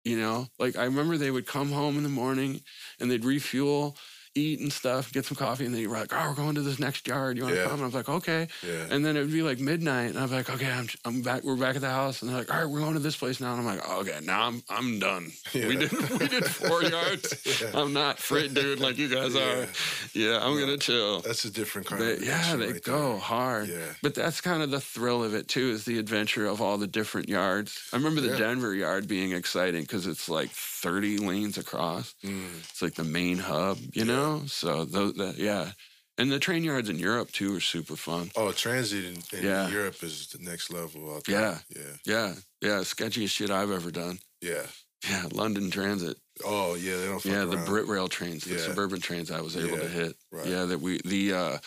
You 0.05 0.17
know, 0.17 0.47
like 0.57 0.77
I 0.77 0.86
remember 0.86 1.17
they 1.17 1.32
would 1.32 1.45
come 1.45 1.71
home 1.71 1.97
in 1.97 2.03
the 2.03 2.09
morning 2.09 2.61
and 2.99 3.11
they'd 3.11 3.25
refuel, 3.25 3.97
eat 4.36 4.59
and 4.59 4.71
stuff, 4.71 5.11
get 5.11 5.25
some 5.25 5.36
coffee, 5.36 5.65
and 5.65 5.73
then 5.73 5.82
you 5.82 5.89
were 5.89 5.97
like, 5.97 6.13
"Oh, 6.13 6.30
we're 6.30 6.36
going 6.36 6.55
to 6.55 6.61
this 6.61 6.80
next 6.80 7.07
yard. 7.07 7.38
You 7.38 7.43
want 7.43 7.55
to 7.55 7.61
Yeah. 7.61 7.67
come?" 7.67 7.73
And 7.75 7.84
I 7.84 7.86
was 7.86 7.93
like, 7.95 8.09
"Okay." 8.09 8.47
Yeah. 8.65 8.88
And 8.91 9.03
then 9.05 9.17
it 9.17 9.21
would 9.21 9.32
be 9.32 9.41
like 9.41 9.59
midnight, 9.59 10.11
and 10.11 10.19
I'm 10.19 10.32
like, 10.32 10.49
"Okay, 10.49 10.69
I'm, 10.71 10.88
I'm 11.05 11.21
back. 11.21 11.43
We're 11.43 11.55
back 11.55 11.75
at 11.75 11.82
the 11.82 11.89
house." 11.89 12.21
And 12.21 12.30
they're 12.30 12.38
like, 12.39 12.53
"All 12.53 12.61
right, 12.61 12.69
we're 12.69 12.80
going 12.80 12.93
to 12.93 12.99
this 12.99 13.17
place 13.17 13.39
now." 13.41 13.51
And 13.53 13.59
I'm 13.61 13.65
like, 13.65 13.89
"Okay, 13.89 14.19
now 14.23 14.47
I'm 14.47 14.63
I'm 14.69 14.99
done. 14.99 15.32
We 15.53 15.75
did 15.75 15.91
we 16.19 16.27
did 16.27 16.45
four 16.45 16.84
yards. 16.84 17.34
Yeah. 17.61 17.71
I'm 17.73 17.91
not 17.93 18.19
frit 18.19 18.53
dude 18.53 18.80
like 18.80 18.97
you 18.97 19.09
guys 19.09 19.36
are. 19.36 19.67
Yeah, 20.13 20.39
I'm 20.41 20.55
No. 20.55 20.59
gonna 20.65 20.77
chill." 20.77 21.21
That's 21.21 21.45
a 21.45 21.51
different 21.51 21.88
kind 21.88 22.01
They- 22.01 22.13
of 22.13 22.23
yeah, 22.23 22.55
they 22.55 22.71
right 22.73 22.84
go 22.84 23.09
there. 23.13 23.17
hard. 23.19 23.67
Yeah. 23.69 23.93
But 24.01 24.13
that's 24.15 24.39
kind 24.41 24.61
of 24.61 24.69
the 24.71 24.80
thrill 24.80 25.23
of 25.23 25.34
it 25.34 25.47
too, 25.47 25.69
is 25.71 25.86
the 25.86 25.97
adventure 25.99 26.45
of 26.45 26.61
all 26.61 26.77
the 26.77 26.88
different 26.88 27.27
yards. 27.30 27.77
I 27.91 27.97
remember 27.97 28.21
the 28.21 28.30
Yeah. 28.30 28.38
Denver 28.38 28.73
yard 28.75 29.07
being 29.07 29.32
exciting 29.34 29.82
because 29.82 30.05
it's 30.07 30.30
like 30.30 30.49
30 30.51 31.17
lanes 31.17 31.57
across. 31.57 32.13
Mm. 32.23 32.47
It's 32.69 32.82
like 32.82 32.95
the 32.95 33.03
main 33.03 33.38
hub, 33.39 33.77
you 33.93 34.05
know. 34.05 34.18
So 34.47 34.86
those, 34.86 35.13
that, 35.15 35.38
yeah, 35.38 35.72
and 36.17 36.32
the 36.32 36.39
train 36.39 36.63
yards 36.63 36.89
in 36.89 36.99
Europe 36.99 37.32
too 37.32 37.55
are 37.55 37.61
super 37.61 37.95
fun. 37.95 38.32
Oh, 38.36 38.51
transit 38.51 39.05
in, 39.05 39.17
in 39.38 39.45
Yeah. 39.45 39.70
Europe 39.70 40.03
is 40.03 40.28
the 40.28 40.39
next 40.39 40.70
level. 40.72 41.15
Out 41.15 41.28
Yeah. 41.28 41.59
there. 41.70 41.97
Yeah. 42.05 42.13
Yeah, 42.13 42.34
yeah, 42.61 42.80
sketchiest 42.84 43.32
shit 43.32 43.49
I've 43.49 43.72
ever 43.72 43.91
done. 43.91 44.20
Yeah. 44.41 44.65
Yeah, 45.09 45.28
London 45.32 45.72
Transit. 45.72 46.17
Oh, 46.43 46.76
yeah. 46.76 46.97
They 46.97 47.05
don't. 47.05 47.26
Yeah, 47.26 47.45
the. 47.45 47.57
Brit 47.57 47.88
Rail 47.88 48.09
trains, 48.09 48.43
the 48.43 48.55
Yeah. 48.55 48.65
suburban 48.65 48.99
trains 48.99 49.32
I 49.32 49.39
was 49.41 49.55
able 49.55 49.78
to 49.78 49.88
hit. 49.88 50.17
right. 50.32 50.45
Yeah, 50.45 50.65
that 50.65 50.82
we 50.82 50.99
the 51.05 51.34
uh, 51.34 51.57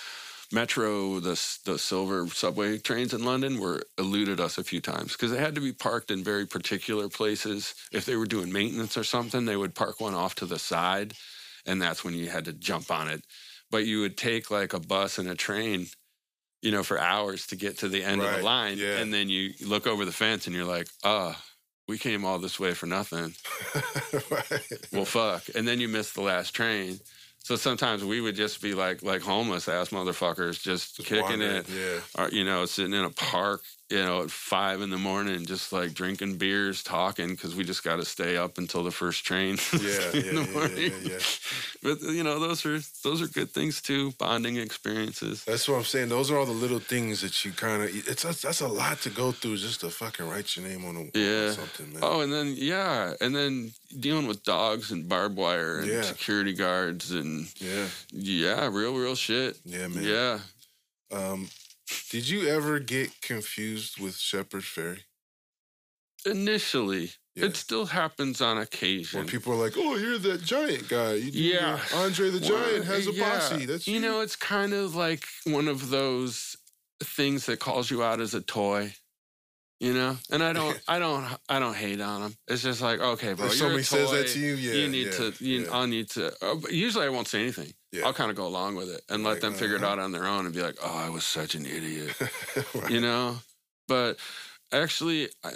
metro, 0.53 1.19
the 1.19 1.41
the 1.65 1.79
silver 1.79 2.27
subway 2.29 2.77
trains 2.79 3.15
in 3.15 3.25
London 3.25 3.59
were 3.59 3.83
eluded 3.97 4.39
us 4.39 4.59
a 4.59 4.65
few 4.65 4.81
times 4.83 5.13
because 5.13 5.31
they 5.31 5.39
had 5.39 5.55
to 5.55 5.63
be 5.63 5.73
parked 5.73 6.11
in 6.11 6.23
very 6.23 6.47
particular 6.47 7.09
places. 7.09 7.75
If 7.91 8.05
they 8.05 8.17
were 8.17 8.27
doing 8.27 8.53
maintenance 8.53 8.97
or 8.99 9.05
something, 9.05 9.47
they 9.47 9.57
would 9.57 9.75
park 9.75 10.01
one 10.01 10.15
off 10.15 10.35
to 10.37 10.47
the 10.47 10.59
side, 10.59 11.15
and 11.67 11.81
that's 11.81 12.05
when 12.05 12.15
you 12.15 12.29
had 12.29 12.45
to 12.47 12.53
jump 12.53 12.91
on 12.91 13.09
it. 13.09 13.23
But 13.71 13.87
you 13.87 14.01
would 14.01 14.17
take 14.17 14.51
like 14.51 14.73
a 14.73 14.81
bus 14.81 15.19
and 15.19 15.29
a 15.29 15.35
train. 15.35 15.87
You 16.61 16.71
know, 16.71 16.85
for 16.85 16.97
hours 16.97 17.49
to 17.49 17.57
get 17.57 17.79
to 17.79 17.89
the 17.89 18.05
end 18.05 18.23
of 18.23 18.37
the 18.37 18.43
line, 18.45 18.79
yeah. 18.79 18.99
and 18.99 19.13
then 19.13 19.29
you 19.29 19.51
look 19.67 19.89
over 19.89 20.05
the 20.05 20.13
fence 20.13 20.47
and 20.47 20.55
you're 20.55 20.65
like, 20.65 20.87
"Ah, 21.03 21.37
we 21.89 21.99
came 21.99 22.25
all 22.25 22.39
this 22.39 22.61
way 22.61 22.73
for 22.73 22.87
nothing." 22.87 23.35
right. 24.31 24.63
well 24.93 25.05
fuck 25.05 25.45
and 25.55 25.67
then 25.67 25.81
you 25.81 25.89
miss 25.89 26.13
the 26.13 26.21
last 26.21 26.55
train 26.55 26.99
so 27.39 27.57
sometimes 27.57 28.05
we 28.05 28.21
would 28.21 28.37
just 28.37 28.63
be 28.63 28.75
like 28.75 29.03
like 29.03 29.23
homeless 29.23 29.69
ass 29.69 29.89
motherfuckers 29.89 30.63
just, 30.63 30.97
Just 30.97 31.09
kicking 31.09 31.41
wandering, 31.41 31.57
it 31.57 31.69
Yeah. 31.69 32.23
or 32.23 32.29
you 32.31 32.45
know 32.45 32.67
sitting 32.67 32.93
in 32.93 33.05
a 33.05 33.11
park 33.11 33.63
you 33.91 33.99
know, 34.03 34.23
at 34.23 34.31
five 34.31 34.81
in 34.81 34.89
the 34.89 34.97
morning, 34.97 35.45
just 35.45 35.71
like 35.73 35.93
drinking 35.93 36.39
beers, 36.39 36.83
talking, 36.83 37.29
because 37.31 37.55
we 37.55 37.63
just 37.63 37.85
got 37.85 37.97
to 37.97 38.05
stay 38.07 38.39
up 38.39 38.57
until 38.57 38.83
the 38.83 38.91
first 38.91 39.25
train. 39.25 39.59
Yeah, 39.73 40.11
yeah, 40.15 40.23
yeah, 40.33 40.43
yeah, 40.43 40.77
yeah, 40.77 40.91
yeah. 41.03 41.19
But 41.83 42.01
you 42.01 42.23
know, 42.23 42.39
those 42.39 42.65
are 42.65 42.79
those 43.03 43.21
are 43.21 43.27
good 43.27 43.51
things 43.51 43.83
too, 43.83 44.13
bonding 44.13 44.57
experiences. 44.57 45.45
That's 45.45 45.69
what 45.69 45.77
I'm 45.79 45.85
saying. 45.85 46.09
Those 46.11 46.31
are 46.31 46.39
all 46.39 46.47
the 46.47 46.53
little 46.53 46.79
things 46.79 47.21
that 47.23 47.45
you 47.45 47.51
kind 47.53 47.83
of. 47.83 47.89
It's 48.09 48.23
that's, 48.23 48.41
that's 48.41 48.61
a 48.61 48.69
lot 48.69 49.01
to 49.03 49.11
go 49.11 49.33
through 49.33 49.57
just 49.59 49.81
to 49.81 49.91
fucking 49.91 50.27
write 50.29 50.55
your 50.57 50.67
name 50.67 50.85
on 50.85 50.97
a 50.97 51.19
Yeah. 51.19 51.49
on 51.49 51.55
something, 51.55 51.93
man. 51.93 52.01
Oh, 52.03 52.21
and 52.21 52.33
then 52.33 52.55
yeah, 52.57 53.15
and 53.21 53.35
then 53.35 53.73
dealing 53.99 54.27
with 54.29 54.45
dogs 54.45 54.93
and 54.93 55.09
barbed 55.09 55.37
wire 55.37 55.81
and 55.81 55.89
Yeah. 55.89 56.03
security 56.03 56.55
guards 56.55 57.11
and 57.11 57.49
Yeah, 57.61 57.89
yeah, 58.13 58.69
real 58.73 58.95
real 58.95 59.17
shit. 59.17 59.59
yeah, 59.65 59.89
man. 59.89 60.05
Yeah. 60.05 60.39
Um, 61.11 61.49
did 62.11 62.29
you 62.29 62.49
ever 62.49 62.79
get 62.79 63.21
confused 63.23 63.99
with 64.01 64.17
Shepard 64.17 64.63
Fairey? 64.63 65.01
Initially, 66.25 67.11
it 67.35 67.57
still 67.57 67.87
happens 67.87 68.41
on 68.41 68.57
When 68.57 68.63
occasion. 68.65 69.27
people 69.27 69.55
are 69.55 69.57
like, 69.57 69.75
"Oh, 69.77 69.97
you're 69.97 70.19
that 70.19 70.43
giant 70.45 70.89
guy." 70.89 71.15
You, 71.15 71.31
you- 71.31 71.55
Yeah. 71.55 71.81
Andre 71.95 72.31
the 72.31 72.39
Giant 72.41 72.53
Well, 72.53 72.83
has 72.85 73.07
a 73.09 73.13
yeah. 73.13 73.31
posse. 73.39 73.67
That's 73.67 73.89
you 73.89 73.99
know, 74.01 74.21
it's 74.21 74.37
kind 74.37 74.73
of 74.73 74.95
like 74.95 75.25
one 75.45 75.67
of 75.69 75.91
those 75.91 76.57
things 77.03 77.47
that 77.47 77.59
calls 77.59 77.91
you 77.91 78.03
out 78.05 78.21
as 78.21 78.35
a 78.35 78.41
toy. 78.41 78.95
You 79.81 79.95
know, 79.95 80.17
and 80.31 80.45
I 80.45 80.53
don't, 80.53 80.81
I 80.87 81.01
don't, 81.01 81.27
I 81.49 81.59
don't 81.59 81.75
hate 81.75 82.01
on 82.01 82.23
them. 82.23 82.37
It's 82.47 82.63
just 82.63 82.81
like, 82.81 83.01
okay, 83.01 83.33
bro, 83.33 83.47
If 83.47 83.59
you're 83.59 83.77
a 83.79 83.83
somebody 83.83 83.83
says 83.83 84.11
that 84.13 84.29
to 84.29 84.39
you, 84.39 84.55
yeah, 84.55 84.75
you 84.75 84.89
need 84.89 85.07
yeah, 85.07 85.13
to. 85.13 85.35
You, 85.45 85.61
yeah. 85.63 85.69
I'll 85.73 85.89
need 85.89 86.09
to. 86.11 86.33
Uh, 86.41 86.55
usually, 86.71 87.05
I 87.05 87.09
won't 87.09 87.27
say 87.27 87.41
anything. 87.41 87.73
Yeah. 87.93 88.07
I'll 88.07 88.15
kind 88.15 88.31
of 88.31 88.37
go 88.37 88.47
along 88.47 88.75
with 88.77 88.89
it 88.89 89.03
and 89.11 89.23
let 89.23 89.33
Like, 89.33 89.41
them 89.43 89.55
figure 89.55 89.77
it 89.77 89.83
uh-huh. 89.83 89.93
out 89.93 89.99
on 89.99 90.13
their 90.13 90.27
own 90.27 90.47
and 90.47 90.55
be 90.55 90.63
like, 90.63 90.77
"Oh, 90.83 90.97
I 90.97 91.11
was 91.11 91.25
such 91.25 91.55
an 91.55 91.67
idiot," 91.67 92.15
Right. 92.75 92.91
you 92.91 93.01
know. 93.01 93.37
But 93.87 94.17
actually, 94.73 95.29
I, 95.45 95.53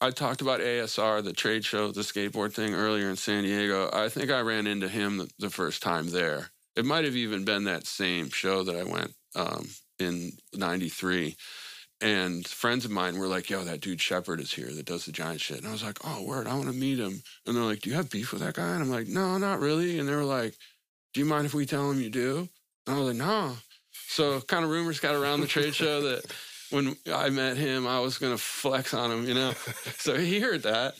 I 0.00 0.10
talked 0.10 0.40
about 0.42 0.60
ASR, 0.60 1.24
the 1.24 1.32
trade 1.32 1.64
show, 1.64 1.90
the 1.90 2.02
skateboard 2.02 2.52
thing 2.52 2.74
earlier 2.74 3.10
in 3.10 3.16
San 3.16 3.42
Diego. 3.42 3.90
I 3.92 4.08
think 4.08 4.30
I 4.30 4.40
ran 4.40 4.66
into 4.68 4.88
him 4.88 5.18
the, 5.18 5.30
the 5.40 5.50
first 5.50 5.82
time 5.82 6.10
there. 6.10 6.50
It 6.76 6.84
might 6.84 7.04
have 7.04 7.16
even 7.16 7.44
been 7.44 7.64
that 7.64 7.86
same 7.86 8.30
show 8.30 8.62
that 8.62 8.76
I 8.76 8.84
went 8.84 9.12
um, 9.34 9.66
in 9.98 10.32
'93. 10.54 11.36
And 12.00 12.46
friends 12.46 12.84
of 12.84 12.90
mine 12.90 13.18
were 13.18 13.28
like, 13.28 13.48
yo, 13.48 13.64
that 13.64 13.80
dude 13.80 14.00
Shepard 14.00 14.40
is 14.40 14.52
here 14.52 14.66
that 14.74 14.84
does 14.84 15.06
the 15.06 15.12
giant 15.12 15.40
shit. 15.40 15.58
And 15.58 15.66
I 15.66 15.72
was 15.72 15.82
like, 15.82 15.98
oh, 16.04 16.22
word, 16.22 16.46
I 16.46 16.54
want 16.54 16.66
to 16.66 16.74
meet 16.74 16.98
him. 16.98 17.22
And 17.46 17.56
they're 17.56 17.62
like, 17.62 17.80
do 17.80 17.88
you 17.88 17.96
have 17.96 18.10
beef 18.10 18.30
with 18.32 18.42
that 18.42 18.54
guy? 18.54 18.72
And 18.74 18.82
I'm 18.82 18.90
like, 18.90 19.06
no, 19.06 19.38
not 19.38 19.60
really. 19.60 19.98
And 19.98 20.06
they 20.08 20.14
were 20.14 20.24
like, 20.24 20.54
do 21.14 21.20
you 21.20 21.26
mind 21.26 21.46
if 21.46 21.54
we 21.54 21.64
tell 21.64 21.90
him 21.90 22.00
you 22.00 22.10
do? 22.10 22.48
And 22.86 22.96
I 22.96 22.98
was 22.98 23.08
like, 23.08 23.16
no. 23.16 23.56
So 24.08 24.40
kind 24.42 24.64
of 24.64 24.70
rumors 24.70 25.00
got 25.00 25.14
around 25.14 25.40
the 25.40 25.46
trade 25.46 25.74
show 25.74 26.02
that 26.02 26.24
when 26.70 26.96
I 27.12 27.30
met 27.30 27.56
him, 27.56 27.86
I 27.86 28.00
was 28.00 28.18
going 28.18 28.32
to 28.32 28.38
flex 28.42 28.92
on 28.92 29.10
him, 29.10 29.26
you 29.26 29.34
know? 29.34 29.52
so 29.98 30.16
he 30.16 30.40
heard 30.40 30.64
that. 30.64 30.94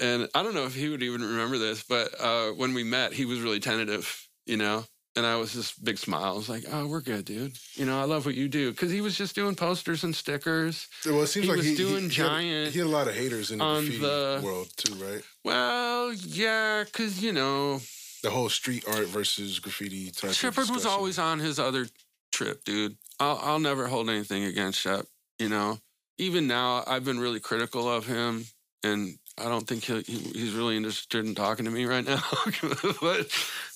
And 0.00 0.28
I 0.34 0.42
don't 0.44 0.54
know 0.54 0.64
if 0.66 0.74
he 0.74 0.88
would 0.88 1.02
even 1.02 1.22
remember 1.22 1.58
this, 1.58 1.82
but 1.82 2.14
uh, 2.20 2.50
when 2.50 2.72
we 2.74 2.84
met, 2.84 3.12
he 3.12 3.24
was 3.24 3.40
really 3.40 3.58
tentative, 3.58 4.26
you 4.46 4.56
know? 4.56 4.84
And 5.16 5.26
I 5.26 5.34
was 5.36 5.52
this 5.52 5.72
big 5.72 5.98
smile. 5.98 6.22
I 6.34 6.36
was 6.36 6.48
like, 6.48 6.64
oh, 6.70 6.86
we're 6.86 7.00
good, 7.00 7.24
dude. 7.24 7.54
You 7.74 7.86
know, 7.86 8.00
I 8.00 8.04
love 8.04 8.24
what 8.24 8.36
you 8.36 8.46
do. 8.48 8.70
Because 8.70 8.92
he 8.92 9.00
was 9.00 9.16
just 9.16 9.34
doing 9.34 9.56
posters 9.56 10.04
and 10.04 10.14
stickers. 10.14 10.86
Well, 11.04 11.22
it 11.22 11.26
seems 11.26 11.46
He 11.46 11.50
like 11.50 11.56
was 11.56 11.66
he, 11.66 11.74
doing 11.74 12.04
he, 12.04 12.08
giant 12.10 12.44
He 12.44 12.64
had, 12.64 12.72
he 12.74 12.78
had 12.78 12.86
a 12.86 12.90
lot 12.90 13.08
of 13.08 13.14
haters 13.16 13.50
in 13.50 13.58
the 13.58 13.64
graffiti 13.64 13.98
the- 13.98 14.40
world 14.44 14.68
too, 14.76 14.94
right? 14.94 15.22
Well, 15.44 16.12
yeah, 16.12 16.84
because, 16.84 17.20
you 17.20 17.32
know, 17.32 17.80
The 18.22 18.30
whole 18.30 18.48
street 18.48 18.84
art 18.88 19.06
versus 19.06 19.58
graffiti 19.58 20.10
type. 20.10 20.32
Shepard 20.32 20.70
was 20.70 20.86
always 20.86 21.18
on 21.18 21.38
his 21.38 21.58
other 21.58 21.86
trip, 22.32 22.64
dude. 22.64 22.96
I'll, 23.20 23.40
I'll 23.42 23.58
never 23.58 23.86
hold 23.86 24.08
anything 24.10 24.44
against 24.44 24.80
Shep, 24.80 25.06
you 25.38 25.48
know? 25.48 25.78
Even 26.18 26.46
now, 26.46 26.82
I've 26.86 27.04
been 27.04 27.20
really 27.20 27.38
critical 27.40 27.88
of 27.88 28.06
him, 28.06 28.46
and 28.82 29.18
I 29.38 29.44
don't 29.44 29.66
think 29.66 29.84
he, 29.84 30.00
he, 30.02 30.18
he's 30.38 30.52
really 30.52 30.76
interested 30.76 31.24
in 31.24 31.34
talking 31.34 31.64
to 31.64 31.70
me 31.70 31.84
right 31.84 32.04
now. 32.04 32.22
but 33.00 33.30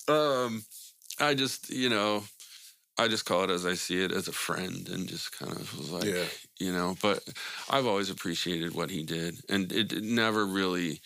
um, 0.09 0.65
I 1.21 1.35
just, 1.35 1.71
you 1.71 1.89
know, 1.89 2.25
I 2.99 3.09
just 3.09 3.25
call 3.25 3.45
it 3.45 3.51
as 3.51 3.65
I 3.65 3.75
see 3.75 4.03
it 4.03 4.13
as 4.13 4.29
a 4.29 4.33
friend 4.33 4.89
and 4.89 5.09
just 5.09 5.39
kind 5.39 5.53
of 5.53 5.79
was 5.79 5.91
like, 5.91 6.05
Yeah. 6.05 6.25
you 6.59 6.73
know, 6.73 6.97
but 7.01 7.23
I've 7.71 7.87
always 7.87 8.11
appreciated 8.11 8.75
what 8.75 8.91
he 8.91 9.03
did. 9.03 9.37
And 9.49 9.73
it, 9.73 9.93
it 9.93 10.03
never 10.03 10.45
really 10.45 11.01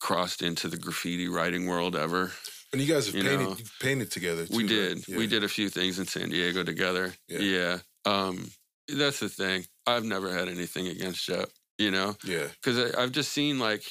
crossed 0.00 0.42
into 0.42 0.68
the 0.68 0.76
graffiti 0.76 1.28
writing 1.28 1.66
world 1.66 1.94
ever. 1.96 2.32
And 2.72 2.80
you 2.80 2.92
guys 2.92 3.06
have 3.06 3.14
you 3.14 3.22
painted 3.22 3.40
know, 3.40 3.56
painted 3.80 4.10
together. 4.10 4.46
Too, 4.46 4.56
We 4.56 4.62
right? 4.62 4.68
did. 4.68 5.08
Yeah. 5.08 5.16
We 5.16 5.26
did 5.26 5.42
a 5.44 5.48
few 5.48 5.68
things 5.68 5.98
in 5.98 6.06
San 6.06 6.28
Diego 6.30 6.62
together. 6.62 7.12
Yeah. 7.28 7.38
Yeah. 7.40 7.78
Um, 8.04 8.50
that's 8.88 9.20
the 9.20 9.28
thing. 9.28 9.64
I've 9.86 10.04
never 10.04 10.32
had 10.32 10.48
anything 10.48 10.86
against 10.88 11.20
Shep, 11.20 11.50
you 11.78 11.90
know, 11.90 12.16
Yeah. 12.24 12.46
because 12.62 12.94
I've 12.94 13.12
just 13.12 13.32
seen 13.32 13.58
like 13.58 13.82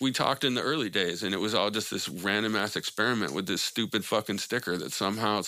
we 0.00 0.10
talked 0.12 0.44
in 0.44 0.54
the 0.54 0.60
early 0.62 0.90
days 0.90 1.22
and 1.22 1.32
it 1.34 1.38
was 1.38 1.54
all 1.54 1.70
just 1.70 1.90
this 1.90 2.08
random 2.08 2.54
ass 2.56 2.76
experiment 2.76 3.32
with 3.32 3.46
this 3.46 3.62
stupid 3.62 4.04
fucking 4.04 4.38
sticker 4.38 4.76
that 4.76 4.92
somehow 4.92 5.42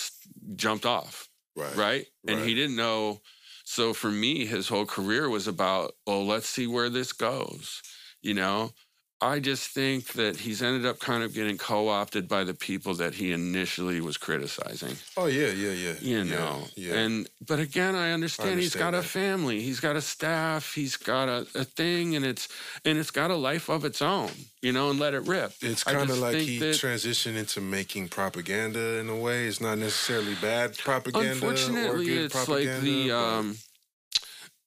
jumped 0.57 0.87
off, 0.87 1.29
Right. 1.57 1.74
right? 1.76 2.07
And 2.26 2.39
Right. 2.39 2.49
he 2.49 2.55
didn't 2.55 2.76
know. 2.76 3.20
So 3.64 3.93
for 3.93 4.11
me, 4.11 4.47
his 4.47 4.68
whole 4.68 4.87
career 4.87 5.29
was 5.29 5.47
about, 5.47 5.95
well, 6.07 6.24
let's 6.26 6.49
see 6.49 6.66
where 6.66 6.89
this 6.89 7.12
goes, 7.12 7.83
you 8.22 8.35
know? 8.35 8.72
I 9.20 9.40
just 9.40 9.70
think 9.70 10.12
that 10.12 10.36
he's 10.36 10.62
ended 10.62 10.86
up 10.86 11.00
kind 11.00 11.24
of 11.24 11.34
getting 11.34 11.58
co 11.58 11.88
opted 11.88 12.28
by 12.28 12.44
the 12.44 12.54
people 12.54 12.94
that 12.94 13.14
he 13.14 13.32
initially 13.32 14.00
was 14.00 14.16
criticizing 14.16 14.96
Oh 15.16 15.26
yeah, 15.26 15.48
yeah, 15.48 15.72
yeah. 15.72 15.94
you 16.00 16.18
Yeah, 16.24 16.36
know 16.36 16.62
Yeah. 16.76 16.94
and 17.00 17.28
but 17.46 17.58
again 17.58 17.94
i 17.96 18.12
understand, 18.12 18.60
he's 18.60 18.74
got 18.76 18.94
understand 18.94 19.30
a 19.30 19.34
family 19.42 19.60
he's 19.60 19.80
got 19.80 19.96
a 19.96 20.00
staff 20.00 20.72
he's 20.74 20.96
got 20.96 21.28
a, 21.28 21.46
a 21.54 21.64
thing 21.64 22.14
and 22.16 22.24
it's 22.24 22.48
and 22.84 22.96
it's 22.96 23.10
got 23.10 23.30
a 23.32 23.36
life 23.36 23.68
of 23.68 23.84
its 23.84 24.00
own 24.00 24.30
you 24.62 24.72
know 24.72 24.90
and 24.90 25.00
let 25.00 25.14
it 25.14 25.22
rip 25.26 25.52
it's 25.60 25.82
kind 25.82 26.08
of 26.10 26.18
like 26.18 26.36
he 26.36 26.60
that- 26.60 26.74
transitioned 26.76 27.36
into 27.36 27.60
making 27.60 28.08
propaganda 28.08 28.98
in 29.00 29.08
a 29.08 29.16
way. 29.16 29.46
It's 29.46 29.60
not 29.60 29.78
necessarily 29.78 30.36
bad 30.36 30.78
propaganda. 30.78 31.46
or 31.46 31.50
unfortunately 31.50 32.18
it's 32.18 32.48
like 32.48 32.70
the 32.82 33.10
um 33.10 33.56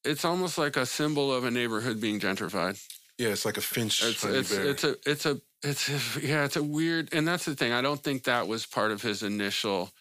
it's 0.04 0.26
almost 0.26 0.58
like 0.58 0.76
a 0.76 0.86
symbol 0.86 1.34
of 1.34 1.46
a 1.46 1.52
neighborhood 1.52 2.02
being 2.02 2.20
gentrified 2.20 2.78
yeah, 3.22 3.30
it's 3.30 3.46
like 3.46 3.58
a 3.58 3.62
Finch 3.62 4.04
it's 4.04 4.24
it's 4.24 4.52
it's 4.52 4.84
a 4.84 4.96
it's 5.06 5.26
a 5.26 5.42
it's 5.64 5.90
a, 5.90 6.26
yeah 6.26 6.44
it's 6.44 6.56
a 6.56 6.64
weird 6.64 7.14
and 7.14 7.28
that's 7.28 7.46
the 7.46 7.56
thing 7.56 7.72
i 7.72 7.82
don't 7.82 8.04
think 8.04 8.24
that 8.24 8.48
was 8.48 8.66
part 8.66 8.92
of 8.92 9.02
his 9.02 9.22
initial 9.22 9.92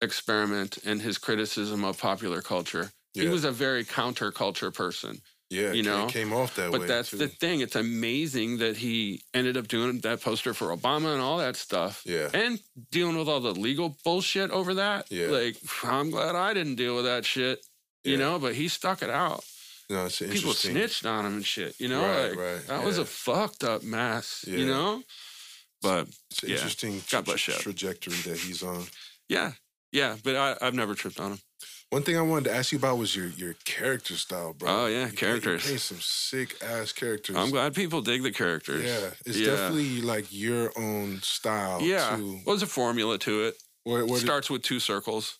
experiment 0.00 0.78
and 0.84 1.02
his 1.02 1.18
criticism 1.18 1.84
of 1.84 1.98
popular 1.98 2.40
culture 2.40 2.90
he 3.14 3.28
was 3.28 3.44
a 3.44 3.52
very 3.52 3.84
counterculture 3.84 4.72
person 4.72 5.20
yeah, 5.52 5.72
you 5.72 5.82
know, 5.82 6.06
came 6.06 6.32
off 6.32 6.56
that 6.56 6.72
way. 6.72 6.78
But 6.78 6.88
that's 6.88 7.10
too. 7.10 7.18
the 7.18 7.28
thing. 7.28 7.60
It's 7.60 7.76
amazing 7.76 8.58
that 8.58 8.78
he 8.78 9.20
ended 9.34 9.58
up 9.58 9.68
doing 9.68 10.00
that 10.00 10.22
poster 10.22 10.54
for 10.54 10.74
Obama 10.74 11.12
and 11.12 11.20
all 11.20 11.36
that 11.38 11.56
stuff. 11.56 12.02
Yeah. 12.06 12.30
And 12.32 12.58
dealing 12.90 13.18
with 13.18 13.28
all 13.28 13.40
the 13.40 13.52
legal 13.52 13.94
bullshit 14.02 14.50
over 14.50 14.74
that. 14.74 15.12
Yeah. 15.12 15.26
Like, 15.26 15.56
I'm 15.84 16.10
glad 16.10 16.36
I 16.36 16.54
didn't 16.54 16.76
deal 16.76 16.96
with 16.96 17.04
that 17.04 17.26
shit. 17.26 17.64
Yeah. 18.02 18.12
You 18.12 18.16
know, 18.16 18.38
but 18.38 18.54
he 18.54 18.68
stuck 18.68 19.02
it 19.02 19.10
out. 19.10 19.44
No, 19.92 20.06
it's 20.06 20.18
People 20.20 20.54
snitched 20.54 21.04
on 21.06 21.26
him 21.26 21.34
and 21.34 21.44
shit. 21.46 21.74
You 21.78 21.88
know, 21.88 22.00
Right, 22.02 22.30
like 22.30 22.38
right, 22.38 22.66
that 22.68 22.82
was 22.84 22.96
a 22.98 23.04
fucked 23.04 23.62
up 23.62 23.82
mess. 23.82 24.44
Yeah. 24.48 24.56
You 24.58 24.66
know, 24.66 25.02
but 25.82 26.08
It's 26.30 26.42
an 26.42 26.48
Yeah. 26.48 26.54
interesting 26.56 27.02
tra- 27.06 27.22
trajectory 27.24 28.14
that 28.28 28.38
he's 28.38 28.62
on. 28.62 28.86
yeah, 29.28 29.52
yeah. 29.92 30.16
But 30.24 30.36
I, 30.36 30.56
I've 30.66 30.74
never 30.74 30.94
tripped 30.94 31.20
on 31.20 31.32
him. 31.32 31.40
One 31.90 32.02
thing 32.04 32.16
I 32.16 32.22
wanted 32.22 32.44
to 32.48 32.54
ask 32.56 32.72
you 32.72 32.78
about 32.78 32.96
was 32.96 33.14
your 33.14 33.26
your 33.28 33.52
character 33.66 34.16
style, 34.16 34.54
bro. 34.54 34.68
Oh, 34.84 34.86
yeah, 34.86 35.06
You- 35.08 35.12
characters. 35.12 35.64
You 35.64 35.70
paint 35.72 35.80
some 35.82 36.00
sick 36.00 36.56
ass 36.62 36.90
characters. 36.92 37.36
I'm 37.36 37.50
glad 37.50 37.74
people 37.74 38.00
dig 38.00 38.22
the 38.22 38.32
characters. 38.32 38.82
Yeah, 38.82 39.10
it's 39.26 39.36
Yeah. 39.36 39.46
definitely 39.48 40.00
like 40.00 40.24
your 40.30 40.72
own 40.76 41.20
style. 41.20 41.82
Yeah, 41.82 42.16
Too. 42.16 42.40
well, 42.46 42.56
there's 42.56 42.62
a 42.62 42.66
formula 42.66 43.18
to 43.18 43.42
it. 43.44 43.62
Where, 43.84 44.06
where 44.06 44.18
did- 44.18 44.24
Starts 44.24 44.48
with 44.48 44.62
two 44.62 44.80
circles. 44.80 45.38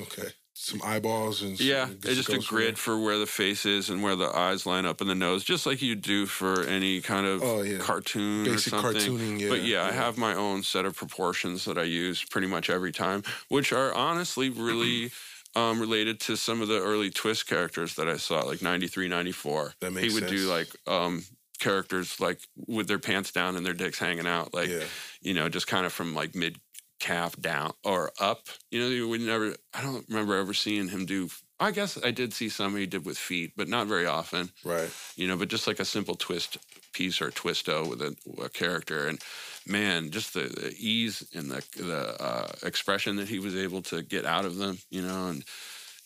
okay, 0.00 0.28
some 0.66 0.80
eyeballs 0.84 1.42
and 1.42 1.58
Yeah, 1.60 1.88
it 1.90 2.04
it's 2.04 2.16
just 2.16 2.28
a 2.28 2.38
grid 2.38 2.78
for 2.78 2.98
where 2.98 3.18
the 3.18 3.26
face 3.26 3.64
is 3.64 3.88
and 3.88 4.02
where 4.02 4.16
the 4.16 4.28
eyes 4.36 4.66
line 4.66 4.84
up 4.84 5.00
and 5.00 5.08
the 5.08 5.14
nose, 5.14 5.44
just 5.44 5.64
like 5.66 5.80
you 5.80 5.94
do 5.94 6.26
for 6.26 6.64
any 6.64 7.00
kind 7.00 7.26
of 7.26 7.42
Oh, 7.42 7.62
yeah. 7.62 7.78
cartoon 7.78 8.44
Basic 8.44 8.72
or 8.72 8.80
something. 8.82 9.00
cartooning, 9.12 9.40
yeah, 9.40 9.48
but 9.48 9.62
yeah, 9.62 9.84
I 9.84 9.92
have 9.92 10.18
my 10.18 10.34
own 10.34 10.62
set 10.62 10.84
of 10.84 10.96
proportions 10.96 11.64
that 11.66 11.78
I 11.78 11.84
use 11.84 12.24
pretty 12.24 12.46
much 12.48 12.68
every 12.68 12.92
time, 12.92 13.22
which 13.48 13.72
are 13.72 13.94
honestly 13.94 14.50
really 14.50 15.10
um, 15.54 15.80
related 15.80 16.20
to 16.20 16.36
some 16.36 16.60
of 16.60 16.68
the 16.68 16.80
early 16.82 17.10
twist 17.10 17.46
characters 17.46 17.94
that 17.94 18.08
I 18.08 18.16
saw, 18.18 18.40
like 18.40 18.60
93, 18.60 19.08
94. 19.08 19.74
That 19.80 19.90
he 19.90 19.94
makes 19.94 20.14
would 20.14 20.26
do 20.26 20.48
like 20.50 20.68
um, 20.86 21.24
characters 21.58 22.20
like 22.20 22.40
with 22.66 22.86
their 22.88 22.98
pants 22.98 23.32
down 23.32 23.56
and 23.56 23.64
their 23.64 23.72
dicks 23.72 23.98
hanging 23.98 24.26
out, 24.26 24.52
like 24.52 24.68
Yeah. 24.68 24.84
you 25.22 25.32
know, 25.32 25.48
just 25.48 25.66
kind 25.66 25.86
of 25.86 25.92
from 25.92 26.14
like 26.14 26.34
mid 26.34 26.58
calf 26.98 27.36
down 27.40 27.72
or 27.84 28.10
up. 28.20 28.48
You 28.70 28.80
know, 28.80 28.88
you 28.88 29.08
would 29.08 29.20
never. 29.20 29.54
I 29.74 29.82
don't 29.82 30.08
remember 30.08 30.36
ever 30.36 30.54
seeing 30.54 30.88
him 30.88 31.06
do. 31.06 31.28
I 31.58 31.70
guess 31.70 31.98
I 32.02 32.10
did 32.10 32.34
see 32.34 32.48
some 32.50 32.76
he 32.76 32.86
did 32.86 33.06
with 33.06 33.16
feet, 33.16 33.52
but 33.56 33.68
not 33.68 33.86
very 33.86 34.04
often. 34.06 34.50
right. 34.64 34.90
You 35.16 35.26
know, 35.26 35.36
but 35.38 35.48
just 35.48 35.66
like 35.66 35.80
a 35.80 35.84
simple 35.86 36.14
twist 36.14 36.58
piece 36.92 37.20
or 37.22 37.30
twisto 37.30 37.88
with 37.88 38.02
a, 38.02 38.14
a 38.42 38.48
character, 38.50 39.06
and 39.08 39.18
man, 39.66 40.10
just 40.10 40.34
the, 40.34 40.40
the 40.42 40.74
ease 40.78 41.26
and 41.34 41.50
the 41.50 41.64
the 41.76 42.22
uh, 42.22 42.48
expression 42.62 43.16
that 43.16 43.28
he 43.28 43.38
was 43.38 43.56
able 43.56 43.80
to 43.82 44.02
get 44.02 44.26
out 44.26 44.44
of 44.44 44.56
them. 44.56 44.78
You 44.90 45.02
know, 45.02 45.28
and 45.28 45.44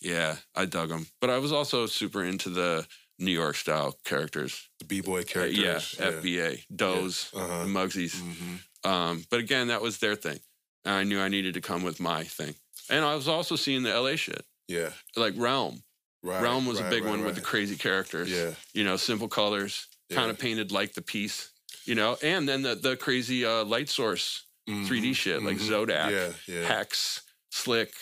yeah, 0.01 0.36
I 0.55 0.66
dug 0.66 0.91
him. 0.91 1.07
But 1.20 1.30
I 1.30 1.38
was 1.38 1.53
also 1.53 1.86
super 1.86 2.22
into 2.24 2.49
the 2.51 2.86
New 3.18 3.32
York 3.32 3.57
style 3.57 3.99
characters. 4.05 4.68
The 4.78 4.84
b 4.84 5.01
boy 5.01 5.20
Uh, 5.20 5.24
characters. 5.24 5.97
yeah, 5.99 6.11
FBA, 6.11 6.64
Doze, 6.74 7.30
Uh-huh. 7.34 7.64
the 7.64 7.68
Mugsies. 7.70 8.14
hmm 8.14 8.57
Um, 8.88 9.24
but 9.30 9.41
again, 9.41 9.68
that 9.68 9.82
was 9.82 9.99
their 9.99 10.14
thing. 10.16 10.41
And 10.85 10.95
I 10.95 11.05
knew 11.05 11.20
I 11.20 11.28
needed 11.28 11.55
to 11.55 11.61
come 11.61 11.83
with 11.83 12.01
my 12.01 12.24
thing. 12.24 12.55
And 12.89 13.05
I 13.05 13.14
was 13.14 13.28
also 13.28 13.57
seeing 13.57 13.83
the 13.83 13.91
LA 13.99 14.16
shit, 14.16 14.45
Yeah. 14.68 14.91
like 15.16 15.35
Realm. 15.37 15.83
Right. 16.22 16.43
Realm 16.43 16.66
was 16.66 16.81
a 16.81 16.85
big 16.91 17.05
right, 17.05 17.11
one 17.11 17.24
with 17.24 17.35
the 17.35 17.41
crazy 17.41 17.76
characters. 17.76 18.31
Yeah. 18.31 18.51
You 18.74 18.85
know, 18.85 18.97
simple 18.97 19.28
colors, 19.28 19.87
kind 20.12 20.31
of 20.31 20.39
painted 20.39 20.70
like 20.72 20.93
the 20.95 21.03
piece. 21.03 21.51
You 21.87 21.95
know, 21.95 22.16
and 22.22 22.49
then 22.49 22.62
the 22.62 22.74
the 22.74 22.97
crazy 22.97 23.45
uh, 23.45 23.64
light 23.64 23.89
source 23.89 24.45
3D 24.68 25.11
Mhm, 25.11 25.16
shit 25.16 25.43
like 25.43 25.57
mhm. 25.57 25.68
Zodak, 25.87 26.11
Yeah. 26.11 26.33
Yeah. 26.55 26.66
Hex, 26.66 27.22
Slick. 27.51 27.93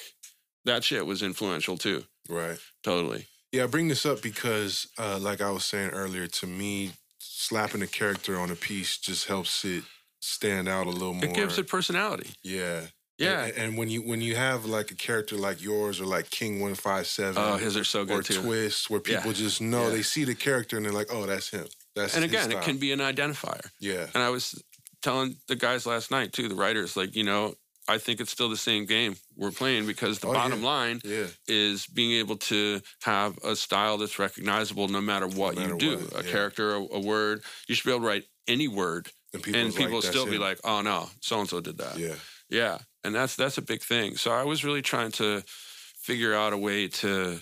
That 0.65 0.85
shit 0.85 1.07
was 1.07 1.23
influential 1.23 1.79
too. 1.79 2.05
Right. 2.29 2.59
Totally. 2.83 3.27
Yeah, 3.53 3.65
I 3.65 3.67
bring 3.69 3.89
this 3.89 4.05
up 4.05 4.21
because, 4.21 4.89
uh, 4.99 5.19
like 5.19 5.41
I 5.41 5.51
was 5.51 5.65
saying 5.65 5.91
earlier, 5.91 6.27
to 6.27 6.47
me, 6.47 6.93
slapping 7.19 7.81
a 7.83 7.87
character 7.87 8.39
on 8.39 8.51
a 8.51 8.57
piece 8.57 8.99
just 8.99 9.27
helps 9.29 9.65
it 9.65 9.85
stand 10.29 10.69
out 10.69 10.87
a 10.87 10.91
little 10.91 11.15
more. 11.15 11.25
It 11.25 11.35
gives 11.35 11.59
it 11.59 11.69
personality. 11.69 12.31
yeah, 12.43 12.83
Yeah. 13.19 13.45
And, 13.47 13.57
and 13.57 13.79
when 13.79 13.89
you 13.91 14.03
when 14.03 14.21
you 14.21 14.37
have 14.37 14.65
like 14.65 14.91
a 14.91 14.95
character 14.95 15.37
like 15.37 15.61
yours 15.63 16.01
or 16.01 16.07
like 16.07 16.31
King 16.31 16.61
One 16.61 16.75
Five 16.75 17.07
Seven, 17.07 17.43
Oh, 17.43 17.57
his 17.57 17.77
are 17.77 17.85
so 17.85 18.03
or 18.03 18.07
good 18.07 18.25
too. 18.27 18.43
Twist, 18.43 18.91
where 18.91 19.01
Yeah. 19.07 19.17
people 19.19 19.33
just 19.33 19.61
know 19.61 19.85
Yeah. 19.85 19.91
they 19.97 20.03
see 20.03 20.25
the 20.25 20.35
character 20.35 20.77
and 20.77 20.85
they're 20.87 20.93
like, 20.93 21.09
oh, 21.13 21.27
that's 21.27 21.49
him. 21.51 21.67
That's 21.97 22.15
and 22.15 22.25
again, 22.25 22.53
it 22.53 22.63
can 22.63 22.77
be 22.79 22.93
an 22.93 23.01
identifier. 23.01 23.69
yeah, 23.81 24.07
And 24.15 24.23
I 24.23 24.31
was 24.31 24.63
telling 25.03 25.37
the 25.49 25.57
guys 25.57 25.87
last 25.87 26.11
night 26.11 26.33
too, 26.33 26.49
the 26.49 26.55
writers, 26.55 26.97
like, 26.97 27.15
you 27.17 27.25
know, 27.25 27.55
I 27.91 27.97
think 27.99 28.21
it's 28.21 28.31
still 28.31 28.51
the 28.51 28.57
same 28.57 28.85
game 28.85 29.17
we're 29.35 29.51
playing 29.51 29.87
because 29.87 30.19
the 30.19 30.29
Oh, 30.29 30.33
bottom 30.35 30.61
yeah. 30.61 30.67
line 30.67 31.01
yeah, 31.05 31.27
is 31.49 31.87
being 31.87 32.13
able 32.21 32.37
to 32.37 32.83
have 33.03 33.39
a 33.43 33.57
style 33.57 33.97
that's 33.97 34.19
recognizable 34.19 34.89
no 34.89 35.01
matter 35.01 35.27
what 35.27 35.57
matter 35.57 35.71
you 35.73 35.79
do. 35.79 35.97
what, 35.97 36.21
a 36.21 36.25
yeah. 36.27 36.31
character, 36.31 36.75
a, 36.75 36.81
a 36.93 37.01
word. 37.01 37.43
You 37.67 37.75
should 37.75 37.87
be 37.87 37.93
able 37.93 38.03
to 38.03 38.07
write 38.07 38.25
any 38.47 38.69
word 38.69 39.11
and 39.35 39.43
people, 39.43 39.61
and 39.61 39.75
people 39.75 39.97
like, 39.97 40.05
still 40.05 40.27
be 40.27 40.37
him." 40.37 40.41
like, 40.41 40.59
oh 40.65 40.81
no, 40.81 41.09
so 41.21 41.41
and 41.41 41.49
so 41.49 41.61
did 41.61 41.79
that. 41.79 41.99
yeah, 41.99 42.15
Yeah, 42.49 42.79
and 43.05 43.15
that's 43.15 43.37
that's 43.37 43.59
a 43.59 43.63
big 43.63 43.83
thing. 43.83 44.17
So 44.17 44.31
I 44.31 44.45
was 44.45 44.65
really 44.65 44.83
trying 44.83 45.13
to 45.13 45.43
figure 45.47 46.35
out 46.35 46.53
a 46.53 46.59
way 46.59 46.89
to. 46.89 47.41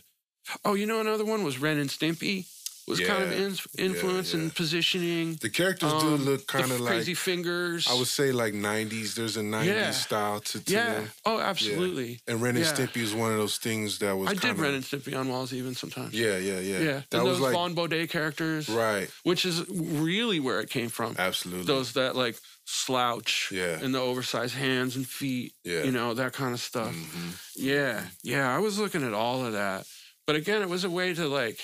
Oh, 0.65 0.75
you 0.75 0.87
know, 0.87 1.01
another 1.01 1.25
one 1.25 1.43
was 1.43 1.59
Ren 1.59 1.79
and 1.79 1.91
Stimpy. 1.91 2.47
Was 2.89 3.01
kind 3.01 3.23
of 3.25 3.33
in, 3.33 3.57
influence 3.79 4.33
yeah. 4.33 4.41
and 4.41 4.55
positioning. 4.55 5.35
the 5.41 5.51
characters 5.51 5.91
do 5.95 6.15
Um, 6.15 6.25
look 6.25 6.47
kind 6.47 6.71
of 6.71 6.79
like 6.81 6.93
crazy 6.95 7.15
fingers. 7.15 7.89
I 7.91 7.95
would 7.95 8.07
say 8.07 8.31
like 8.31 8.55
'90s. 8.55 9.15
There's 9.15 9.37
a 9.37 9.43
'90s 9.43 9.67
Yeah. 9.67 9.91
style 9.91 10.41
to, 10.41 10.63
to 10.65 10.73
yeah. 10.73 10.95
them. 10.95 11.11
Oh, 11.25 11.41
absolutely. 11.41 12.21
And 12.29 12.41
Ren 12.41 12.57
and 12.57 12.65
Yeah. 12.65 12.73
Stimpy 12.73 12.99
is 13.03 13.13
one 13.13 13.33
of 13.33 13.39
those 13.39 13.57
things 13.59 13.99
that 13.99 14.17
was. 14.17 14.29
I 14.29 14.33
did 14.35 14.43
kinda, 14.43 14.63
Ren 14.63 14.75
and 14.75 14.85
Stimpy 14.85 15.19
on 15.19 15.29
walls 15.29 15.53
even 15.53 15.75
sometimes. 15.75 16.15
Yeah, 16.15 16.37
yeah, 16.39 16.61
yeah. 16.61 16.79
Yeah. 16.79 17.03
That 17.11 17.19
and 17.19 17.25
was 17.25 17.39
those 17.39 17.41
like 17.41 17.53
Vaughn 17.55 17.75
Bodē 17.75 18.09
characters, 18.09 18.69
right. 18.69 19.11
which 19.25 19.45
is 19.45 19.65
really 19.69 20.39
where 20.39 20.61
it 20.61 20.71
came 20.71 20.89
from. 20.89 21.17
Absolutely. 21.19 21.65
Those 21.67 21.93
that 21.95 22.15
like 22.15 22.37
slouch 22.65 23.51
Yeah. 23.51 23.79
and 23.83 23.93
the 23.95 24.01
oversized 24.01 24.55
hands 24.55 24.95
and 24.97 25.07
feet, 25.07 25.55
Yeah. 25.65 25.83
you 25.83 25.91
know, 25.91 26.15
that 26.15 26.33
kind 26.35 26.55
of 26.55 26.61
stuff. 26.61 26.95
Mhm. 26.95 27.33
Yeah, 27.57 28.05
yeah, 28.23 28.55
I 28.55 28.59
was 28.61 28.79
looking 28.79 29.03
at 29.05 29.13
all 29.15 29.45
of 29.45 29.53
that. 29.55 29.87
But 30.27 30.37
again, 30.37 30.63
it 30.63 30.69
was 30.69 30.85
a 30.85 30.91
way 30.91 31.15
to 31.15 31.27
like 31.29 31.59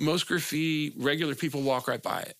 most 0.00 0.26
graffiti 0.26 0.92
regular 0.96 1.34
people 1.34 1.62
walk 1.62 1.88
right 1.88 2.02
by 2.02 2.20
it. 2.20 2.36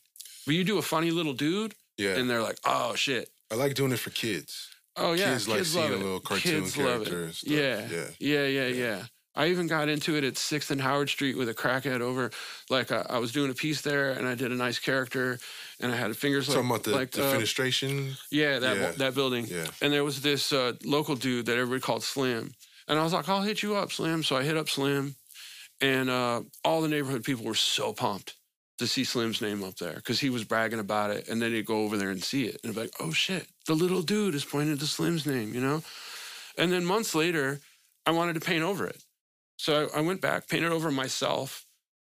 But 0.47 0.55
you 0.55 0.65
do 0.65 0.79
a 0.79 0.83
funny 0.83 1.11
little 1.11 1.35
dude 1.35 1.75
Yeah. 1.97 2.17
and 2.17 2.29
they're 2.29 2.43
like, 2.43 2.59
"Oh 2.65 2.95
shit." 2.95 3.31
I 3.51 3.55
like 3.55 3.75
doing 3.75 3.93
it 3.93 3.99
for 3.99 4.11
kids. 4.11 4.69
Oh 4.97 5.13
yeah, 5.13 5.33
Kids 5.33 5.49
like 5.49 5.65
seeing 5.65 5.83
love 5.85 5.93
a 5.93 5.95
it. 5.95 5.99
little 6.05 6.21
cartoon 6.21 6.63
kids 6.63 6.75
character 6.75 7.21
it. 7.23 7.25
and 7.27 7.35
stuff. 7.35 7.51
Yeah. 7.53 7.89
Yeah. 7.91 8.05
yeah, 8.19 8.47
yeah, 8.47 8.67
yeah, 8.67 9.03
I 9.37 9.47
even 9.49 9.69
got 9.69 9.89
into 9.89 10.17
it 10.17 10.25
at 10.25 10.37
Sixth 10.37 10.71
and 10.73 10.81
Howard 10.81 11.09
Street 11.09 11.37
with 11.39 11.49
a 11.49 11.55
crackhead 11.55 12.01
over. 12.01 12.31
Like 12.69 12.91
I, 12.91 13.07
I 13.09 13.19
was 13.19 13.31
doing 13.31 13.51
a 13.51 13.55
piece 13.55 13.81
there, 13.83 14.11
and 14.11 14.27
I 14.27 14.35
did 14.35 14.51
a 14.51 14.57
nice 14.57 14.79
character, 14.81 15.39
and 15.81 15.93
I 15.93 15.97
had 15.97 16.17
fingers 16.17 16.49
like 16.49 16.57
Talking 16.57 16.71
about 16.71 16.83
the, 16.85 16.91
like 16.91 17.11
the 17.13 17.25
uh, 17.27 17.35
fenestration. 17.35 18.17
yeah, 18.31 18.59
that 18.59 18.77
Yeah. 18.77 18.91
that 18.93 19.15
building. 19.15 19.47
Yeah. 19.47 19.67
And 19.81 19.93
there 19.93 20.03
was 20.05 20.21
this 20.21 20.53
uh, 20.53 20.73
local 20.85 21.15
dude 21.15 21.47
that 21.47 21.57
everybody 21.57 21.81
called 21.81 22.03
Slim. 22.03 22.55
And 22.89 22.99
I 22.99 23.03
was 23.05 23.13
like, 23.13 23.29
I'll 23.29 23.43
hit 23.43 23.63
you 23.63 23.77
up, 23.77 23.93
Slim. 23.93 24.23
So 24.25 24.37
I 24.37 24.43
hit 24.43 24.57
up 24.57 24.69
Slim. 24.69 25.15
And 25.81 26.11
uh, 26.11 26.43
all 26.65 26.81
the 26.81 26.89
neighborhood 26.89 27.25
people 27.25 27.45
were 27.45 27.55
so 27.55 27.93
pumped 27.93 28.35
to 28.79 28.87
see 28.87 29.05
Slim's 29.05 29.43
name 29.43 29.63
up 29.63 29.77
there 29.77 29.95
because 29.95 30.21
he 30.21 30.31
was 30.31 30.45
bragging 30.45 30.79
about 30.79 31.11
it. 31.11 31.29
And 31.29 31.41
then 31.43 31.53
they'd 31.53 31.67
go 31.67 31.83
over 31.83 31.97
there 31.97 32.11
and 32.11 32.23
see 32.23 32.45
it 32.45 32.61
and 32.65 32.75
be 32.75 32.83
like, 32.83 32.95
oh 33.01 33.13
shit, 33.13 33.47
the 33.67 33.75
little 33.75 34.03
dude 34.03 34.35
is 34.35 34.45
pointing 34.45 34.79
to 34.79 34.87
Slim's 34.87 35.27
name, 35.27 35.53
you 35.53 35.61
know? 35.61 35.83
And 36.57 36.73
then 36.73 36.85
months 36.85 37.15
later, 37.15 37.61
I 38.07 38.11
wanted 38.11 38.35
to 38.35 38.41
paint 38.41 38.63
over 38.63 38.87
it. 38.87 39.03
So 39.57 39.89
I 39.95 39.99
I 39.99 40.01
went 40.01 40.21
back, 40.21 40.49
painted 40.49 40.73
over 40.73 40.91
myself. 40.91 41.67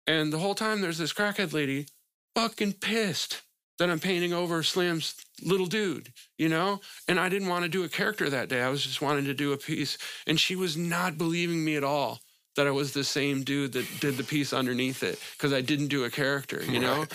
And 0.06 0.32
the 0.32 0.38
whole 0.38 0.54
time 0.54 0.80
there's 0.80 0.98
this 0.98 1.12
crackhead 1.12 1.52
lady 1.52 1.86
fucking 2.34 2.74
pissed 2.74 3.42
that 3.78 3.90
I'm 3.90 4.00
painting 4.00 4.32
over 4.32 4.62
Slim's 4.62 5.14
little 5.42 5.66
dude, 5.66 6.12
you 6.36 6.48
know? 6.48 6.80
And 7.06 7.20
I 7.20 7.28
didn't 7.28 7.48
want 7.48 7.62
to 7.62 7.68
do 7.68 7.84
a 7.84 7.88
character 7.88 8.28
that 8.28 8.48
day. 8.48 8.62
I 8.62 8.68
was 8.68 8.82
just 8.82 9.00
wanting 9.00 9.26
to 9.26 9.34
do 9.34 9.52
a 9.52 9.56
piece. 9.56 9.98
And 10.26 10.40
she 10.40 10.56
was 10.56 10.76
not 10.76 11.18
believing 11.18 11.64
me 11.64 11.76
at 11.76 11.84
all 11.84 12.20
that 12.58 12.66
I 12.66 12.72
was 12.72 12.92
the 12.92 13.04
same 13.04 13.44
dude 13.44 13.72
that 13.74 13.86
did 14.00 14.16
the 14.16 14.24
piece 14.24 14.52
underneath 14.52 15.04
it 15.04 15.20
because 15.36 15.52
I 15.52 15.60
didn't 15.60 15.86
do 15.86 16.02
a 16.02 16.10
character, 16.10 16.60
you 16.68 16.80
know? 16.80 17.06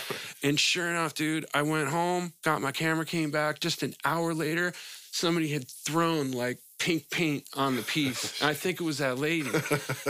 And 0.42 0.58
sure 0.58 0.88
enough, 0.88 1.12
dude, 1.12 1.44
I 1.52 1.60
went 1.60 1.90
home, 1.90 2.32
got 2.42 2.62
my 2.62 2.72
camera, 2.72 3.04
came 3.04 3.30
back. 3.30 3.60
Just 3.60 3.82
an 3.82 3.94
hour 4.06 4.32
later, 4.32 4.72
somebody 5.10 5.48
had 5.48 5.68
thrown 5.68 6.32
like 6.32 6.60
pink 6.78 7.10
paint 7.10 7.44
on 7.54 7.76
the 7.76 7.82
piece. 7.82 8.42
I 8.42 8.54
think 8.54 8.80
it 8.80 8.84
was 8.84 8.98
that 8.98 9.18
lady, 9.18 9.50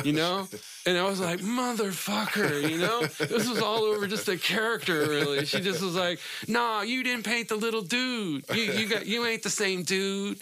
you 0.05 0.13
know? 0.13 0.47
And 0.87 0.99
I 0.99 1.05
was 1.05 1.19
like, 1.19 1.41
motherfucker, 1.41 2.69
you 2.69 2.77
know? 2.77 3.01
This 3.07 3.49
was 3.49 3.61
all 3.61 3.85
over 3.85 4.07
just 4.07 4.29
a 4.29 4.37
character, 4.37 5.09
really. 5.09 5.47
She 5.47 5.61
just 5.61 5.81
was 5.81 5.95
like, 5.95 6.21
nah, 6.47 6.83
you 6.83 7.03
didn't 7.03 7.25
paint 7.25 7.49
the 7.49 7.57
little 7.57 7.81
dude. 7.81 8.45
You, 8.53 8.63
you, 8.63 8.89
got, 8.89 9.07
you 9.07 9.25
ain't 9.25 9.43
the 9.43 9.51
same 9.51 9.83
dude. 9.83 10.41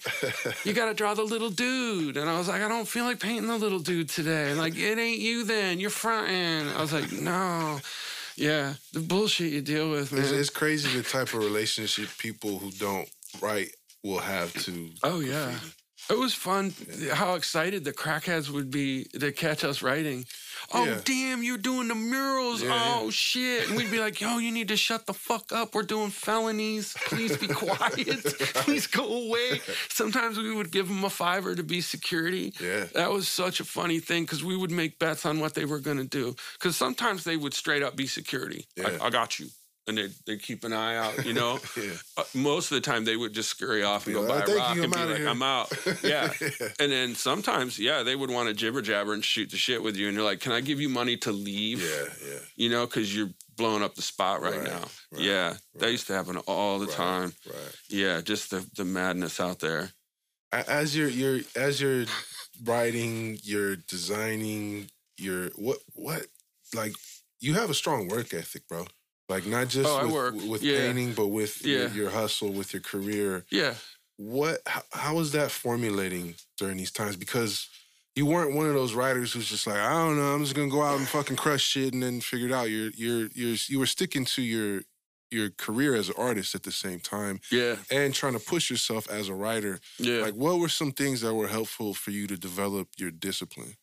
You 0.64 0.72
got 0.72 0.86
to 0.86 0.95
draw 0.95 1.14
the 1.14 1.22
little 1.22 1.51
dude. 1.51 2.16
And 2.16 2.28
I 2.28 2.36
was 2.38 2.49
like, 2.49 2.61
I 2.61 2.68
don't 2.68 2.88
feel 2.88 3.05
like 3.05 3.20
painting 3.20 3.47
the 3.47 3.57
little 3.57 3.78
dude 3.78 4.09
today. 4.09 4.51
And 4.51 4.59
like, 4.59 4.76
it 4.76 4.99
ain't 4.99 5.20
you 5.20 5.45
then. 5.45 5.78
You're 5.78 5.90
fronting. 5.90 6.68
I 6.76 6.80
was 6.80 6.93
like, 6.93 7.12
no. 7.12 7.78
Yeah, 8.36 8.74
the 8.93 9.01
bullshit 9.01 9.53
you 9.53 9.61
deal 9.61 9.90
with, 9.90 10.11
man. 10.11 10.22
It's, 10.22 10.32
it's 10.32 10.51
crazy 10.51 10.97
the 10.97 11.03
type 11.03 11.34
of 11.34 11.45
relationship 11.45 12.09
people 12.18 12.59
who 12.59 12.70
don't 12.72 13.09
write 13.40 13.76
will 14.03 14.20
have 14.20 14.53
to. 14.64 14.90
Oh 15.03 15.20
yeah. 15.20 15.55
It 16.11 16.18
was 16.18 16.34
fun 16.34 16.74
how 17.12 17.34
excited 17.34 17.84
the 17.84 17.92
crackheads 17.92 18.50
would 18.50 18.70
be 18.70 19.05
to 19.18 19.32
catch 19.32 19.64
us 19.64 19.82
writing. 19.82 20.26
Oh 20.72 20.84
Yeah. 20.84 21.00
damn, 21.05 21.42
you're 21.42 21.57
doing 21.59 21.88
the 21.88 21.94
murals. 21.94 22.62
Yeah, 22.62 22.68
yeah. 22.70 22.98
oh 23.00 23.11
shit. 23.11 23.68
And 23.68 23.76
we'd 23.76 23.90
be 23.90 23.98
like, 23.98 24.20
yo, 24.20 24.38
you 24.38 24.50
need 24.53 24.68
to 24.68 24.76
shut 24.76 25.07
the 25.07 25.14
fuck 25.14 25.53
up. 25.53 25.74
We're 25.74 25.83
doing 25.84 26.11
felonies. 26.11 26.95
Please 27.07 27.37
be 27.37 27.46
quiet. 27.49 28.24
Please 28.64 28.87
go 28.87 29.04
away. 29.26 29.61
Sometimes 29.88 30.38
we 30.38 30.54
would 30.54 30.70
give 30.70 30.88
them 30.88 31.04
a 31.04 31.11
fiver 31.11 31.54
to 31.54 31.62
be 31.62 31.80
security. 31.80 32.53
Yeah. 32.61 32.84
That 32.95 33.11
was 33.11 33.29
such 33.29 33.61
a 33.61 33.64
funny 33.64 33.99
thing 34.00 34.24
because 34.24 34.45
we 34.45 34.57
would 34.57 34.70
make 34.70 34.99
bets 34.99 35.24
on 35.24 35.41
what 35.41 35.54
they 35.54 35.64
were 35.64 35.79
going 35.80 35.99
to 35.99 36.04
do. 36.04 36.34
Because 36.54 36.76
sometimes 36.76 37.24
they 37.24 37.37
would 37.37 37.54
straight 37.54 37.83
up 37.83 37.96
be 37.96 38.07
security. 38.07 38.66
Yeah. 38.76 38.99
I, 39.00 39.07
I 39.07 39.11
got 39.11 39.38
you. 39.38 39.46
And 39.88 39.99
they'd, 39.99 40.13
they'd 40.26 40.41
keep 40.41 40.63
an 40.63 40.72
eye 40.72 40.96
out, 40.96 41.26
you 41.26 41.33
know? 41.33 41.59
Yeah. 41.76 41.91
Uh, 42.17 42.22
most 42.34 42.71
of 42.71 42.76
the 42.76 42.80
time 42.80 43.04
they 43.04 43.17
would 43.17 43.33
just 43.33 43.49
scurry 43.49 43.83
off 43.83 44.07
and 44.07 44.14
go 44.14 44.26
buy 44.29 44.45
"Oh, 44.46 44.53
a 44.53 44.57
rock 44.57 44.76
you, 44.76 44.84
and 44.84 44.92
be 44.92 44.99
like, 44.99 45.17
here." 45.17 45.29
I'm 45.29 45.42
out. 45.42 45.72
Yeah. 46.04 46.33
and 46.79 46.92
then 46.92 47.14
sometimes, 47.17 47.79
yeah, 47.80 48.04
they 48.04 48.14
would 48.14 48.30
want 48.30 48.49
to 48.49 48.54
jibber 48.54 48.80
jabber 48.80 49.13
and 49.13 49.25
shoot 49.25 49.50
the 49.50 49.57
shit 49.57 49.83
with 49.83 49.96
you. 49.96 50.07
And 50.07 50.14
you're 50.17 50.25
like, 50.25 50.38
can 50.38 50.53
I 50.53 50.61
give 50.61 50.80
you 50.80 50.88
money 50.88 51.17
to 51.18 51.33
leave? 51.33 51.83
Yeah, 51.83 52.30
yeah. 52.33 52.38
You 52.54 52.68
know, 52.68 52.87
because 52.87 53.14
you're 53.17 53.30
blowing 53.57 53.83
up 53.83 53.96
the 53.96 54.03
spot 54.03 54.41
right, 54.41 54.54
Right, 54.54 54.68
now. 54.68 54.83
right, 55.13 55.21
yeah. 55.21 55.54
That 55.80 55.91
used 55.91 56.07
to 56.07 56.14
happen 56.14 56.37
all 56.46 56.79
the 56.79 56.87
Right, 56.87 56.95
time. 56.96 57.33
Right. 57.46 57.76
Yeah. 57.88 58.21
Just 58.21 58.50
the, 58.53 58.64
the 58.76 58.84
madness 58.84 59.41
out 59.41 59.59
there. 59.59 59.91
As 60.53 60.96
you're, 60.96 61.09
you're 61.09 61.41
as 61.57 61.80
you're 61.80 62.04
writing, 62.64 63.38
you're 63.42 63.76
designing, 63.76 64.91
you're 65.17 65.49
what 65.57 65.79
what 65.95 66.26
like 66.75 66.92
you 67.41 67.54
have 67.54 67.71
a 67.71 67.75
strong 67.75 68.07
work 68.09 68.33
ethic, 68.34 68.68
bro. 68.68 68.87
Like 69.28 69.46
not 69.46 69.68
just 69.68 69.88
Oh, 69.88 70.30
with, 70.32 70.44
with 70.46 70.62
Yeah. 70.62 70.78
painting, 70.78 71.12
but 71.14 71.28
with 71.28 71.64
your, 71.64 71.84
Yeah. 71.88 71.94
your 71.94 72.11
hustle, 72.11 72.53
with 72.53 72.72
your 72.72 72.82
career. 72.82 73.44
Yeah. 73.50 73.74
What 74.16 74.61
how, 74.92 75.14
was 75.16 75.32
that 75.32 75.50
formulating 75.50 76.34
during 76.58 76.76
these 76.76 76.90
times? 76.92 77.16
Because 77.16 77.68
you 78.14 78.26
weren't 78.26 78.54
one 78.54 78.66
of 78.66 78.74
those 78.74 78.92
writers 78.94 79.32
who's 79.32 79.49
just 79.49 79.66
like, 79.66 79.78
I 79.78 79.90
don't 79.92 80.16
know, 80.18 80.34
I'm 80.34 80.42
just 80.42 80.54
gonna 80.54 80.68
go 80.68 80.82
out 80.82 80.99
and 80.99 81.08
fucking 81.08 81.36
crush 81.36 81.62
shit 81.62 81.94
and 81.94 82.03
then 82.03 82.20
figure 82.20 82.46
it 82.49 82.53
out. 82.53 82.68
You're 82.70 82.90
you're 82.90 83.28
you're 83.34 83.57
you 83.68 83.78
were 83.78 83.86
sticking 83.86 84.24
to 84.26 84.42
your 84.42 84.82
your 85.30 85.49
career 85.49 85.94
as 85.94 86.11
an 86.11 86.14
artist 86.18 86.54
at 86.54 86.62
the 86.62 86.70
same 86.70 87.00
time 87.00 87.40
Yeah. 87.50 87.76
and 87.90 88.12
trying 88.12 88.34
to 88.34 88.38
push 88.38 88.68
yourself 88.70 89.08
as 89.08 89.30
a 89.30 89.34
writer. 89.34 89.80
Yeah. 89.99 90.20
Like, 90.20 90.34
what 90.34 90.58
were 90.58 90.68
some 90.68 90.92
things 90.92 91.22
that 91.22 91.32
were 91.32 91.49
helpful 91.49 91.94
for 91.94 92.11
you 92.11 92.26
to 92.26 92.36
develop 92.36 92.88
your 92.99 93.11
discipline? 93.11 93.76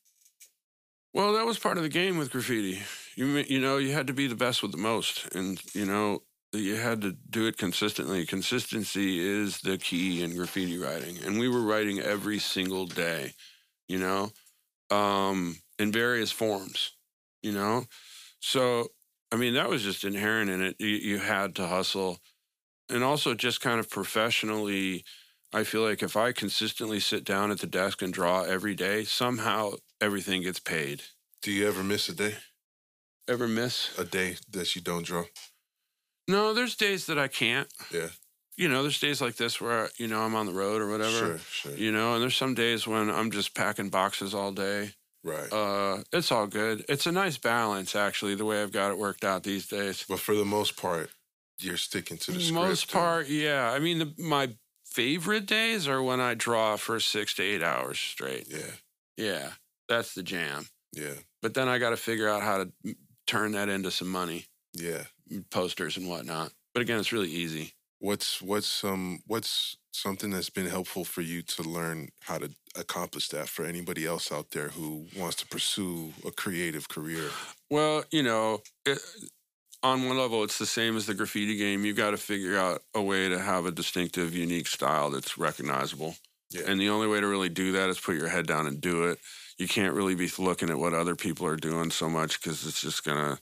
Well, 1.11 1.33
that 1.33 1.47
was 1.47 1.57
part 1.57 1.77
of 1.77 1.83
the 1.83 1.89
game 1.89 2.17
with 2.19 2.29
graffiti. 2.29 2.83
You 3.19 3.43
you 3.49 3.59
know 3.59 3.75
you 3.79 3.91
had 3.91 4.07
to 4.07 4.13
be 4.13 4.27
the 4.27 4.35
best 4.35 4.61
with 4.63 4.71
the 4.71 4.77
most, 4.77 5.27
and 5.35 5.61
you 5.73 5.83
know 5.85 6.23
you 6.53 6.77
had 6.77 7.01
to 7.01 7.11
do 7.29 7.47
it 7.47 7.57
consistently. 7.57 8.25
Consistency 8.25 9.19
is 9.19 9.59
the 9.59 9.77
key 9.77 10.23
in 10.23 10.37
graffiti 10.37 10.77
writing, 10.77 11.17
and 11.25 11.37
we 11.37 11.49
were 11.49 11.59
writing 11.59 11.99
every 11.99 12.39
single 12.39 12.85
day. 12.85 13.33
You 13.89 13.99
know, 13.99 14.29
um, 14.89 15.57
in 15.79 15.91
various 15.91 16.31
forms. 16.31 16.93
You 17.43 17.51
know, 17.51 17.83
so 18.39 18.87
I 19.33 19.35
mean, 19.35 19.55
that 19.55 19.69
was 19.69 19.83
just 19.83 20.05
inherent 20.05 20.49
in 20.49 20.61
it. 20.61 20.77
You, 20.79 20.87
you 20.87 21.17
had 21.17 21.55
to 21.55 21.67
hustle. 21.67 22.19
And 22.89 23.03
also, 23.03 23.33
just 23.33 23.59
kind 23.59 23.81
of 23.81 23.89
professionally, 23.89 25.03
I 25.53 25.65
feel 25.65 25.81
like 25.81 26.03
if 26.03 26.15
I 26.15 26.31
consistently 26.31 27.01
sit 27.01 27.25
down 27.25 27.51
at 27.51 27.59
the 27.59 27.67
desk 27.67 28.01
and 28.01 28.13
draw 28.13 28.43
every 28.43 28.75
day, 28.75 29.03
somehow 29.03 29.73
everything 29.99 30.43
gets 30.43 30.59
paid. 30.61 31.03
Do 31.41 31.51
you 31.51 31.67
ever 31.67 31.83
miss 31.83 32.07
a 32.07 32.15
day? 32.15 32.35
Ever 33.29 33.47
miss? 33.47 33.95
A 33.99 34.03
day 34.03 34.37
that 34.49 34.75
you 34.75 34.81
don't 34.81 35.05
draw? 35.05 35.25
No, 36.27 36.51
there's 36.55 36.75
days 36.75 37.05
that 37.05 37.19
I 37.19 37.27
can't. 37.27 37.71
Yeah. 37.93 38.07
You 38.57 38.67
know, 38.67 38.81
there's 38.81 38.99
days 38.99 39.21
like 39.21 39.35
this 39.35 39.61
where, 39.61 39.89
you 39.97 40.07
know, 40.07 40.21
I'm 40.21 40.33
on 40.33 40.47
the 40.47 40.51
road 40.51 40.81
or 40.81 40.89
whatever. 40.89 41.11
Sure, 41.11 41.37
sure. 41.37 41.75
You 41.77 41.91
know, 41.91 42.15
and 42.15 42.23
there's 42.23 42.35
some 42.35 42.55
days 42.55 42.87
when 42.87 43.09
I'm 43.11 43.29
just 43.29 43.53
packing 43.53 43.89
boxes 43.89 44.33
all 44.33 44.51
day. 44.51 44.93
Right. 45.23 45.53
Uh, 45.53 45.99
it's 46.11 46.31
all 46.31 46.47
good. 46.47 46.83
It's 46.89 47.05
a 47.05 47.11
nice 47.11 47.37
balance, 47.37 47.95
actually, 47.95 48.33
the 48.33 48.45
way 48.45 48.63
I've 48.63 48.71
got 48.71 48.89
it 48.89 48.97
worked 48.97 49.23
out 49.23 49.43
these 49.43 49.67
days. 49.67 50.05
but 50.09 50.19
for 50.19 50.33
the 50.33 50.43
most 50.43 50.75
part, 50.75 51.11
you're 51.59 51.77
sticking 51.77 52.17
to 52.17 52.31
the. 52.31 52.51
Most 52.51 52.91
part, 52.91 53.27
yeah. 53.27 53.71
I 53.71 53.77
mean, 53.77 53.99
the, 53.99 54.13
my 54.17 54.55
favorite 54.85 55.45
days 55.45 55.87
are 55.87 56.01
when 56.01 56.19
I 56.19 56.33
draw 56.33 56.77
for 56.77 56.99
six 56.99 57.35
to 57.35 57.43
eight 57.43 57.61
hours 57.61 57.99
straight. 57.99 58.47
Yeah. 58.49 58.71
Yeah, 59.17 59.49
that's 59.87 60.15
the 60.15 60.23
jam. 60.23 60.67
Yeah. 60.93 61.13
But 61.43 61.53
then 61.53 61.67
I 61.67 61.77
got 61.77 61.91
to 61.91 61.97
figure 61.97 62.27
out 62.27 62.41
how 62.41 62.63
to 62.63 62.95
turn 63.29 63.51
that 63.51 63.69
into 63.69 63.91
some 63.91 64.09
money, 64.09 64.45
Yeah. 64.73 65.03
Mm, 65.31 65.49
posters 65.51 65.97
and 65.97 66.09
whatnot. 66.09 66.51
But 66.73 66.81
again, 66.81 66.99
it's 66.99 67.11
really 67.11 67.29
easy. 67.29 67.73
What's 67.99 68.41
what's 68.41 68.67
some 68.67 69.19
what's 69.27 69.77
something 69.91 70.31
that's 70.31 70.49
been 70.49 70.67
helpful 70.67 71.03
for 71.03 71.21
you 71.21 71.41
to 71.41 71.63
learn 71.63 72.09
how 72.21 72.37
to 72.37 72.49
accomplish 72.75 73.27
that 73.29 73.49
for 73.49 73.65
anybody 73.65 74.05
else 74.05 74.31
out 74.31 74.51
there 74.51 74.69
who 74.69 75.05
wants 75.17 75.35
to 75.37 75.47
pursue 75.47 76.13
a 76.25 76.31
creative 76.31 76.87
career? 76.87 77.29
Well, 77.69 78.03
you 78.11 78.23
know, 78.23 78.61
it, 78.85 78.99
on 79.83 80.07
one 80.07 80.17
level, 80.17 80.43
it's 80.43 80.57
the 80.57 80.65
same 80.65 80.97
as 80.97 81.05
the 81.05 81.13
graffiti 81.13 81.57
game. 81.57 81.85
You've 81.85 81.97
got 81.97 82.11
to 82.11 82.17
figure 82.17 82.57
out 82.57 82.81
a 82.95 83.01
way 83.01 83.29
to 83.29 83.39
have 83.39 83.65
a 83.65 83.71
distinctive, 83.71 84.33
unique 84.33 84.67
style 84.67 85.11
that's 85.11 85.37
recognizable. 85.37 86.15
Yeah. 86.51 86.63
And 86.67 86.79
the 86.79 86.89
only 86.89 87.07
way 87.07 87.19
to 87.19 87.27
really 87.27 87.49
do 87.49 87.73
that 87.73 87.89
is 87.89 87.99
put 87.99 88.15
your 88.15 88.29
head 88.29 88.47
down 88.47 88.65
and 88.65 88.81
do 88.81 89.03
it. 89.03 89.19
You 89.59 89.67
can't 89.67 89.93
really 89.93 90.15
be 90.15 90.29
looking 90.39 90.69
at 90.69 90.79
what 90.79 90.93
other 90.93 91.15
people 91.15 91.45
are 91.45 91.57
doing 91.57 91.91
so 91.91 92.09
much 92.09 92.41
because 92.41 92.65
it's 92.65 92.81
just 92.81 93.03
gonna 93.03 93.37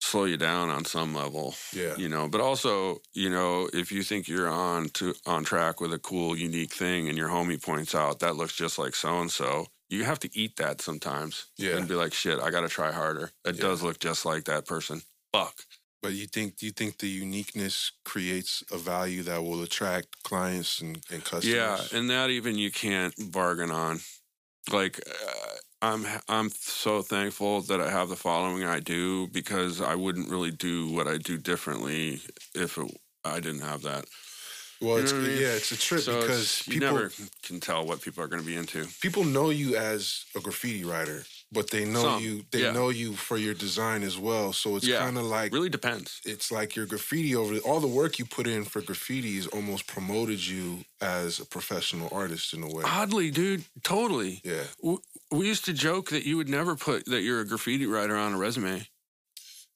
slow 0.00 0.24
you 0.24 0.36
down 0.36 0.68
on 0.68 0.84
some 0.84 1.14
level. 1.14 1.54
Yeah. 1.72 1.96
You 1.96 2.08
know, 2.10 2.28
but 2.28 2.40
also, 2.42 2.98
you 3.14 3.30
know, 3.30 3.68
if 3.72 3.90
you 3.90 4.02
think 4.02 4.28
you're 4.28 4.48
on 4.48 4.90
to 4.90 5.14
on 5.26 5.42
track 5.44 5.80
with 5.80 5.92
a 5.92 5.98
cool, 5.98 6.36
unique 6.36 6.72
thing, 6.72 7.08
and 7.08 7.16
your 7.16 7.30
homie 7.30 7.60
points 7.60 7.94
out 7.94 8.20
that 8.20 8.36
looks 8.36 8.54
just 8.54 8.78
like 8.78 8.94
so 8.94 9.20
and 9.20 9.30
so, 9.30 9.66
you 9.88 10.04
have 10.04 10.18
to 10.20 10.30
eat 10.38 10.56
that 10.56 10.82
sometimes. 10.82 11.46
Yeah. 11.56 11.76
And 11.78 11.88
be 11.88 11.94
like, 11.94 12.12
shit, 12.12 12.38
I 12.38 12.50
got 12.50 12.60
to 12.60 12.68
try 12.68 12.92
harder. 12.92 13.30
It 13.44 13.56
Yeah. 13.56 13.62
does 13.62 13.82
look 13.82 13.98
just 13.98 14.26
like 14.26 14.44
that 14.44 14.66
person. 14.66 15.02
Fuck. 15.32 15.64
But 16.02 16.12
you 16.12 16.26
think 16.26 16.58
do 16.58 16.66
you 16.66 16.72
think 16.72 16.98
the 16.98 17.08
uniqueness 17.08 17.92
creates 18.04 18.62
a 18.70 18.76
value 18.76 19.22
that 19.22 19.42
will 19.42 19.62
attract 19.62 20.22
clients 20.22 20.80
and, 20.82 21.02
and 21.10 21.24
customers? 21.24 21.46
Yeah, 21.46 21.80
and 21.98 22.10
that 22.10 22.28
even 22.28 22.58
you 22.58 22.70
can't 22.70 23.14
bargain 23.32 23.70
on. 23.70 24.00
Like 24.72 25.00
uh, 25.06 25.50
I'm 25.82 26.06
I'm 26.28 26.50
so 26.50 27.02
thankful 27.02 27.60
that 27.62 27.80
I 27.80 27.90
have 27.90 28.08
the 28.08 28.16
following 28.16 28.64
I 28.64 28.80
do 28.80 29.28
because 29.28 29.80
I 29.80 29.94
wouldn't 29.94 30.30
really 30.30 30.50
do 30.50 30.90
what 30.90 31.06
I 31.06 31.18
do 31.18 31.36
differently 31.38 32.20
if 32.54 32.78
it, 32.78 32.90
I 33.24 33.40
didn't 33.40 33.60
have 33.62 33.82
that. 33.82 34.06
well, 34.80 34.96
you 34.96 35.02
it's, 35.02 35.12
know 35.12 35.18
what 35.18 35.26
I 35.26 35.28
mean? 35.28 35.40
yeah, 35.42 35.52
it's 35.52 35.72
a 35.72 35.76
trip 35.78 36.00
So 36.00 36.20
because 36.20 36.62
it's- 36.62 36.68
you 36.68 36.80
people 36.80 36.94
never 36.96 37.12
can 37.42 37.60
tell 37.60 37.86
what 37.86 38.00
people 38.00 38.22
are 38.24 38.28
going 38.28 38.42
to 38.42 38.46
be 38.46 38.56
into. 38.56 38.86
people 39.00 39.24
know 39.24 39.50
you 39.50 39.76
as 39.76 40.24
a 40.34 40.40
graffiti 40.40 40.84
writer, 40.84 41.24
but 41.52 41.70
they 41.70 41.84
know 41.84 42.02
Some, 42.02 42.22
you 42.22 42.44
they 42.50 42.62
yeah. 42.62 42.72
know 42.72 42.88
you 42.88 43.14
for 43.14 43.36
your 43.36 43.54
design 43.54 44.02
as 44.02 44.18
well. 44.18 44.52
So 44.52 44.76
it's 44.76 44.86
Yeah, 44.86 44.98
kind 44.98 45.16
of 45.18 45.24
like 45.24 45.52
Really 45.52 45.68
depends. 45.68 46.20
it's 46.24 46.50
like 46.50 46.74
your 46.74 46.86
graffiti 46.86 47.34
over 47.36 47.56
all 47.58 47.80
the 47.80 47.86
work 47.86 48.18
you 48.18 48.24
put 48.24 48.46
in 48.46 48.64
for 48.64 48.80
graffiti 48.82 49.36
has 49.36 49.46
almost 49.48 49.86
promoted 49.86 50.44
you 50.46 50.84
as 51.00 51.38
a 51.40 51.44
professional 51.44 52.08
artist 52.12 52.54
in 52.54 52.62
a 52.62 52.68
way. 52.68 52.82
Oddly, 52.84 53.30
dude, 53.30 53.64
totally. 53.82 54.40
yeah, 54.44 54.64
W- 54.82 55.00
We 55.30 55.46
used 55.46 55.64
to 55.66 55.72
joke 55.72 56.10
that 56.10 56.24
you 56.24 56.36
would 56.36 56.48
never 56.48 56.74
put 56.76 57.04
that 57.06 57.22
you're 57.22 57.40
a 57.40 57.46
graffiti 57.46 57.86
writer 57.86 58.16
on 58.16 58.34
a 58.34 58.38
resume, 58.38 58.86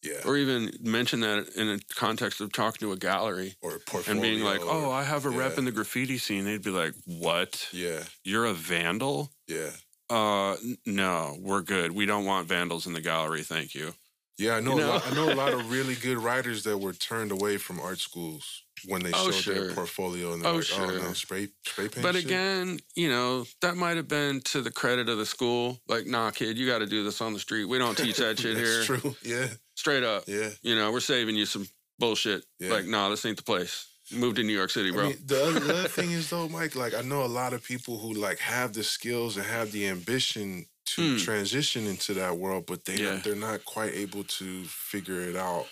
yeah. 0.02 0.20
or 0.24 0.36
even 0.36 0.70
mention 0.80 1.20
that 1.20 1.48
in 1.56 1.68
a 1.68 1.78
context 1.94 2.40
of 2.40 2.52
talking 2.52 2.86
to 2.86 2.92
a 2.92 2.96
gallery. 2.96 3.54
Or 3.60 3.76
a 3.76 3.78
portfolio, 3.80 4.10
and 4.12 4.22
being 4.22 4.44
like, 4.44 4.60
"Oh, 4.62 4.86
or- 4.86 4.92
I 4.92 5.02
have 5.04 5.26
a 5.26 5.30
rep 5.30 5.58
in 5.58 5.64
the 5.64 5.72
graffiti 5.72 6.18
scene," 6.18 6.44
they'd 6.44 6.62
be 6.62 6.70
like, 6.70 6.94
"What? 7.06 7.68
yeah, 7.72 8.04
You're 8.24 8.46
a 8.46 8.54
vandal?" 8.54 9.32
yeah, 9.48 9.70
Uh, 10.10 10.56
no, 10.86 11.36
we're 11.40 11.62
good. 11.62 11.92
We 11.92 12.06
don't 12.06 12.24
want 12.24 12.48
vandals 12.48 12.86
in 12.86 12.92
the 12.92 13.00
gallery. 13.00 13.42
Thank 13.42 13.74
you. 13.74 13.92
yeah. 14.38 14.54
I 14.56 14.60
know, 14.60 14.72
You 14.76 14.78
a 14.78 14.80
know? 14.86 14.90
lot, 14.92 15.06
I 15.06 15.14
know 15.14 15.32
a 15.32 15.34
lot 15.34 15.52
of 15.52 15.70
really 15.76 15.94
good 15.94 16.18
writers 16.18 16.64
that 16.64 16.78
were 16.78 16.92
turned 16.94 17.30
away 17.32 17.56
from 17.58 17.78
art 17.80 17.98
schools 17.98 18.62
when 18.86 19.02
they 19.02 19.10
Oh, 19.12 19.30
showed 19.32 19.56
their 19.56 19.72
portfolio 19.74 20.32
and 20.32 20.42
they're 20.42 20.52
Oh, 20.52 20.56
like, 20.56 20.66
"Oh 20.78 20.86
no, 20.86 21.12
spray 21.12 21.48
spray 21.66 21.88
paint." 21.88 22.02
But 22.02 22.14
shit?" 22.14 22.24
again, 22.26 22.78
you 22.94 23.08
know, 23.08 23.44
that 23.60 23.76
might 23.76 23.96
have 23.96 24.06
been 24.08 24.40
to 24.42 24.62
the 24.62 24.70
credit 24.70 25.08
of 25.08 25.18
the 25.18 25.26
school. 25.26 25.80
Like, 25.88 26.06
nah, 26.06 26.30
kid, 26.30 26.56
you 26.56 26.66
got 26.66 26.78
to 26.78 26.86
do 26.86 27.02
this 27.04 27.20
on 27.20 27.32
the 27.32 27.40
street. 27.40 27.64
We 27.66 27.78
don't 27.78 27.98
teach 27.98 28.16
that 28.18 28.38
shit 28.40 28.56
here. 28.56 28.84
True. 28.84 29.16
Yeah, 29.24 29.48
Straight 29.74 30.04
up. 30.04 30.24
yeah. 30.28 30.50
You 30.62 30.76
know, 30.76 30.92
we're 30.92 31.00
saving 31.00 31.34
you 31.34 31.44
some 31.44 31.66
bullshit. 31.98 32.44
Yeah. 32.60 32.70
Like, 32.70 32.86
nah, 32.86 33.08
this 33.10 33.24
ain't 33.26 33.36
the 33.36 33.42
place. 33.42 33.86
Move 34.12 34.34
to 34.36 34.42
New 34.42 34.52
York 34.54 34.70
City, 34.70 34.90
bro. 34.90 35.04
I 35.04 35.08
mean, 35.08 35.18
the, 35.26 35.42
other, 35.44 35.60
the 35.60 35.78
other 35.80 35.88
thing 35.88 36.10
is 36.12 36.30
though, 36.30 36.48
Mike. 36.48 36.74
Like 36.74 36.94
I 36.94 37.02
know 37.02 37.24
a 37.24 37.26
lot 37.26 37.52
of 37.52 37.62
people 37.62 37.98
who 37.98 38.14
like 38.14 38.38
have 38.38 38.72
the 38.72 38.82
skills 38.84 39.36
and 39.36 39.44
have 39.46 39.70
the 39.72 39.86
ambition 39.88 40.66
to 40.86 41.16
Hmm. 41.16 41.16
transition 41.18 41.86
into 41.86 42.14
that 42.14 42.38
world, 42.38 42.64
but 42.66 42.84
they 42.86 42.94
Yeah. 42.96 43.16
they're 43.22 43.34
not 43.36 43.64
quite 43.66 43.92
able 43.94 44.24
to 44.24 44.64
figure 44.64 45.20
it 45.20 45.36
out. 45.36 45.66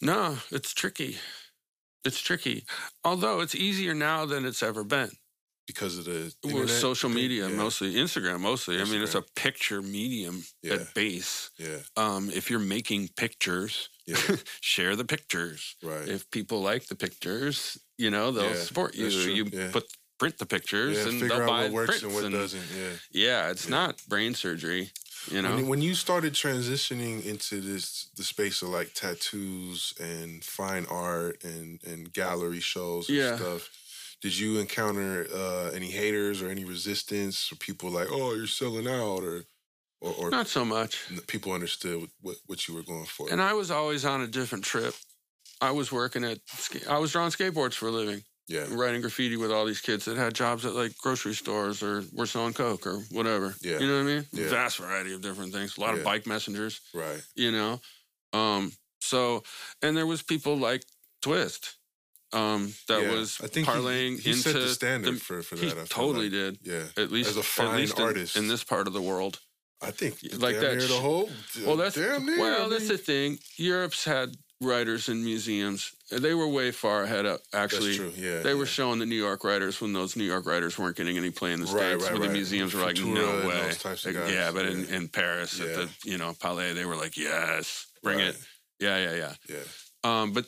no, 0.00 0.38
it's 0.50 0.72
tricky. 0.74 1.18
It's 2.04 2.20
tricky. 2.20 2.64
Although 3.04 3.40
it's 3.40 3.54
easier 3.54 3.94
now 3.94 4.26
than 4.26 4.44
it's 4.44 4.62
ever 4.62 4.84
been. 4.84 5.10
because 5.66 5.96
of 5.96 6.04
the 6.04 6.30
Well, 6.44 6.68
social 6.68 7.08
media, 7.08 7.48
Yeah, 7.48 7.54
mostly 7.56 7.94
Instagram, 7.94 8.40
mostly. 8.40 8.78
I 8.82 8.84
mean, 8.84 9.00
it's 9.00 9.14
a 9.14 9.22
picture 9.34 9.80
medium 9.80 10.44
Yeah. 10.62 10.74
at 10.74 10.92
base. 10.94 11.48
Yeah, 11.56 11.78
Um, 11.96 12.28
if 12.30 12.50
you're 12.50 12.58
making 12.58 13.08
pictures, 13.16 13.88
yeah, 14.06 14.16
share 14.60 14.96
the 14.96 15.04
pictures. 15.04 15.76
right. 15.82 16.08
If 16.08 16.30
people 16.30 16.60
like 16.60 16.86
the 16.86 16.96
pictures, 16.96 17.78
you 17.98 18.10
know 18.10 18.30
they'll 18.32 18.50
Yeah, 18.50 18.54
support 18.56 18.94
you. 18.94 19.06
You 19.08 19.44
yeah. 19.52 19.70
put 19.72 19.84
print 20.18 20.38
the 20.38 20.46
pictures 20.46 20.98
and 21.04 21.12
figure 21.20 21.28
they'll 21.28 21.42
out 21.42 21.48
buy 21.48 21.62
what 21.64 21.72
works 21.72 22.02
and 22.02 22.14
what 22.14 22.24
and- 22.24 22.32
doesn't. 22.34 22.62
Yeah. 22.78 22.92
Yeah, 23.12 23.50
it's 23.50 23.68
not 23.68 24.00
brain 24.08 24.34
surgery. 24.34 24.90
You 25.30 25.40
know, 25.42 25.54
When, 25.56 25.68
when 25.68 25.82
you 25.82 25.94
started 25.94 26.34
transitioning 26.34 27.24
into 27.24 27.60
this 27.60 28.10
the 28.16 28.22
space 28.24 28.60
of 28.62 28.68
like 28.68 28.92
tattoos 28.94 29.94
and 29.98 30.44
fine 30.44 30.86
art 30.90 31.42
and 31.44 31.80
and 31.84 32.12
gallery 32.12 32.60
shows 32.60 33.08
and 33.08 33.18
Yeah. 33.18 33.36
stuff, 33.36 33.70
did 34.20 34.36
you 34.38 34.58
encounter 34.58 35.26
uh, 35.34 35.70
any 35.74 35.90
haters 35.90 36.42
or 36.42 36.48
any 36.50 36.64
resistance 36.64 37.50
or 37.50 37.56
people 37.56 37.90
like, 37.90 38.08
oh, 38.10 38.34
you're 38.34 38.46
selling 38.46 38.86
out 38.86 39.22
or 39.24 39.44
or, 40.04 40.26
or 40.26 40.30
not 40.30 40.46
so 40.48 40.64
much. 40.64 41.02
people 41.26 41.52
understood 41.52 42.08
what 42.20 42.36
what 42.46 42.66
you 42.68 42.74
were 42.74 42.82
going 42.82 43.06
for? 43.06 43.30
And 43.32 43.40
I 43.40 43.52
was 43.54 43.70
always 43.70 44.04
on 44.04 44.20
a 44.22 44.26
different 44.26 44.64
trip. 44.64 44.94
I 45.60 45.70
was 45.70 45.90
working 45.90 46.24
at, 46.24 46.38
I 46.90 46.98
was 46.98 47.12
drawing 47.12 47.30
skateboards 47.30 47.74
for 47.74 47.86
a 47.88 47.90
living, 47.90 48.22
yeah, 48.48 48.66
writing 48.70 49.00
graffiti 49.00 49.36
with 49.36 49.50
all 49.52 49.64
these 49.64 49.80
kids 49.80 50.04
that 50.04 50.16
had 50.16 50.34
jobs 50.34 50.66
at 50.66 50.74
like 50.74 50.92
grocery 50.98 51.32
stores 51.34 51.82
or 51.82 52.02
were 52.12 52.26
selling 52.26 52.52
coke 52.52 52.86
or 52.86 52.98
whatever. 53.10 53.54
Yeah. 53.62 53.78
you 53.78 53.86
know 53.86 53.94
what 53.96 54.10
I 54.10 54.14
mean? 54.14 54.26
Yeah. 54.32 54.48
Vast 54.48 54.76
variety 54.78 55.14
of 55.14 55.22
different 55.22 55.52
things. 55.54 55.78
A 55.78 55.80
lot 55.80 55.92
Yeah. 55.94 55.98
of 56.00 56.04
bike 56.04 56.26
messengers. 56.26 56.80
right. 56.92 57.22
you 57.34 57.50
know 57.52 57.80
um 58.32 58.72
so 59.00 59.42
and 59.80 59.96
there 59.96 60.06
was 60.06 60.22
people 60.22 60.56
like 60.58 60.82
twist 61.22 61.76
um 62.32 62.74
that 62.88 63.00
Yeah. 63.02 63.12
was 63.12 63.40
I 63.40 63.46
think 63.46 63.66
he- 63.68 63.72
parlaying 63.72 64.18
he, 64.20 64.30
into 64.30 64.42
set 64.42 64.54
the 64.54 64.68
standard 64.68 65.14
the- 65.14 65.20
for 65.20 65.42
for 65.42 65.56
he 65.56 65.66
that. 65.68 65.78
I 65.78 65.84
totally 65.86 66.28
like. 66.30 66.32
did 66.32 66.58
Yeah, 66.62 67.02
at 67.02 67.12
least 67.12 67.30
As 67.30 67.36
a 67.36 67.42
fine 67.42 67.76
least 67.76 67.98
in- 67.98 68.04
artist. 68.04 68.36
in, 68.36 68.48
this 68.48 68.64
part 68.64 68.86
of 68.88 68.92
the 68.92 69.00
world 69.02 69.38
I 69.86 69.90
think 69.90 70.14
Like 70.38 70.58
that 70.60 70.76
near 70.78 70.86
the 70.86 70.94
whole. 71.00 71.30
well 71.66 71.76
that's 71.76 71.96
damn 71.96 72.24
near. 72.26 72.38
well 72.40 72.66
I 72.66 72.68
that's 72.70 72.88
the 72.88 72.98
thing 72.98 73.38
europe's 73.56 74.04
had 74.04 74.30
writers 74.60 75.08
in 75.08 75.22
museums 75.24 75.92
they 76.10 76.32
were 76.32 76.48
way 76.48 76.70
far 76.70 77.02
ahead 77.02 77.26
of 77.26 77.40
actually 77.52 77.96
that's 77.98 78.14
true. 78.16 78.28
Yeah, 78.28 78.40
they 78.40 78.54
were 78.54 78.66
showing 78.66 78.98
the 78.98 79.06
New 79.06 79.16
York 79.16 79.42
writers 79.44 79.80
when 79.80 79.92
those 79.92 80.16
New 80.16 80.24
York 80.24 80.46
writers 80.46 80.78
weren't 80.78 80.96
getting 80.96 81.16
any 81.18 81.30
play 81.30 81.52
in 81.52 81.60
the 81.60 81.66
Right, 81.66 81.72
states. 81.98 82.04
right, 82.04 82.12
when 82.12 82.20
right. 82.22 82.28
the 82.28 82.32
museums 82.32 82.72
were 82.72 82.82
like, 82.82 82.98
no 82.98 83.46
way. 83.48 83.60
those 83.62 83.78
types 83.78 84.06
of 84.06 84.14
Like, 84.14 84.30
yeah, 84.32 84.50
but 84.52 84.66
in, 84.66 84.84
yeah. 84.84 84.96
in 84.96 85.08
Paris 85.08 85.60
at 85.60 85.66
the 85.74 85.88
you 86.04 86.16
know 86.18 86.32
Palais, 86.38 86.72
they 86.72 86.84
were 86.84 86.94
like, 86.96 87.16
yes, 87.16 87.86
bring 88.02 88.20
it. 88.20 88.36
Yeah, 88.80 88.98
yeah, 88.98 89.14
yeah. 89.16 89.32
Yeah, 89.48 89.62
Um, 90.22 90.32
but 90.32 90.44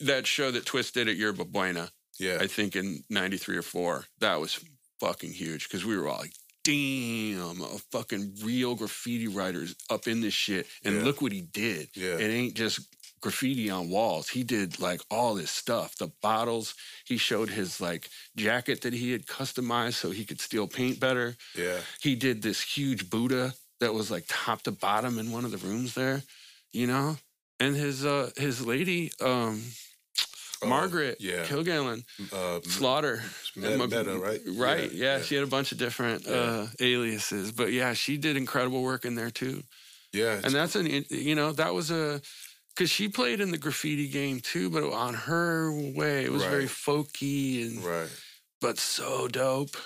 that 0.00 0.26
show 0.26 0.50
that 0.52 0.64
Twist 0.66 0.94
did 0.94 1.08
at 1.08 1.16
Yerba 1.16 1.44
Buena, 1.46 1.90
yeah. 2.20 2.38
I 2.40 2.46
think 2.46 2.76
in 2.76 3.02
'93 3.10 3.56
or 3.56 3.62
four, 3.62 4.04
that 4.20 4.40
was 4.40 4.60
fucking 5.00 5.32
huge 5.32 5.68
because 5.68 5.84
we 5.84 5.96
were 5.98 6.08
all 6.08 6.18
like, 6.18 6.32
"Damn, 6.64 7.60
a 7.60 7.78
fucking 7.90 8.38
real 8.42 8.74
graffiti 8.74 9.28
writers 9.28 9.74
up 9.90 10.06
in 10.06 10.20
this 10.20 10.34
shit." 10.34 10.66
And 10.84 10.96
Yeah. 10.96 11.02
look 11.04 11.20
what 11.20 11.32
he 11.32 11.40
did. 11.42 11.90
Yeah. 11.94 12.18
It 12.18 12.30
ain't 12.30 12.54
just 12.54 12.80
graffiti 13.20 13.70
on 13.70 13.88
walls. 13.88 14.28
He 14.28 14.42
did 14.42 14.80
like 14.80 15.00
all 15.10 15.34
this 15.34 15.50
stuff. 15.50 15.96
The 15.96 16.08
bottles. 16.22 16.74
He 17.04 17.16
showed 17.18 17.50
his 17.50 17.80
like 17.80 18.08
jacket 18.36 18.80
that 18.82 18.92
he 18.92 19.12
had 19.12 19.26
customized 19.26 19.94
so 19.94 20.10
he 20.10 20.24
could 20.24 20.40
steal 20.40 20.66
paint 20.66 20.98
better. 21.00 21.36
yeah. 21.54 21.80
He 22.00 22.14
did 22.16 22.42
this 22.42 22.60
huge 22.62 23.08
Buddha 23.10 23.54
that 23.80 23.94
was 23.94 24.10
like 24.10 24.24
top 24.28 24.62
to 24.62 24.72
bottom 24.72 25.18
in 25.18 25.30
one 25.32 25.44
of 25.44 25.50
the 25.52 25.58
rooms 25.58 25.94
there. 25.94 26.22
You 26.72 26.86
know, 26.86 27.16
and 27.60 27.76
his 27.76 28.04
uh 28.04 28.30
his 28.36 28.64
lady 28.66 29.12
um 29.20 29.62
Margaret 30.68 31.16
yeah. 31.20 31.44
Kilgallen 31.44 32.04
Uh, 32.32 32.60
Slaughter. 32.62 33.22
Meta, 33.56 33.76
Meta, 33.78 34.18
right? 34.18 34.40
Right. 34.46 34.92
Yeah, 34.92 35.16
yeah. 35.18 35.22
She 35.22 35.34
had 35.34 35.44
a 35.44 35.48
bunch 35.48 35.72
of 35.72 35.78
different 35.78 36.24
Yeah. 36.26 36.32
uh, 36.34 36.66
aliases, 36.80 37.52
but 37.52 37.72
yeah, 37.72 37.94
she 37.94 38.16
did 38.16 38.36
incredible 38.36 38.82
work 38.82 39.04
in 39.04 39.14
there 39.14 39.30
too. 39.30 39.62
Yeah, 40.12 40.40
And 40.44 40.54
that's 40.54 40.76
an 40.76 40.86
you 41.08 41.34
know 41.34 41.52
that 41.52 41.72
was 41.74 41.90
a 41.90 42.20
because 42.74 42.90
she 42.90 43.08
played 43.08 43.40
in 43.40 43.50
the 43.50 43.58
graffiti 43.58 44.08
game 44.08 44.40
too, 44.40 44.70
but 44.70 44.82
on 44.92 45.14
her 45.14 45.70
way. 45.72 46.24
It 46.24 46.32
was 46.32 46.42
very 46.42 46.60
Right. 46.66 46.68
folky 46.68 47.66
and 47.66 47.84
right. 47.84 48.08
but 48.60 48.78
so 48.78 49.28
dope. 49.28 49.76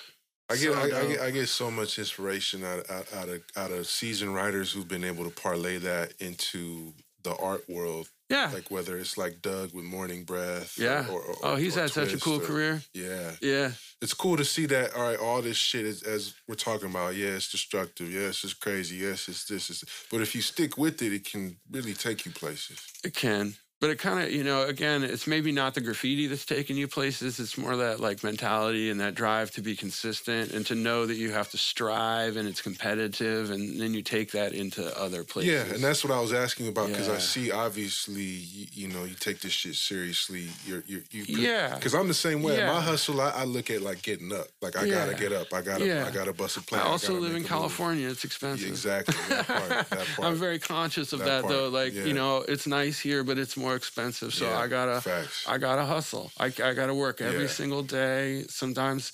I 0.48 0.54
get, 0.56 0.72
So 0.72 0.78
I, 0.78 0.84
I 0.84 1.06
get, 1.08 1.20
I 1.20 1.30
get 1.32 1.48
so 1.48 1.70
much 1.72 1.98
inspiration 1.98 2.62
out, 2.64 2.88
out, 2.88 3.12
out 3.14 3.28
of 3.28 3.42
out 3.56 3.72
of 3.72 3.86
seasoned 3.88 4.34
writers 4.34 4.70
who've 4.72 4.86
been 4.86 5.02
able 5.04 5.24
to 5.24 5.30
parlay 5.30 5.78
that 5.78 6.12
into 6.20 6.92
the 7.24 7.34
art 7.36 7.68
world. 7.68 8.08
Yeah. 8.28 8.50
Like 8.52 8.70
whether 8.72 8.96
it's 8.98 9.16
like 9.16 9.40
Doug 9.40 9.72
with 9.72 9.84
Morning 9.84 10.24
Breath. 10.24 10.76
yeah. 10.78 11.06
Or, 11.08 11.20
or- 11.22 11.36
oh, 11.44 11.56
he's 11.56 11.74
had 11.76 11.90
such 11.90 12.12
a 12.12 12.18
cool 12.18 12.38
or- 12.40 12.44
career. 12.44 12.82
Yeah, 12.92 13.32
Yeah. 13.40 13.70
it's 14.02 14.14
cool 14.14 14.36
to 14.36 14.44
see 14.44 14.66
that. 14.66 14.94
All 14.94 15.02
right, 15.02 15.18
all 15.18 15.42
this 15.42 15.56
shit 15.56 15.84
is 15.86 16.02
as 16.02 16.34
we're 16.48 16.56
talking 16.56 16.90
about. 16.90 17.14
Yeah, 17.14 17.36
it's 17.36 17.50
destructive. 17.50 18.10
Yes, 18.10 18.42
it's 18.42 18.54
crazy. 18.54 18.96
Yes, 18.96 19.28
it's 19.28 19.44
this. 19.44 19.70
It's, 19.70 19.84
but 20.10 20.22
if 20.22 20.34
you 20.34 20.42
stick 20.42 20.76
with 20.76 21.00
it, 21.02 21.12
it 21.12 21.24
can 21.30 21.56
really 21.70 21.94
take 21.94 22.26
you 22.26 22.32
places. 22.32 22.80
It 23.04 23.14
can. 23.14 23.54
But 23.78 23.90
it 23.90 23.98
kind 23.98 24.24
of, 24.24 24.32
you 24.32 24.42
know, 24.42 24.62
again, 24.64 25.02
it's 25.04 25.26
maybe 25.26 25.52
not 25.52 25.74
the 25.74 25.82
graffiti 25.82 26.26
that's 26.28 26.46
taking 26.46 26.78
you 26.78 26.88
places. 26.88 27.38
It's 27.38 27.58
more 27.58 27.76
that 27.76 28.00
like 28.00 28.24
mentality 28.24 28.88
and 28.88 28.98
that 29.00 29.14
drive 29.14 29.50
to 29.50 29.60
be 29.60 29.76
consistent 29.76 30.52
and 30.52 30.64
to 30.66 30.74
know 30.74 31.04
that 31.04 31.16
you 31.16 31.30
have 31.32 31.50
to 31.50 31.58
strive 31.58 32.38
and 32.38 32.48
it's 32.48 32.62
competitive 32.62 33.50
and 33.50 33.78
then 33.78 33.92
you 33.92 34.00
take 34.00 34.32
that 34.32 34.54
into 34.54 34.98
other 34.98 35.24
places. 35.24 35.52
Yeah, 35.52 35.74
and 35.74 35.84
that's 35.84 36.02
what 36.02 36.10
I 36.10 36.18
was 36.20 36.32
asking 36.32 36.68
about 36.68 36.88
because 36.88 37.10
I 37.10 37.18
see 37.18 37.50
obviously 37.50 38.22
you, 38.22 38.66
you 38.72 38.88
know 38.88 39.04
you 39.04 39.14
take 39.14 39.40
this 39.40 39.52
shit 39.52 39.74
seriously. 39.74 40.46
You're 40.64 40.82
you 40.86 41.02
you 41.10 41.24
Yeah. 41.36 41.74
because 41.74 41.94
I'm 41.94 42.08
the 42.08 42.14
same 42.14 42.42
way. 42.42 42.56
Yeah. 42.56 42.72
My 42.72 42.80
hustle, 42.80 43.20
I, 43.20 43.30
I 43.30 43.44
look 43.44 43.68
at 43.70 43.82
like 43.82 44.00
getting 44.00 44.32
up. 44.32 44.46
Like 44.62 44.76
I 44.76 44.88
gotta 44.88 45.12
get 45.14 45.32
up. 45.34 45.52
I 45.52 45.60
gotta 45.60 45.86
Yeah. 45.86 46.06
I 46.06 46.10
gotta 46.10 46.32
bust 46.32 46.56
a 46.56 46.62
plan. 46.62 46.80
I 46.80 46.84
also 46.86 47.08
gotta 47.08 47.20
live 47.20 47.30
in 47.32 47.36
a 47.36 47.40
move. 47.40 47.48
California. 47.48 48.08
It's 48.08 48.24
Yeah, 48.24 48.28
expensive. 48.28 48.68
exactly. 48.68 49.14
That 49.28 49.46
part. 49.46 49.68
That 49.68 49.88
part. 49.90 50.08
I'm 50.22 50.36
very 50.36 50.58
conscious 50.58 51.12
of 51.12 51.18
That 51.18 51.42
that, 51.42 51.48
though. 51.48 51.68
Like 51.68 51.92
yeah. 51.92 52.04
you 52.04 52.14
know, 52.14 52.38
it's 52.48 52.66
nice 52.66 52.98
here, 52.98 53.22
but 53.22 53.36
it's 53.36 53.54
more 53.56 53.65
expensive. 53.74 54.32
So 54.32 54.46
Yeah, 54.46 54.58
I 54.58 54.68
gotta, 54.68 55.00
facts. 55.00 55.44
I 55.48 55.58
gotta 55.58 55.84
hustle. 55.84 56.30
I, 56.38 56.46
I 56.46 56.72
gotta 56.74 56.94
work 56.94 57.20
every 57.20 57.42
Yeah. 57.42 57.48
single 57.48 57.82
day. 57.82 58.44
Sometimes, 58.48 59.10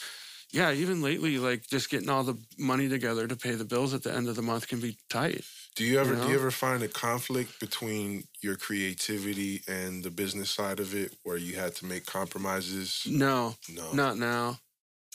yeah, 0.51 0.73
even 0.73 1.01
lately, 1.01 1.39
like 1.39 1.67
just 1.67 1.89
getting 1.89 2.11
all 2.11 2.25
the 2.25 2.37
money 2.59 2.89
together 2.89 3.27
to 3.27 3.37
pay 3.37 3.55
the 3.55 3.65
bills 3.65 3.95
at 3.95 4.03
the 4.03 4.13
end 4.13 4.29
of 4.29 4.37
the 4.37 4.43
month 4.43 4.69
can 4.69 4.81
be 4.81 4.99
tight. 5.09 5.45
do 5.77 5.85
you 5.85 5.99
ever 5.99 6.15
you 6.15 6.21
do 6.23 6.29
you 6.29 6.35
ever 6.35 6.51
find 6.51 6.83
a 6.83 6.89
conflict 6.89 7.59
between 7.59 8.25
your 8.43 8.57
creativity 8.57 9.63
and 9.67 10.05
the 10.05 10.11
business 10.11 10.51
side 10.51 10.81
of 10.81 10.95
it, 10.95 11.17
where 11.23 11.39
you 11.39 11.57
had 11.57 11.75
to 11.77 11.87
make 11.87 12.05
compromises? 12.05 13.07
No, 13.07 13.55
No. 13.69 13.93
not 13.95 14.19
now. 14.19 14.59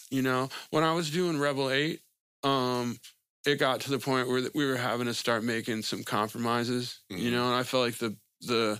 You 0.09 0.22
know, 0.22 0.49
when 0.72 0.84
I 0.84 0.93
was 0.93 1.11
doing 1.11 1.38
Rebel 1.38 1.69
Eight, 1.69 1.99
um, 2.43 2.97
it 3.45 3.59
got 3.59 3.81
to 3.81 3.89
the 3.89 3.99
point 3.99 4.27
where 4.27 4.49
we 4.55 4.65
were 4.65 4.77
having 4.77 5.05
to 5.07 5.14
start 5.14 5.43
making 5.43 5.81
some 5.84 6.03
compromises. 6.03 6.99
You 7.09 7.30
Mhm. 7.30 7.34
know, 7.34 7.45
and 7.47 7.55
I 7.55 7.64
felt 7.64 7.85
like 7.85 7.97
the 7.97 8.15
the 8.41 8.80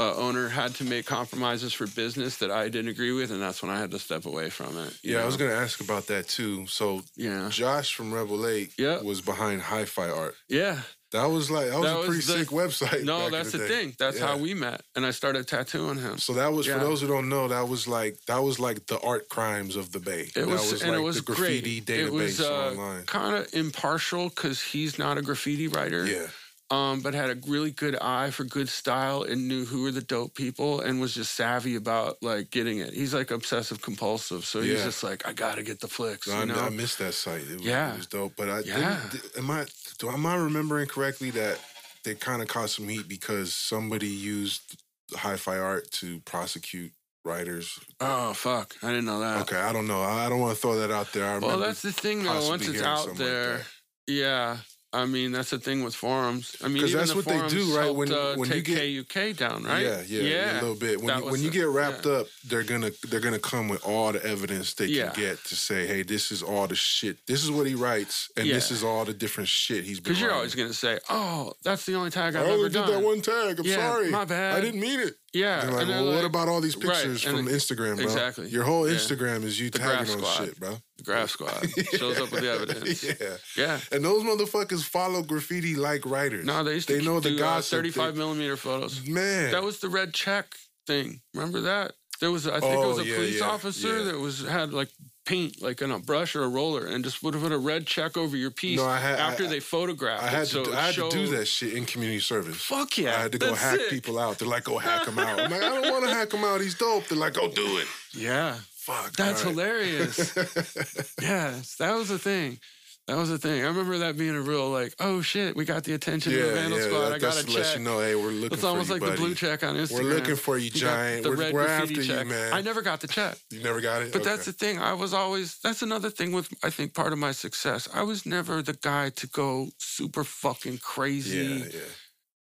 uh, 0.00 0.14
owner 0.16 0.48
had 0.48 0.74
to 0.76 0.84
make 0.84 1.04
compromises 1.06 1.72
for 1.74 1.86
business 1.86 2.38
that 2.38 2.50
I 2.50 2.68
didn't 2.68 2.88
agree 2.90 3.12
with, 3.12 3.30
and 3.30 3.40
that's 3.42 3.60
when 3.62 3.70
I 3.70 3.78
had 3.78 3.90
to 3.90 3.98
step 3.98 4.24
away 4.24 4.48
from 4.50 4.76
it. 4.78 4.96
Yeah, 5.02 5.22
I 5.22 5.26
was 5.26 5.36
gonna 5.36 5.52
ask 5.52 5.80
about 5.80 6.06
that 6.06 6.28
too. 6.28 6.66
So 6.66 7.02
Yeah, 7.16 7.48
Josh 7.50 7.94
from 7.94 8.12
Rebel 8.14 8.46
Eight 8.46 8.72
Yeah. 8.78 9.02
was 9.02 9.20
behind 9.20 9.62
Hi-Fi 9.62 10.08
Art. 10.08 10.34
yeah. 10.48 10.80
That 11.12 11.26
was 11.26 11.50
like 11.50 11.66
that 11.70 11.74
was 11.80 11.86
That 11.86 11.94
a 11.96 11.98
was 11.98 12.06
pretty 12.06 12.20
the- 12.24 12.38
sick 12.38 12.48
website. 12.62 13.02
No, 13.02 13.30
that's 13.30 13.50
the, 13.50 13.58
day. 13.58 13.66
thing. 13.66 13.96
That's 13.98 14.20
how 14.20 14.36
we 14.36 14.54
met, 14.54 14.80
and 14.94 15.04
I 15.04 15.10
started 15.10 15.48
tattooing 15.48 15.98
him. 15.98 16.18
So 16.18 16.34
that 16.34 16.52
was 16.52 16.68
Yeah. 16.68 16.74
for 16.78 16.84
those 16.84 17.00
who 17.00 17.08
don't 17.08 17.28
know. 17.28 17.48
That 17.48 17.66
was 17.68 17.88
like 17.88 18.14
that 18.28 18.38
was 18.44 18.60
like 18.60 18.86
the 18.86 19.00
art 19.00 19.28
crimes 19.28 19.74
of 19.74 19.90
the 19.90 19.98
Bay. 19.98 20.30
It 20.30 20.34
that 20.34 20.46
was, 20.46 20.70
was 20.70 20.82
and 20.82 20.92
like 20.92 21.00
it 21.00 21.02
was 21.02 21.16
the 21.16 21.22
graffiti 21.22 21.80
great. 21.80 21.98
database 21.98 22.06
it 22.06 22.12
was 22.12 22.40
uh, 22.40 22.54
online. 22.70 23.02
kind 23.06 23.34
of 23.34 23.52
impartial 23.52 24.28
because 24.28 24.60
he's 24.62 25.00
not 25.00 25.18
a 25.18 25.22
graffiti 25.22 25.66
writer. 25.66 26.06
Yeah, 26.06 26.28
um, 26.70 27.00
but 27.00 27.14
had 27.14 27.30
a 27.30 27.36
really 27.48 27.70
good 27.72 27.96
eye 28.00 28.30
for 28.30 28.44
good 28.44 28.68
style 28.68 29.22
and 29.22 29.48
knew 29.48 29.64
who 29.64 29.82
were 29.82 29.90
the 29.90 30.00
dope 30.02 30.34
people 30.34 30.80
and 30.80 31.00
was 31.00 31.14
just 31.14 31.34
savvy 31.34 31.74
about 31.76 32.22
like 32.22 32.50
getting 32.50 32.78
it. 32.78 32.92
He's 32.94 33.12
like 33.12 33.30
obsessive 33.30 33.82
compulsive, 33.82 34.44
so 34.44 34.60
he's 34.60 34.78
Yeah. 34.78 34.84
just 34.84 35.02
like, 35.02 35.26
I 35.26 35.32
gotta 35.32 35.62
get 35.62 35.80
the 35.80 35.88
flicks, 35.88 36.28
No, 36.28 36.34
I, 36.34 36.40
you 36.40 36.46
know. 36.46 36.60
I 36.60 36.68
missed 36.70 36.98
that 36.98 37.14
site. 37.14 37.42
It 37.42 37.58
was, 37.58 37.62
Yeah. 37.66 37.94
it 37.94 37.96
was 37.96 38.06
dope. 38.06 38.34
But 38.36 38.48
I 38.48 38.60
Yeah. 38.60 39.00
didn't, 39.10 39.36
am 39.38 39.50
I 39.50 39.66
do 39.98 40.08
am 40.10 40.24
I 40.26 40.36
remembering 40.36 40.86
correctly 40.86 41.30
that 41.32 41.58
they 42.04 42.14
kind 42.14 42.40
of 42.40 42.48
caught 42.48 42.70
some 42.70 42.88
heat 42.88 43.08
because 43.08 43.54
somebody 43.54 44.08
used 44.08 44.76
Hi-Fi 45.14 45.58
Art 45.58 45.90
to 45.92 46.20
prosecute 46.20 46.92
writers? 47.24 47.78
oh 48.00 48.32
fuck, 48.32 48.76
I 48.82 48.88
didn't 48.88 49.06
know 49.06 49.20
that. 49.20 49.42
Okay, 49.42 49.56
I 49.60 49.72
don't 49.72 49.86
know. 49.88 50.02
I 50.02 50.28
don't 50.28 50.38
want 50.40 50.54
to 50.54 50.60
throw 50.60 50.76
that 50.78 50.90
out 50.90 51.12
there. 51.12 51.26
I 51.26 51.38
Well, 51.38 51.58
that's 51.58 51.82
the 51.82 51.92
thing 51.92 52.22
though. 52.22 52.48
Once 52.48 52.68
it's 52.68 52.80
out 52.80 53.06
something 53.06 53.26
like 53.26 53.34
there, 53.34 53.62
yeah. 54.06 54.58
I 54.92 55.06
mean, 55.06 55.30
that's 55.30 55.50
the 55.50 55.58
thing 55.60 55.84
with 55.84 55.94
forums. 55.94 56.56
I 56.64 56.68
mean, 56.68 56.82
'Cause 56.82 56.90
even 56.90 56.98
that's 56.98 57.10
the 57.10 57.16
what 57.16 57.24
they 57.26 57.48
do, 57.48 57.76
right? 57.78 57.94
When- 57.94 58.12
uh, 58.12 58.34
when 58.34 58.50
you 58.50 58.60
get- 58.60 59.08
KUK 59.08 59.32
down, 59.36 59.62
right? 59.62 59.84
Yeah, 59.84 60.02
yeah, 60.04 60.22
yeah, 60.22 60.52
a 60.52 60.62
little 60.62 60.74
bit. 60.74 61.00
When 61.00 61.16
you, 61.16 61.24
when 61.30 61.40
you 61.42 61.50
get 61.50 61.68
wrapped 61.68 62.06
yeah. 62.06 62.12
up, 62.12 62.26
they're 62.44 62.64
gonna 62.64 62.90
they're 63.08 63.20
gonna 63.20 63.38
come 63.38 63.68
with 63.68 63.84
all 63.84 64.10
the 64.10 64.24
evidence 64.26 64.74
they 64.74 64.86
Yeah. 64.86 65.10
can 65.10 65.22
get 65.22 65.44
to 65.44 65.54
say, 65.54 65.86
hey, 65.86 66.02
this 66.02 66.32
is 66.32 66.42
all 66.42 66.66
the 66.66 66.74
shit. 66.74 67.24
This 67.28 67.44
is 67.44 67.52
what 67.52 67.68
he 67.68 67.76
writes, 67.76 68.30
and 68.36 68.50
this 68.50 68.72
is 68.72 68.82
all 68.82 69.04
the 69.04 69.14
different 69.14 69.48
shit 69.48 69.84
he's. 69.84 70.00
Because 70.00 70.20
you're 70.20 70.32
always 70.32 70.56
gonna 70.56 70.74
say, 70.74 70.98
"Oh, 71.08 71.52
that's 71.62 71.86
the 71.86 71.94
only 71.94 72.10
tag 72.10 72.34
I've 72.34 72.42
I 72.46 72.50
only 72.50 72.54
ever 72.54 72.68
did 72.68 72.74
done." 72.74 72.90
that 72.90 73.00
one 73.02 73.20
tag. 73.20 73.60
I'm 73.60 73.66
sorry. 73.66 74.10
my 74.10 74.24
bad. 74.24 74.56
I 74.56 74.60
didn't 74.60 74.80
mean 74.80 74.98
it. 74.98 75.14
Yeah, 75.32 75.60
They're 75.60 75.72
like, 75.72 75.86
well, 75.88 76.12
what 76.12 76.24
about 76.24 76.48
all 76.48 76.60
these 76.60 76.74
pictures 76.74 77.24
and 77.24 77.36
from 77.36 77.44
the- 77.46 77.52
Instagram, 77.52 77.96
bro? 77.96 78.04
exactly. 78.04 78.48
Your 78.48 78.64
whole 78.64 78.88
Yeah. 78.88 78.96
Instagram 78.96 79.44
is 79.44 79.60
you 79.60 79.70
The 79.70 79.78
tagging 79.78 80.12
on 80.14 80.18
Squad. 80.18 80.44
shit, 80.46 80.58
bro. 80.58 80.78
The 80.98 81.04
Graph 81.04 81.30
Squad 81.30 81.70
shows 81.96 82.18
up 82.18 82.32
with 82.32 82.40
the 82.42 82.50
evidence. 82.50 83.04
yeah. 83.04 83.36
Yeah. 83.56 83.80
And 83.92 84.04
those 84.04 84.24
motherfuckers 84.24 84.82
follow 84.82 85.22
graffiti 85.22 85.76
like 85.76 86.04
writers. 86.04 86.44
No, 86.44 86.64
they 86.64 86.74
used 86.74 86.88
to 86.88 86.96
they 86.98 87.04
know 87.04 87.20
the 87.20 87.30
do, 87.36 87.44
uh, 87.44 87.60
35 87.62 88.14
they- 88.14 88.18
millimeter 88.18 88.56
photos. 88.56 89.06
Man, 89.06 89.52
That 89.52 89.62
was 89.62 89.78
the 89.78 89.88
red 89.88 90.12
check 90.14 90.56
thing. 90.88 91.20
Remember 91.34 91.60
that? 91.60 91.92
There 92.20 92.30
was, 92.32 92.46
I 92.48 92.58
think 92.60 92.74
it 92.74 92.86
was 92.86 92.98
Oh, 92.98 93.02
a 93.02 93.04
yeah, 93.04 93.14
police 93.16 93.38
yeah, 93.38 93.46
officer 93.48 93.98
yeah. 93.98 94.04
that 94.06 94.18
was 94.18 94.40
had 94.46 94.72
like 94.74 94.90
paint, 95.30 95.62
like 95.62 95.80
in 95.82 95.90
a 95.90 95.98
brush 95.98 96.34
or 96.36 96.42
a 96.42 96.48
roller, 96.48 96.84
and 96.86 97.04
just 97.04 97.22
would 97.22 97.34
have 97.34 97.42
put 97.42 97.52
a 97.52 97.58
red 97.58 97.86
check 97.86 98.16
over 98.16 98.36
your 98.36 98.50
piece 98.50 98.78
No, 98.78 98.88
had- 98.88 99.18
after 99.18 99.44
I- 99.44 99.48
they 99.48 99.60
photographed 99.60 100.22
I 100.24 100.26
it. 100.26 100.30
had 100.38 100.46
so 100.48 100.64
to 100.64 100.70
it 100.72 100.76
I 100.76 100.86
had 100.86 100.94
to 100.96 101.08
do 101.10 101.26
that 101.36 101.46
shit 101.46 101.72
in 101.74 101.84
community 101.86 102.20
service. 102.20 102.56
Fuck 102.60 102.98
yeah! 102.98 103.16
I 103.16 103.22
had 103.22 103.32
to 103.32 103.38
go 103.38 103.54
hack 103.54 103.78
sick. 103.78 103.90
people 103.90 104.18
out. 104.18 104.38
They're 104.38 104.48
like, 104.48 104.64
go 104.64 104.78
hack 104.78 105.06
him 105.06 105.18
out. 105.18 105.38
I'm 105.40 105.50
like, 105.50 105.62
I 105.62 105.68
don't 105.80 105.90
want 105.92 106.04
to 106.04 106.10
hack 106.14 106.32
him 106.32 106.44
out. 106.44 106.60
He's 106.60 106.74
dope. 106.74 107.06
They're 107.08 107.18
like, 107.18 107.34
go 107.34 107.48
do 107.48 107.78
it. 107.78 107.86
Yeah, 108.12 108.56
Fuck. 108.74 109.12
that's 109.16 109.44
right. 109.44 109.50
hilarious. 109.54 110.34
yes, 111.22 111.76
that 111.76 111.94
was 111.94 112.08
the 112.08 112.18
thing. 112.18 112.58
That 113.06 113.16
was 113.16 113.28
the 113.28 113.38
thing. 113.38 113.62
I 113.64 113.66
remember 113.66 113.98
that 113.98 114.16
being 114.16 114.36
a 114.36 114.40
real 114.40 114.70
like, 114.70 114.94
oh 115.00 115.20
shit, 115.20 115.56
we 115.56 115.64
got 115.64 115.82
the 115.82 115.94
attention 115.94 116.32
of 116.32 116.38
the 116.40 116.46
yeah, 116.46 116.52
Vandal 116.54 116.78
yeah. 116.78 116.84
Squad. 116.86 117.00
that- 117.08 117.12
I 117.14 117.18
got 117.18 117.32
a 117.34 117.36
let 117.38 117.64
check. 117.64 117.76
you 117.78 117.82
know, 117.82 117.98
hey, 117.98 118.14
we're 118.14 118.28
looking 118.30 118.52
It's 118.52 118.60
for 118.60 118.68
almost 118.68 118.88
you, 118.88 118.94
like 118.94 119.00
buddy. 119.00 119.12
the 119.12 119.18
blue 119.18 119.34
check 119.34 119.64
on 119.64 119.74
Instagram. 119.74 119.92
We're 120.04 120.14
looking 120.14 120.36
for 120.36 120.58
you, 120.58 120.64
You 120.66 120.70
giant. 120.70 121.22
The 121.24 121.30
We're, 121.30 121.36
red 121.36 121.52
we're 121.54 121.64
graffiti 121.66 121.94
after 122.00 122.06
check. 122.06 122.24
you, 122.24 122.30
man. 122.30 122.52
I 122.52 122.60
never 122.62 122.82
got 122.82 123.00
the 123.00 123.08
check. 123.08 123.36
You 123.50 123.62
never 123.64 123.80
got 123.80 124.02
it. 124.02 124.12
But 124.12 124.20
Okay. 124.20 124.30
that's 124.30 124.44
the 124.44 124.52
thing. 124.52 124.78
I 124.78 124.92
was 124.92 125.12
always, 125.12 125.58
that's 125.58 125.82
another 125.82 126.08
thing 126.08 126.30
with, 126.30 126.48
I 126.62 126.70
think, 126.70 126.94
part 126.94 127.12
of 127.12 127.18
my 127.18 127.32
success. 127.32 127.88
I 127.92 128.04
was 128.04 128.26
never 128.26 128.62
the 128.62 128.74
guy 128.74 129.10
to 129.10 129.26
go 129.26 129.70
super 129.78 130.22
fucking 130.22 130.78
crazy. 130.78 131.38
yeah, 131.38 131.64
yeah, 131.72 131.80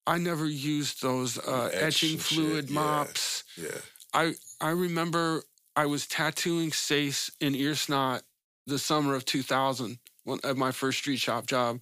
I 0.07 0.17
never 0.17 0.47
used 0.47 1.03
those 1.03 1.37
uh, 1.39 1.69
Etch 1.75 1.83
etching 2.05 2.17
fluid 2.19 2.67
shit, 2.67 2.75
mops. 2.75 3.45
yeah. 3.57 3.69
I, 4.15 4.33
I 4.63 4.71
remember 4.71 5.43
I 5.77 5.85
was 5.87 6.07
tattooing 6.07 6.71
Sace 6.71 7.31
in 7.41 7.53
Earsnot 7.55 8.23
the 8.67 8.79
summer 8.79 9.15
of 9.15 9.27
2000 9.27 9.87
when, 9.87 9.99
at 10.45 10.57
my 10.57 10.73
first 10.73 10.99
street 10.99 11.19
shop 11.21 11.47
job, 11.47 11.81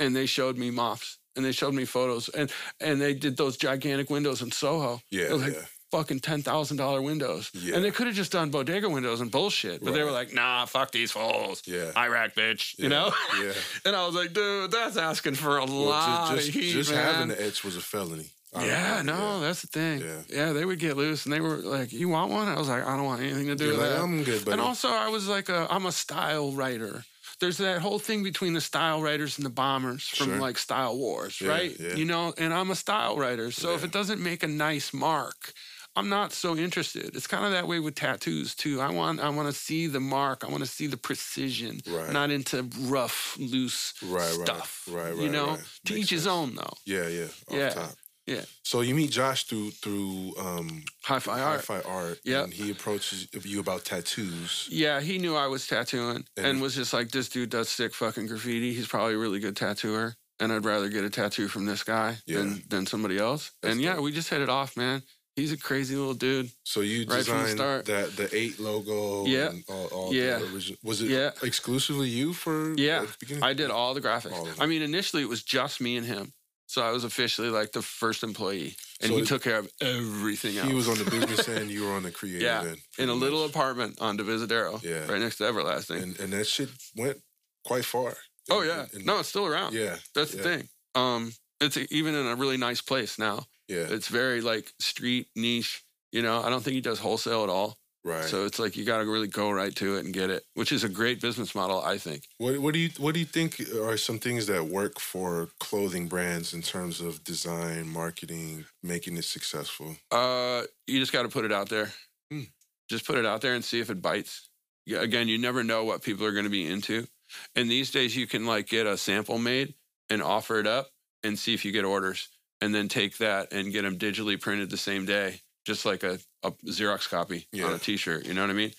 and 0.00 0.14
they 0.14 0.26
showed 0.26 0.56
me 0.56 0.70
mops. 0.70 1.18
And 1.36 1.44
they 1.44 1.52
showed 1.52 1.72
me 1.74 1.84
photos, 1.84 2.28
and 2.30 2.50
and 2.80 3.00
they 3.00 3.14
did 3.14 3.36
those 3.36 3.56
gigantic 3.56 4.10
windows 4.10 4.42
in 4.42 4.50
Soho. 4.50 5.00
Yeah, 5.08 5.34
like 5.34 5.52
yeah. 5.54 5.60
fucking 5.92 6.18
ten 6.18 6.42
thousand 6.42 6.78
dollar 6.78 7.00
windows. 7.00 7.48
Yeah. 7.54 7.76
And 7.76 7.84
they 7.84 7.92
could 7.92 8.08
have 8.08 8.16
just 8.16 8.32
done 8.32 8.50
bodega 8.50 8.88
windows 8.88 9.20
and 9.20 9.30
bullshit, 9.30 9.84
but 9.84 9.94
they 9.94 10.02
were 10.02 10.10
like, 10.10 10.34
nah, 10.34 10.64
fuck 10.64 10.90
these 10.90 11.12
fools. 11.12 11.62
Yeah. 11.64 11.92
IRAK 11.94 12.34
bitch. 12.34 12.74
Yeah, 12.76 12.82
You 12.82 12.88
know? 12.88 13.12
yeah. 13.40 13.52
and 13.84 13.94
I 13.94 14.04
was 14.04 14.16
like, 14.16 14.32
dude, 14.32 14.72
that's 14.72 14.96
asking 14.96 15.36
for 15.36 15.58
a 15.58 15.64
Well, 15.64 15.84
lot 15.84 16.30
ju- 16.30 16.36
just 16.38 16.48
of 16.48 16.54
heat, 16.54 16.72
just 16.72 16.90
man. 16.90 17.04
having 17.04 17.28
the 17.28 17.40
etch 17.46 17.62
was 17.62 17.76
a 17.76 17.80
felony. 17.80 18.30
I 18.52 18.66
yeah, 18.66 19.02
no, 19.04 19.38
that's 19.38 19.60
the 19.60 19.68
thing. 19.68 20.00
Yeah. 20.00 20.22
Yeah. 20.28 20.52
they 20.54 20.64
would 20.64 20.80
get 20.80 20.96
loose 20.96 21.24
and 21.24 21.32
they 21.32 21.40
were 21.40 21.58
like, 21.58 21.92
You 21.92 22.08
want 22.08 22.32
one? 22.32 22.48
I 22.48 22.58
was 22.58 22.68
like, 22.68 22.84
I 22.84 22.96
don't 22.96 23.04
want 23.04 23.20
anything 23.22 23.46
to 23.46 23.54
do 23.54 23.66
You're 23.66 23.74
with 23.74 23.82
like, 23.82 23.90
that. 23.90 24.02
I'm 24.02 24.24
good, 24.24 24.44
buddy. 24.44 24.52
and 24.52 24.60
also 24.60 24.88
I 24.88 25.08
was 25.10 25.28
like 25.28 25.48
"I'm 25.50 25.86
a 25.86 25.92
style 25.92 26.50
writer. 26.50 27.04
There's 27.40 27.58
that 27.58 27.80
whole 27.80 27.98
thing 27.98 28.22
between 28.24 28.52
the 28.54 28.60
style 28.60 29.00
writers 29.00 29.36
and 29.38 29.46
the 29.46 29.50
bombers 29.50 30.08
from 30.08 30.26
Sure. 30.28 30.38
like 30.40 30.58
Style 30.58 30.96
Wars, 30.96 31.40
Yeah, 31.40 31.48
right? 31.48 31.76
yeah. 31.78 31.94
You 31.94 32.04
know, 32.04 32.34
and 32.36 32.52
I'm 32.52 32.70
a 32.70 32.74
style 32.74 33.16
writer. 33.16 33.50
So 33.52 33.74
if 33.74 33.84
it 33.84 33.92
doesn't 33.92 34.20
make 34.20 34.42
a 34.42 34.48
nice 34.48 34.92
mark, 34.92 35.52
I'm 35.96 36.08
not 36.08 36.32
so 36.32 36.56
interested. 36.56 37.16
It's 37.16 37.26
kind 37.26 37.44
of 37.44 37.50
that 37.52 37.66
way 37.66 37.80
with 37.80 37.94
tattoos 37.96 38.54
too. 38.54 38.80
I 38.80 38.90
want 38.90 39.20
I 39.20 39.28
want 39.30 39.48
to 39.48 39.52
see 39.52 39.86
the 39.88 40.00
mark. 40.00 40.44
I 40.44 40.48
want 40.48 40.62
to 40.62 40.68
see 40.68 40.86
the 40.86 40.96
precision. 40.96 41.80
Right. 41.86 42.12
Not 42.12 42.30
into 42.30 42.68
rough, 42.82 43.36
loose 43.38 43.94
Right, 44.02 44.20
right, 44.20 44.46
stuff. 44.46 44.84
right, 44.90 45.16
You 45.16 45.28
know, 45.28 45.48
right. 45.50 45.60
to 45.86 45.92
Makes 45.94 46.04
each 46.04 46.10
his 46.10 46.26
own 46.26 46.54
though. 46.54 46.74
Yeah, 46.84 47.08
yeah. 47.08 47.24
Off 47.48 47.54
Yeah. 47.56 47.70
top. 47.70 47.94
Yeah. 48.28 48.44
So 48.62 48.82
you 48.82 48.94
meet 48.94 49.10
Josh 49.10 49.44
through 49.44 49.70
through 49.70 50.34
um, 50.38 50.84
Hi-Fi 51.04 51.40
art. 51.40 51.64
Hi-Fi 51.64 51.80
Art. 51.88 52.18
Yep. 52.24 52.44
And 52.44 52.52
he 52.52 52.70
approaches 52.70 53.26
you 53.44 53.60
about 53.60 53.84
tattoos. 53.84 54.68
Yeah, 54.70 55.00
he 55.00 55.18
knew 55.18 55.34
I 55.36 55.46
was 55.46 55.66
tattooing 55.66 56.24
And- 56.36 56.46
and 56.46 56.60
was 56.60 56.74
just 56.74 56.92
like, 56.92 57.10
this 57.10 57.28
dude 57.28 57.50
does 57.50 57.68
sick 57.68 57.94
fucking 57.94 58.26
graffiti. 58.26 58.74
He's 58.74 58.86
probably 58.88 59.14
a 59.14 59.18
really 59.18 59.40
good 59.40 59.56
tattooer. 59.56 60.14
And 60.40 60.52
I'd 60.52 60.64
rather 60.64 60.88
get 60.88 61.02
a 61.04 61.10
tattoo 61.10 61.48
from 61.48 61.64
this 61.66 61.82
guy 61.82 62.18
Yeah. 62.26 62.38
than, 62.38 62.62
than 62.68 62.86
somebody 62.86 63.18
else. 63.18 63.50
That's 63.62 63.72
and 63.72 63.82
yeah, 63.82 63.98
we 63.98 64.12
just 64.12 64.28
hit 64.30 64.40
it 64.40 64.48
off, 64.48 64.76
man. 64.76 65.02
He's 65.34 65.52
a 65.52 65.56
crazy 65.56 65.94
little 65.96 66.14
dude. 66.14 66.50
So 66.64 66.80
you 66.80 67.06
Right 67.06 67.24
from 67.24 67.38
the 67.38 67.42
designed 67.44 67.58
start. 67.58 67.84
that 67.86 68.16
the 68.16 68.28
eight 68.36 68.58
logo. 68.60 69.24
Yeah. 69.26 69.50
And 69.50 69.64
all, 69.68 69.86
all 69.86 70.14
Yeah. 70.14 70.40
Was 70.82 71.00
it 71.00 71.10
Yeah. 71.10 71.30
exclusively 71.42 72.08
you 72.08 72.32
for? 72.34 72.74
Yeah, 72.76 73.02
the 73.02 73.16
beginning? 73.20 73.42
I 73.44 73.52
did 73.54 73.70
all 73.70 73.94
the 73.94 74.00
graphics. 74.00 74.32
All. 74.32 74.48
I 74.60 74.66
mean, 74.66 74.82
initially 74.82 75.22
it 75.22 75.28
was 75.28 75.42
just 75.44 75.80
me 75.80 75.96
and 75.96 76.06
him. 76.06 76.32
So 76.70 76.82
I 76.82 76.90
was 76.92 77.02
officially 77.02 77.48
like 77.48 77.72
the 77.72 77.80
first 77.80 78.22
employee. 78.22 78.76
And 79.00 79.08
So 79.10 79.16
he 79.16 79.22
it- 79.22 79.28
took 79.28 79.42
care 79.42 79.58
of 79.58 79.68
everything 79.80 80.58
else. 80.58 80.68
He 80.68 80.74
was 80.74 80.86
on 80.86 80.98
the 80.98 81.10
business 81.10 81.48
end. 81.58 81.70
You 81.70 81.84
were 81.86 81.92
on 81.92 82.02
the 82.02 82.10
creative 82.10 82.42
Yeah, 82.42 82.60
end. 82.60 82.78
in 82.98 83.08
a 83.08 83.14
little 83.14 83.44
apartment 83.46 83.98
on 84.02 84.18
Divisadero, 84.18 84.82
Yeah. 84.82 85.10
right 85.10 85.18
next 85.20 85.36
to 85.38 85.44
Everlasting. 85.46 86.02
and 86.02 86.20
and 86.20 86.32
that 86.34 86.46
shit 86.46 86.68
went 86.94 87.22
quite 87.64 87.84
far. 87.86 88.16
oh 88.50 88.60
In- 88.60 88.68
yeah, 88.68 88.86
in- 88.92 89.04
no, 89.06 89.18
it's 89.20 89.30
still 89.30 89.46
around. 89.46 89.72
yeah, 89.74 89.96
That's 90.14 90.34
yeah. 90.34 90.42
the 90.42 90.48
thing. 90.48 90.68
Um, 90.94 91.32
it's 91.60 91.76
even 91.90 92.14
in 92.14 92.26
a 92.26 92.36
really 92.36 92.58
nice 92.58 92.82
place 92.82 93.18
now. 93.18 93.46
yeah, 93.66 93.86
It's 93.96 94.08
very 94.08 94.40
like 94.42 94.72
street 94.78 95.28
niche. 95.34 95.82
You 96.12 96.22
know, 96.22 96.42
I 96.42 96.50
don't 96.50 96.62
think 96.62 96.74
he 96.74 96.80
does 96.82 96.98
wholesale 96.98 97.44
at 97.44 97.48
all. 97.50 97.77
Right. 98.04 98.24
So 98.24 98.44
it's 98.44 98.58
like 98.58 98.76
you 98.76 98.84
got 98.84 98.98
to 98.98 99.04
really 99.04 99.28
go 99.28 99.50
right 99.50 99.74
to 99.76 99.96
it 99.96 100.04
and 100.04 100.14
get 100.14 100.30
it, 100.30 100.44
which 100.54 100.72
is 100.72 100.84
a 100.84 100.88
great 100.88 101.20
business 101.20 101.54
model, 101.54 101.80
I 101.82 101.98
think. 101.98 102.24
What 102.38 102.58
what 102.58 102.74
do 102.74 102.80
you 102.80 102.90
what 102.98 103.14
do 103.14 103.20
you 103.20 103.26
think 103.26 103.60
are 103.80 103.96
some 103.96 104.18
things 104.18 104.46
that 104.46 104.64
work 104.64 104.98
for 105.00 105.48
clothing 105.60 106.08
brands 106.08 106.54
in 106.54 106.62
terms 106.62 107.00
of 107.00 107.24
design, 107.24 107.88
marketing, 107.88 108.64
making 108.82 109.16
it 109.16 109.24
successful? 109.24 109.96
Uh, 110.10 110.62
you 110.86 110.98
just 110.98 111.12
got 111.12 111.22
to 111.22 111.28
put 111.28 111.44
it 111.44 111.52
out 111.52 111.68
there. 111.68 111.92
Hmm. 112.30 112.42
Just 112.88 113.06
put 113.06 113.18
it 113.18 113.26
out 113.26 113.40
there 113.40 113.54
and 113.54 113.64
see 113.64 113.80
if 113.80 113.90
it 113.90 114.00
bites. 114.00 114.48
Again, 114.88 115.28
you 115.28 115.36
never 115.36 115.62
know 115.62 115.84
what 115.84 116.02
people 116.02 116.24
are 116.24 116.32
going 116.32 116.44
to 116.44 116.50
be 116.50 116.66
into. 116.66 117.06
And 117.54 117.70
these 117.70 117.90
days, 117.90 118.16
you 118.16 118.26
can 118.26 118.46
like 118.46 118.68
get 118.68 118.86
a 118.86 118.96
sample 118.96 119.38
made 119.38 119.74
and 120.08 120.22
offer 120.22 120.58
it 120.58 120.66
up 120.66 120.88
and 121.22 121.38
see 121.38 121.52
if 121.52 121.64
you 121.64 121.72
get 121.72 121.84
orders, 121.84 122.28
and 122.60 122.74
then 122.74 122.88
take 122.88 123.18
that 123.18 123.52
and 123.52 123.72
get 123.72 123.82
them 123.82 123.98
digitally 123.98 124.40
printed 124.40 124.70
the 124.70 124.76
same 124.76 125.04
day, 125.04 125.40
just 125.68 125.84
like 125.84 126.02
a, 126.02 126.18
a 126.42 126.50
Xerox 126.66 127.08
copy 127.10 127.46
on 127.62 127.74
a 127.74 127.78
T-shirt. 127.78 128.26
You 128.26 128.32
know 128.32 128.40
what 128.40 128.50
I 128.50 128.54
mean? 128.54 128.72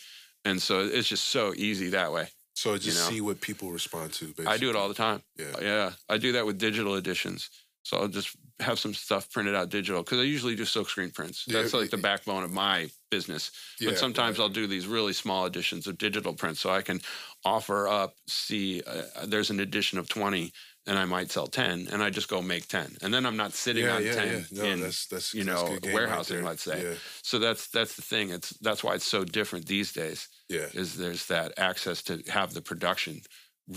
And 0.44 0.60
so 0.60 0.80
it's 0.80 1.08
just 1.08 1.26
so 1.26 1.54
easy 1.56 1.90
that 1.90 2.12
way. 2.12 2.30
So 2.56 2.76
just 2.78 2.98
know. 2.98 3.16
see 3.16 3.22
what 3.22 3.40
people 3.40 3.72
respond 3.72 4.12
to. 4.14 4.26
Basically. 4.26 4.48
I 4.48 4.58
do 4.58 4.72
it 4.72 4.76
all 4.76 4.88
the 4.88 4.96
time. 4.96 5.22
Yeah. 5.38 5.46
Yeah, 5.62 5.92
I 6.10 6.18
do 6.18 6.32
that 6.34 6.46
with 6.48 6.58
digital 6.58 6.96
editions. 6.96 7.50
So 7.84 7.98
I'll 7.98 8.08
just 8.08 8.36
have 8.60 8.80
some 8.80 8.94
stuff 8.94 9.32
printed 9.32 9.56
out 9.56 9.70
digital 9.70 10.04
because 10.04 10.20
I 10.20 10.24
usually 10.24 10.56
do 10.56 10.64
silkscreen 10.64 11.14
prints. 11.14 11.46
Yeah, 11.48 11.62
That's 11.62 11.74
like 11.74 11.92
the 11.92 11.98
backbone 11.98 12.44
of 12.44 12.52
my 12.52 12.90
business. 13.12 13.52
Yeah, 13.80 13.92
but 13.92 14.00
sometimes 14.00 14.40
right. 14.40 14.46
I'll 14.46 14.50
do 14.50 14.68
these 14.68 14.88
really 14.88 15.14
small 15.14 15.46
editions 15.46 15.88
of 15.88 15.98
digital 15.98 16.34
prints 16.34 16.60
so 16.60 16.72
I 16.72 16.82
can 16.82 17.02
offer 17.46 17.88
up, 17.88 18.16
see, 18.28 18.82
uh, 18.86 19.26
there's 19.28 19.52
an 19.52 19.60
edition 19.60 20.00
of 20.00 20.10
20 20.10 20.52
and 20.90 20.98
I 20.98 21.06
might 21.06 21.30
sell 21.30 21.46
10 21.46 21.88
and 21.92 22.02
I 22.02 22.10
just 22.10 22.28
go 22.28 22.42
make 22.42 22.68
10. 22.68 22.98
And 23.04 23.14
then 23.14 23.26
I'm 23.26 23.38
not 23.38 23.54
sitting 23.54 23.86
yeah, 23.86 23.96
on 23.96 24.04
yeah, 24.04 24.14
10 24.14 24.28
yeah. 24.28 24.42
No, 24.52 24.64
in, 24.64 24.80
that's 24.82 25.06
that's 25.06 25.34
you 25.36 25.44
know, 25.44 25.78
warehousing, 25.94 26.38
right 26.38 26.46
let's 26.46 26.64
say. 26.64 26.98
So 27.22 27.38
that's 27.38 27.68
that's 27.68 27.96
the 27.96 28.02
thing. 28.02 28.32
It's 28.32 28.50
that's 28.58 28.84
why 28.84 28.96
it's 28.96 29.06
so 29.06 29.24
different 29.24 29.68
these 29.68 29.94
days 29.94 30.28
yeah. 30.50 30.66
is 30.74 30.98
there's 30.98 31.28
that 31.28 31.54
access 31.58 32.02
to 32.04 32.24
have 32.28 32.56
the 32.56 32.62
production 32.62 33.22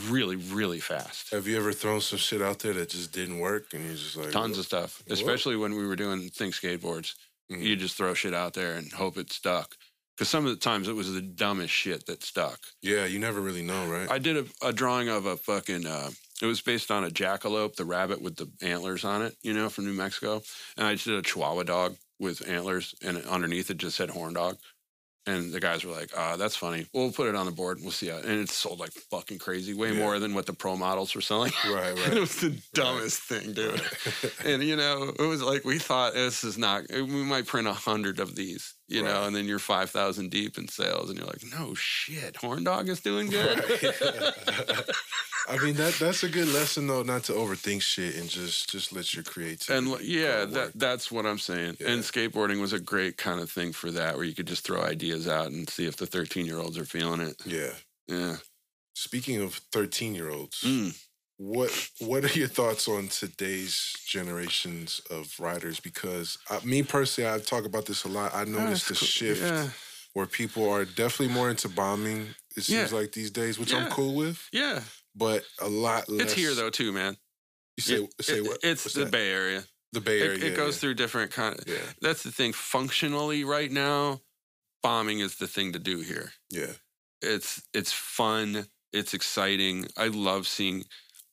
really, 0.09 0.37
really 0.37 0.81
fast. 0.81 1.31
Have 1.33 1.47
you 1.47 1.59
ever 1.59 1.75
thrown 1.75 2.01
some 2.01 2.19
shit 2.19 2.41
out 2.41 2.61
there 2.61 2.73
that 2.73 2.89
just 2.89 3.13
didn't 3.13 3.41
work, 3.41 3.75
and 3.75 3.85
you're 3.85 3.95
just 3.95 4.17
like 4.17 4.31
tons 4.31 4.57
of 4.57 4.65
stuff, 4.65 5.03
Whoa. 5.07 5.13
especially 5.13 5.57
when 5.57 5.77
we 5.77 5.87
were 5.87 5.97
doing 5.97 6.31
think 6.31 6.55
skateboards. 6.55 7.13
Mhm. 7.53 7.63
You 7.63 7.77
just 7.77 7.97
throw 7.97 8.15
shit 8.15 8.33
out 8.33 8.55
there 8.55 8.77
and 8.77 8.91
hope 8.91 9.19
it 9.19 9.31
stuck. 9.31 9.77
Because 10.17 10.31
some 10.31 10.47
of 10.47 10.53
the 10.53 10.61
times 10.61 10.89
it 10.89 10.95
was 10.95 11.13
the 11.13 11.21
dumbest 11.21 11.75
shit 11.75 12.07
that 12.07 12.23
stuck. 12.23 12.61
Yeah, 12.81 13.05
you 13.05 13.19
never 13.19 13.41
really 13.41 13.63
know, 13.63 13.87
right? 13.87 14.11
I 14.11 14.19
did 14.19 14.37
a, 14.37 14.67
a 14.67 14.73
drawing 14.73 15.09
of 15.11 15.27
a 15.27 15.37
fucking. 15.37 15.87
Uh, 15.87 16.11
it 16.43 16.47
was 16.47 16.61
based 16.61 16.91
on 16.91 17.05
a 17.05 17.09
jackalope, 17.11 17.77
the 17.77 17.85
rabbit 17.87 18.21
with 18.21 18.37
the 18.37 18.51
antlers 18.67 19.05
on 19.05 19.23
it, 19.23 19.35
you 19.43 19.55
know, 19.55 19.69
from 19.71 19.87
New 19.87 19.95
Mexico. 19.95 20.43
And 20.77 20.87
I 20.87 20.93
just 20.95 21.07
did 21.07 21.15
a 21.15 21.23
Chihuahua 21.23 21.63
dog 21.63 21.97
with 22.21 22.47
antlers, 22.49 22.95
and 23.03 23.17
underneath 23.27 23.71
it 23.71 23.79
just 23.79 23.97
said 23.97 24.11
horn 24.11 24.35
dog. 24.35 24.57
And 25.25 25.53
the 25.53 25.61
guys 25.61 25.85
were 25.85 25.93
like, 25.93 26.11
"Ah, 26.17 26.35
that's 26.37 26.57
funny. 26.57 26.85
We'll 26.93 27.13
put 27.13 27.29
it 27.29 27.37
on 27.37 27.47
the 27.47 27.53
board. 27.53 27.77
And 27.79 27.85
we'll 27.85 27.93
see 27.93 28.09
how." 28.09 28.17
And 28.17 28.41
it 28.41 28.49
sold 28.51 28.81
like 28.81 28.91
fucking 28.91 29.39
crazy, 29.39 29.73
way 29.73 29.93
Yeah. 29.93 29.99
more 30.01 30.19
than 30.19 30.35
what 30.35 30.47
the 30.47 30.53
pro 30.53 30.77
models 30.77 31.15
were 31.15 31.21
selling. 31.21 31.53
right, 31.71 31.91
and 31.91 31.99
right. 32.01 32.13
it 32.17 32.21
was 32.21 32.41
the 32.41 32.61
dumbest 32.75 33.21
thing, 33.23 33.53
dude. 33.53 33.81
And 34.45 34.65
you 34.65 34.75
know, 34.75 35.13
it 35.17 35.23
was 35.23 35.41
like 35.41 35.65
we 35.65 35.79
thought 35.79 36.15
this 36.15 36.43
is 36.43 36.59
not. 36.59 36.83
We 36.91 37.03
might 37.07 37.47
print 37.47 37.69
a 37.69 37.73
hundred 37.73 38.19
of 38.19 38.35
these, 38.35 38.75
you 38.93 39.03
know, 39.03 39.25
and 39.25 39.35
then 39.35 39.47
you're 39.47 39.59
five 39.59 39.91
thousand 39.91 40.31
deep 40.31 40.59
in 40.59 40.69
sales, 40.69 41.09
and 41.11 41.19
you're 41.19 41.27
like, 41.27 41.43
no 41.51 41.75
shit, 41.75 42.37
Horn 42.37 42.65
Dog 42.65 42.89
is 42.89 43.01
doing 43.01 43.31
good. 43.31 43.59
Right. 43.59 44.91
I 45.49 45.59
mean 45.59 45.75
that 45.75 45.95
that's 45.99 46.23
a 46.23 46.29
good 46.29 46.47
lesson 46.49 46.87
though, 46.87 47.03
not 47.03 47.25
to 47.25 47.33
overthink 47.33 47.83
shit 47.83 48.17
and 48.17 48.29
just 48.29 48.71
just 48.71 48.93
let 48.93 49.13
your 49.13 49.25
creativity. 49.25 49.75
and 49.93 50.01
yeah, 50.01 50.45
that 50.45 50.73
that's 50.77 51.11
what 51.11 51.27
I'm 51.27 51.39
saying. 51.39 51.77
And 51.85 52.03
skateboarding 52.03 52.61
was 52.61 52.73
a 52.73 52.79
great 52.81 53.17
kind 53.17 53.41
of 53.41 53.51
thing 53.51 53.73
for 53.73 53.91
that, 53.91 54.15
where 54.17 54.25
you 54.25 54.35
could 54.35 54.47
just 54.47 54.65
throw 54.65 54.81
ideas 54.83 55.27
out 55.27 55.47
and 55.49 55.69
see 55.69 55.87
if 55.87 55.97
the 55.97 56.07
13 56.07 56.47
year 56.47 56.59
olds 56.59 56.79
are 56.79 56.85
feeling 56.85 57.21
it. 57.21 57.37
yeah. 57.45 57.71
Yeah. 58.09 58.37
Speaking 58.95 59.41
of 59.41 59.55
thirteen 59.73 60.15
year 60.15 60.29
olds, 60.31 60.61
Mm. 60.63 60.95
What 61.43 61.71
what 62.01 62.25
are 62.25 62.39
your 62.39 62.47
thoughts 62.49 62.87
on 62.87 63.09
today's 63.09 63.93
generations 64.07 65.01
of 65.11 65.35
riders? 65.41 65.81
Because 65.81 66.39
uh, 66.51 66.61
me 66.65 66.83
personally, 66.85 67.29
I 67.31 67.39
talk 67.41 67.65
about 67.65 67.87
this 67.87 68.05
a 68.05 68.09
lot. 68.09 68.33
I 68.35 68.45
noticed 68.45 68.89
the 68.89 68.95
cool. 68.95 69.07
shift 69.09 69.43
Yeah. 69.43 69.69
where 70.15 70.27
people 70.27 70.71
are 70.71 70.85
definitely 70.85 71.35
more 71.35 71.51
into 71.51 71.69
bombing. 71.69 72.29
It 72.57 72.63
seems 72.63 72.93
Yeah. 72.93 72.99
like 72.99 73.13
these 73.13 73.31
days, 73.33 73.59
which 73.59 73.75
I'm 73.75 73.91
cool 73.91 74.15
with, 74.15 74.39
Yeah. 74.53 74.83
but 75.17 75.45
a 75.59 75.69
lot 75.69 76.09
less. 76.09 76.27
It's 76.27 76.33
here 76.35 76.55
though 76.55 76.71
too, 76.71 76.93
man. 76.93 77.17
You 77.77 77.83
say 77.83 77.95
It- 78.19 78.25
say 78.25 78.37
it- 78.39 78.45
what? 78.45 78.59
It's 78.63 78.85
What's 78.85 78.95
the 78.95 79.05
that? 79.07 79.11
Bay 79.11 79.31
Area. 79.31 79.65
the 79.93 80.01
Bay 80.01 80.21
Area. 80.23 80.37
It, 80.37 80.43
it 80.53 80.57
goes 80.57 80.77
yeah. 80.77 80.81
through 80.81 80.95
different 80.95 81.33
kind 81.33 81.59
of. 81.59 81.67
Yeah, 81.67 81.79
That's 82.01 82.23
the 82.23 82.31
thing. 82.31 82.53
Functionally, 82.53 83.43
right 83.45 83.71
now, 83.73 84.21
bombing 84.83 85.19
is 85.19 85.37
the 85.37 85.49
thing 85.49 85.73
to 85.73 85.79
do 85.81 86.01
here. 86.01 86.33
yeah, 86.51 86.75
It's 87.21 87.63
it's 87.75 87.93
fun. 87.93 88.69
It's 88.93 89.15
exciting. 89.15 89.89
I 89.97 90.09
love 90.09 90.47
seeing 90.47 90.85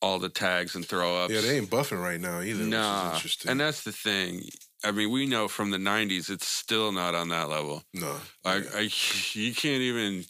all 0.02 0.18
the 0.18 0.28
tags 0.28 0.74
and 0.74 0.84
throw 0.84 1.16
ups. 1.24 1.32
yeah. 1.32 1.40
They 1.40 1.58
ain't 1.58 1.70
buffing 1.70 2.02
right 2.02 2.20
now 2.20 2.40
either, 2.40 2.64
nah, 2.64 3.14
interesting. 3.14 3.50
and 3.50 3.60
that's 3.60 3.84
the 3.84 3.92
thing. 3.92 4.42
I 4.82 4.92
mean, 4.92 5.10
we 5.10 5.26
know 5.26 5.46
from 5.48 5.70
the 5.70 5.78
'90s, 5.78 6.30
it's 6.30 6.46
still 6.46 6.90
not 6.92 7.14
on 7.14 7.28
that 7.28 7.48
level. 7.48 7.82
no, 7.94 8.16
I, 8.44 8.56
yeah. 8.56 8.62
I 8.74 8.80
you 9.32 9.54
can't 9.54 9.82
even. 9.82 10.24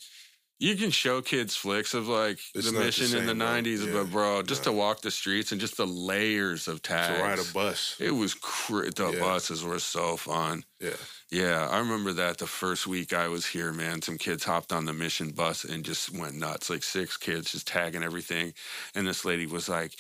You 0.61 0.77
can 0.77 0.91
show 0.91 1.23
kids 1.23 1.57
flicks 1.57 1.95
of 1.95 2.07
like 2.07 2.39
It's 2.55 2.67
the 2.67 2.73
not 2.73 2.79
the 2.81 2.85
mission 2.85 3.17
in 3.19 3.25
the 3.27 3.33
'90s, 3.33 3.87
Yeah, 3.87 3.93
but 3.95 4.11
bro, 4.11 4.43
just 4.43 4.65
to 4.65 4.73
walk 4.73 5.01
the 5.01 5.11
streets 5.11 5.53
and 5.53 5.61
just 5.61 5.79
the 5.79 5.87
layers 5.87 6.69
of 6.69 6.83
tags. 6.83 7.17
to 7.17 7.23
ride 7.25 7.39
a 7.39 7.53
bus. 7.55 7.97
It 7.99 8.11
was 8.11 8.35
cr- 8.35 8.91
the 8.91 9.11
Yeah. 9.13 9.21
buses 9.21 9.65
were 9.65 9.79
so 9.79 10.19
fun. 10.19 10.65
Yeah, 10.79 10.97
Yeah, 11.31 11.67
I 11.71 11.79
remember 11.79 12.13
that 12.13 12.37
the 12.39 12.47
first 12.47 12.87
week 12.87 13.15
I 13.15 13.29
was 13.29 13.47
here, 13.47 13.73
man. 13.73 14.03
Some 14.03 14.19
kids 14.19 14.45
hopped 14.45 14.71
on 14.71 14.85
the 14.85 14.93
mission 14.93 15.31
bus 15.31 15.65
and 15.65 15.83
just 15.83 16.11
went 16.11 16.35
nuts. 16.35 16.69
Like 16.69 16.83
six 16.83 17.17
kids 17.17 17.53
just 17.53 17.67
tagging 17.67 18.03
everything. 18.03 18.53
And 18.95 19.07
this 19.07 19.25
lady 19.25 19.47
was 19.47 19.67
like, 19.67 19.95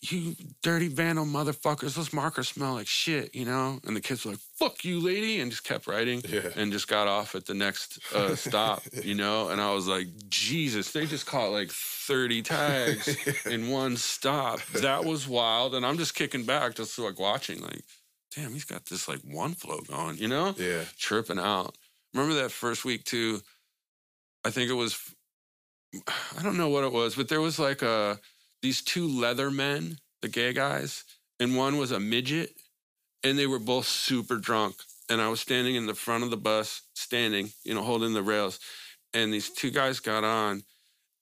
You 0.00 0.36
dirty 0.62 0.86
vandal 0.86 1.24
motherfuckers, 1.24 1.96
those 1.96 2.12
markers 2.12 2.48
smell 2.48 2.74
like 2.74 2.86
shit, 2.86 3.34
you 3.34 3.44
know? 3.44 3.80
And 3.84 3.96
the 3.96 4.00
kids 4.00 4.24
were 4.24 4.32
like, 4.32 4.40
Fuck 4.56 4.84
you, 4.84 5.00
lady, 5.00 5.40
and 5.40 5.50
just 5.50 5.64
kept 5.64 5.88
writing 5.88 6.22
yeah. 6.28 6.50
and 6.54 6.70
just 6.70 6.86
got 6.86 7.08
off 7.08 7.34
at 7.34 7.46
the 7.46 7.54
next 7.54 7.98
uh, 8.14 8.34
stop, 8.36 8.82
you 9.02 9.14
know? 9.16 9.48
And 9.48 9.60
I 9.60 9.72
was 9.72 9.88
like, 9.88 10.06
Jesus, 10.28 10.92
they 10.92 11.04
just 11.04 11.26
caught 11.26 11.50
like 11.50 11.70
30 11.70 12.42
tags 12.42 13.44
in 13.46 13.70
one 13.70 13.96
stop. 13.96 14.60
That 14.74 15.04
was 15.04 15.26
wild. 15.26 15.74
And 15.74 15.84
I'm 15.84 15.98
just 15.98 16.14
kicking 16.14 16.44
back, 16.44 16.76
just 16.76 16.96
like 16.98 17.18
watching, 17.18 17.60
like, 17.60 17.82
damn, 18.36 18.52
he's 18.52 18.64
got 18.64 18.86
this 18.86 19.08
like 19.08 19.20
one 19.24 19.54
flow 19.54 19.80
going, 19.80 20.18
you 20.18 20.28
know? 20.28 20.54
yeah, 20.58 20.84
Tripping 20.96 21.40
out. 21.40 21.76
Remember 22.14 22.40
that 22.40 22.52
first 22.52 22.84
week 22.84 23.04
too? 23.04 23.40
I 24.44 24.50
think 24.50 24.70
it 24.70 24.74
was, 24.74 24.96
I 26.38 26.42
don't 26.44 26.56
know 26.56 26.68
what 26.68 26.84
it 26.84 26.92
was, 26.92 27.16
but 27.16 27.28
there 27.28 27.40
was 27.40 27.58
like 27.58 27.82
a, 27.82 28.20
these 28.62 28.82
two 28.82 29.06
leather 29.06 29.50
men, 29.50 29.98
the 30.22 30.28
gay 30.28 30.52
guys, 30.52 31.04
and 31.40 31.56
one 31.56 31.78
was 31.78 31.92
a 31.92 32.00
midget, 32.00 32.50
and 33.22 33.38
they 33.38 33.46
were 33.46 33.58
both 33.58 33.86
super 33.86 34.36
drunk. 34.36 34.76
And 35.10 35.20
I 35.20 35.28
was 35.28 35.40
standing 35.40 35.74
in 35.74 35.86
the 35.86 35.94
front 35.94 36.24
of 36.24 36.30
the 36.30 36.36
bus, 36.36 36.82
standing, 36.94 37.50
you 37.64 37.74
know, 37.74 37.82
holding 37.82 38.12
the 38.12 38.22
rails. 38.22 38.60
And 39.14 39.32
these 39.32 39.50
two 39.50 39.70
guys 39.70 40.00
got 40.00 40.24
on, 40.24 40.62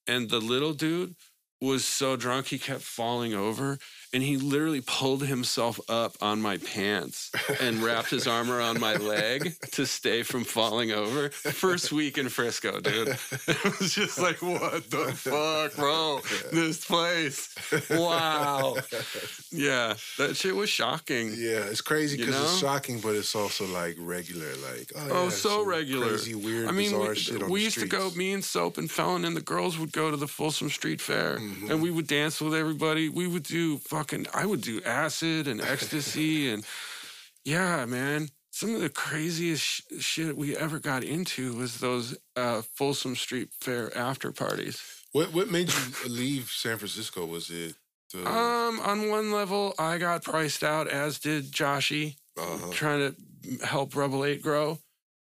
and 0.06 0.28
the 0.28 0.40
little 0.40 0.72
dude 0.72 1.14
was 1.60 1.84
so 1.84 2.16
drunk 2.16 2.46
he 2.46 2.58
kept 2.58 2.82
falling 2.82 3.32
over 3.34 3.78
and 4.12 4.22
he 4.22 4.36
literally 4.36 4.80
pulled 4.80 5.22
himself 5.24 5.78
up 5.88 6.16
on 6.20 6.40
my 6.40 6.56
pants 6.58 7.30
and 7.60 7.82
wrapped 7.82 8.10
his 8.10 8.26
arm 8.26 8.50
around 8.50 8.80
my 8.80 8.94
leg 8.96 9.54
to 9.72 9.86
stay 9.86 10.22
from 10.22 10.44
falling 10.44 10.92
over. 10.92 11.28
First 11.30 11.92
week 11.92 12.18
in 12.18 12.28
Frisco, 12.28 12.80
dude. 12.80 13.16
It 13.48 13.78
was 13.80 13.94
just 13.94 14.18
like, 14.18 14.40
what 14.42 14.90
the 14.90 15.12
fuck, 15.12 15.74
bro? 15.76 16.20
This 16.52 16.84
place. 16.84 17.54
Wow. 17.90 18.76
Yeah, 19.52 19.94
that 20.18 20.36
shit 20.36 20.54
was 20.54 20.68
shocking. 20.70 21.28
Yeah, 21.36 21.64
it's 21.66 21.80
crazy 21.80 22.18
You 22.18 22.26
because 22.26 22.42
it's 22.42 22.58
shocking, 22.58 23.00
but 23.00 23.14
it's 23.14 23.34
also 23.34 23.66
like 23.66 23.96
regular. 23.98 24.46
Like, 24.70 24.92
oh, 24.96 25.08
Oh, 25.10 25.24
yeah, 25.24 25.30
so 25.30 25.64
regular. 25.64 26.08
crazy, 26.08 26.34
weird, 26.34 26.68
I 26.68 26.72
mean, 26.72 26.90
bizarre 26.90 27.08
we, 27.10 27.14
shit 27.16 27.42
on 27.42 27.50
we 27.50 27.62
used 27.64 27.78
to 27.78 27.86
go, 27.86 28.10
me 28.10 28.32
and 28.32 28.44
Soap 28.44 28.78
and 28.78 28.90
Felon 28.90 29.24
and 29.24 29.36
the 29.36 29.40
girls 29.40 29.78
would 29.78 29.92
go 29.92 30.10
to 30.10 30.16
the 30.16 30.28
Folsom 30.28 30.68
Street 30.68 31.00
Fair 31.00 31.38
Mhm. 31.38 31.70
and 31.70 31.82
we 31.82 31.90
would 31.90 32.06
dance 32.06 32.40
with 32.40 32.54
everybody. 32.54 33.08
We 33.08 33.26
would 33.26 33.42
do 33.44 33.78
fucking, 33.96 34.26
I 34.34 34.44
would 34.44 34.60
do 34.60 34.80
acid 34.84 35.48
and 35.48 35.60
ecstasy. 35.60 36.50
and 36.52 36.64
yeah, 37.44 37.84
man, 37.86 38.28
some 38.50 38.74
of 38.74 38.80
the 38.80 38.90
craziest 38.90 39.62
sh- 39.62 39.82
shit 40.00 40.36
we 40.36 40.56
ever 40.56 40.78
got 40.78 41.02
into 41.02 41.54
was 41.56 41.78
those 41.78 42.16
uh, 42.36 42.62
Folsom 42.74 43.16
Street 43.16 43.48
Fair 43.60 43.96
after 43.96 44.32
parties. 44.32 44.82
What 45.12 45.32
what 45.32 45.50
made 45.50 45.72
you 45.72 46.08
leave 46.08 46.50
San 46.50 46.76
Francisco? 46.76 47.24
Was 47.24 47.48
it 47.50 47.74
the 48.12 48.28
Um, 48.28 48.80
on 48.80 49.08
one 49.08 49.32
level, 49.32 49.74
I 49.78 49.98
got 49.98 50.22
priced 50.22 50.62
out, 50.62 50.88
as 50.88 51.18
did 51.18 51.52
Joshy. 51.52 52.16
uh-huh. 52.38 52.70
trying 52.72 53.14
to 53.14 53.64
help 53.64 53.96
Rebel 53.96 54.22
8 54.22 54.42
grow. 54.42 54.78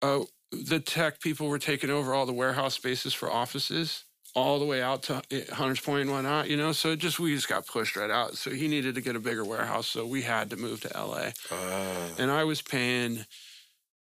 Uh, 0.01 0.23
the 0.51 0.81
tech 0.81 1.21
people 1.21 1.47
were 1.47 1.59
taking 1.59 1.89
over 1.89 2.13
all 2.13 2.25
the 2.25 2.33
warehouse 2.33 2.73
spaces 2.73 3.13
for 3.13 3.31
offices 3.31 4.03
all 4.39 4.59
the 4.59 4.65
way 4.65 4.81
out 4.81 5.03
to 5.03 5.21
Hunters 5.53 5.79
Point 5.79 6.03
and 6.03 6.11
whatnot, 6.11 6.49
you 6.49 6.57
know? 6.57 6.71
So 6.71 6.91
it 6.91 6.99
just, 6.99 7.19
we 7.19 7.33
just 7.35 7.47
got 7.47 7.67
pushed 7.67 7.95
right 7.95 8.09
out. 8.09 8.37
So 8.37 8.49
he 8.51 8.67
needed 8.67 8.95
to 8.95 9.01
get 9.01 9.15
a 9.15 9.19
bigger 9.19 9.43
warehouse. 9.45 9.87
So 9.87 10.05
we 10.05 10.21
had 10.21 10.49
to 10.51 10.57
move 10.57 10.81
to 10.81 10.89
LA. 10.95 11.29
Ah, 11.51 12.07
And 12.17 12.31
I 12.31 12.43
was 12.43 12.61
paying 12.61 13.25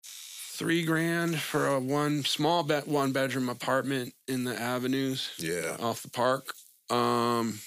three 0.02 0.84
grand 0.84 1.40
for 1.40 1.66
a 1.66 1.80
one 1.80 2.24
small 2.24 2.62
bet, 2.62 2.86
one 2.86 3.12
bedroom 3.12 3.48
apartment 3.48 4.14
in 4.28 4.44
the 4.44 4.60
avenues 4.60 5.32
yeah. 5.38 5.76
off 5.80 6.02
the 6.02 6.10
park. 6.10 6.54
Um, 6.90 7.60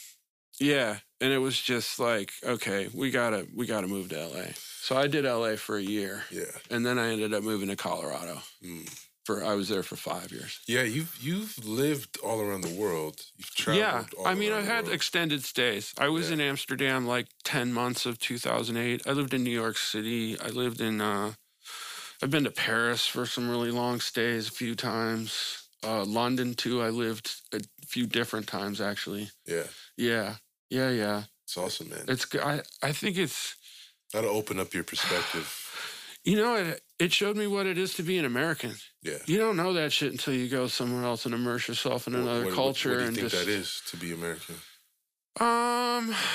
yeah, 0.59 0.97
and 1.21 1.31
it 1.33 1.37
was 1.39 1.59
just 1.59 1.99
like, 1.99 2.31
okay, 2.43 2.89
we 2.93 3.11
gotta 3.11 3.45
we 3.55 3.65
gotta 3.65 3.87
move 3.87 4.09
to 4.09 4.27
LA. 4.27 4.43
So 4.81 4.95
I 4.95 5.07
did 5.07 5.25
LA 5.25 5.55
for 5.57 5.75
a 5.77 5.81
year, 5.81 6.23
Yeah. 6.31 6.43
and 6.71 6.85
then 6.85 6.97
I 6.97 7.09
ended 7.11 7.33
up 7.33 7.43
moving 7.43 7.67
to 7.69 7.75
Colorado. 7.75 8.39
Mm. 8.63 9.06
For 9.27 9.43
I 9.43 9.55
was 9.55 9.67
there 9.67 9.83
for 9.83 9.97
five 9.97 10.31
years. 10.31 10.61
Yeah, 10.67 10.83
you've 10.83 11.13
you've 11.21 11.53
lived 11.67 12.17
all 12.23 12.39
around 12.39 12.61
the 12.61 12.73
world. 12.83 13.15
You've 13.37 13.53
traveled. 13.53 14.13
yeah, 14.17 14.29
I 14.31 14.33
mean, 14.35 14.53
I've 14.53 14.65
had 14.65 14.85
world. 14.85 14.95
extended 14.95 15.43
stays. 15.43 15.93
I 15.97 16.07
was 16.07 16.27
Yeah. 16.29 16.35
in 16.35 16.41
Amsterdam 16.41 17.05
like 17.05 17.27
ten 17.43 17.73
months 17.73 18.05
of 18.05 18.19
2008. 18.19 19.01
I 19.05 19.11
lived 19.11 19.33
in 19.33 19.43
New 19.43 19.57
York 19.63 19.77
City. 19.77 20.39
I 20.39 20.47
lived 20.47 20.79
in. 20.79 21.01
uh 21.01 21.33
I've 22.23 22.31
been 22.31 22.45
to 22.45 22.51
Paris 22.51 23.05
for 23.05 23.25
some 23.25 23.49
really 23.49 23.69
long 23.71 23.99
stays 23.99 24.47
a 24.47 24.51
few 24.51 24.75
times. 24.75 25.31
Uh, 25.83 26.05
London 26.05 26.53
too. 26.55 26.81
I 26.81 26.89
lived 26.89 27.27
a 27.53 27.59
few 27.85 28.07
different 28.07 28.47
times 28.47 28.79
actually. 28.79 29.29
yeah. 29.45 29.67
Yeah, 29.97 30.35
yeah, 30.69 30.89
yeah. 31.03 31.23
It's 31.43 31.57
awesome, 31.57 31.89
man. 31.89 32.05
It's 32.07 32.25
I 32.35 32.61
I 32.81 32.93
think 32.93 33.17
it's 33.17 33.55
That'll 34.13 34.37
open 34.37 34.57
up 34.57 34.73
your 34.73 34.85
perspective. 34.85 35.47
you 36.23 36.37
know 36.37 36.55
it 36.55 36.81
it 36.99 37.11
showed 37.13 37.37
me 37.37 37.45
what 37.47 37.65
it 37.67 37.77
is 37.77 37.93
to 37.95 38.03
be 38.03 38.17
an 38.17 38.25
American. 38.25 38.73
Yeah. 39.03 39.17
You 39.27 39.37
don't 39.37 39.55
know 39.55 39.73
that 39.73 39.91
shit 39.93 40.11
until 40.11 40.33
you 40.33 40.49
go 40.49 40.67
somewhere 40.67 41.03
else 41.03 41.25
and 41.25 41.33
immerse 41.35 41.67
yourself 41.67 42.07
in 42.07 42.13
What- 42.13 42.21
another 42.23 42.45
what, 42.45 42.53
culture 42.55 42.89
What, 42.89 42.95
what 42.95 42.99
do 42.99 43.03
you 43.03 43.07
and 43.07 43.17
think 43.17 43.29
just 43.31 43.45
that 43.45 43.51
is 43.51 43.81
to 43.91 43.97
be 43.97 44.13
American? 44.13 44.55
um 45.39 46.15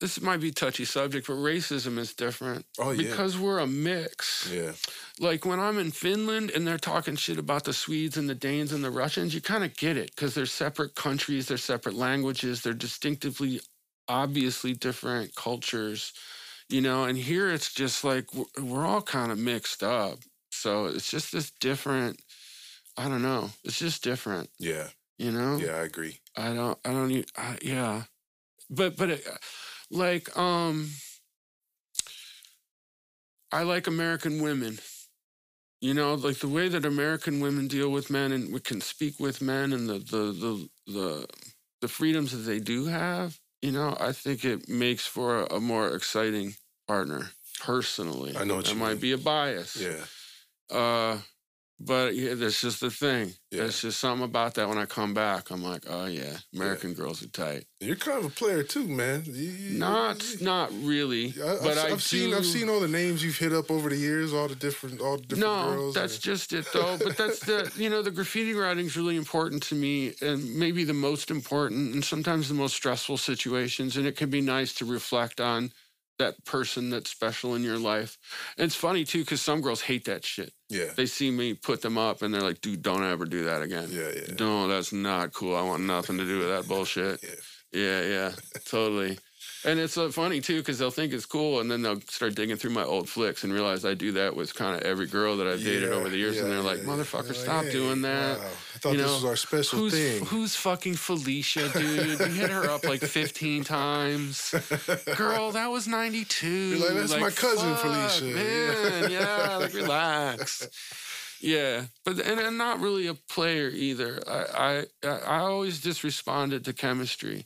this 0.00 0.20
might 0.20 0.40
be 0.40 0.48
a 0.48 0.52
touchy 0.52 0.84
subject, 0.84 1.26
but 1.26 1.34
racism 1.34 1.96
is 1.98 2.12
different 2.12 2.66
Oh 2.78 2.90
yeah. 2.90 3.08
because 3.08 3.38
we're 3.38 3.60
a 3.60 3.66
mix. 3.66 4.50
yeah. 4.52 4.72
Like 5.18 5.46
when 5.46 5.58
I'm 5.58 5.78
in 5.78 5.90
Finland 5.90 6.50
and 6.50 6.66
they're 6.66 6.76
talking 6.76 7.16
shit 7.16 7.38
about 7.38 7.64
the 7.64 7.72
Swedes 7.72 8.18
and 8.18 8.28
the 8.28 8.34
Danes 8.34 8.72
and 8.72 8.84
the 8.84 8.90
Russians, 8.90 9.34
you 9.34 9.40
kind 9.40 9.64
of 9.64 9.74
get 9.76 9.96
it 9.96 10.10
because 10.14 10.34
they're 10.34 10.44
separate 10.44 10.94
countries, 10.96 11.46
they're 11.48 11.56
separate 11.56 11.94
languages, 11.94 12.60
they're 12.60 12.74
distinctively, 12.74 13.60
obviously 14.06 14.74
different 14.74 15.34
cultures, 15.34 16.12
you 16.68 16.80
know. 16.80 17.04
And 17.04 17.16
here 17.18 17.50
it's 17.50 17.72
just 17.72 18.04
like 18.04 18.26
we're, 18.60 18.86
all 18.86 19.02
kind 19.02 19.32
of 19.32 19.38
mixed 19.38 19.82
up. 19.82 20.18
So 20.50 20.86
it's 20.86 21.10
just 21.10 21.32
this 21.32 21.50
different. 21.60 22.20
I 22.96 23.08
don't 23.08 23.22
know. 23.22 23.50
It's 23.64 23.78
just 23.78 24.02
different, 24.02 24.48
Yeah. 24.58 24.88
you 25.18 25.30
know. 25.30 25.56
Yeah. 25.56 25.72
I 25.76 25.80
agree. 25.82 26.18
I 26.36 26.54
don't. 26.54 26.78
I 26.84 26.92
don't. 26.92 27.24
I, 27.36 27.58
yeah, 27.62 28.02
but 28.70 28.96
but 28.96 29.10
it, 29.10 29.26
like 29.90 30.36
um, 30.38 30.90
I 33.52 33.62
like 33.62 33.86
American 33.86 34.42
women. 34.42 34.78
You 35.80 35.92
know, 35.94 36.14
like 36.14 36.38
the 36.38 36.48
way 36.48 36.68
that 36.68 36.84
American 36.86 37.40
women 37.40 37.68
deal 37.68 37.90
with 37.90 38.10
men 38.10 38.32
and 38.32 38.52
we 38.52 38.60
can 38.60 38.80
speak 38.80 39.20
with 39.20 39.42
men 39.42 39.72
and 39.72 39.88
the 39.88 39.98
the 39.98 40.32
the 40.32 40.68
the, 40.92 41.26
the 41.82 41.88
freedoms 41.88 42.32
that 42.32 42.38
they 42.38 42.58
do 42.58 42.86
have. 42.86 43.38
You 43.62 43.72
know, 43.72 43.96
I 43.98 44.12
think 44.12 44.44
it 44.44 44.68
makes 44.68 45.06
for 45.06 45.44
a, 45.44 45.60
more 45.60 45.94
exciting 45.94 46.54
partner. 46.86 47.30
Personally, 47.60 48.36
I 48.36 48.44
know 48.44 48.56
what 48.56 48.66
that 48.66 48.76
might 48.76 48.90
mean. 48.92 49.00
be 49.00 49.12
a 49.12 49.18
bias. 49.18 49.76
Yeah. 49.76 50.76
Uh, 50.76 51.18
but 51.78 52.14
yeah, 52.14 52.34
that's 52.34 52.60
just 52.60 52.80
the 52.80 52.90
thing. 52.90 53.34
Yeah. 53.50 53.60
There's 53.62 53.82
just 53.82 54.00
something 54.00 54.24
about 54.24 54.54
that 54.54 54.68
when 54.68 54.78
I 54.78 54.86
come 54.86 55.12
back. 55.14 55.50
I'm 55.50 55.62
like, 55.62 55.84
oh 55.88 56.06
yeah, 56.06 56.38
American 56.54 56.94
girls 56.94 57.22
are 57.22 57.28
tight. 57.28 57.64
You're 57.80 57.96
kind 57.96 58.18
of 58.18 58.24
a 58.24 58.30
player 58.30 58.62
too, 58.62 58.86
man. 58.88 59.24
You- 59.26 59.32
you- 59.50 59.78
Not, 59.78 60.24
not 60.40 60.70
really. 60.82 61.34
I, 61.42 61.52
I've, 61.52 61.62
but 61.62 61.78
I 61.78 61.88
I've 61.90 62.02
seen 62.02 62.32
I've 62.32 62.46
seen 62.46 62.68
all 62.70 62.80
the 62.80 62.88
names 62.88 63.22
you've 63.22 63.36
hit 63.38 63.52
up 63.52 63.70
over 63.70 63.90
the 63.90 63.96
years, 63.96 64.32
all 64.32 64.48
the 64.48 64.54
different 64.54 65.00
all 65.00 65.16
the 65.18 65.22
different 65.24 65.40
No, 65.40 65.70
girls. 65.74 65.94
that's 65.94 66.14
and- 66.14 66.22
just 66.22 66.52
it 66.52 66.66
though. 66.72 66.96
But 66.98 67.16
that's 67.16 67.40
the 67.40 67.70
you 67.76 67.90
know 67.90 68.00
the 68.02 68.10
graffiti 68.10 68.54
writing's 68.54 68.96
really 68.96 69.16
important 69.16 69.62
to 69.64 69.74
me, 69.74 70.14
and 70.22 70.54
maybe 70.56 70.84
the 70.84 70.94
most 70.94 71.30
important, 71.30 71.94
and 71.94 72.04
sometimes 72.04 72.48
the 72.48 72.54
most 72.54 72.74
stressful 72.74 73.18
situations. 73.18 73.96
And 73.96 74.06
it 74.06 74.16
can 74.16 74.30
be 74.30 74.40
nice 74.40 74.72
to 74.74 74.84
reflect 74.86 75.40
on 75.40 75.72
that 76.18 76.42
person 76.46 76.88
that's 76.88 77.10
special 77.10 77.54
in 77.54 77.62
your 77.62 77.78
life. 77.78 78.16
And 78.56 78.64
it's 78.64 78.74
funny 78.74 79.04
too 79.04 79.18
because 79.20 79.42
some 79.42 79.60
girls 79.60 79.82
hate 79.82 80.06
that 80.06 80.24
shit. 80.24 80.52
Yeah, 80.68 80.92
They 80.96 81.06
see 81.06 81.30
me 81.30 81.54
put 81.54 81.80
them 81.82 81.96
up, 81.96 82.22
and 82.22 82.34
they're 82.34 82.42
like, 82.42 82.60
"Dude, 82.60 82.82
don't 82.82 83.04
ever 83.04 83.24
do 83.24 83.44
that 83.44 83.62
again." 83.62 83.88
yeah, 83.90 84.10
yeah, 84.14 84.34
No, 84.38 84.66
that's 84.66 84.92
not 84.92 85.32
cool. 85.32 85.54
I 85.54 85.62
want 85.62 85.84
nothing 85.84 86.18
to 86.18 86.24
do 86.24 86.38
with 86.38 86.48
that 86.48 86.66
bullshit. 86.66 87.20
yeah. 87.22 87.30
Yeah, 87.72 88.00
yeah, 88.02 88.32
totally. 88.64 89.18
And 89.66 89.80
it's 89.80 89.98
uh, 89.98 90.10
funny 90.10 90.40
too 90.40 90.58
because 90.58 90.78
they'll 90.78 90.92
think 90.92 91.12
it's 91.12 91.26
cool, 91.26 91.60
and 91.60 91.68
then 91.70 91.82
they'll 91.82 92.00
start 92.02 92.36
digging 92.36 92.56
through 92.56 92.70
my 92.70 92.84
old 92.84 93.08
flicks 93.08 93.42
and 93.44 93.52
realize 93.52 93.84
I 93.84 93.94
do 93.94 94.12
that 94.12 94.36
with 94.36 94.54
kind 94.54 94.76
of 94.76 94.82
every 94.82 95.06
girl 95.08 95.36
that 95.38 95.48
I've 95.48 95.58
dated 95.58 95.90
Yeah, 95.90 95.96
over 95.96 96.08
the 96.08 96.16
years, 96.16 96.38
and 96.38 96.50
they're 96.50 96.60
like, 96.62 96.80
"Motherfucker, 96.80 97.24
They're 97.24 97.32
like, 97.32 97.42
stop 97.42 97.64
"Hey, 97.64 97.72
doing 97.72 98.02
that." 98.02 98.38
wow, 98.38 98.44
I 98.46 98.78
thought 98.78 98.92
You 98.92 98.98
this 98.98 99.06
know, 99.06 99.14
was 99.14 99.24
our 99.24 99.36
special 99.36 99.78
Who's 99.80 99.92
thing. 99.92 100.24
who's 100.26 100.54
fucking 100.54 100.94
Felicia, 100.94 101.68
dude? 101.72 102.18
we 102.20 102.26
hit 102.36 102.50
her 102.50 102.70
up 102.70 102.84
like 102.84 103.00
fifteen 103.18 103.64
times. 103.64 104.54
Girl, 105.16 105.50
that 105.50 105.66
was 105.70 105.88
ninety 105.88 106.24
two. 106.24 106.76
Like, 106.78 106.94
"That's 106.94 107.18
my 107.18 107.30
cousin, 107.30 107.74
Felicia." 107.76 108.24
Man, 108.24 109.10
yeah, 109.10 109.56
like 109.56 109.74
relax. 109.74 110.68
Yeah, 111.40 111.86
but 112.04 112.18
and 112.20 112.40
I'm 112.40 112.56
not 112.56 112.80
really 112.80 113.08
a 113.08 113.14
player 113.14 113.68
either. 113.68 114.20
I 114.28 114.84
I 115.04 115.08
I 115.08 115.38
always 115.40 115.80
just 115.80 116.04
responded 116.04 116.64
to 116.64 116.72
chemistry, 116.72 117.44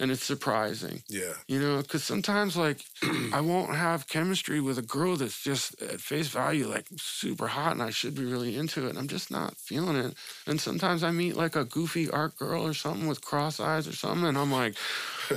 and 0.00 0.10
it's 0.10 0.24
surprising, 0.24 1.02
yeah, 1.08 1.34
you 1.46 1.60
know, 1.60 1.80
because 1.82 2.02
sometimes 2.04 2.56
like 2.56 2.78
I 3.32 3.40
won't 3.40 3.74
have 3.76 4.08
chemistry 4.08 4.60
with 4.60 4.78
a 4.78 4.82
girl 4.82 5.16
that's 5.16 5.42
just 5.42 5.80
at 5.82 6.00
face 6.00 6.28
value 6.28 6.66
like 6.66 6.86
super 6.96 7.46
hot, 7.48 7.72
and 7.72 7.82
I 7.82 7.90
should 7.90 8.14
be 8.14 8.24
really 8.24 8.56
into 8.56 8.86
it, 8.86 8.90
and 8.90 8.98
I'm 8.98 9.08
just 9.08 9.30
not 9.30 9.56
feeling 9.56 9.96
it. 9.96 10.14
And 10.46 10.60
sometimes 10.60 11.02
I 11.04 11.10
meet 11.10 11.36
like 11.36 11.56
a 11.56 11.64
goofy 11.64 12.10
art 12.10 12.36
girl 12.36 12.66
or 12.66 12.74
something 12.74 13.06
with 13.06 13.20
cross 13.24 13.60
eyes 13.60 13.86
or 13.86 13.92
something, 13.94 14.26
and 14.26 14.36
I'm 14.38 14.50
like, 14.52 14.76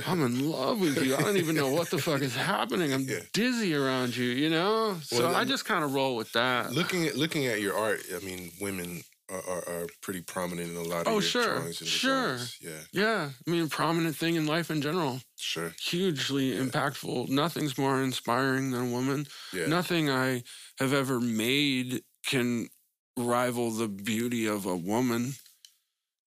I'm 0.06 0.22
in 0.22 0.50
love 0.50 0.80
with 0.80 1.02
you. 1.02 1.16
I 1.16 1.20
don't 1.22 1.36
even 1.36 1.56
know 1.56 1.70
what 1.70 1.90
the 1.90 1.98
fuck 1.98 2.20
is 2.22 2.34
happening. 2.36 2.92
I'm 2.92 3.06
Yeah. 3.08 3.20
dizzy 3.32 3.74
around 3.74 4.16
you, 4.16 4.26
you 4.30 4.50
know. 4.50 4.96
So 5.02 5.18
Well, 5.26 5.36
I 5.36 5.44
just 5.44 5.64
kind 5.64 5.84
of 5.84 5.94
roll 5.94 6.16
with 6.16 6.32
that. 6.32 6.72
looking 6.72 7.06
at 7.06 7.16
looking 7.16 7.46
at 7.46 7.60
your 7.60 7.76
art, 7.76 8.00
I 8.14 8.18
mean, 8.24 8.50
women 8.60 9.02
are, 9.28 9.42
are, 9.42 9.68
are 9.68 9.86
pretty 10.02 10.20
prominent 10.20 10.70
in 10.70 10.76
a 10.76 10.82
lot 10.82 11.06
of 11.06 11.08
Oh, 11.08 11.18
your 11.18 11.22
sure, 11.22 11.72
sure. 11.72 12.38
Yeah, 12.60 12.80
Yeah, 12.92 13.30
I 13.46 13.50
mean, 13.50 13.68
prominent 13.68 14.16
thing 14.16 14.36
in 14.36 14.46
life 14.46 14.70
in 14.70 14.80
general. 14.82 15.20
sure. 15.36 15.74
Hugely 15.80 16.52
impactful. 16.52 17.28
Nothing's 17.28 17.76
more 17.78 18.02
inspiring 18.02 18.70
than 18.70 18.88
a 18.88 18.90
woman. 18.90 19.26
Yeah, 19.52 19.66
Nothing 19.66 20.10
I 20.10 20.42
have 20.78 20.92
ever 20.92 21.20
made 21.20 22.02
can 22.24 22.68
rival 23.16 23.70
the 23.70 23.88
beauty 23.88 24.46
of 24.46 24.66
a 24.66 24.76
woman. 24.76 25.32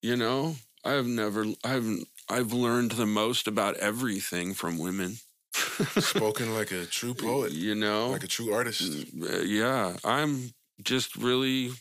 You 0.01 0.15
know, 0.15 0.55
I've 0.85 1.07
never, 1.07 1.45
I've, 1.63 1.87
I've 2.29 2.53
learned 2.53 2.91
the 2.91 3.05
most 3.05 3.47
about 3.47 3.75
everything 3.77 4.53
from 4.53 4.77
women. 4.77 5.17
spoken 5.53 6.53
like 6.53 6.71
a 6.71 6.85
true 6.85 7.13
poet, 7.13 7.51
You 7.51 7.75
know, 7.75 8.09
like 8.09 8.23
a 8.23 8.27
true 8.27 8.53
artist. 8.53 9.05
Uh, 9.21 9.39
yeah, 9.39 9.97
I'm 10.05 10.51
just 10.83 11.15
really, 11.15 11.71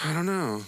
I 0.00 0.12
don't 0.12 0.26
know. 0.26 0.62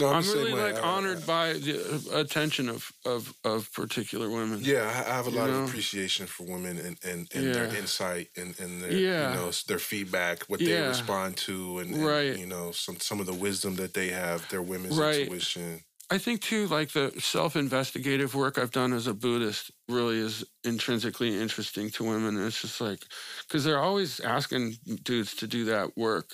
No, 0.00 0.08
I'm 0.08 0.24
same 0.24 0.38
really 0.38 0.54
way. 0.54 0.72
like 0.72 0.82
honored 0.84 1.22
I- 1.22 1.26
by 1.26 1.52
the 1.52 2.02
uh, 2.12 2.18
attention 2.18 2.68
of 2.68 2.90
of 3.04 3.32
of 3.44 3.72
particular 3.72 4.28
women. 4.28 4.58
Yeah, 4.62 4.82
I 4.88 5.12
have 5.14 5.28
a 5.28 5.30
You 5.30 5.36
lot 5.38 5.50
know? 5.50 5.62
of 5.62 5.68
appreciation 5.68 6.26
for 6.26 6.42
women 6.44 6.78
and, 6.78 6.98
and, 7.04 7.28
and 7.32 7.54
their 7.54 7.66
insight 7.76 8.28
and, 8.36 8.58
and 8.58 8.82
their 8.82 8.90
Yeah. 8.92 9.28
you 9.30 9.34
know 9.36 9.50
their 9.68 9.78
feedback, 9.78 10.42
what 10.48 10.58
they 10.58 10.80
respond 10.80 11.36
to, 11.46 11.78
and, 11.78 11.94
and, 11.94 12.04
Right. 12.04 12.36
you 12.36 12.46
know 12.46 12.72
some 12.72 12.98
some 12.98 13.20
of 13.20 13.26
the 13.26 13.34
wisdom 13.34 13.76
that 13.76 13.94
they 13.94 14.08
have, 14.08 14.48
their 14.48 14.62
women's 14.62 14.98
Right. 14.98 15.20
intuition. 15.20 15.84
I 16.10 16.18
think 16.18 16.42
too, 16.42 16.66
like 16.66 16.90
the 16.92 17.12
self-investigative 17.18 18.34
work 18.34 18.58
I've 18.58 18.72
done 18.72 18.92
as 18.92 19.06
a 19.06 19.14
Buddhist 19.14 19.70
really 19.88 20.18
is 20.18 20.44
intrinsically 20.64 21.40
interesting 21.40 21.88
to 21.90 22.04
women. 22.04 22.36
And 22.36 22.46
it's 22.46 22.60
just 22.60 22.80
like, 22.80 23.00
because 23.46 23.64
they're 23.64 23.80
always 23.80 24.20
asking 24.20 24.74
dudes 25.02 25.34
to 25.36 25.46
do 25.46 25.64
that 25.66 25.96
work. 25.96 26.30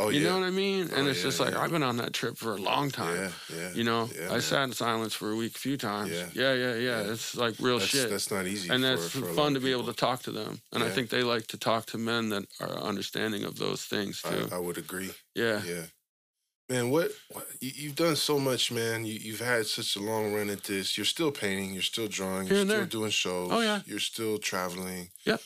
Oh 0.00 0.08
you 0.08 0.20
yeah, 0.20 0.28
know 0.30 0.40
what 0.40 0.46
I 0.46 0.50
mean? 0.50 0.82
And 0.94 1.06
Oh, 1.06 1.10
it's 1.10 1.18
yeah, 1.18 1.24
just 1.24 1.40
like 1.40 1.52
yeah. 1.54 1.60
I've 1.60 1.70
been 1.70 1.82
on 1.82 1.96
that 1.98 2.12
trip 2.12 2.36
for 2.36 2.52
a 2.54 2.56
long 2.56 2.90
time. 2.90 3.16
yeah, 3.16 3.30
yeah. 3.56 3.72
You 3.74 3.84
know, 3.84 4.08
I 4.30 4.38
sat 4.40 4.64
in 4.64 4.72
silence 4.72 5.14
for 5.14 5.30
a 5.30 5.36
week 5.36 5.54
a 5.56 5.58
few 5.58 5.76
times. 5.76 6.10
Yeah. 6.34 6.54
yeah, 6.54 6.74
yeah. 6.74 7.00
It's 7.12 7.36
like 7.36 7.54
real 7.60 7.78
that's, 7.78 7.90
shit. 7.90 8.08
that's 8.10 8.30
not 8.30 8.46
easy, 8.46 8.68
and 8.70 8.82
for, 8.82 8.88
that's 8.88 9.10
for 9.10 9.26
fun 9.34 9.54
to 9.54 9.60
be 9.60 9.70
able 9.72 9.86
to 9.86 9.92
talk 9.92 10.22
to 10.22 10.30
them. 10.32 10.60
And 10.72 10.82
I 10.82 10.88
think 10.88 11.10
they 11.10 11.22
like 11.22 11.46
to 11.48 11.58
talk 11.58 11.86
to 11.86 11.98
men 11.98 12.30
that 12.30 12.44
are 12.60 12.76
understanding 12.78 13.44
of 13.44 13.58
those 13.58 13.84
things 13.84 14.22
too. 14.22 14.48
I, 14.50 14.56
I 14.56 14.58
would 14.58 14.78
agree. 14.78 15.10
yeah. 15.34 15.62
Yeah. 15.64 15.82
Man, 16.68 16.90
what, 16.90 17.10
what 17.32 17.46
you, 17.60 17.72
you've 17.74 17.96
done 17.96 18.14
so 18.14 18.38
much, 18.38 18.70
man. 18.70 19.04
You, 19.04 19.14
you've 19.14 19.40
had 19.40 19.66
such 19.66 19.96
a 19.96 20.00
long 20.00 20.32
run 20.32 20.48
at 20.50 20.62
this. 20.62 20.96
You're 20.96 21.04
still 21.04 21.32
painting. 21.32 21.72
You're 21.72 21.82
still 21.82 22.06
drawing. 22.06 22.46
Here 22.46 22.58
You're 22.58 22.64
still 22.64 22.76
there. 22.76 22.86
doing 22.86 23.10
shows. 23.10 23.48
Oh, 23.50 23.60
yeah. 23.60 23.80
You're 23.86 23.98
still 23.98 24.38
traveling. 24.38 25.08
Yep. 25.26 25.40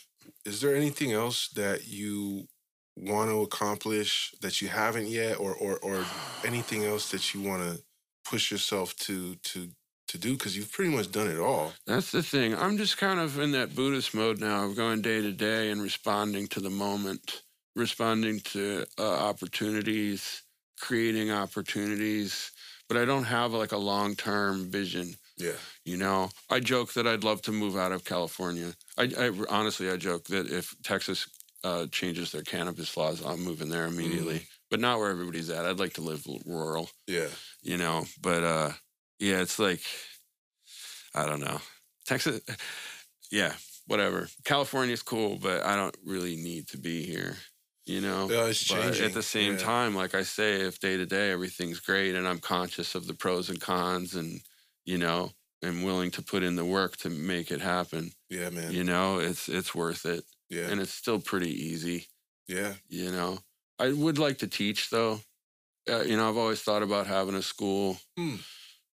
Is 0.44 0.60
there 0.60 0.76
anything 0.76 1.12
else 1.12 1.48
that 1.56 1.88
you 1.88 2.46
want 2.96 3.30
to 3.30 3.42
accomplish 3.42 4.34
that 4.40 4.60
you 4.60 4.68
haven't 4.68 5.08
yet, 5.08 5.38
or 5.38 5.54
or 5.54 5.78
or 5.78 6.04
anything 6.44 6.84
else 6.84 7.10
that 7.10 7.34
you 7.34 7.42
want 7.42 7.62
to 7.62 7.82
push 8.24 8.50
yourself 8.50 8.94
to 8.96 9.34
to 9.36 9.68
to 10.08 10.18
do? 10.18 10.34
Because 10.34 10.56
you've 10.56 10.72
pretty 10.72 10.94
much 10.94 11.10
done 11.10 11.28
it 11.28 11.38
all. 11.38 11.72
That's 11.86 12.12
the 12.12 12.22
thing. 12.22 12.54
I'm 12.54 12.76
just 12.76 12.96
kind 12.96 13.20
of 13.20 13.38
in 13.38 13.52
that 13.52 13.74
Buddhist 13.74 14.14
mode 14.14 14.40
now 14.40 14.64
of 14.64 14.76
going 14.76 15.02
day 15.02 15.20
to 15.22 15.32
day 15.32 15.70
and 15.70 15.82
responding 15.82 16.46
to 16.48 16.60
the 16.60 16.70
moment, 16.70 17.42
responding 17.74 18.40
to 18.40 18.84
uh, 18.98 19.02
opportunities, 19.02 20.42
creating 20.80 21.30
opportunities. 21.30 22.52
But 22.88 22.98
I 22.98 23.06
don't 23.06 23.24
have 23.24 23.52
like 23.52 23.72
a 23.72 23.78
long 23.78 24.14
term 24.14 24.70
vision. 24.70 25.14
Yeah. 25.36 25.52
You 25.84 25.96
know, 25.96 26.30
I 26.48 26.60
joke 26.60 26.92
that 26.92 27.08
I'd 27.08 27.24
love 27.24 27.42
to 27.42 27.52
move 27.52 27.76
out 27.76 27.90
of 27.90 28.04
California. 28.04 28.72
I, 28.96 29.10
I 29.18 29.30
honestly, 29.50 29.90
I 29.90 29.96
joke 29.96 30.24
that 30.26 30.48
if 30.48 30.76
Texas 30.84 31.26
uh, 31.64 31.86
changes 31.88 32.30
their 32.32 32.42
cannabis 32.42 32.96
laws, 32.96 33.24
I'm 33.24 33.42
moving 33.42 33.70
there 33.70 33.86
immediately. 33.86 34.42
But 34.70 34.80
not 34.80 34.98
where 35.00 35.10
everybody's 35.10 35.50
at. 35.50 35.66
I'd 35.66 35.80
like 35.80 35.94
to 35.94 36.02
live 36.02 36.26
rural 36.46 36.90
Yeah. 37.08 37.28
you 37.62 37.76
know 37.76 38.04
but 38.22 38.42
uh 38.44 38.72
yeah 39.20 39.40
it's 39.40 39.58
like 39.58 39.82
i 41.14 41.26
don't 41.26 41.40
know 41.40 41.58
texas 42.06 42.40
yeah 43.30 43.54
whatever 43.86 44.28
california's 44.44 45.02
cool 45.02 45.38
but 45.38 45.62
i 45.64 45.76
don't 45.76 45.96
really 46.04 46.36
need 46.36 46.66
to 46.68 46.78
be 46.78 47.04
here 47.04 47.36
you 47.86 48.00
know 48.00 48.28
Yeah, 48.30 48.46
it's 48.46 48.64
but 48.68 48.78
changing. 48.78 49.06
at 49.06 49.12
the 49.12 49.22
same 49.22 49.54
Yeah. 49.54 49.58
time 49.58 49.94
like 49.94 50.14
i 50.14 50.22
say 50.22 50.62
if 50.62 50.80
day 50.80 50.96
to 50.96 51.06
day 51.06 51.30
everything's 51.30 51.80
great 51.80 52.14
and 52.14 52.26
i'm 52.26 52.38
conscious 52.40 52.94
of 52.94 53.06
the 53.06 53.14
pros 53.14 53.50
and 53.50 53.60
cons 53.60 54.14
and 54.14 54.40
you 54.84 54.98
know 54.98 55.30
am 55.62 55.82
willing 55.82 56.10
to 56.12 56.22
put 56.22 56.42
in 56.42 56.56
the 56.56 56.64
work 56.64 56.96
to 56.98 57.10
make 57.10 57.50
it 57.50 57.60
happen 57.60 58.10
Yeah, 58.30 58.50
man. 58.50 58.72
you 58.72 58.84
know 58.84 59.18
it's 59.18 59.48
it's 59.48 59.74
worth 59.74 60.06
it 60.06 60.24
Yeah. 60.50 60.68
and 60.70 60.80
it's 60.80 60.92
still 60.94 61.20
pretty 61.20 61.50
easy 61.50 62.06
Yeah. 62.48 62.74
you 62.88 63.10
know 63.10 63.38
i 63.78 63.92
would 63.92 64.18
like 64.18 64.38
to 64.38 64.46
teach 64.46 64.90
though 64.90 65.20
uh, 65.90 66.02
you 66.02 66.16
know 66.16 66.28
i've 66.28 66.36
always 66.36 66.60
thought 66.62 66.82
about 66.82 67.06
having 67.06 67.34
a 67.34 67.42
school 67.42 67.98
Hmm. 68.16 68.36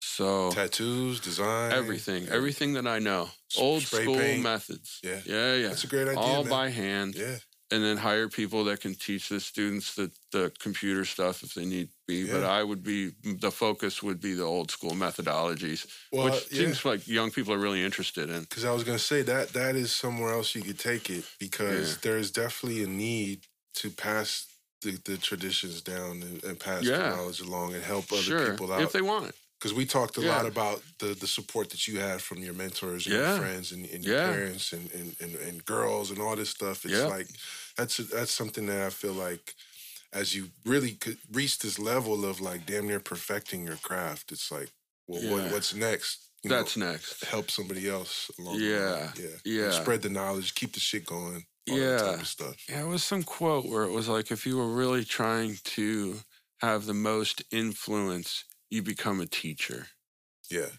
so 0.01 0.51
Tattoos, 0.51 1.19
design, 1.19 1.71
everything 1.71 2.25
yeah. 2.25 2.33
everything 2.33 2.73
that 2.73 2.87
i 2.87 2.99
know 2.99 3.29
old 3.57 3.83
spray 3.83 4.03
school 4.03 4.17
paint. 4.17 4.43
methods 4.43 4.99
Yeah. 5.03 5.21
yeah 5.25 5.55
yeah 5.55 5.67
That's 5.69 5.83
a 5.83 5.87
great 5.87 6.07
idea. 6.07 6.19
all 6.19 6.43
man. 6.43 6.49
by 6.49 6.69
hand 6.69 7.15
Yeah. 7.15 7.37
And 7.71 7.83
then 7.83 7.97
hire 7.97 8.27
people 8.29 8.63
that 8.65 8.79
can 8.81 8.93
teach 8.93 9.29
the 9.29 9.39
students 9.39 9.95
the, 9.95 10.11
the 10.31 10.51
computer 10.59 11.03
stuff 11.05 11.43
if 11.43 11.53
they 11.55 11.65
need 11.65 11.89
be 12.07 12.29
but 12.29 12.43
i 12.43 12.63
would 12.63 12.83
be 12.83 13.11
the 13.23 13.49
focus 13.51 14.03
would 14.03 14.21
be 14.21 14.33
the 14.33 14.43
old 14.43 14.69
school 14.69 14.91
methodologies 14.91 15.85
Well, 16.11 16.25
which 16.25 16.47
yeah. 16.51 16.59
seems 16.59 16.85
like 16.85 17.07
young 17.07 17.31
people 17.31 17.53
are 17.53 17.57
really 17.57 17.83
interested 17.83 18.29
in 18.29 18.41
Because 18.41 18.65
I 18.65 18.71
was 18.71 18.83
gonna 18.83 18.99
say 18.99 19.21
that 19.23 19.49
that 19.49 19.75
is 19.75 19.91
somewhere 19.91 20.33
else 20.33 20.53
you 20.55 20.61
could 20.61 20.79
take 20.79 21.09
it 21.09 21.25
because 21.39 21.93
Yeah. 21.93 21.97
there 22.03 22.17
is 22.17 22.31
definitely 22.31 22.83
a 22.83 22.87
need 22.87 23.47
to 23.75 23.89
pass 23.89 24.45
the, 24.81 24.91
the 25.05 25.17
traditions 25.17 25.81
down 25.81 26.21
and, 26.21 26.43
and 26.43 26.59
pass 26.59 26.83
Yeah. 26.83 26.97
the 27.09 27.15
knowledge 27.15 27.39
along 27.41 27.73
and 27.73 27.83
help 27.83 28.11
other 28.11 28.21
sure 28.21 28.51
people 28.51 28.71
out. 28.71 28.81
if 28.81 28.91
they 28.91 29.01
want 29.01 29.27
it 29.29 29.35
Because 29.65 29.77
we 29.77 29.87
talked 29.87 30.15
a 30.19 30.21
Yeah. 30.21 30.35
lot 30.35 30.45
about 30.45 30.83
the 30.99 31.15
the 31.15 31.25
support 31.25 31.71
that 31.71 31.87
you 31.87 31.99
had 31.99 32.21
from 32.21 32.37
your 32.43 32.53
mentors 32.53 33.07
and 33.07 33.15
Yeah. 33.15 33.29
your 33.31 33.39
friends 33.39 33.71
and, 33.71 33.83
and 33.87 34.03
your 34.05 34.15
Yeah. 34.17 34.31
parents 34.31 34.73
and, 34.73 34.91
and, 34.91 35.15
and, 35.19 35.33
and 35.47 35.65
girls 35.65 36.11
and 36.11 36.19
all 36.21 36.35
this 36.35 36.51
stuff. 36.51 36.85
It's 36.85 37.01
like 37.09 37.27
that's 37.75 37.97
that's 37.97 38.31
something 38.31 38.67
that 38.67 38.81
I 38.85 38.91
feel 38.91 39.13
like 39.13 39.55
as 40.13 40.35
you 40.35 40.51
really 40.65 40.91
could 40.93 41.17
reach 41.31 41.57
this 41.57 41.79
level 41.79 42.25
of 42.25 42.39
like 42.39 42.67
damn 42.67 42.85
near 42.85 42.99
perfecting 42.99 43.65
your 43.65 43.77
craft, 43.77 44.31
it's 44.31 44.51
like, 44.51 44.69
well, 45.07 45.23
what, 45.31 45.51
what's 45.51 45.73
next? 45.73 46.29
You 46.43 46.51
know, 46.51 46.57
that's 46.57 46.77
next 46.77 47.23
help 47.25 47.49
somebody 47.49 47.89
else 47.89 48.29
along 48.37 48.59
Yeah, 48.59 48.69
the 48.69 48.93
way. 48.93 49.09
Yeah. 49.23 49.37
yeah. 49.53 49.63
And 49.65 49.73
spread 49.73 50.03
the 50.03 50.09
knowledge, 50.09 50.53
keep 50.53 50.73
the 50.73 50.79
shit 50.79 51.07
going. 51.07 51.43
Yeah. 51.65 51.97
type 51.97 52.21
of 52.21 52.27
stuff. 52.27 52.55
Yeah, 52.69 52.81
it 52.83 52.87
was 52.87 53.03
some 53.03 53.23
quote 53.23 53.65
where 53.65 53.81
it 53.81 53.91
was 53.91 54.07
like, 54.07 54.29
if 54.29 54.45
you 54.45 54.57
were 54.57 54.71
really 54.81 55.03
trying 55.03 55.57
to 55.77 56.19
have 56.61 56.85
the 56.85 56.93
most 56.93 57.41
influence, 57.51 58.45
you 58.69 58.81
become 58.83 59.19
a 59.21 59.25
teacher. 59.25 59.87
Yeah. 60.49 60.69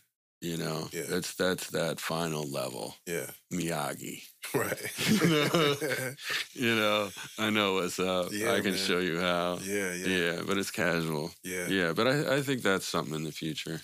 You 0.42 0.58
know, 0.58 0.88
Yeah. 0.92 1.06
that's 1.08 1.34
that's 1.34 1.70
that 1.70 1.98
final 2.00 2.44
level, 2.50 2.94
Yeah. 3.06 3.30
Miyagi. 3.52 4.22
Right. 4.54 4.78
You 6.54 6.74
know, 6.76 7.10
I 7.38 7.50
know 7.50 7.74
what's 7.74 7.98
up. 7.98 8.28
Yeah, 8.32 8.52
I 8.52 8.60
can 8.60 8.72
man. 8.72 8.76
show 8.86 8.98
you 8.98 9.18
how. 9.20 9.58
yeah, 9.62 9.92
Yeah. 9.92 10.06
yeah. 10.06 10.42
but 10.46 10.56
it's 10.58 10.70
casual. 10.70 11.30
Yeah. 11.42 11.66
Yeah, 11.68 11.92
but 11.92 12.06
I, 12.06 12.36
I 12.36 12.42
think 12.42 12.62
that's 12.62 12.86
something 12.86 13.14
in 13.14 13.24
the 13.24 13.32
future. 13.32 13.80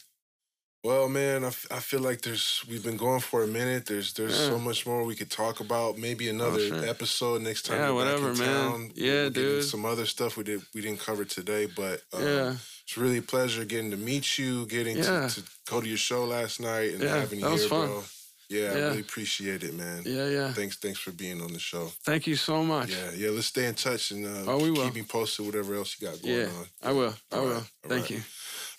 Well, 0.84 1.08
man, 1.08 1.44
I, 1.44 1.48
f- 1.48 1.66
I 1.70 1.78
feel 1.78 2.00
like 2.00 2.22
there's 2.22 2.64
we've 2.68 2.82
been 2.82 2.96
going 2.96 3.20
for 3.20 3.44
a 3.44 3.46
minute. 3.46 3.86
There's 3.86 4.12
there's 4.14 4.36
Yeah. 4.38 4.48
so 4.48 4.58
much 4.58 4.84
more 4.84 5.04
we 5.04 5.14
could 5.14 5.30
talk 5.30 5.60
about. 5.60 5.96
Maybe 5.96 6.28
another 6.28 6.58
sure. 6.66 6.84
episode 6.88 7.40
next 7.42 7.66
time. 7.66 7.78
Yeah, 7.78 7.92
we're 7.92 8.04
back 8.04 8.20
whatever, 8.20 8.30
in 8.32 8.38
man. 8.38 8.70
town. 8.70 8.92
Yeah, 8.96 9.12
We'll 9.22 9.30
dude. 9.30 9.64
Some 9.64 9.84
other 9.84 10.06
stuff 10.06 10.36
we 10.36 10.42
did 10.42 10.60
we 10.74 10.80
didn't 10.80 10.98
cover 10.98 11.24
today, 11.24 11.66
but 11.66 12.02
um, 12.12 12.22
Yeah. 12.22 12.54
it's 12.84 12.96
really 12.96 13.18
a 13.18 13.22
pleasure 13.22 13.64
getting 13.64 13.92
to 13.92 13.96
meet 13.96 14.38
you, 14.38 14.66
getting 14.66 14.96
Yeah. 14.96 15.28
to, 15.28 15.34
to 15.36 15.42
go 15.70 15.80
to 15.80 15.88
your 15.88 15.98
show 15.98 16.24
last 16.24 16.58
night, 16.60 16.94
and 16.94 17.02
Yeah, 17.04 17.16
having 17.16 17.38
you 17.38 17.44
that 17.44 17.52
was 17.52 17.60
here, 17.62 17.70
fun. 17.70 17.86
bro. 17.88 18.04
Yeah, 18.48 18.70
I 18.72 18.74
really 18.74 19.00
appreciate 19.00 19.62
it, 19.62 19.74
man. 19.74 20.02
Yeah, 20.04 20.26
yeah. 20.28 20.52
Thanks, 20.52 20.76
thanks 20.76 20.98
for 20.98 21.12
being 21.12 21.40
on 21.40 21.52
the 21.54 21.58
show. 21.60 21.90
Thank 22.04 22.26
you 22.26 22.34
so 22.36 22.62
much. 22.64 22.90
Yeah, 22.90 23.10
yeah. 23.16 23.30
Let's 23.30 23.46
stay 23.46 23.66
in 23.66 23.74
touch 23.74 24.10
and 24.10 24.26
uh, 24.26 24.50
Oh, 24.50 24.58
we 24.58 24.70
will. 24.72 24.84
keep 24.84 24.94
me 24.96 25.02
posted. 25.04 25.46
Whatever 25.46 25.74
else 25.76 25.96
you 25.98 26.08
got 26.08 26.20
going 26.20 26.34
Yeah, 26.34 26.46
on. 26.58 26.66
I 26.82 26.92
will. 26.92 27.14
I 27.30 27.36
All 27.36 27.44
will. 27.44 27.54
right, 27.54 27.70
Thank 27.88 28.00
right. 28.02 28.10
you. 28.10 28.22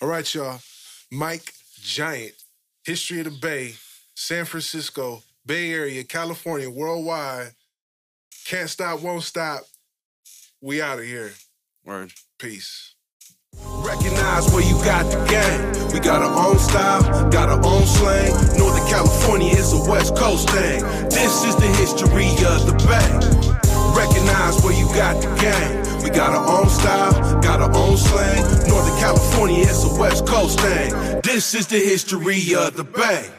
All 0.02 0.08
right, 0.08 0.34
y'all. 0.34 0.60
Mike 1.10 1.52
Giant, 1.84 2.32
History 2.84 3.18
of 3.20 3.26
the 3.26 3.30
Bay, 3.30 3.74
San 4.14 4.46
Francisco, 4.46 5.22
Bay 5.44 5.70
Area, 5.70 6.02
California, 6.02 6.70
worldwide. 6.70 7.52
Can't 8.46 8.70
stop, 8.70 9.02
won't 9.02 9.22
stop. 9.22 9.60
We 10.62 10.80
out 10.80 10.98
of 10.98 11.04
here. 11.04 11.32
Word. 11.84 12.10
Peace. 12.38 12.94
Recognize 13.84 14.50
where 14.50 14.64
you 14.64 14.82
got 14.82 15.04
the 15.12 15.22
game. 15.26 15.92
We 15.92 16.00
got 16.00 16.22
our 16.22 16.48
own 16.48 16.58
style, 16.58 17.02
got 17.30 17.50
our 17.50 17.62
own 17.62 17.84
slang. 17.84 18.32
Northern 18.56 18.86
California 18.88 19.52
is 19.52 19.74
a 19.74 19.90
West 19.90 20.16
Coast 20.16 20.48
thing. 20.48 20.82
This 21.10 21.44
is 21.44 21.54
the 21.56 21.68
history 21.76 22.30
of 22.46 22.66
the 22.66 22.74
Bay. 22.88 23.53
Recognize 23.94 24.62
where 24.62 24.74
you 24.74 24.86
got 24.94 25.22
the 25.22 25.28
game. 25.40 26.02
We 26.02 26.10
got 26.10 26.30
our 26.30 26.60
own 26.60 26.68
style, 26.68 27.40
got 27.40 27.60
our 27.60 27.74
own 27.74 27.96
slang. 27.96 28.42
Northern 28.68 28.98
California 28.98 29.62
it's 29.62 29.84
a 29.84 30.00
West 30.00 30.26
Coast 30.26 30.60
thing. 30.60 31.20
This 31.22 31.54
is 31.54 31.66
the 31.66 31.78
history 31.78 32.54
of 32.54 32.76
the 32.76 32.84
Bay. 32.84 33.34